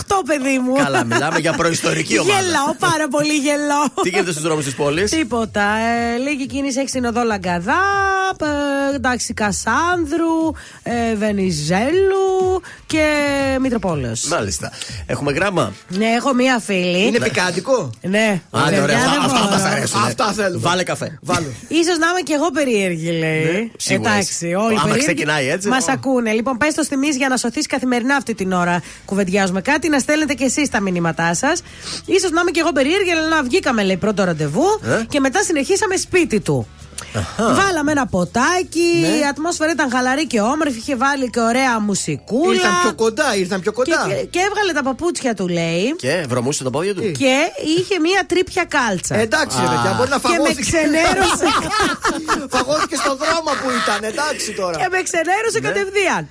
1908, 0.07 0.15
παιδί 0.25 0.59
μου. 0.65 0.73
Καλά, 0.75 1.03
μιλάμε 1.05 1.39
για 1.39 1.53
προϊστορική 1.53 2.19
ομάδα. 2.19 2.41
Γελάω, 2.41 2.75
πάρα 2.79 3.07
πολύ 3.07 3.33
γελάω. 3.33 3.85
Τι 4.03 4.09
γίνεται 4.09 4.31
στους 4.31 4.43
δρόμους 4.43 4.63
της 4.65 4.75
πόλης; 4.75 5.11
Τίποτα. 5.11 5.61
Ε, 5.63 6.17
λίγη 6.17 6.45
κίνηση 6.45 6.79
έχει 6.79 6.89
στην 6.89 7.05
οδό 7.05 7.23
Λαγκαδά, 7.23 7.81
ε, 8.91 8.95
εντάξει, 8.95 9.33
Κασάνδρου, 9.33 10.51
ε, 10.83 11.15
Βενιζέλου 11.15 12.61
και 12.85 13.05
Μητροπόλεως. 13.61 14.23
Μάλιστα. 14.23 14.71
Έχουμε 15.05 15.31
γράμμα; 15.31 15.73
Ναι, 15.87 16.05
έχω 16.05 16.33
μία 16.33 16.59
φίλη. 16.59 17.05
Είναι 17.07 17.19
πικάντικο. 17.19 17.89
Ναι. 18.01 18.41
Άντε, 18.51 18.65
Παιδιά, 18.69 18.83
ωραία. 18.83 18.97
δεν 18.99 19.07
Αυτά, 19.07 19.19
αυτά 19.25 19.39
μπορώ. 19.39 19.51
μας 19.51 19.63
αρέσουν. 19.71 20.01
Αυτά 20.03 20.31
θέλουμε. 20.31 20.59
Βάλε 20.59 20.83
καφέ. 20.83 21.17
Βάλω. 21.21 21.47
Ίσως 21.67 21.97
να 21.97 22.07
είμαι 22.09 22.19
και 22.23 22.33
εγώ 22.33 22.51
περίεργη, 22.53 23.11
λέει. 23.11 23.43
Ναι, 23.43 23.67
σίγουρα 23.77 24.11
Εντάξει, 24.11 24.31
είσαι. 24.45 24.55
όλοι 24.55 24.73
Άμα 24.73 24.81
περίεργοι. 24.83 25.05
ξεκινάει 25.05 25.47
έτσι. 25.49 25.67
Μας 25.67 25.87
Ω. 25.87 25.91
ακούνε. 25.91 26.31
Λοιπόν, 26.31 26.57
πες 26.57 26.73
το 26.73 26.87
τιμή 26.87 27.07
για 27.07 27.27
να 27.27 27.37
σωθείς 27.37 27.65
καθημερινά 27.67 28.15
αυτή 28.15 28.33
την 28.35 28.51
ώρα. 28.51 28.81
Κουβεντιάζουμε 29.05 29.61
κάτι, 29.61 29.89
να 29.89 29.99
στέλνετε 29.99 30.33
και 30.33 30.43
εσείς 30.43 30.69
τα 30.69 30.79
μηνύματά 30.81 31.33
σας. 31.33 31.61
σω 32.21 32.29
να 32.31 32.41
είμαι 32.41 32.51
και 32.51 32.59
εγώ 32.59 32.71
περίεργη, 32.71 33.11
αλλά 33.11 33.27
να 33.27 33.43
βγήκαμε, 33.43 33.83
λέει, 33.83 33.97
πρώτο 33.97 34.23
ραντεβού 34.23 34.65
Ε. 34.83 35.03
και 35.09 35.19
μετά 35.19 35.43
συνεχίσαμε 35.43 35.95
σπίτι 35.95 36.39
του. 36.39 36.67
Βάλαμε 37.37 37.91
ένα 37.91 38.05
ποτάκι, 38.07 38.97
Ναι. 39.01 39.07
η 39.07 39.25
ατμόσφαιρα 39.29 39.71
ήταν 39.71 39.91
χαλαρή 39.91 40.27
και 40.27 40.39
όμορφη, 40.41 40.77
είχε 40.77 40.95
βάλει 40.95 41.29
και 41.29 41.39
ωραία 41.39 41.79
μουσικούλα. 41.79 42.53
Ήρθαν 42.53 42.71
πιο 42.81 42.93
κοντά, 42.93 43.35
ήρθαν 43.35 43.59
πιο 43.61 43.71
κοντά. 43.73 44.05
Και, 44.07 44.13
και 44.13 44.39
έβγαλε 44.47 44.71
τα 44.73 44.83
παπούτσια 44.83 45.33
του, 45.33 45.47
λέει. 45.47 45.95
Και 45.97 46.25
βρωμούσε 46.29 46.63
τα 46.63 46.69
πόδια 46.69 46.93
του. 46.95 47.01
Και 47.11 47.35
είχε 47.77 47.99
μία 47.99 48.21
τρίπια 48.27 48.63
κάλτσα. 48.65 49.15
Ε, 49.15 49.21
Εντάξει, 49.21 49.57
ρε 49.61 49.67
παιδιά, 49.73 49.93
μπορεί 49.97 50.09
να 50.09 50.19
Και 50.19 50.27
με 50.27 50.33
φαγώθηκε. 50.33 50.61
ξενέρωσε. 50.61 51.47
Φαγώθηκε 52.55 52.95
στον 52.95 53.15
δρόμο 53.23 53.49
που 53.61 53.67
ήταν, 53.81 53.99
εντάξει 54.11 54.51
τώρα. 54.53 54.77
Και 54.81 54.87
με 54.91 54.99
ξενέρωσε 55.07 55.59
κατευθείαν. 55.67 56.23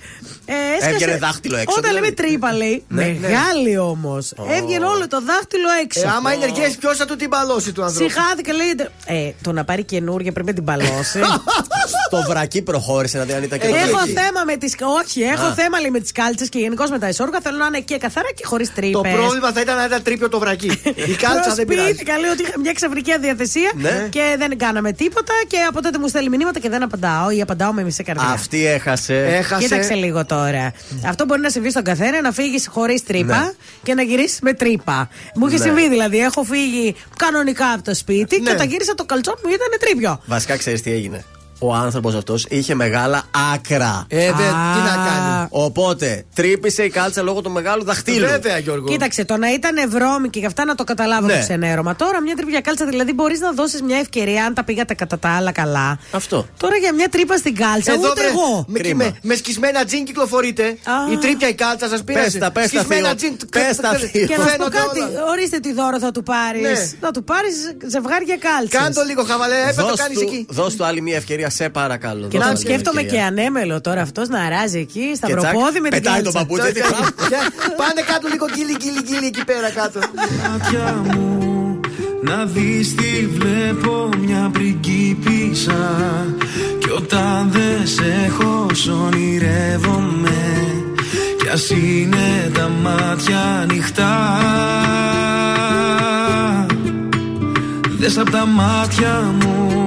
Ε, 0.45 0.53
έσκασε- 0.75 0.93
Έβγαινε 0.93 1.17
δάχτυλο 1.17 1.57
έξω, 1.57 1.75
Όταν 1.77 1.89
δηλαδή. 1.91 2.05
λέμε 2.05 2.15
τρύπα, 2.21 2.53
λέει. 2.53 2.83
Ναι, 2.87 3.15
Μεγάλη 3.19 3.77
όμως. 3.77 4.31
Έβγαινε 4.59 4.85
όλο 4.85 5.07
το 5.07 5.21
δάχτυλο 5.21 5.67
έξω. 5.83 6.07
Ε, 6.07 6.11
άμα 6.17 6.33
είναι 6.33 6.43
εργέ, 6.45 6.67
ποιος 6.79 6.97
θα 6.97 7.05
του 7.05 7.15
την 7.15 7.29
παλώσει 7.29 7.71
του 7.71 7.83
ανθρώπου; 7.83 8.09
Συχάθηκε, 8.11 8.51
λέει. 8.51 8.75
Ε, 9.05 9.31
το 9.41 9.51
να 9.51 9.63
πάρει 9.63 9.83
καινούργια 9.83 10.31
πρέπει 10.31 10.47
να 10.47 10.53
την 10.53 10.63
παλώσει. 10.63 11.19
Στο 12.07 12.23
βρακί 12.29 12.61
προχώρησε 12.61 13.17
να 13.17 13.23
δει 13.23 13.33
αν 13.33 13.43
ήταν 13.43 13.59
και 13.59 13.67
το 13.67 13.75
έχω 13.75 13.87
βρακί. 13.97 14.11
θέμα 14.11 14.43
με 14.45 14.55
τι. 14.57 14.73
Όχι, 15.01 15.21
έχω 15.21 15.45
Α. 15.45 15.53
θέμα 15.53 15.79
λέει, 15.79 15.89
με 15.91 15.99
τις 15.99 16.11
κάλτσες 16.11 16.49
και 16.49 16.59
γενικώς 16.59 16.89
με 16.89 16.99
τα 16.99 17.07
ισόργα. 17.07 17.39
Θέλω 17.41 17.57
να 17.57 17.65
είναι 17.65 17.79
και 17.79 17.97
καθαρά 17.97 18.27
και 18.35 18.45
χωρίς 18.45 18.73
τρύπες. 18.73 19.01
Το 19.01 19.17
πρόβλημα 19.17 19.51
θα 19.51 19.61
ήταν 19.61 19.75
να 19.75 19.85
ήταν 19.85 20.01
τρίπιο 20.03 20.29
το 20.29 20.39
βρακί. 20.39 20.65
Η 21.11 21.15
κάλτσα 21.23 21.53
δεν 21.55 21.65
πειράζει. 21.65 21.87
Προσποιήθηκα, 21.87 22.17
λέει 22.17 22.29
ότι 22.31 22.41
είχα 22.43 22.59
μια 22.59 22.71
ξαφνική 22.73 23.11
αδιαθεσία 23.11 23.71
Ναι. 23.75 24.07
και 24.09 24.35
δεν 24.37 24.57
κάναμε 24.57 24.91
τίποτα 24.91 25.33
και 25.47 25.57
από 25.69 25.81
τότε 25.81 25.97
μου 25.99 26.07
στέλνει 26.07 26.29
μηνύματα 26.29 26.59
και 26.59 26.69
δεν 26.69 26.83
απαντάω 26.83 27.29
ή 27.29 27.41
απαντάω 27.41 27.73
με 27.73 27.83
μισή 27.83 28.03
καρδιά. 28.03 28.27
Αυτή 28.27 28.65
έχασε. 28.65 29.25
Έχασε. 29.25 29.63
Κοίταξε 29.63 29.93
λίγο 29.93 30.25
τώρα. 30.35 30.73
Αυτό 31.05 31.25
μπορεί 31.25 31.41
να 31.41 31.49
συμβεί 31.49 31.69
στον 31.69 31.83
καθένα, 31.83 32.21
να 32.21 32.31
φύγεις 32.31 32.67
χωρίς 32.67 33.03
τρύπα 33.03 33.39
Ναι. 33.39 33.51
και 33.83 33.93
να 33.93 34.01
γυρίσεις 34.01 34.39
με 34.41 34.53
τρύπα. 34.53 35.09
Μου 35.35 35.47
είχε 35.47 35.57
Ναι. 35.57 35.63
συμβεί 35.63 35.89
δηλαδή. 35.89 36.17
Έχω 36.19 36.43
φύγει 36.43 36.95
κανονικά 37.17 37.71
από 37.71 37.83
το 37.83 37.95
σπίτι 37.95 38.39
Ναι. 38.39 38.45
και 38.49 38.51
όταν 38.55 38.67
γύρισα 38.69 38.93
το 38.95 39.05
καλτσό 39.05 39.33
μου 39.43 39.49
ήταν 39.49 39.67
τρίπιο. 39.79 40.21
Βασικά 40.25 40.57
ξέρεις 40.57 40.81
τι 40.81 40.91
έγινε. 40.91 41.25
Ο 41.65 41.73
άνθρωπος 41.73 42.15
αυτός 42.15 42.45
είχε 42.49 42.73
μεγάλα 42.75 43.23
άκρα. 43.53 44.05
Ε, 44.07 44.25
δε, 44.25 44.43
τι 44.43 44.79
να 44.79 44.95
κάνει; 45.07 45.47
Οπότε 45.49 46.25
τρύπησε 46.35 46.83
η 46.83 46.89
κάλτσα 46.89 47.21
λόγω 47.21 47.41
του 47.41 47.51
μεγάλου 47.51 47.83
δαχτύλου. 47.83 48.27
Βέβαια, 48.27 48.57
Γιώργο. 48.57 48.87
Κοίταξε, 48.87 49.25
το 49.25 49.37
να 49.37 49.53
ήταν 49.53 49.89
βρώμη 49.89 50.29
και 50.29 50.39
γι' 50.39 50.45
αυτά 50.45 50.65
να 50.65 50.75
το 50.75 50.83
καταλάβω 50.83 51.25
Ναι. 51.27 51.33
το 51.33 51.39
ξενέρωμα. 51.39 51.95
Τώρα 51.95 52.21
μια 52.21 52.35
τρύπια 52.35 52.61
κάλτσα 52.61 52.85
δηλαδή 52.85 53.13
μπορείς 53.13 53.39
να 53.39 53.51
δώσεις 53.51 53.81
μια 53.81 53.97
ευκαιρία 53.97 54.45
αν 54.45 54.53
τα 54.53 54.63
πήγατε 54.63 54.93
κατά 54.93 55.19
τα 55.19 55.29
άλλα 55.29 55.51
καλά. 55.51 55.99
Αυτό. 56.11 56.47
Τώρα 56.57 56.75
για 56.75 56.93
μια 56.93 57.09
τρύπα 57.09 57.37
στην 57.37 57.55
κάλτσα, 57.55 57.91
Εδώ, 57.93 58.09
ούτε 58.09 58.19
βρε, 58.21 58.29
εγώ. 58.29 58.65
Με, 58.67 58.79
Κρίμα. 58.79 59.03
με, 59.03 59.17
με 59.21 59.35
σκισμένα 59.35 59.85
τζιν 59.85 60.03
κυκλοφορείτε. 60.05 60.63
Α. 60.63 61.11
Η 61.11 61.17
τρίπια 61.17 61.47
η 61.47 61.53
κάλτσα 61.53 61.87
σας 61.87 62.03
πήρε. 62.03 62.21
Πες 62.23 62.37
τα, 62.37 62.51
πες 62.51 62.71
τα, 62.71 62.83
θείο. 62.83 63.01
Πες 63.51 63.75
τα, 63.77 63.89
θείο. 63.93 64.25
Και 64.27 64.37
να 64.37 64.43
σου 64.43 64.45
πω 64.45 64.49
Φαίνονται 64.49 64.77
κάτι, 64.77 64.99
όλα. 64.99 65.09
ορίστε 65.31 65.59
τι 65.59 65.73
δώρο 65.73 65.99
θα 65.99 66.11
του 66.11 66.23
πάρεις. 66.23 66.61
Ναι. 66.61 66.89
Θα 66.99 67.11
του 67.11 67.23
πάρεις 67.23 67.53
ζευγάρια 67.87 68.37
κάλτσα. 68.37 68.77
Κάντο 68.79 69.01
λίγο 69.03 69.23
χαβαλέ, 69.23 69.55
έπρεπε 69.61 69.81
το 69.81 69.87
Δώσ' 69.87 69.99
κάνεις 69.99 70.17
του- 70.17 70.23
εκεί. 70.27 70.45
Δώσ' 70.49 70.75
του 70.75 70.85
άλλη 70.85 71.01
μια 71.01 71.15
ευκαιρία, 71.15 71.49
σε 71.53 71.69
παρακαλώ. 71.69 72.27
Και 72.27 72.37
Δώσ' 72.37 72.47
να 72.47 72.53
του 72.53 72.57
άλλη 72.57 72.65
μια 72.65 72.69
σκέφτομαι 72.71 73.01
και 73.01 73.05
ευκαιρία. 73.05 73.27
ανέμελο 73.27 73.81
τώρα 73.81 74.01
αυτός 74.01 74.27
να 74.29 74.39
αράζει 74.41 74.79
εκεί, 74.79 75.11
στα 75.15 75.27
Και 75.27 75.35
τσακ, 75.35 75.51
προπόδι 75.51 75.79
με 75.79 75.89
την 75.89 76.01
πετάει 76.01 76.21
το 76.21 76.31
κάλτσα. 76.31 76.39
παπούτσι. 76.39 76.67
έτσι, 76.67 76.81
χλαπ. 76.81 77.05
Πάνε 77.81 78.01
κάτω 78.11 78.27
λίγο 78.33 78.45
γκίλι, 78.53 78.75
γκίλι, 78.79 79.01
γκίλι 79.07 79.25
εκεί 79.25 79.43
πέρα 79.45 79.69
κάτω. 79.69 79.99
μάτια 80.47 81.01
μου 81.03 81.37
να 82.25 82.45
δεις 82.45 82.95
τι 82.95 83.27
βλέπω 83.37 84.09
μια 84.25 84.49
πριγκίπισσα 84.53 85.81
Κι 86.79 86.89
όταν 86.89 87.49
δεν 87.51 87.87
σε 87.87 88.25
έχω 88.25 88.67
σ' 88.73 88.87
ονειρεύομαι 88.87 90.41
Κι 91.41 91.49
ας 91.49 91.69
είναι 91.69 92.51
τα 92.53 92.69
μάτια 92.69 93.39
ανοιχτά 93.61 94.39
Δες 97.99 98.17
απ' 98.17 98.29
τα 98.29 98.45
μάτια 98.45 99.33
μου 99.41 99.67
να 99.77 99.82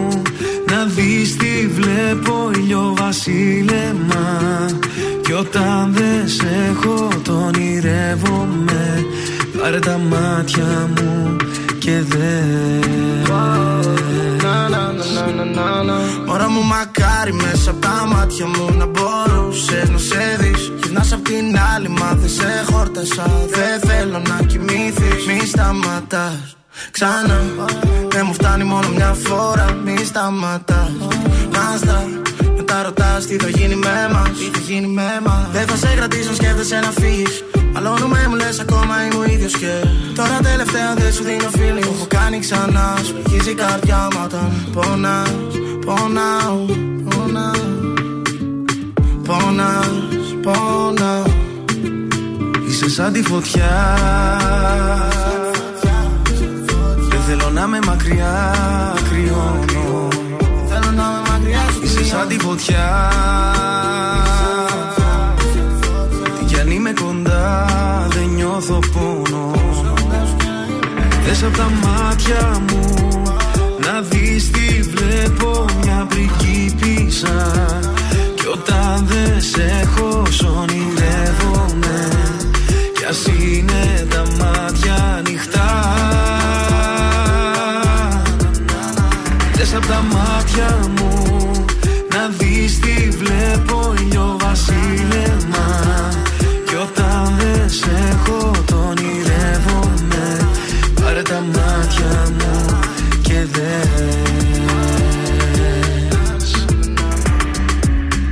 δεις 0.87 1.37
τι 1.37 1.67
βλέπω 1.67 2.51
βασίλεμα. 2.97 4.67
Κι 5.23 5.33
όταν 5.33 5.93
δεν 5.93 6.29
σε 6.29 6.47
έχω 6.71 7.09
τον 7.23 7.45
ονειρεύομαι 7.45 9.07
Πάρε 9.61 9.79
τα 9.79 9.99
μάτια 9.99 10.91
μου 10.97 11.37
και 11.79 12.01
δες. 12.01 13.29
Μωρά 16.27 16.49
μου 16.51 16.63
μακάρι 16.63 17.33
μέσα 17.33 17.71
από 17.71 17.81
τα 17.81 18.07
μάτια 18.07 18.47
μου 18.47 18.77
να 18.77 18.87
μπορούσες 18.87 19.91
να 19.91 19.99
σε 19.99 20.37
δεις. 20.39 20.73
Γυρνάς 20.83 21.13
απ' 21.13 21.25
την 21.25 21.59
άλλη 21.75 21.89
μα 21.89 22.15
δεν 22.15 22.29
σε 22.29 22.65
χόρτασα. 22.73 23.47
Δεν 23.51 23.91
θέλω 23.91 24.23
να 24.29 24.47
κοιμήθεις 24.47 25.27
Μη 25.27 25.47
σταματάς 25.47 26.56
Ξανά 26.91 27.41
Δεν 28.09 28.23
μου 28.27 28.33
φτάνει 28.33 28.65
μόνο 28.65 28.89
μια 28.89 29.17
φορά 29.25 29.79
Μη 29.85 29.97
σταματάς. 30.05 30.91
Μάστα 31.55 32.09
Μετά 32.57 32.83
ρωτάς 32.83 33.27
τι 33.27 33.37
θα 33.37 33.49
γίνει 33.49 33.75
με 33.75 34.09
μας 34.13 34.31
Τι 34.39 34.45
θα 34.45 34.59
γίνει 34.69 34.87
με 34.87 35.21
μας. 35.27 35.49
Δεν 35.53 35.67
θα 35.67 35.77
σε 35.77 35.95
κρατήσω 35.97 36.35
σκέφτεσαι 36.35 36.79
να 36.81 36.91
φύγεις. 36.91 37.45
Μαλώνουμε 37.73 38.27
μου 38.29 38.35
λες 38.35 38.61
ακόμα 38.61 38.95
είμαι 39.05 39.25
ο 39.25 39.25
ίδιος 39.25 39.57
και 39.57 39.73
Τώρα 40.15 40.39
τελευταία 40.43 40.95
δεν 40.95 41.13
σου 41.13 41.23
δίνω 41.23 41.49
φίλη 41.51 41.85
Μου 41.85 41.95
έχω 41.97 42.07
κάνει 42.09 42.39
ξανά 42.39 42.97
Σου 43.05 43.51
η 43.51 43.55
καρδιά 43.55 44.09
μου 44.13 44.21
όταν 44.25 44.53
πονάς 44.73 45.31
Πονάω 45.87 46.65
Πονάω. 47.09 47.75
Πονάς 49.25 50.07
Πονάω. 50.43 51.25
Είσαι 52.69 52.91
σαν 52.91 53.13
τη 53.13 53.23
φωτιά. 53.23 53.99
Θέλω 54.61 55.33
να 55.33 55.39
με 55.41 55.46
μακριά, 58.07 58.55
κρυώνω. 59.11 60.09
Θέλω 60.69 60.91
να 60.97 61.03
με 61.03 61.31
μακριά, 61.31 61.65
σου 61.73 61.81
Είσαι 61.83 62.05
σαν 62.05 62.29
τη 62.29 62.39
φωτιά. 62.39 63.11
Τι 66.39 66.45
κι 66.45 66.61
αν 66.61 66.71
είμαι 66.71 66.93
κοντά, 67.01 67.67
δεν 68.09 68.29
νιώθω 68.35 68.79
πόνο. 68.93 69.51
Δες 71.25 71.43
απ' 71.43 71.57
τα 71.57 71.71
μάτια 71.83 72.61
μου 72.71 73.23
να 73.81 74.01
δεις 74.01 74.51
τι 74.51 74.83
βλέπω 74.83 75.65
μια 75.83 76.07
πριγκίπισσα 76.09 77.53
Κι 78.35 78.47
όταν 78.47 79.07
δεν 79.07 79.41
σε 79.41 79.81
έχω 79.83 80.23
ονειρεύομαι 80.61 82.09
Κι 82.95 83.05
ας 83.05 83.27
είναι 83.27 84.07
τα 84.09 84.23
μάτια 84.39 84.56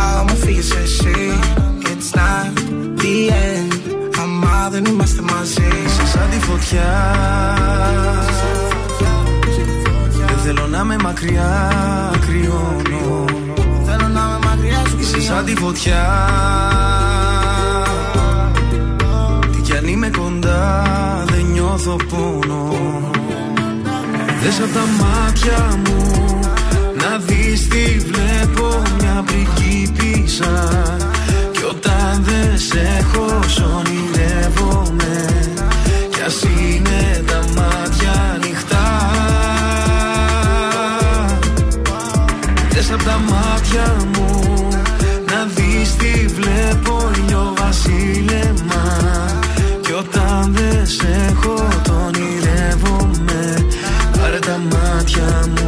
Που 0.00 0.06
πάω 0.06 0.22
μου 0.22 0.36
φύγεις 0.36 0.70
εσύ 0.70 1.38
It's 1.82 2.16
not 2.16 2.58
the 2.98 3.30
end. 3.30 3.80
Δεν 4.70 4.84
είμαστε 4.84 5.22
μαζί 5.22 5.68
Είσαι 5.86 6.06
σαν 6.06 6.30
τη 6.30 6.38
φωτιά. 6.38 7.14
Δεν 10.26 10.38
θέλω 10.44 10.66
να 10.66 10.84
με 10.84 10.96
μακριά, 11.02 11.70
κρυώνω. 12.26 13.24
Θέλω 13.84 14.08
να 14.08 14.20
με 14.20 14.38
μακριά 14.44 14.82
σου 14.88 14.98
Είσαι 15.00 15.20
σαν 15.20 15.44
τη 15.44 15.54
φωτιά. 15.54 16.06
Τι 19.52 19.60
κι 19.60 19.76
αν 19.76 19.88
είμαι 19.88 20.10
κοντά 20.18 20.84
δεν 21.26 21.44
νιώθω 21.52 21.96
πόνο. 22.08 22.78
Δες 24.42 24.60
απ' 24.60 24.72
τα 24.72 25.04
μάτια 25.04 25.80
μου 25.84 26.30
να 27.02 27.18
δεις 27.18 27.68
τι 27.68 27.98
βλέπω 27.98 28.82
μια 28.98 29.19
πριγκίπισσα 30.30 30.98
Κι 31.52 31.64
όταν 31.64 32.24
δεν 32.24 32.58
σε 32.58 32.98
έχω 32.98 33.24
ονειρεύομαι 33.78 35.24
Κι 36.10 36.22
ας 36.26 36.42
είναι 36.42 37.24
τα 37.26 37.40
μάτια 37.56 38.12
ανοιχτά. 38.34 39.10
Δες 42.70 42.92
απ' 42.92 43.02
τα 43.02 43.20
μάτια 43.28 43.96
μου 44.12 44.40
Να 45.26 45.44
δεις 45.54 45.96
τι 45.96 46.26
βλέπω 46.26 47.10
βασίλεμα. 47.56 48.84
Κι 49.82 49.92
όταν 49.92 50.54
δεν 50.54 50.86
σε 50.86 51.28
έχω 51.28 51.68
το 51.82 51.92
ονειρεύομαι 52.06 53.66
Πάρε 54.18 54.38
τα 54.38 54.60
μάτια 54.70 55.48
μου 55.48 55.59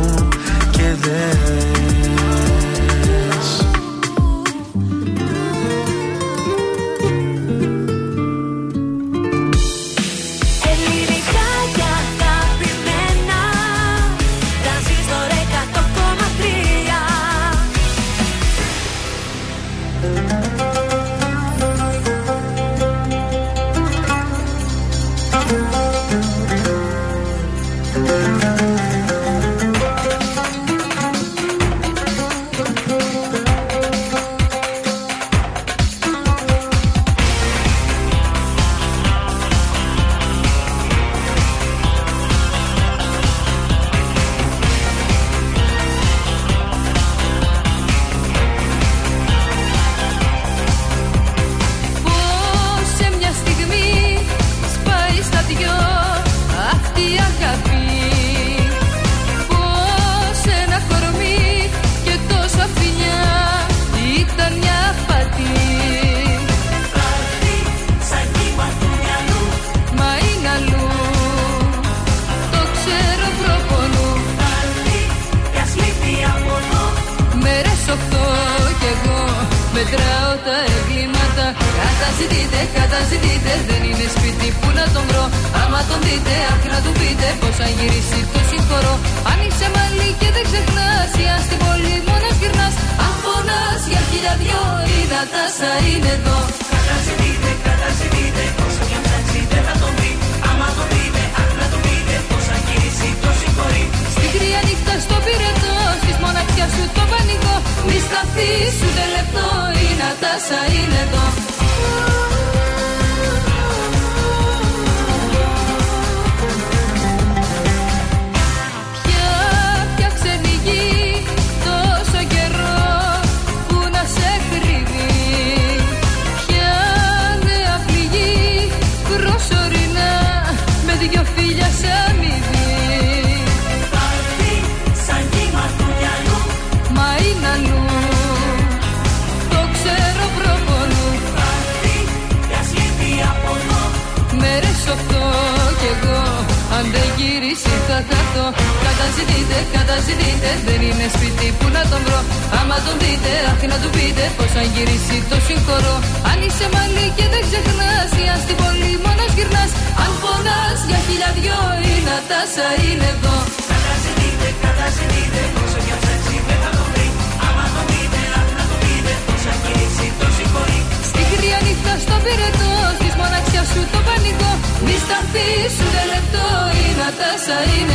Νατάσα 177.52 177.91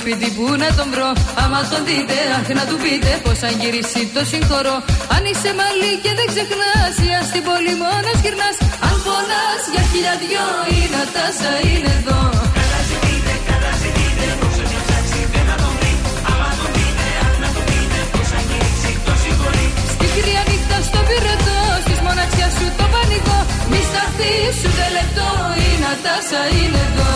σπίτι 0.00 0.28
που 0.36 0.44
να 0.62 0.68
τον 0.78 0.88
βρω. 0.94 1.10
Άμα 1.42 1.60
τον 1.72 1.82
δείτε, 1.88 2.16
αχ 2.38 2.46
να 2.58 2.64
του 2.68 2.76
πείτε 2.82 3.10
Πως 3.24 3.38
αν 3.46 3.54
γυρίσει 3.60 4.02
το 4.14 4.22
συγχωρώ. 4.32 4.76
Αν 5.14 5.22
είσαι 5.30 5.50
μαλλί 5.58 5.92
και 6.02 6.12
δεν 6.18 6.26
ξεχνάς 6.32 6.94
Ή 7.06 7.08
αν 7.18 7.24
στην 7.30 7.42
πόλη 7.48 7.74
μόνος 7.82 8.18
γυρνάς. 8.22 8.56
Αν 8.88 8.96
πονάς 9.04 9.62
για 9.72 9.82
χιλιαδιό 9.90 10.46
Η 10.76 10.78
Νατάσα 10.94 11.52
είναι 11.70 11.92
εδώ. 11.98 12.20
Καταζητείτε, 12.58 13.32
καταζητείτε 13.50 14.26
Όσο 14.46 14.64
και 14.70 14.78
ψάξει 14.86 15.20
δεν 15.32 15.44
θα 15.48 15.56
τον 15.62 15.72
βρει. 15.78 15.92
Άμα 16.30 16.48
τον 16.58 16.70
δείτε, 16.76 17.06
αχ 17.26 17.34
να 17.42 17.48
του 17.54 17.62
πείτε 17.68 17.98
Πως 18.12 18.28
αν 18.36 18.44
γυρίσει 18.50 18.90
το 19.06 19.12
συγχωρεί. 19.22 19.66
Στη 19.92 20.06
κρύα 20.14 20.42
νύχτα 20.50 20.78
στο 20.88 21.00
πυρετό 21.08 21.58
Στις 21.84 21.98
μοναξιάς 22.06 22.52
σου 22.58 22.66
το 22.80 22.86
πανικό. 22.94 23.38
Μη 23.70 23.80
σταθείς 23.90 24.56
ούτε 24.66 24.86
λεπτό 24.96 25.28
Η 25.66 25.68
Νατάσα 25.82 26.40
είναι 26.58 26.82
εδώ 26.88 27.10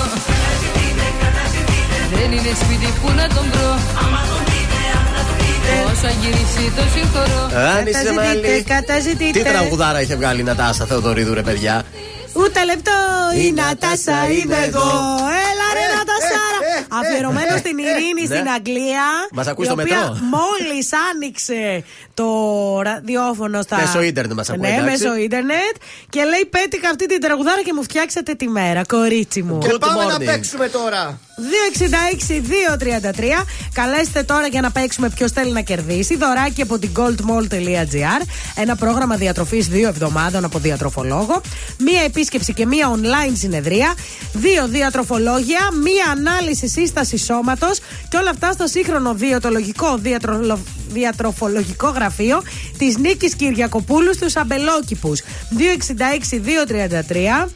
δεν 2.14 2.32
είναι 2.36 2.52
σπίτι 2.62 2.88
που 3.00 3.08
να 3.18 3.26
τον 3.34 3.44
βρω 3.52 3.70
Άμα 4.02 4.20
τον 4.30 4.42
δείτε, 4.50 4.80
αν 4.98 5.04
να 5.16 5.20
τον 5.28 5.36
δείτε 5.42 5.72
Όσο 5.90 6.06
αν 6.10 6.16
γυρίσει 6.22 6.64
το 6.76 6.82
συγχωρώ 6.94 7.42
Αν 7.76 7.86
είσαι 7.86 8.12
μαλλί. 8.12 8.62
καταζητείτε. 8.62 9.38
Τι 9.38 9.44
τραγουδάρα 9.50 10.00
είχε 10.00 10.16
βγάλει 10.16 10.40
η 10.40 10.42
Νατάσα 10.42 10.84
Θεοδωρίδου, 10.86 11.34
ρε 11.34 11.42
παιδιά; 11.42 11.81
Ούτε 12.62 12.72
λεπτό 12.74 12.92
η 13.42 13.46
Η 13.46 13.52
Νατάσα 13.52 14.12
Νατάσα 14.12 14.26
είναι 14.32 14.42
είναι 14.42 14.54
εδώ. 14.54 14.64
εδώ. 14.78 14.90
Έλα 15.48 15.66
ρε 15.76 15.84
Νατασάρα. 15.96 16.58
Αφιερωμένος 17.00 17.58
στην 17.58 17.76
Ειρήνη 17.78 18.24
στην 18.26 18.48
Αγγλία. 18.56 19.06
Μας 19.32 19.46
ακούει 19.46 19.64
η 19.64 19.68
στο 19.70 19.76
οποία 19.80 19.96
μετρό. 19.96 20.18
Μόλις 20.36 20.88
άνοιξε 21.10 21.84
το 22.14 22.26
ραδιόφωνο 22.82 23.62
στα. 23.62 23.76
Μέσω 23.76 24.02
ίντερνετ 24.02 24.36
μας 24.36 24.50
ακούει, 24.50 24.68
Ναι, 24.68 24.74
εντάξει. 24.76 24.90
μέσω 24.90 25.16
ίντερνετ. 25.16 25.74
Και 26.08 26.22
λέει 26.24 26.44
πέτυχα 26.50 26.88
αυτή 26.88 27.06
την 27.06 27.20
τραγουδάρα 27.20 27.62
και 27.62 27.72
μου 27.76 27.82
φτιάξατε 27.82 28.34
τη 28.34 28.48
μέρα, 28.48 28.84
κορίτσι 28.86 29.42
μου. 29.42 29.58
Και 29.58 29.74
πάμε 29.80 30.04
να 30.04 30.18
παίξουμε 30.18 30.68
τώρα. 30.68 31.18
266-233. 31.36 33.44
Καλέστε 33.72 34.22
τώρα 34.22 34.46
για 34.46 34.60
να 34.60 34.70
παίξουμε 34.70 35.08
ποιος 35.10 35.32
θέλει 35.32 35.52
να 35.52 35.60
κερδίσει. 35.60 36.16
Δωράκι 36.16 36.62
από 36.62 36.78
την 36.78 36.90
goldmall.gr. 36.96 38.22
Ένα 38.56 38.76
πρόγραμμα 38.76 39.16
διατροφής 39.16 39.66
δύο 39.68 39.88
εβδομάδων 39.88 40.44
από 40.44 40.58
διατροφολόγο. 40.58 41.40
Μία 41.78 42.02
επίσκεψη 42.02 42.51
και 42.52 42.66
μία 42.66 42.94
online 42.94 43.32
συνεδρία. 43.32 43.94
Δύο 44.32 44.68
διατροφολόγια. 44.68 45.60
Μία 45.82 46.04
ανάλυση 46.10 46.68
σύστασης 46.68 47.24
σώματος. 47.24 47.78
Και 48.08 48.16
όλα 48.16 48.30
αυτά 48.30 48.52
στο 48.52 48.66
σύγχρονο 48.66 49.14
διατολογικό 49.14 49.96
διατρολο... 49.96 50.58
διατροφολογικό 50.88 51.88
γραφείο 51.88 52.42
της 52.78 52.96
Νίκης 52.96 53.34
Κυριακοπούλου 53.34 54.14
στους 54.14 54.36
Αμπελόκηπους. 54.36 55.20
266-233. 57.44 57.48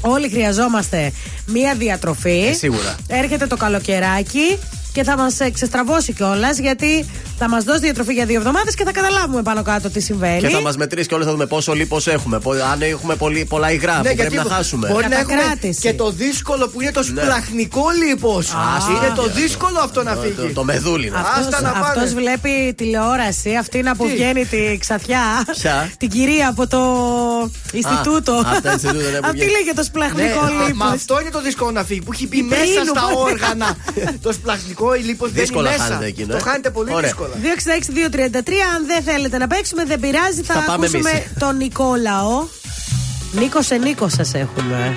Όλοι 0.00 0.28
χρειαζόμαστε 0.28 1.12
μία 1.46 1.74
διατροφή. 1.74 2.46
Ε, 2.50 2.52
σίγουρα. 2.52 2.96
Έρχεται 3.08 3.46
το 3.46 3.56
καλοκαιράκι 3.56 4.58
και 4.94 5.02
θα 5.02 5.16
μας 5.16 5.36
ξεστραβώσει 5.52 6.12
κιόλας 6.12 6.58
γιατί 6.58 7.08
θα 7.38 7.48
μας 7.48 7.64
δώσει 7.64 7.78
διατροφή 7.80 8.12
για 8.12 8.26
δύο 8.26 8.36
εβδομάδες 8.38 8.74
και 8.74 8.84
θα 8.84 8.92
καταλάβουμε 8.92 9.42
πάνω 9.42 9.62
κάτω 9.62 9.90
τι 9.90 10.00
συμβαίνει. 10.00 10.40
Και 10.40 10.48
θα 10.48 10.60
μας 10.60 10.76
μετρήσει 10.76 11.08
και 11.08 11.14
όλα 11.14 11.24
θα 11.24 11.30
δούμε 11.30 11.46
πόσο 11.46 11.72
λίπος 11.72 12.06
έχουμε. 12.06 12.38
πο- 12.38 12.50
Αν 12.72 12.82
έχουμε 12.82 13.14
πολύ, 13.16 13.44
πολλά 13.44 13.70
υγρά 13.72 14.00
που 14.04 14.14
πρέπει 14.16 14.34
να 14.36 14.44
χάσουμε. 14.44 14.86
Ναι, 14.88 14.92
μπορεί 14.94 15.08
να 15.08 15.18
έχουμε 15.18 15.34
Κατακράτηση. 15.34 15.80
και 15.80 15.94
το 15.94 16.10
δύσκολο 16.10 16.68
που 16.68 16.80
είναι 16.80 16.90
το 16.90 17.02
σπλαχνικό 17.02 17.82
λίπος. 18.08 18.48
Είναι 18.90 19.12
το 19.16 19.26
δύσκολο 19.28 19.78
αυτό 19.78 20.02
να 20.02 20.14
Το- 20.14 20.20
φύγει. 20.20 20.34
το- 20.34 20.52
Το 20.52 20.64
μεδούλι. 20.64 21.10
να. 21.10 21.18
Άστα 21.20 21.60
να 21.60 21.70
πάνε. 21.70 21.84
Αυτό 22.02 22.14
βλέπει 22.14 22.74
τηλεόραση, 22.76 23.54
αυτή 23.54 23.82
να 23.82 23.96
που 23.96 24.04
Τι; 24.06 24.12
βγαίνει 24.12 24.44
τη 24.46 24.78
ξαφιά. 24.80 25.20
Ποια; 25.52 25.90
Την 25.98 26.08
κυρία 26.08 26.48
από 26.48 26.66
το 26.66 26.80
Ινστιτούτο. 27.72 28.42
αυτά, 28.46 28.72
Ινστιτούτο, 28.72 28.98
ναι, 29.10 29.18
που 29.18 29.26
Αυτή 29.26 29.36
βγαίνει. 29.36 29.50
λέγε 29.50 29.68
το 29.70 29.74
Ναι, 29.76 29.82
σπλαχνικό 29.82 30.40
μα- 30.40 30.50
λίπος. 30.50 30.72
μα 30.76 30.86
αυτό 30.86 31.20
είναι 31.20 31.30
το 31.30 31.40
δύσκολο 31.40 31.70
να 31.70 31.84
φύγει. 31.84 32.00
Που 32.02 32.12
έχει 32.12 32.26
μπει 32.26 32.38
Η 32.38 32.42
μέσα 32.42 32.62
πρίνου. 32.64 32.84
στα 32.86 33.04
όργανα. 33.16 33.76
το 34.22 34.32
σπλαχνικό 34.32 34.83
λίπος 34.92 35.28
δεν 35.28 35.36
είναι 35.36 35.40
Δύσκολα 35.40 35.70
μέσα. 35.70 35.82
χάνεται 35.84 36.06
εκείνο, 36.06 36.28
Το 36.32 36.36
ε. 36.36 36.40
χάνετε 36.40 36.70
πολύ 36.70 36.90
Ωραία. 36.92 37.00
δύσκολα. 37.08 37.34
266-233. 37.34 38.52
Αν 38.76 38.86
δεν 38.86 39.02
θέλετε 39.02 39.38
να 39.38 39.46
παίξουμε, 39.46 39.84
δεν 39.84 40.00
πειράζει. 40.00 40.42
Θα, 40.42 40.54
Θα 40.54 40.60
πάμε 40.60 40.86
ακούσουμε 40.86 41.10
εμείς. 41.10 41.22
τον 41.38 41.56
Νικόλαο. 41.56 42.46
Νίκο 43.32 43.62
σε 43.62 43.76
Νίκο 43.76 44.08
σας 44.08 44.34
έχουμε. 44.34 44.96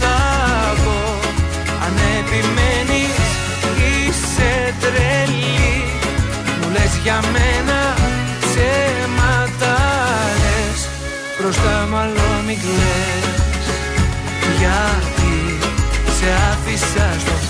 θα 0.00 0.18
πω. 0.84 0.98
Αν 1.84 1.94
επιμένεις 2.18 3.18
είσαι 3.88 4.74
τρελή. 4.80 5.84
Μου 6.60 6.70
λες 6.72 6.92
για 7.02 7.20
μένα 7.34 7.80
ψέματα 8.40 9.76
λες 10.42 10.88
Μπροστά 11.38 11.86
μου 11.90 11.96
άλλο 11.96 12.28
μη 12.46 12.56
κλαις. 12.62 13.24
Γιατί 14.58 15.58
σε 16.16 16.28
άφησα 16.52 17.06
στο 17.20 17.49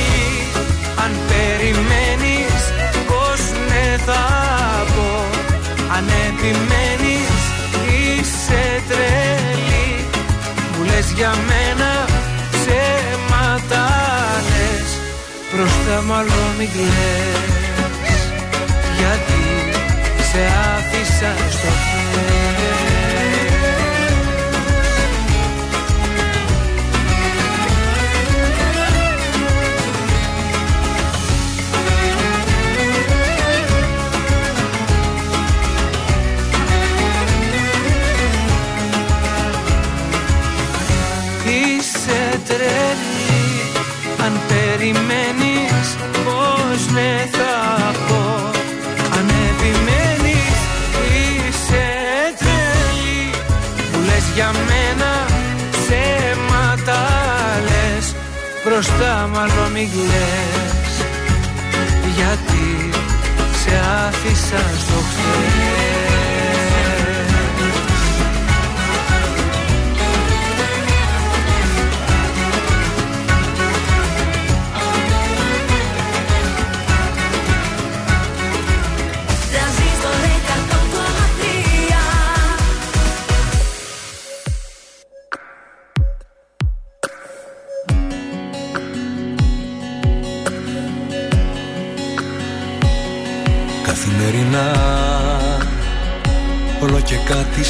περιμένεις 1.61 2.61
πως 3.07 3.41
ναι 3.67 3.97
θα 4.05 4.23
πω. 4.93 5.09
Αν 5.95 6.05
επιμένεις 6.27 7.39
είσαι 7.87 8.63
τρελή. 8.87 10.05
Μου 10.77 10.83
λες 10.83 11.11
για 11.15 11.33
μένα 11.49 12.05
ψέματα 12.51 13.85
λες 14.49 14.89
Μπροστά 15.51 16.01
μάλλον 16.05 16.47
μην 16.57 16.69
κλαις. 16.73 18.21
Γιατί 18.97 19.43
σε 20.31 20.43
άφησα 20.75 21.33
στο 21.49 21.71
χέρι 21.85 22.90
περιμένεις 44.81 45.87
πως 46.25 46.93
ναι 46.93 47.27
θα 47.31 47.91
πω. 48.07 48.49
Αν 49.17 49.29
επιμένεις 49.49 50.57
είσαι 51.13 51.87
τρελή. 52.39 53.29
Που 53.91 53.99
λες 54.05 54.25
για 54.35 54.51
μένα 54.67 55.11
ψέματα 55.71 57.01
λες. 57.67 58.15
Μπροστά 58.65 59.29
μάλλον 59.33 59.71
μην 59.71 59.89
κλαις. 59.91 60.93
Γιατί 62.15 62.89
σε 63.63 63.79
άφησα 64.07 64.63
στο 64.79 64.97
χθες 65.09 65.90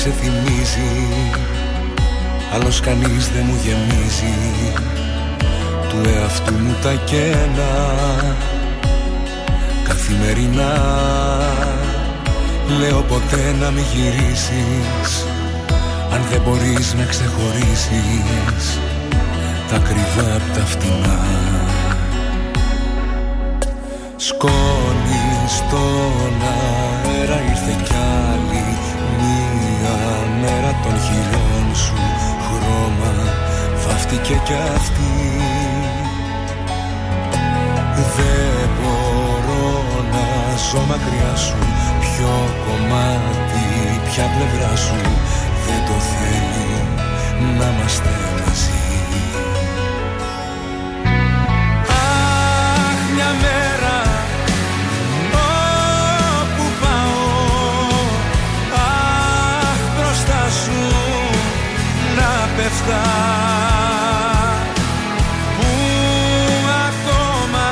σε 0.02 0.10
θυμίζει. 0.10 1.08
Άλλος 2.54 2.80
κανείς 2.80 3.30
δεν 3.30 3.44
μου 3.48 3.58
γεμίζει. 3.64 4.36
Του 5.90 6.10
εαυτού 6.10 6.54
μου 6.54 6.76
τα 6.82 6.94
κένα. 7.06 7.72
Καθημερινά 9.88 10.74
λέω 12.80 13.02
ποτέ 13.02 13.56
να 13.62 13.72
μην 13.72 13.84
γυρίσεις. 13.94 15.26
Αν 16.14 16.22
δεν 16.32 16.42
μπορείς 16.42 16.94
να 16.94 17.06
ξεχωρίσεις 17.06 18.80
τα 19.70 19.78
κρυβά 19.78 20.36
απ' 20.36 20.56
τα 20.56 20.66
φτηνά. 20.66 21.20
Σκόνη 24.16 25.48
στον 25.48 26.34
αέρα 26.54 27.42
ήρθε 27.50 27.76
κι 27.84 27.94
άλλη 28.32 28.78
μία 29.20 29.41
μέρα 30.42 30.72
των 30.84 30.96
χειλών 31.06 31.76
σου 31.84 32.00
χρώμα 32.46 33.14
βάφτηκε 33.84 34.36
κι 34.46 34.54
αυτή. 34.76 35.14
Δεν 38.16 38.70
μπορώ 38.78 39.68
να 40.14 40.26
ζω 40.68 40.82
μακριά 40.90 41.36
σου 41.36 41.58
ποιο 42.04 42.34
κομμάτι, 42.66 43.66
ποια 44.08 44.26
πλευρά 44.36 44.76
σου 44.76 45.02
δεν 45.66 45.82
το 45.88 45.98
θέλει 46.12 46.72
να 47.58 47.66
είμαστε 47.70 48.10
μαζί 48.26 48.41
να 62.88 62.94
πέφτα 62.94 63.04
Που 65.58 65.72
ακόμα 66.88 67.70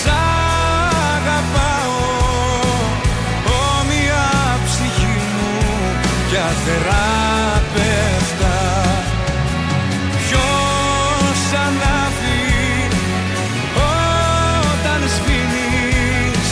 σ' 0.00 0.08
αγαπάω. 1.20 2.00
Όμοια 3.78 4.26
ψυχή 4.64 5.18
μου 5.34 5.54
κι 6.30 6.36
αθεράπευτα 6.36 6.90
Ποιος 10.18 11.40
ανάβει 11.66 12.44
όταν 13.74 15.00
σβήνεις; 15.14 16.48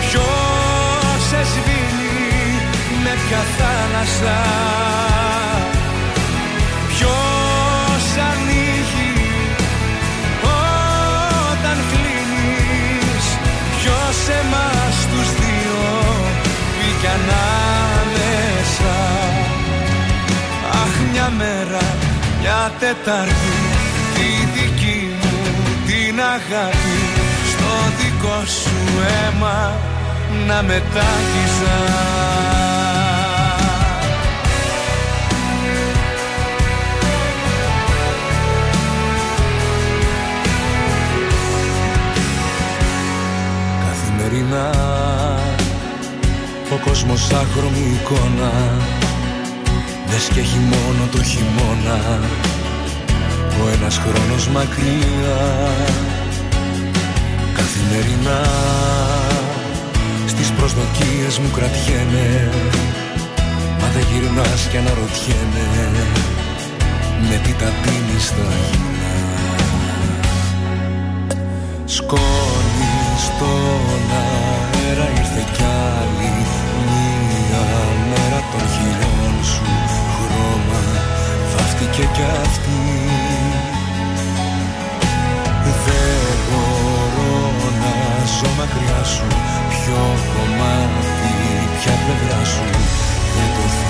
Ποιος 0.00 1.20
σε 1.28 1.40
σβήνει 1.44 2.18
με 3.02 3.12
ποια 3.26 3.42
θάλασσα; 3.58 4.38
Μια 22.68 22.78
Τετάρτη 22.78 23.56
Τη 24.14 24.60
δική 24.60 25.08
μου 25.20 25.42
την 25.86 26.20
αγάπη 26.20 26.98
Στο 27.50 27.74
δικό 27.98 28.44
σου 28.46 29.00
αίμα 29.00 29.76
να 30.46 30.62
μετάγιζα. 30.62 31.78
Καθημερινά 43.86 44.70
ο 46.72 46.88
κόσμος 46.88 47.32
άχρωμη 47.32 48.00
εικόνα 48.00 48.52
Δες 50.06 50.28
και 50.34 50.40
έχει 50.40 50.58
μόνο 50.58 51.08
το 51.12 51.22
χειμώνα 51.22 52.20
Ο 53.64 53.68
ένας 53.74 53.98
χρόνος 53.98 54.48
μακριά 54.48 55.40
Καθημερινά. 57.54 58.40
Στις 60.26 60.50
προσδοκίες 60.50 61.38
μου 61.38 61.50
κρατιέμαι 61.50 62.50
Μα 63.80 63.88
δεν 63.94 64.04
γυρνάς 64.10 64.68
και 64.70 64.78
αναρωτιέμαι 64.78 65.66
Με 67.28 67.40
τι 67.44 67.52
τα 67.52 67.70
πίνεις 67.82 68.24
στα 68.26 68.48
γυμνά. 68.68 69.16
Σκόνης 71.84 73.22
στον 73.24 74.02
αέρα 74.22 75.08
ήρθε 75.18 75.44
κι 75.56 75.64
άλλη 75.98 76.32
Μία 77.28 77.62
μέρα 78.10 78.40
των 78.52 78.68
χιλιών 78.74 79.44
σου 79.44 79.68
χρώμα. 80.14 80.80
Βάφτηκε 81.56 82.08
κι 82.12 82.22
αυτή 82.42 83.07
να 88.42 88.48
ζω 88.48 88.54
μακριά 88.56 89.04
σου. 89.04 89.26
Ποιο 89.68 90.02
κομμάτι, 90.34 91.34
ποια 91.78 91.92
πλευρά 92.04 92.44
σου. 92.44 92.64
Δεν 93.34 93.48
το 93.56 93.64
θέλει 93.76 93.87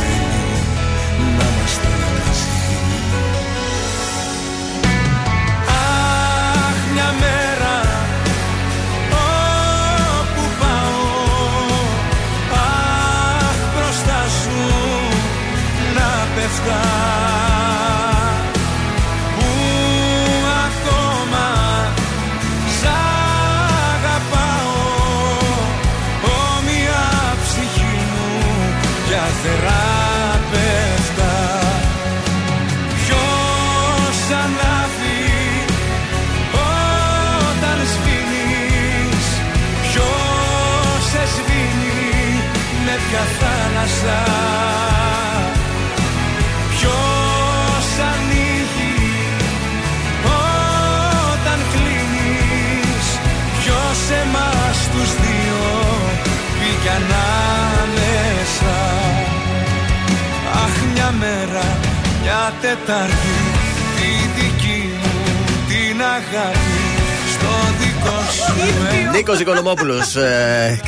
Νίκος 69.28 69.42
Οικονομόπουλος, 69.42 70.16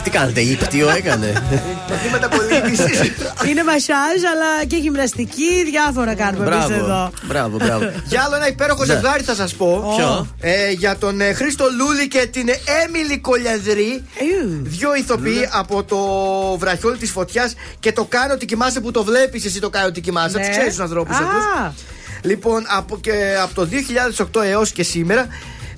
τι 0.05 0.11
κάνετε, 0.11 0.41
ύπτιο 0.41 0.91
έκανε; 0.91 1.33
Μαθήματα 1.91 2.29
κολλήγησης. 2.37 2.99
Είναι 3.49 3.65
μασάζ, 3.65 4.21
αλλά 4.33 4.65
και 4.67 4.77
γυμναστική, 4.77 5.65
διάφορα 5.71 6.15
κάνουμε 6.15 6.47
εμείς 6.55 6.65
εδώ. 6.65 6.85
Μπράβο, 6.87 7.11
μπράβο, 7.23 7.57
μπράβο. 7.57 7.93
Για 8.07 8.23
άλλο 8.27 8.35
ένα 8.37 8.49
υπέροχο 8.49 8.85
Ναι. 8.85 8.93
ζευγάρι 8.93 9.23
θα 9.23 9.35
σας 9.35 9.55
πω. 9.55 9.95
Ποιο; 9.97 10.27
Ε, 10.41 10.71
για 10.71 10.97
τον 10.97 11.21
ε, 11.21 11.33
Χρήστο 11.33 11.65
Λούλη 11.79 12.09
και 12.09 12.27
την 12.33 12.49
Έμιλη 12.85 13.19
Κολιανδρή. 13.19 14.05
Δύο 14.63 14.95
ηθοποιοί 14.95 15.49
από 15.53 15.85
το 15.85 15.99
βραχιόλι 16.59 16.97
της 16.97 17.11
φωτιάς 17.11 17.55
και 17.81 17.93
το 17.93 18.05
κάνω 18.05 18.33
ότι 18.33 18.47
κοιμάσαι 18.47 18.81
που 18.81 18.91
το 18.91 19.05
βλέπεις. 19.05 19.45
Εσύ 19.45 19.61
το 19.61 19.71
κάνω 19.71 19.87
ότι 19.87 20.01
κοιμάσαι. 20.01 20.39
Ναι. 20.39 20.43
Τους 20.47 20.51
ξέρεις 20.51 20.75
τους 20.75 20.83
ανθρώπους 20.83 21.17
Α. 21.17 21.19
αυτούς. 21.19 21.83
Λοιπόν, 22.23 22.65
από, 22.69 22.99
και, 23.01 23.13
από 23.43 23.55
το 23.55 23.69
2008 24.37 24.43
έως 24.45 24.73
και 24.73 24.83
σήμερα 24.83 25.27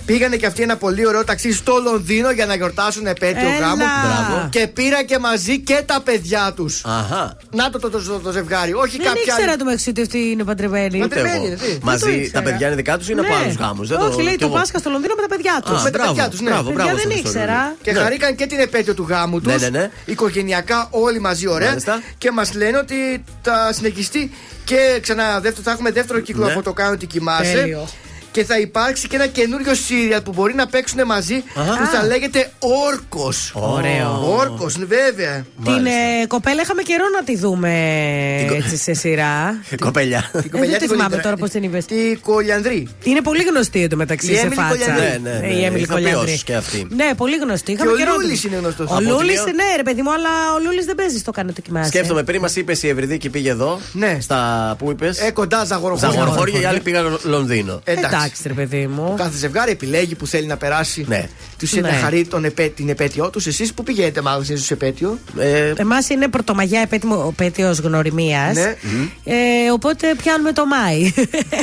πήγανε 0.06 0.36
και 0.36 0.46
αυτοί 0.46 0.62
ένα 0.62 0.76
πολύ 0.76 1.06
ωραίο 1.06 1.24
ταξίδι 1.24 1.54
στο 1.54 1.80
Λονδίνο 1.84 2.30
για 2.30 2.46
να 2.46 2.54
γιορτάσουν 2.54 3.06
επέτειο 3.06 3.48
Έλα. 3.48 3.58
γάμου. 3.58 3.76
Μπράβο. 3.76 4.48
Και 4.50 4.66
πήρα 4.66 5.02
και 5.04 5.18
μαζί 5.18 5.58
και 5.60 5.82
τα 5.86 6.00
παιδιά 6.04 6.52
τους. 6.56 6.82
Αχα. 6.84 7.36
Να 7.50 7.70
το 7.70 7.78
το, 7.78 7.90
το, 7.90 8.00
το, 8.02 8.18
το 8.18 8.30
ζευγάρι. 8.30 8.72
Όχι 8.72 8.96
Δεν 8.96 9.06
κάποια. 9.06 9.22
ήξερα 9.26 9.56
το 9.56 9.64
μεταξύ 9.64 9.88
ότι 9.90 10.00
αυτοί 10.02 10.18
είναι 10.18 10.44
παντρεμένοι. 10.44 11.02
Ούτε 11.02 11.18
εγώ. 11.20 11.28
Παντρεμένοι, 11.28 11.56
τι. 11.56 11.66
Δεν 11.66 11.80
το 11.80 11.86
Μαζί 11.86 12.10
ήξερα. 12.14 12.42
τα 12.42 12.50
παιδιά 12.50 12.66
είναι 12.66 12.76
δικά 12.76 12.98
τους 12.98 13.08
ή 13.08 13.10
είναι 13.12 13.20
από 13.20 13.34
Ναι. 13.34 13.40
άλλους 13.44 13.54
γάμους; 13.56 13.90
Όχι, 13.90 14.22
λέει 14.22 14.32
κι 14.32 14.38
το 14.38 14.46
εγώ. 14.46 14.54
Πάσχα 14.54 14.78
στο 14.78 14.90
Λονδίνο 14.90 15.14
με 15.16 15.22
τα 15.22 15.28
παιδιά 15.28 15.62
τους. 15.64 15.78
Α, 15.80 15.82
με 15.82 15.90
τα 15.90 15.98
μπράβο, 15.98 16.12
παιδιά 16.12 16.28
τους, 16.30 16.40
ναι. 16.40 16.50
Μπράβο, 16.50 16.68
Παιδιά 16.70 16.84
μπράβο. 16.84 16.98
δεν 17.00 17.10
στον 17.10 17.18
ήξερα. 17.18 17.52
Χριστοδούλη. 17.52 17.76
Και 17.82 17.92
Ναι. 17.92 17.98
χαρήκαν 17.98 18.34
και 18.34 18.46
την 18.46 18.58
επέτειο 18.58 18.94
του 18.94 19.06
γάμου 19.08 19.40
τους. 19.40 19.52
Ναι, 19.60 19.68
ναι, 19.68 19.78
ναι. 19.78 19.90
Οικογενειακά 20.04 20.86
όλοι 20.90 21.20
μαζί 21.20 21.46
ωραία. 21.46 21.68
Μάλιστα. 21.68 22.00
Και 22.18 22.30
μας 22.30 22.54
λένε 22.54 22.78
ότι 22.78 23.24
θα 23.42 23.72
συνεχιστεί 23.72 24.30
και 24.64 24.98
ξανά 25.02 25.40
δεύτερο, 25.40 25.62
θα 25.64 25.70
έχουμε 25.70 25.90
δεύτερο 25.90 26.18
κύκλο 26.20 26.44
Ναι. 26.46 26.52
από 26.52 26.62
το 26.62 26.72
κάνω 26.72 26.92
ότι 26.92 27.06
κοιμάσαι. 27.06 27.78
Τέλειο. 28.32 28.40
Και 28.42 28.44
θα 28.44 28.58
υπάρξει 28.58 29.08
και 29.08 29.16
ένα 29.16 29.26
καινούριο 29.26 29.74
σύριαλ 29.74 30.22
που 30.22 30.32
μπορεί 30.32 30.54
να 30.54 30.66
παίξουν 30.66 31.06
μαζί 31.06 31.42
Αχα. 31.56 31.76
που 31.78 31.86
θα 31.86 32.06
λέγεται 32.06 32.50
Όρκος. 32.58 33.52
Ωραίο. 33.54 34.36
Όρκος, 34.38 34.76
βέβαια. 34.78 35.44
Την 35.64 35.86
ε, 35.86 36.26
κοπέλα 36.26 36.62
είχαμε 36.62 36.82
καιρό 36.82 37.04
να 37.18 37.24
τη 37.24 37.36
δούμε 37.36 37.70
έτσι 38.52 38.76
σε 38.76 38.92
σειρά. 38.94 39.60
Κοπελιά. 39.80 40.20
Την 40.32 40.40
Ε, 40.40 40.48
κοπελιά 40.48 40.70
δεν 40.70 40.78
τη 40.78 40.78
την 40.78 40.88
θυμάμαι 40.88 41.02
Κολυδρα- 41.08 41.22
τώρα 41.22 41.36
πώς 41.36 41.50
την 41.50 41.62
είπες. 41.62 41.84
Τη 41.84 42.16
Κολιανδρή. 42.16 42.88
Είναι 43.02 43.20
πολύ 43.20 43.42
γνωστή 43.42 43.82
εντωμεταξύ 43.82 44.32
Η 44.32 44.34
σε 44.34 44.40
Έμιλι 44.40 44.54
φάτσα. 44.54 44.68
Κολιανδρή. 44.76 45.20
Ναι, 45.22 45.30
ναι, 45.30 45.38
ναι. 45.38 45.46
Η 45.46 45.64
Έμιλι 45.64 45.82
Ηθοποιός 45.82 46.04
Κολιανδρή. 46.10 46.40
και 46.44 46.54
αυτή. 46.54 46.86
Ναι, 46.90 47.10
πολύ 47.16 47.36
γνωστή. 47.36 47.72
Είχαμε 47.72 47.90
ο 47.90 47.96
καιρό 47.96 48.10
να 48.10 48.16
Λούλης 48.22 48.40
τη- 48.40 48.46
είναι 48.48 48.56
γνωστός. 48.56 48.88
Ο 48.90 48.92
Από 48.94 49.00
Λούλης, 49.02 49.18
τηλεόραση. 49.20 49.54
ναι, 49.56 49.76
ρε 49.76 49.82
παιδί 49.82 50.02
μου, 50.02 50.12
αλλά 50.12 50.28
ο 50.56 50.58
Λούλης 50.64 50.84
δεν 50.84 50.94
παίζει 50.94 51.18
στο 51.18 51.30
κάνω 51.30 51.52
το 51.52 51.60
κοιμάσαι. 51.60 51.88
Σκέφτομαι 51.88 52.22
πριν 52.22 52.40
μας 52.40 52.56
είπες 52.56 52.82
η 52.82 52.88
Ευρυδίκη 52.88 53.28
πήγε 53.28 53.50
εδώ. 53.50 53.80
Ναι. 53.92 54.18
Στα 54.20 54.74
που 54.78 54.90
είπες; 54.90 55.18
Ε, 55.20 55.30
κοντά 55.30 55.64
Ζαγοροχώρια. 55.64 56.10
Ζαγοροχώρια, 56.14 56.60
οι 56.60 56.64
άλλοι 56.64 56.80
πήγαν 56.80 57.18
Λονδίνο. 57.22 57.80
Εντάξει, 57.84 58.21
ρε 58.46 58.52
παιδί 58.52 58.86
μου. 58.86 59.14
Κάθε 59.16 59.36
ζευγάρι 59.36 59.70
επιλέγει 59.70 60.14
που 60.14 60.26
θέλει 60.26 60.46
να 60.46 60.56
περάσει. 60.56 61.04
Ναι. 61.08 61.28
Τους 61.58 61.72
Ναι. 61.72 61.80
να 61.80 61.88
χαρεί 61.92 62.26
τον 62.26 62.44
επέ, 62.44 62.66
την 62.68 62.88
επέτειό 62.88 63.30
τους. 63.30 63.46
Εσείς 63.46 63.74
που 63.74 63.82
πηγαίνετε, 63.82 64.20
μάλλον 64.22 64.40
εσείς 64.42 64.56
στους 64.56 64.70
επέτειο; 64.70 65.18
Ε, 65.38 65.72
Εμάς 65.76 66.08
είναι 66.08 66.28
πρωτομαγιά 66.28 66.88
επέτειο 67.26 67.74
γνωριμίας. 67.82 68.54
Ναι. 68.56 68.74
Ε, 69.24 69.70
οπότε 69.72 70.14
πιάνουμε 70.22 70.52
το 70.52 70.66
Μάη. 70.66 71.12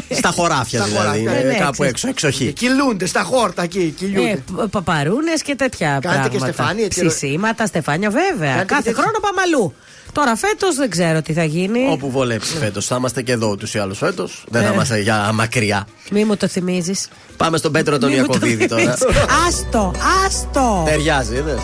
Στα 0.10 0.30
χωράφια 0.30 0.80
Στα 0.80 0.88
δηλαδή. 0.88 1.20
χωράφια, 1.20 1.40
ε, 1.40 1.44
ναι, 1.52 1.54
κάπου 1.58 1.72
ξέρεις. 1.72 1.92
έξω, 1.92 2.08
εξοχή. 2.08 2.46
Και 2.46 2.52
κυλούνται 2.52 3.06
στα 3.06 3.22
χόρτα 3.24 3.64
εκεί. 3.64 3.94
Κυλιούνται. 3.98 4.30
Ε, 4.30 4.44
παπαρούνες 4.72 5.42
και 5.42 5.56
τέτοια 5.56 6.00
Κάνετε 6.02 6.30
και 6.30 6.38
πράγματα. 6.38 6.54
στεφάνι, 6.54 6.82
έτσι, 6.82 7.06
Ψησίματα, 7.06 7.66
στεφάνια, 7.66 8.10
βέβαια. 8.10 8.38
Κάνετε 8.40 8.60
και 8.66 8.66
Κάθε 8.74 8.84
τέτοια. 8.84 9.02
χρόνο 9.02 9.20
πάμε 9.20 9.42
αλλού. 9.46 9.74
Τώρα 10.12 10.36
φέτος 10.36 10.76
δεν 10.76 10.90
ξέρω 10.90 11.22
τι 11.22 11.34
θα 11.34 11.44
γίνει. 11.44 11.88
Όπου 11.92 12.12
βολέψει 12.12 12.58
φέτος. 12.58 12.86
Θα 12.86 12.96
είμαστε 12.96 13.22
και 13.22 13.32
εδώ 13.32 13.48
ούτως 13.50 13.74
ή 13.74 13.80
άλλως 13.80 13.98
φέτος. 13.98 14.44
Δεν 14.50 14.62
θα 14.62 14.68
Ε. 14.70 14.74
είμαστε 14.74 15.00
για 15.00 15.32
μακριά. 15.34 15.88
Μη 16.12 16.26
μου 16.26 16.38
το 16.38 16.48
θυμίζεις. 16.48 17.08
Πάμε 17.38 17.58
στον 17.58 17.72
Πέτρο 17.72 17.98
τον 17.98 18.10
Μη 18.12 18.16
μου 18.20 18.26
το 18.26 18.32
Ιακοβίδη 18.34 18.68
τώρα. 18.68 18.82
θυμίζεις. 18.82 19.06
Άστο, 19.48 19.94
άστο. 20.26 20.84
Ταιριάζει, 20.86 21.36
είδες. 21.36 21.60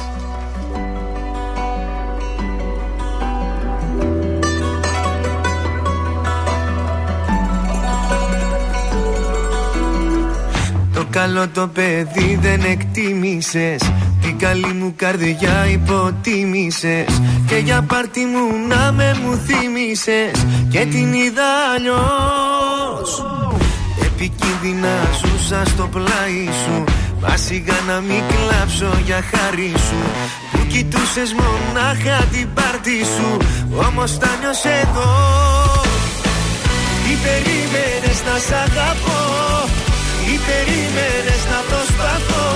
Καλό 11.20 11.48
το 11.48 11.68
παιδί 11.68 12.40
δεν 12.42 12.62
εκτίμησες. 12.64 13.82
Την 14.22 14.38
καλή 14.38 14.74
μου 14.80 14.94
καρδιά 14.96 15.66
υποτίμησες. 15.72 17.22
Και 17.48 17.56
για 17.56 17.82
πάρτι 17.82 18.20
μου 18.20 18.68
να 18.68 18.92
με 18.92 19.18
μου 19.22 19.36
θύμισες 19.46 20.46
Και 20.70 20.80
την 20.80 21.14
είδα 21.14 21.50
αλλιώς. 21.76 23.10
Επικίνδυνα 24.06 24.96
ζούσα 25.20 25.66
στο 25.66 25.90
πλάι 25.92 26.46
σου. 26.64 26.84
Μα 27.22 27.38
σιγά 27.38 27.78
να 27.88 28.00
μην 28.00 28.22
κλάψω 28.32 28.92
για 29.06 29.24
χάρη 29.32 29.74
σου. 29.88 30.02
Που 30.52 30.66
κοιτούσες 30.68 31.34
μονάχα 31.40 32.26
την 32.32 32.48
πάρτι 32.54 33.00
σου. 33.16 33.38
Όμως 33.88 34.18
τα 34.18 34.30
νιώσες 34.40 34.82
εδώ. 34.82 35.12
Τι 37.04 37.14
περίμενες 37.24 38.20
να 38.28 38.36
σ' 38.46 38.52
αγαπώ; 38.66 39.20
Τι 39.42 39.55
περίμενες 40.48 41.42
να 41.52 41.60
προσπαθώ. 41.70 42.48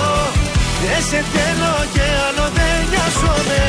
Δεν 0.82 1.00
σε 1.08 1.20
θέλω 1.32 1.74
και 1.94 2.06
άλλο 2.26 2.46
δεν 2.58 2.76
νοιάζομαι. 2.90 3.62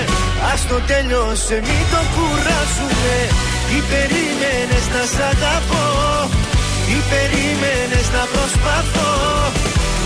Ας 0.51 0.61
το 0.69 0.77
τελειώσε 0.89 1.57
μην 1.67 1.83
το 1.91 2.01
κουράζουμε 2.13 3.15
Τι 3.67 3.77
περίμενες 3.91 4.85
να 4.93 5.03
σ' 5.13 5.21
αγαπώ; 5.31 5.87
Τι 6.85 6.97
περίμενες 7.11 8.07
να 8.15 8.23
προσπαθώ; 8.33 9.11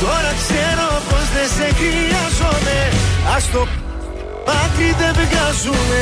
Τώρα 0.03 0.31
ξέρω 0.41 0.87
πως 1.09 1.25
δεν 1.35 1.49
σε 1.55 1.67
χρειάζομαι. 1.79 2.79
Ας 3.35 3.43
το 3.53 3.61
πάτρι 4.47 4.89
δεν 4.99 5.13
βγάζουμε 5.21 6.01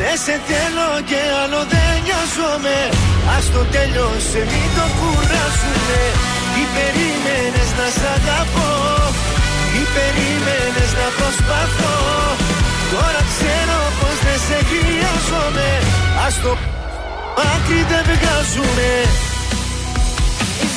Δεν 0.00 0.16
σε 0.24 0.36
θέλω 0.48 0.88
και 1.10 1.20
άλλο 1.42 1.60
δεν 1.72 1.92
νοιάζομαι. 2.04 2.78
Ας 3.36 3.44
το 3.54 3.62
τέλειωσε 3.74 4.40
μην 4.52 4.68
το 4.76 4.84
κουράσουμε 4.98 6.00
Τι 6.52 6.62
περίμενες 6.76 7.70
να 7.78 7.86
σ' 7.96 8.06
αγαπώ; 8.16 8.72
Τι 9.70 9.82
περίμενες 9.94 10.90
να 11.00 11.08
προσπαθώ; 11.18 11.98
Τώρα 12.92 13.22
ξέρω 13.32 13.78
πως 13.98 14.16
δεν 14.26 14.40
σε 14.46 14.58
χρειάζομαι. 14.70 15.68
Ας 16.26 16.34
το 16.42 16.52
άκρη 17.52 17.80
δεν 17.90 18.02
βγάζουμε 18.10 18.90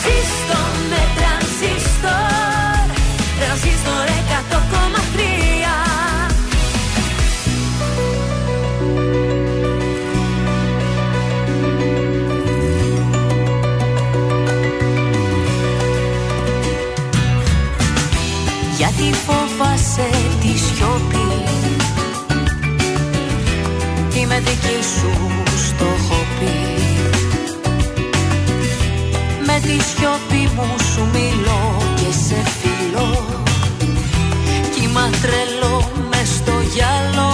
Ζήστο 0.02 0.60
με 0.90 1.02
τρανζίστορ. 1.16 2.86
Τρανζίστορ 3.40 4.08
100,3 4.30 5.33
φοβάσαι 19.94 20.10
τη 20.40 20.58
σιωπή. 20.58 21.28
Είμαι 24.20 24.40
δική 24.40 24.84
σου 24.84 25.12
στο 25.68 25.86
έχω 25.86 26.20
πει 26.40 26.52
Με 29.46 29.60
τη 29.60 29.84
σιωπή 29.84 30.50
μου 30.56 30.76
σου 30.94 31.08
μιλώ 31.14 31.78
και 31.96 32.12
σε 32.28 32.44
φιλώ. 32.60 33.26
Κύμα 34.76 35.10
τρελό 35.22 35.92
μες 36.10 36.30
στο 36.30 36.52
γυαλό 36.74 37.33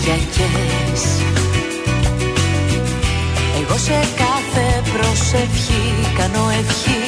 Κυριακές. 0.00 1.02
Εγώ 3.60 3.78
σε 3.78 3.98
κάθε 4.16 4.82
προσευχή 4.92 5.94
κάνω 6.18 6.48
ευχή. 6.60 7.04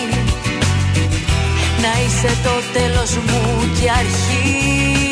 Να 1.83 2.03
είσαι 2.05 2.37
το 2.43 2.51
τέλος 2.73 3.11
μου 3.17 3.71
και 3.81 3.91
αρχή 3.91 5.08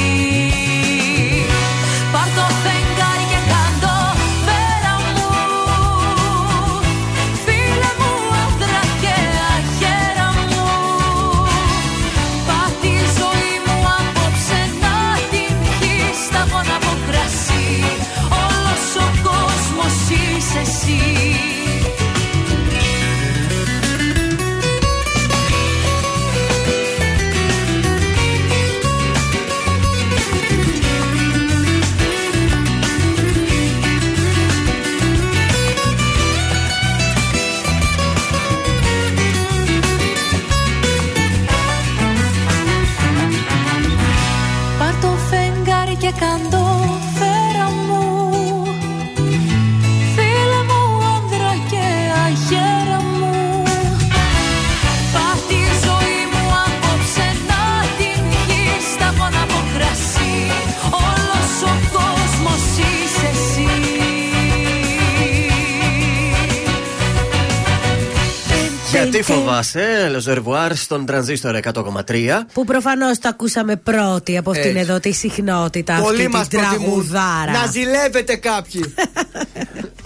Γιατί 69.17 69.33
φοβάσαι, 69.33 70.09
Ρεζερβουάρ 70.11 70.77
στον 70.77 71.07
τρανζίστορ 71.07 71.57
100,3. 71.57 72.47
Που 72.53 72.65
προφανώς 72.65 73.19
το 73.19 73.29
ακούσαμε 73.29 73.77
πρώτη 73.77 74.37
από 74.37 74.51
αυτήν 74.51 74.69
Έτσι. 74.71 74.81
εδώ 74.81 75.01
τη 75.01 75.13
συχνότητα 75.13 75.99
Πολλοί 76.03 76.17
αυτή 76.25 76.29
μας 76.37 76.49
την 76.49 76.59
προτιμούν. 76.59 76.85
τραγουδάρα. 76.87 77.53
Να 77.53 77.67
ζηλεύετε 77.71 78.37
κάποιοι. 78.37 78.95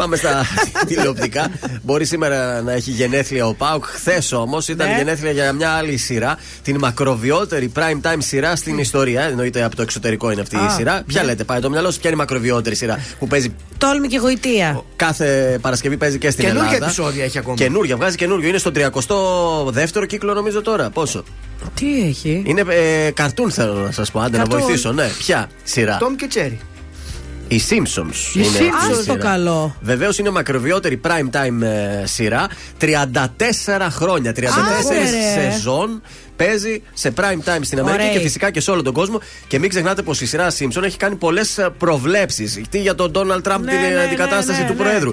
Πάμε 0.01 0.17
στα 0.17 0.45
τηλεοπτικά. 0.87 1.51
Μπορεί 1.83 2.05
σήμερα 2.05 2.63
να 2.63 2.73
έχει 2.73 2.91
γενέθλια 2.91 3.47
ο 3.47 3.55
ΠΑΟΚ. 3.55 3.85
Χθες 3.85 4.33
όμως 4.33 4.69
ήταν 4.69 4.89
Ναι. 4.89 4.97
γενέθλια 4.97 5.31
για 5.31 5.53
μια 5.53 5.71
άλλη 5.71 5.97
σειρά. 5.97 6.39
Την 6.63 6.79
μακροβιότερη 6.79 7.73
prime 7.77 8.01
time 8.07 8.17
σειρά 8.19 8.57
στην 8.57 8.79
ιστορία. 8.79 9.23
Εννοείται 9.23 9.63
από 9.63 9.77
το 9.77 9.83
εξωτερικό 9.83 10.31
είναι 10.31 10.41
αυτή 10.41 10.57
η 10.57 10.59
Α, 10.59 10.71
σειρά. 10.71 11.03
Ποια 11.07 11.21
ναι. 11.21 11.27
λέτε, 11.29 11.45
πάει 11.45 11.61
το 11.61 11.71
μυαλό 11.71 11.91
σου, 11.91 12.01
ποια 12.01 12.11
είναι 12.11 12.19
η 12.19 12.21
μακροβιότερη 12.23 12.75
σειρά 12.75 12.99
που 13.19 13.27
παίζει; 13.27 13.55
Τόλμη 13.79 14.09
και 14.09 14.19
γοητεία. 14.19 14.83
κάθε 14.97 15.59
Παρασκευή 15.61 15.97
παίζει 15.97 16.19
και 16.19 16.31
στην 16.31 16.45
Καινούργια 16.45 16.67
Ελλάδα. 16.75 16.85
επεισόδια 16.85 17.25
έχει 17.25 17.39
ακόμα. 17.39 17.55
Καινούργια, 17.57 17.97
βγάζει 17.97 18.17
καινούργιο. 18.17 18.49
Είναι 18.49 18.59
στο 18.59 18.71
32ο 18.75 20.07
κύκλο 20.07 20.35
νομίζω 20.35 20.63
τώρα. 20.63 20.91
Πόσο; 20.91 21.25
Τι 21.75 22.03
έχει; 22.09 22.43
Είναι 22.47 22.65
ε, 22.69 23.11
καρτούν 23.11 23.51
θέλω 23.51 23.73
να 23.75 23.91
σας 23.91 24.11
πω. 24.11 24.21
Άντε 24.21 24.37
να 24.37 24.43
Καρτούν. 24.45 24.61
βοηθήσω. 24.61 24.93
Ναι, 24.93 25.09
ποια 25.19 25.49
σειρά; 25.65 25.97
Τόμ 26.01 26.15
και 26.15 26.27
Τσέρι. 26.27 26.61
Οι 27.53 27.61
Simpsons. 27.71 28.35
Οι 28.35 28.41
είναι 28.41 28.47
Simpsons. 28.47 28.75
αυτή 28.77 28.89
η 28.89 28.91
Ας 28.91 28.97
το 28.97 29.03
σειρά. 29.03 29.17
καλό. 29.17 29.77
Βεβαίως 29.81 30.19
είναι 30.19 30.29
η 30.29 30.33
μακροβιότερη 30.33 31.01
prime 31.05 31.37
time 31.37 31.63
ε, 31.63 32.07
σειρά. 32.07 32.47
34 32.81 32.85
χρόνια, 33.91 34.31
34 34.33 34.35
Άντε, 34.35 34.99
ρε. 34.99 35.51
σεζόν 35.51 36.03
παίζει 36.37 36.83
σε 36.95 37.13
prime 37.17 37.23
time 37.49 37.59
στην 37.61 37.79
Αμερική 37.79 38.03
Ωραία. 38.03 38.13
και 38.17 38.21
φυσικά 38.21 38.51
και 38.51 38.61
σε 38.61 38.71
όλο 38.71 38.83
τον 38.83 38.93
κόσμο. 38.93 39.21
Και 39.47 39.59
μην 39.59 39.69
ξεχνάτε 39.69 40.03
πως 40.03 40.21
η 40.21 40.27
σειρά 40.27 40.51
Simpson 40.59 40.83
έχει 40.83 40.97
κάνει 40.97 41.15
πολλές 41.15 41.69
προβλέψεις. 41.79 42.61
Τι 42.71 42.81
για 42.81 42.95
τον 42.95 43.13
Donald 43.15 43.53
Trump 43.53 43.61
Ναι, 43.61 43.71
την 43.71 43.81
ναι, 43.81 43.87
ε, 43.87 43.95
ναι, 43.95 44.03
αντικατάσταση 44.03 44.61
ναι, 44.61 44.67
του 44.67 44.73
ναι. 44.75 44.83
Προέδρου. 44.83 45.13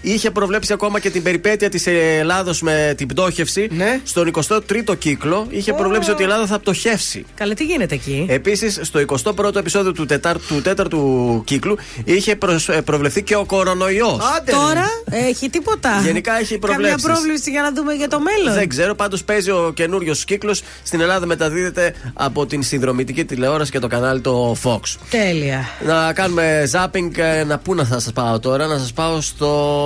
Είχε 0.00 0.30
προβλέψει 0.30 0.72
ακόμα 0.72 1.00
και 1.00 1.10
την 1.10 1.22
περιπέτεια 1.22 1.68
της 1.68 1.86
Ελλάδος 1.86 2.62
με 2.62 2.94
την 2.96 3.06
πτώχευση. 3.06 3.68
Στον 4.04 4.30
23ο 4.48 4.98
κύκλο 4.98 5.46
είχε 5.50 5.72
προβλέψει 5.72 6.10
ότι 6.10 6.20
η 6.22 6.24
Ελλάδα 6.24 6.46
θα 6.46 6.58
πτωχεύσει. 6.58 7.24
Καλέ, 7.34 7.54
τι 7.54 7.64
γίνεται 7.64 7.94
εκεί; 7.94 8.26
Επίσης, 8.28 8.78
στο 8.82 9.00
21ο 9.00 9.56
επεισόδιο 9.56 9.92
του, 9.92 10.06
τετάρ, 10.06 10.38
του 10.46 10.62
τέταρτου 10.62 11.42
κύκλου 11.46 11.76
είχε 12.04 12.36
προσ- 12.36 12.68
ε, 12.68 12.80
προβλεφθεί 12.80 13.22
και 13.22 13.36
ο 13.36 13.44
κορονοϊός. 13.44 14.18
Τώρα 14.50 14.86
έχει 15.10 15.50
τίποτα; 15.50 16.00
Γενικά 16.04 16.38
έχει 16.38 16.58
προβλέψεις. 16.58 17.02
Καμιά 17.02 17.14
πρόβλεψη 17.14 17.50
για 17.50 17.62
να 17.62 17.72
δούμε 17.72 17.92
για 17.92 18.08
το 18.08 18.20
μέλλον. 18.20 18.54
Δεν 18.54 18.68
ξέρω, 18.68 18.94
πάντως 18.94 19.24
παίζει 19.24 19.50
ο 19.50 19.72
καινούριος 19.74 20.24
κύκλος. 20.24 20.62
Στην 20.82 21.00
Ελλάδα 21.00 21.26
μεταδίδεται 21.26 21.94
από 22.14 22.46
την 22.46 22.62
συνδρομητική 22.62 23.24
τηλεόραση 23.24 23.70
και 23.70 23.78
το 23.78 23.86
κανάλι 23.86 24.20
το 24.20 24.56
Fox. 24.62 24.80
Τέλεια. 25.10 25.64
Να 25.86 26.12
κάνουμε 26.12 26.68
zapping. 26.72 27.16
ε, 27.18 27.44
Να 27.44 27.58
πού 27.58 27.74
να 27.74 27.84
θα 27.84 27.98
σας 28.00 28.12
πάω 28.12 28.38
τώρα, 28.38 28.66
να 28.66 28.78
σας 28.78 28.92
πάω 28.92 29.20
στο. 29.20 29.85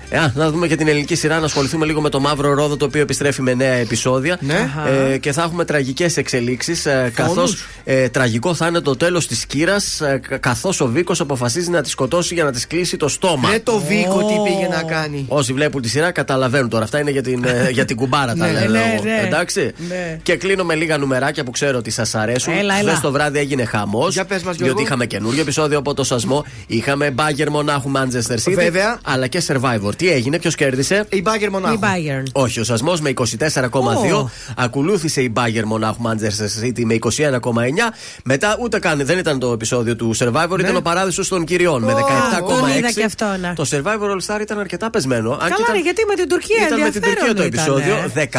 Ε, 0.13 0.17
α, 0.17 0.31
να 0.35 0.51
δούμε 0.51 0.67
και 0.67 0.75
την 0.75 0.87
ελληνική 0.87 1.15
σειρά, 1.15 1.39
να 1.39 1.45
ασχοληθούμε 1.45 1.85
λίγο 1.85 2.01
με 2.01 2.09
το 2.09 2.19
Μαύρο 2.19 2.53
Ρόδο 2.53 2.77
το 2.77 2.85
οποίο 2.85 3.01
επιστρέφει 3.01 3.41
με 3.41 3.53
νέα 3.53 3.73
επεισόδια. 3.73 4.37
Ναι. 4.41 4.69
Ε, 5.11 5.17
και 5.17 5.31
θα 5.31 5.41
έχουμε 5.43 5.65
τραγικές 5.65 6.17
εξελίξεις. 6.17 6.85
Ε, 6.85 7.11
Καθώς 7.15 7.55
ε, 7.83 8.09
τραγικό 8.09 8.53
θα 8.53 8.67
είναι 8.67 8.79
το 8.79 8.95
τέλος 8.95 9.27
της 9.27 9.45
κύρας, 9.45 10.01
ε, 10.01 10.21
καθώς 10.39 10.81
ο 10.81 10.87
Βίκος 10.87 11.19
αποφασίζει 11.19 11.69
να 11.69 11.81
τη 11.81 11.89
σκοτώσει 11.89 12.33
για 12.33 12.43
να 12.43 12.51
της 12.51 12.67
κλείσει 12.67 12.97
το 12.97 13.07
στόμα. 13.07 13.49
Ναι, 13.49 13.59
το 13.59 13.79
Βίκο 13.87 14.17
τι 14.25 14.33
πήγε 14.49 14.67
να 14.67 14.83
κάνει. 14.83 15.25
Όσοι 15.27 15.53
βλέπουν 15.53 15.81
τη 15.81 15.89
σειρά 15.89 16.11
καταλαβαίνουν 16.11 16.69
τώρα. 16.69 16.83
Αυτά 16.83 16.99
είναι 16.99 17.11
για 17.11 17.21
την, 17.21 17.43
ε, 17.45 17.69
για 17.71 17.85
την 17.85 17.95
κουμπάρα 17.95 18.35
τα 18.39 18.47
Ναι, 18.47 18.51
λέω 18.59 18.69
ναι, 18.71 18.93
εγώ. 18.93 19.03
ναι. 19.03 19.21
Εντάξει. 19.25 19.71
Ναι. 19.89 20.19
Και 20.23 20.35
κλείνω 20.35 20.63
με 20.63 20.75
λίγα 20.75 20.97
νουμεράκια 20.97 21.43
που 21.43 21.51
ξέρω 21.51 21.77
ότι 21.77 21.89
σας 21.91 22.15
αρέσουν. 22.15 22.53
Έλα, 22.53 22.79
έλα. 22.79 22.89
Χθες 22.89 23.01
το 23.01 23.11
βράδυ 23.11 23.39
έγινε 23.39 23.65
χαμός. 23.65 24.13
Για 24.13 24.25
πες 24.25 24.43
μας, 24.43 24.55
Γιώργο. 24.55 24.65
Διότι 24.73 24.81
είχαμε 24.87 25.05
καινούριο 25.05 25.41
επεισόδιο 25.41 25.77
από 25.77 25.93
το 25.93 26.03
Σασμό. 26.03 26.45
Είχαμε 26.67 27.13
Bayern 27.17 27.49
Μονάχου 27.49 27.91
Manchester 27.95 28.35
City. 28.49 28.53
Βέβαια. 28.53 28.99
Αλλά 29.03 29.27
και 29.27 29.43
Survivor. 29.47 29.95
Τι 30.01 30.09
έγινε, 30.09 30.39
ποιος 30.39 30.55
κέρδισε; 30.55 31.05
Η 31.09 31.21
Μπάγκερ 31.21 31.49
μονάχου. 31.49 31.73
Η 31.73 31.79
Bayern. 31.81 32.23
Όχι, 32.31 32.59
ο 32.59 32.63
Σασμός 32.63 33.01
με 33.01 33.09
24,2. 33.09 34.15
Ω. 34.15 34.29
Ακολούθησε 34.57 35.21
η 35.21 35.33
Bayern 35.35 35.63
Μονάχου 35.65 36.01
Manchester 36.03 36.63
City 36.65 36.83
με 36.83 36.93
21,9. 36.93 37.93
Μετά 38.23 38.57
ούτε 38.61 38.79
καν 38.79 39.05
δεν 39.05 39.17
ήταν 39.17 39.39
το 39.39 39.51
επεισόδιο 39.51 39.95
του 39.95 40.15
Survivor, 40.17 40.59
ήταν 40.59 40.75
ο 40.75 40.81
παράδεισος 40.81 41.27
των 41.27 41.45
κυριών 41.45 41.83
με 41.83 41.93
17,6. 41.93 42.59
τον 42.59 42.77
είδα 42.77 42.91
και 42.91 43.03
αυτό, 43.03 43.25
ναι. 43.41 43.53
Το 43.55 43.65
Survivor 43.71 44.09
All 44.11 44.35
Star 44.35 44.41
ήταν 44.41 44.59
αρκετά 44.59 44.89
πεσμένο. 44.89 45.31
Αν 45.31 45.37
και 45.37 45.43
Καλά, 45.43 45.55
ήταν- 45.59 45.75
ρε, 45.75 45.81
γιατί 45.81 46.05
με 46.07 46.15
την 46.15 46.29
Τουρκία 46.29 46.65
ήταν 46.67 46.81
με 46.81 46.89
την 46.89 47.01
Τουρκία 47.01 47.35
το 47.35 47.41
ενδιαφέρον 47.41 47.77
επεισόδιο 47.77 47.95
ήτανε. 47.95 48.29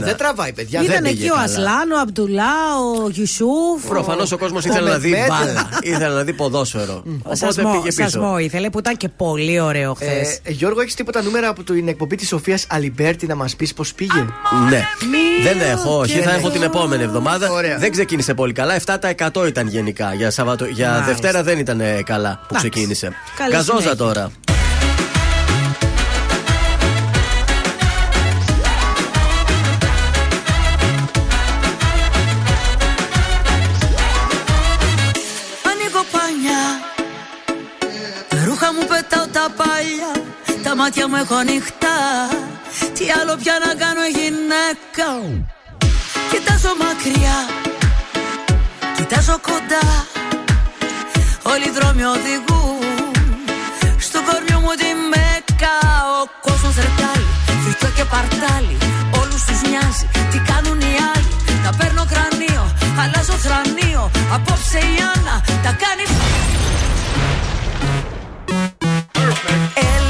15,1. 0.00 0.04
Δεν 0.04 0.16
τραβάει, 0.16 0.52
παιδιά. 0.52 0.82
Ήταν 0.82 0.94
δεν 0.94 1.04
εκεί 1.04 1.16
πήγε 1.16 1.30
ο 1.30 1.34
καλά. 1.34 1.44
Ασλάν, 1.44 1.90
ο 1.90 2.00
Αμπτουλά, 2.00 2.54
ο 3.04 3.08
Γιουσούφ. 3.08 3.84
Προφανώς 3.88 4.32
ο 4.32 4.38
κόσμος 4.38 4.64
ήθελε 4.64 4.90
να 4.90 4.98
δει 4.98 5.10
Μehmet. 5.12 5.28
μπάλα. 5.28 5.68
ήθελε 5.82 6.14
να 6.14 6.22
δει 6.24 6.32
ποδόσφαιρο. 6.32 7.02
Ο 7.06 7.10
Οπότε 7.22 7.36
Σασμό, 7.36 7.70
πήγε 7.70 7.84
πίσω. 7.84 8.02
Σασμό 8.02 8.38
ήθελε 8.38 8.70
που 8.70 8.78
ήταν 8.78 8.96
και 8.96 9.08
πολύ 9.08 9.60
ωραίο 9.60 9.94
χθες. 9.94 10.40
Ε, 10.56 10.58
Γιώργο, 10.58 10.80
έχεις 10.80 10.94
τίποτα 10.94 11.22
νούμερα 11.22 11.48
από 11.48 11.62
την 11.62 11.88
εκπομπή 11.88 12.16
της 12.16 12.28
Σοφίας 12.28 12.66
Αλιμπέρτη 12.68 13.26
να 13.26 13.34
μας 13.34 13.56
πεις 13.56 13.74
πώς 13.74 13.94
πήγε; 13.94 14.26
Ναι. 14.68 14.82
Δεν 15.42 15.60
έχω, 15.60 15.98
όχι. 15.98 16.12
και 16.12 16.20
Θα 16.20 16.30
δεν 16.30 16.38
έχω 16.38 16.50
την 16.50 16.62
επόμενη 16.62 17.02
εβδομάδα. 17.02 17.50
Ωραία. 17.50 17.78
Δεν 17.78 17.90
ξεκίνησε 17.90 18.34
πολύ 18.34 18.52
καλά. 18.52 18.74
7% 18.86 19.46
ήταν 19.46 19.68
γενικά. 19.68 20.14
Για, 20.14 20.30
Σαββατο... 20.30 20.64
για 20.64 20.88
Μάλιστα. 20.88 21.12
Δευτέρα 21.12 21.42
δεν 21.42 21.58
ήταν 21.58 21.80
ε, 21.80 22.02
καλά 22.02 22.38
που 22.40 22.46
Εντάξει. 22.50 22.68
ξεκίνησε. 22.68 23.12
Καλή 23.36 23.50
Καζόζα 23.50 23.80
συνέχεια. 23.80 23.96
τώρα. 23.96 24.30
Ανοίγω 35.70 36.04
μάτια 40.76 41.08
μου 41.08 41.16
έχω 41.16 41.34
ανοιχτά 41.34 41.98
Τι 42.96 43.04
άλλο 43.20 43.34
πια 43.42 43.54
να 43.64 43.70
κάνω 43.82 44.04
γυναίκα 44.16 45.08
Κοιτάζω 46.30 46.72
μακριά 46.82 47.38
Κοιτάζω 48.96 49.36
κοντά. 49.48 49.86
Όλοι 51.52 51.66
οι 51.68 51.72
δρόμοι 51.76 52.04
οδηγούν 52.14 52.80
Στο 54.06 54.18
κορμιό 54.28 54.58
μου 54.64 54.72
τη 54.82 54.90
μέκα. 55.12 55.74
Ο 56.20 56.22
κόσμος 56.46 56.74
ρετάλι 56.84 57.26
Φρικιό 57.62 57.90
και 57.96 58.04
παρτάλι. 58.14 58.76
Όλους 59.20 59.42
τους 59.46 59.60
νοιάζει 59.68 60.06
Τι 60.30 60.38
κάνουν 60.50 60.80
οι 60.80 60.94
άλλοι. 61.12 61.32
Τα 61.64 61.70
παίρνω 61.78 62.04
κρανίο 62.12 62.64
Αλλάζω 63.00 63.36
θρανίο. 63.44 64.04
Απόψε 64.34 64.78
η 64.78 64.96
Άννα 65.12 65.36
Τα 65.64 65.72
κάνει. 65.82 66.04
Έλα 69.92 70.05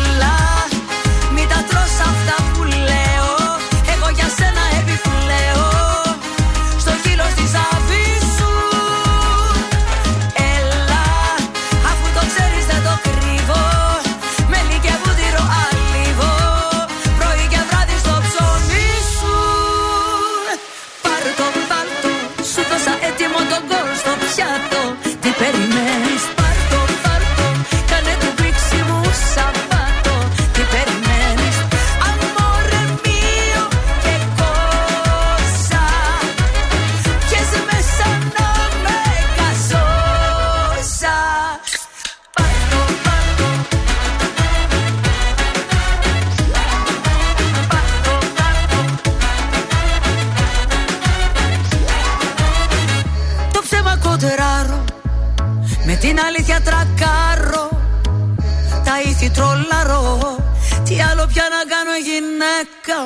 γυναίκα 62.36 62.98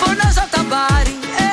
Φωνάζω 0.00 0.42
απ' 0.46 0.52
τα 0.56 0.62
μπάρι 0.68 1.16
ε, 1.44 1.48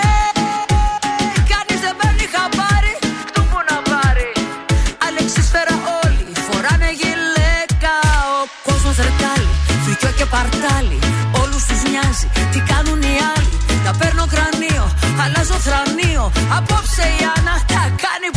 Κανείς 1.51 1.79
δεν 1.85 1.95
παίρνει 1.99 2.25
χαμπάρι. 2.33 2.95
Του 3.33 3.41
που 3.49 3.59
να 3.69 3.77
πάρει. 3.89 4.29
Αλεξίσφαιρα 5.07 5.75
όλοι 6.03 6.25
Φοράνε 6.45 6.89
γυλαίκα. 6.99 7.95
Ο 8.37 8.39
κόσμος 8.67 8.95
ρετάλι 9.05 9.51
Φρικιό 9.83 10.11
και 10.19 10.27
παρτάλι. 10.33 10.99
Όλους 11.41 11.63
τους 11.69 11.81
νοιάζει 11.91 12.27
Τι 12.51 12.59
κάνουν 12.71 13.01
οι 13.09 13.15
άλλοι. 13.33 13.55
Τα 13.85 13.91
παίρνω 13.99 14.25
κρανίο 14.33 14.85
Αλλάζω 15.23 15.57
θρανίο. 15.65 16.25
Απόψε 16.57 17.05
η 17.17 17.21
Άννα 17.33 17.55
τα 17.73 17.83
κάνει 18.03 18.29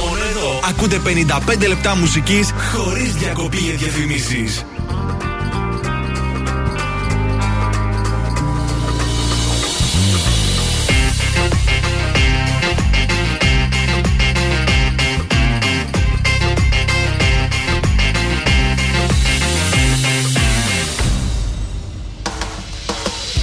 Μόνο 0.00 0.24
εδώ 0.30 0.60
ακούτε 0.68 1.00
55 1.04 1.68
λεπτά 1.68 1.96
μουσικής 1.96 2.50
χωρίς 2.72 3.14
διακοπή 3.14 3.56
για 3.56 3.74
διαφημίσεις. 3.74 4.64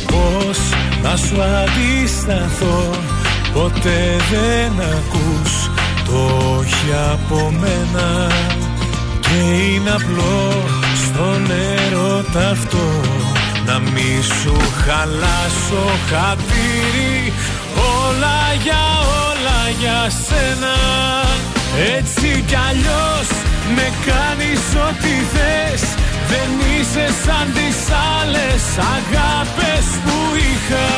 Πώς 0.06 0.60
να 1.02 1.16
σου 1.16 1.42
αντισταθώ; 1.42 2.96
Ποτέ 3.54 4.16
δεν 4.32 4.72
ακούς 4.80 5.70
το 6.06 6.48
όχι 6.58 6.92
από 7.12 7.54
μένα. 7.60 8.32
Και 9.20 9.56
είναι 9.74 9.90
απλό 9.90 10.64
στον 11.04 11.52
έρωτα 11.52 12.50
αυτό 12.50 13.02
Να 13.66 13.80
μη 13.80 14.22
σου 14.42 14.56
χαλάσω 14.86 15.86
χατήρι. 16.10 17.34
Όλα 17.76 18.40
για 18.64 18.84
όλα 19.28 19.60
για 19.80 20.10
σένα. 20.26 20.76
Έτσι 21.98 22.44
κι 22.48 22.58
αλλιώς 22.70 23.28
με 23.76 23.88
κάνεις 24.06 24.62
ό,τι 24.88 25.14
θες 25.34 25.84
Δεν 26.32 26.52
είσαι 26.72 27.06
σαν 27.24 27.46
τις 27.58 27.80
άλλες 28.18 28.64
αγάπες 28.96 29.86
που 30.04 30.18
είχα. 30.50 30.90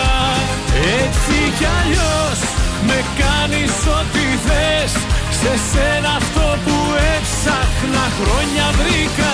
Έτσι 1.04 1.38
κι 1.58 1.68
αλλιώς 1.80 2.40
με 2.88 2.98
κάνεις 3.22 3.76
ό,τι 4.00 4.26
θες. 4.46 4.92
Σε 5.40 5.54
σένα 5.70 6.12
αυτό 6.22 6.48
που 6.64 6.78
έψαχνα 7.14 8.06
χρόνια 8.18 8.68
βρήκα. 8.80 9.34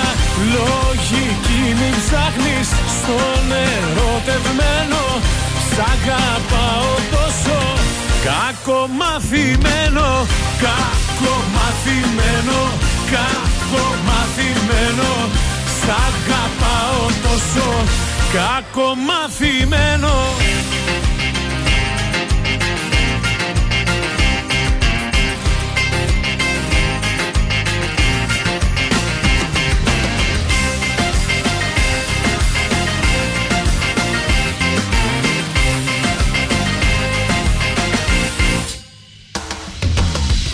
Λογική 0.55 1.63
μην 1.79 1.93
ψάχνεις 2.01 2.67
στον 2.97 3.43
ερωτευμένο. 3.71 5.03
Σ' 5.69 5.81
αγαπάω 5.93 6.91
τόσο. 7.13 7.59
Κακομαθημένο, 8.29 10.07
κακομαθημένο, 10.65 12.59
κακομαθημένο 13.13 15.11
Σ' 15.89 15.91
αγαπάω 15.91 17.05
τόσο 17.23 17.67
κακομαθημένο 18.33 20.13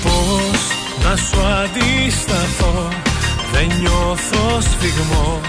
Πώς 0.04 0.62
να 1.04 1.16
σου 1.16 1.42
αντισταθώ; 1.64 3.05
Δεν 3.58 3.72
νιώθω 3.80 4.62
σφιγμό 4.62 5.42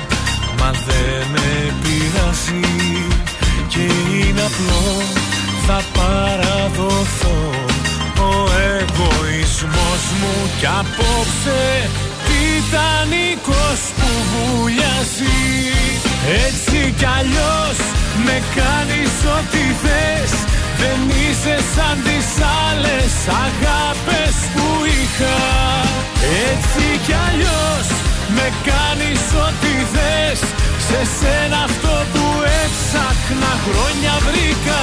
Μα 0.58 0.70
δεν 0.70 1.26
με 1.32 1.74
πειράζει. 1.82 2.60
Και 3.68 3.80
είναι 3.80 4.42
απλό 4.50 5.02
Θα 5.66 5.80
παραδοθώ. 5.96 7.38
Ο 8.18 8.32
εγωισμός 8.76 10.02
μου 10.20 10.34
Κι 10.58 10.66
απόψε 10.66 11.88
Τιτανικός 12.26 13.80
που 13.96 14.10
βουλιάζει. 14.32 15.42
Έτσι 16.46 16.94
κι 16.98 17.08
αλλιώς 17.18 17.78
Με 18.24 18.42
κάνεις 18.56 19.14
ό,τι 19.36 19.64
θες 19.82 20.55
δεν 20.80 21.00
είσαι 21.20 21.56
σαν 21.74 21.96
τις 22.06 22.28
άλλες 22.66 23.12
αγάπες 23.46 24.34
που 24.54 24.68
είχα. 24.98 25.38
Έτσι 26.50 26.84
κι 27.06 27.16
αλλιώς 27.26 27.86
με 28.36 28.46
κάνεις 28.68 29.22
ό,τι 29.46 29.74
θες. 29.92 30.40
Σε 30.88 31.00
σένα 31.18 31.58
αυτό 31.68 31.94
που 32.12 32.24
έψαχνα 32.62 33.52
χρόνια 33.64 34.14
βρήκα. 34.26 34.82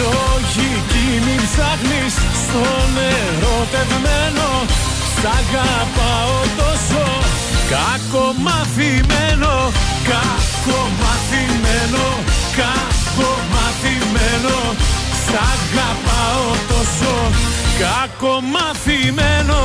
Λογική 0.00 1.08
μην 1.24 1.40
ψάχνεις 1.48 2.14
στον 2.42 2.90
ερωτευμένο. 3.18 4.48
Σ' 5.16 5.28
αγαπάω 5.38 6.38
τόσο. 6.60 7.04
Κακομαθημένο, 7.74 9.54
κακομαθημένο, 10.10 12.06
κακομαθημένο 12.60 14.56
Σ' 15.30 15.34
αγαπάω 15.34 16.44
τόσο 16.68 17.30
κακομαθημένο. 17.80 19.60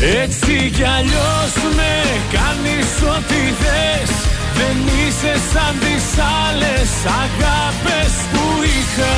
Έτσι 0.00 0.70
κι 0.74 0.84
αλλιώς 0.84 1.74
με 1.76 2.02
κάνεις 2.32 3.02
ό,τι 3.16 3.34
θες 3.34 4.31
Δεν 4.58 4.76
είσαι 4.98 5.34
σαν 5.52 5.74
τις 5.82 6.06
άλλες 6.44 6.90
αγάπες 7.22 8.12
που 8.32 8.44
είχα. 8.76 9.16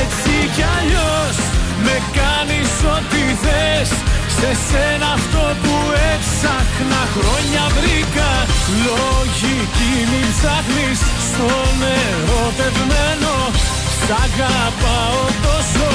Έτσι 0.00 0.34
κι 0.54 0.64
αλλιώς 0.76 1.36
με 1.84 1.96
κάνεις 2.18 2.72
ό,τι 2.96 3.24
θες. 3.42 3.90
Σε 4.38 4.50
σένα 4.66 5.08
αυτό 5.18 5.44
που 5.62 5.74
έψαχνα 6.12 7.02
χρόνια 7.14 7.64
βρήκα. 7.76 8.30
Λογική 8.86 9.94
μην 10.10 10.26
ψάχνεις 10.34 11.00
στον 11.26 11.76
ερωτευμένο 12.02 13.34
Σ' 14.06 14.14
αγαπάω 14.24 15.22
τόσο. 15.46 15.90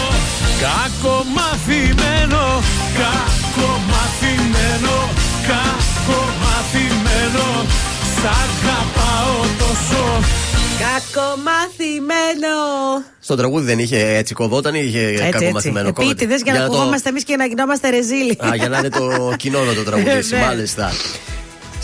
Κακομαθημένο, 0.64 2.46
κακομαθημένο, 3.00 4.96
κακομαθημένο 5.50 7.48
Σ' 8.22 8.26
αγαπάω 8.26 9.36
τόσο 9.60 10.20
Κακομαθημένο. 10.80 12.56
Στο 13.20 13.36
τραγούδι 13.36 13.66
δεν 13.66 13.80
είχε 13.80 14.16
έτσι 14.18 14.34
κοδόταν 14.34 14.76
ή 14.76 14.82
είχε 14.86 15.00
Έτσι, 15.00 15.24
έτσι. 15.24 15.32
κακομαθημένο 15.40 15.94
κόμμα. 15.94 16.10
Επίτηδες 16.10 16.42
για 16.42 16.54
να 16.54 16.60
το- 16.60 16.66
ακουγόμαστε 16.66 17.10
εμείς 17.10 17.24
και 17.24 17.36
να 17.36 17.46
γινόμαστε 17.46 17.90
ρεζίλοι. 17.90 18.38
Α, 18.46 18.56
για 18.56 18.70
να 18.70 18.78
είναι 18.78 18.90
το 18.90 19.34
κοινό 19.38 19.64
να 19.64 19.74
το 19.74 19.84
τραγουδήσει, 19.84 20.34
Ναι. 20.36 20.40
μάλιστα. 20.42 20.92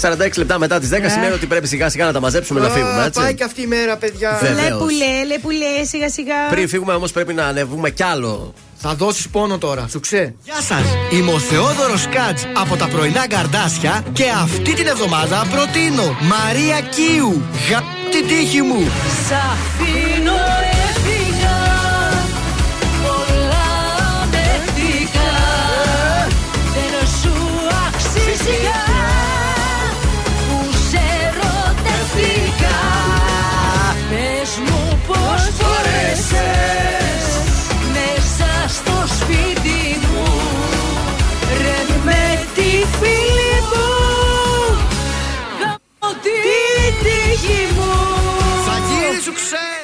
46 0.01 0.37
λεπτά 0.37 0.59
μετά 0.59 0.79
τις 0.79 0.89
10 0.89 0.99
Ναι. 1.01 1.09
σημαίνει 1.09 1.33
ότι 1.33 1.45
πρέπει 1.45 1.67
σιγά 1.67 1.89
σιγά 1.89 2.05
να 2.05 2.11
τα 2.11 2.19
μαζέψουμε 2.19 2.59
να 2.59 2.69
φύγουμε, 2.69 3.01
Α, 3.01 3.05
έτσι. 3.05 3.19
Πάει 3.19 3.33
και 3.35 3.43
αυτή 3.43 3.61
η 3.61 3.65
μέρα, 3.67 3.95
παιδιά. 3.97 4.39
Βεβαίως. 4.41 4.69
Λε 4.69 4.75
που 4.77 4.89
λέ, 4.89 5.25
λε 5.27 5.37
που 5.39 5.49
λέ, 5.49 5.83
σιγά 5.85 6.09
σιγά. 6.09 6.35
Πριν 6.49 6.67
φύγουμε 6.69 6.93
όμως 6.93 7.11
πρέπει 7.11 7.33
να 7.33 7.45
ανεβούμε 7.45 7.89
κι 7.89 8.03
άλλο. 8.03 8.53
Θα 8.87 8.95
δώσεις 8.95 9.29
πόνο 9.29 9.57
τώρα, 9.57 9.87
σου 9.87 9.99
ξέ. 9.99 10.35
Γεια 10.43 10.61
σας, 10.61 10.83
είμαι 11.11 11.31
ο 11.31 11.39
Θεόδωρος 11.39 12.07
Κάτζ 12.07 12.43
από 12.55 12.75
τα 12.75 12.87
πρωινά 12.87 13.27
καρδάσια 13.27 14.03
και 14.13 14.23
αυτή 14.43 14.73
την 14.73 14.87
εβδομάδα 14.87 15.45
προτείνω 15.51 16.17
Μαρία 16.21 16.81
Κίου. 16.81 17.41
Γα 17.69 17.83
την 18.11 18.27
τύχη 18.27 18.61
μου. 18.61 18.79
Σ' 19.27 19.31
αφήνω 19.31 20.74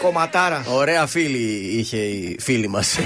Κομματάρα. 0.02 0.64
Ωραία 0.66 1.08
φίλη 1.08 1.72
είχε 1.78 1.98
η 1.98 2.38
φίλη 2.42 2.68
μας. 2.68 2.98
Ε, 2.98 3.02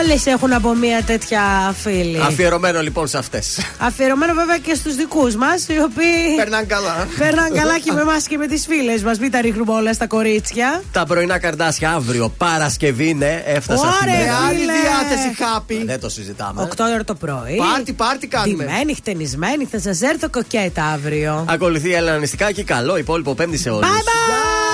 όλες 0.00 0.26
έχουν 0.26 0.52
από 0.52 0.74
μία 0.74 1.02
τέτοια 1.02 1.40
φίλη. 1.82 2.20
Αφιερωμένο 2.20 2.80
λοιπόν 2.80 3.06
σε 3.08 3.18
αυτές. 3.18 3.60
Αφιερωμένο 3.78 4.34
βέβαια 4.34 4.58
και 4.58 4.74
στους 4.74 4.94
δικούς 4.94 5.34
μας, 5.36 5.68
οι 5.68 5.80
οποίοι. 5.82 6.36
Περνάνε 6.36 6.66
καλά. 6.66 7.06
Περνάνε 7.18 7.58
καλά 7.58 7.78
και 7.78 7.92
με 7.92 8.00
εμάς 8.00 8.26
και 8.26 8.36
με 8.36 8.46
τις 8.46 8.66
φίλες 8.66 9.02
μας. 9.02 9.18
Μην 9.18 9.30
τα 9.30 9.40
ρίχνουμε 9.40 9.72
όλα 9.72 9.92
στα 9.92 10.06
κορίτσια. 10.06 10.82
Τα 10.92 11.04
πρωινά 11.06 11.38
καρδάσια 11.38 11.90
αύριο, 11.90 12.28
Παρασκευή, 12.28 13.14
ναι, 13.14 13.42
έφτασε 13.46 13.86
αυτή 13.86 14.08
η 14.08 14.10
Ωραία, 14.12 14.20
μέρα. 14.24 14.36
Άλλη 14.48 14.58
φίλε. 14.58 14.72
διάθεση 14.72 15.42
χάπη. 15.42 15.82
Δεν 15.84 16.00
το 16.00 16.08
συζητάμε. 16.08 16.68
8 16.76 16.84
ώρα 16.94 17.04
το 17.04 17.14
πρωί. 17.14 17.56
Πάρτι, 17.56 17.92
πάρτι 17.92 18.26
κάνουμε. 18.26 18.64
Ντυμένη, 18.64 18.94
χτενισμένη, 18.94 19.64
θα 19.64 19.80
σας 19.80 20.00
έρθω 20.00 20.30
κοκέτα 20.30 20.84
αύριο. 20.84 21.44
Ακολουθεί 21.48 21.88
η 21.88 21.94
Έλενα 21.94 22.18
Νηστικάκη. 22.18 22.64
Καλό 22.64 22.96
υπόλοιπο 22.96 23.34
πέμπτη 23.34 23.58
σε 23.58 23.70
όλους. 23.70 23.88
Bye 23.88 24.02
bye! 24.02 24.70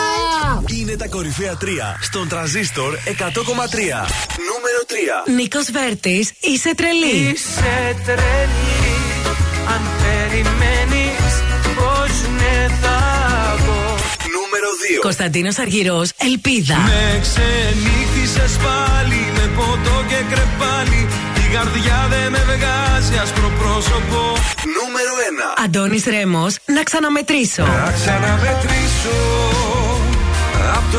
Είναι 0.78 0.96
τα 0.96 1.08
κορυφαία 1.08 1.52
3 1.54 1.55
στον 2.00 2.28
τραζίστορ 2.28 2.94
100,3. 2.94 3.10
Νούμερο 4.48 4.80
3. 5.26 5.30
Νίκος 5.36 5.70
Βέρτης, 5.70 6.32
είσαι 6.40 6.74
τρελή. 6.74 7.16
Είσαι 7.32 7.96
τρελή 8.04 8.86
Αν 9.74 9.82
περιμένεις 10.02 11.32
πως 11.76 12.12
ναι 12.38 12.66
θα 12.82 12.98
πω 13.66 13.78
Νούμερο 14.36 14.70
2. 14.98 15.00
Κωνσταντίνος 15.00 15.58
Αργυρός, 15.58 16.10
Ελπίδα. 16.28 16.76
Με 16.76 17.20
ξενύχτησες 17.24 18.52
πάλι 18.64 19.20
με 19.36 19.44
ποτό 19.56 19.96
και 20.08 20.20
κρεπάλι 20.32 21.00
Η 21.44 21.54
καρδιά 21.54 21.98
δεν 22.10 22.30
με 22.32 22.42
βγάζει 22.52 23.14
άσπρο 23.22 23.50
πρόσωπο 23.60 24.20
Νούμερο 24.76 25.12
1. 25.58 25.64
Αντώνης 25.64 26.04
Ρέμος, 26.04 26.52
να 26.64 26.82
ξαναμετρήσω. 26.82 27.62
Να 27.62 27.92
ξαναμετρήσω 27.98 29.16
Απ' 30.78 30.92
το 30.92 30.98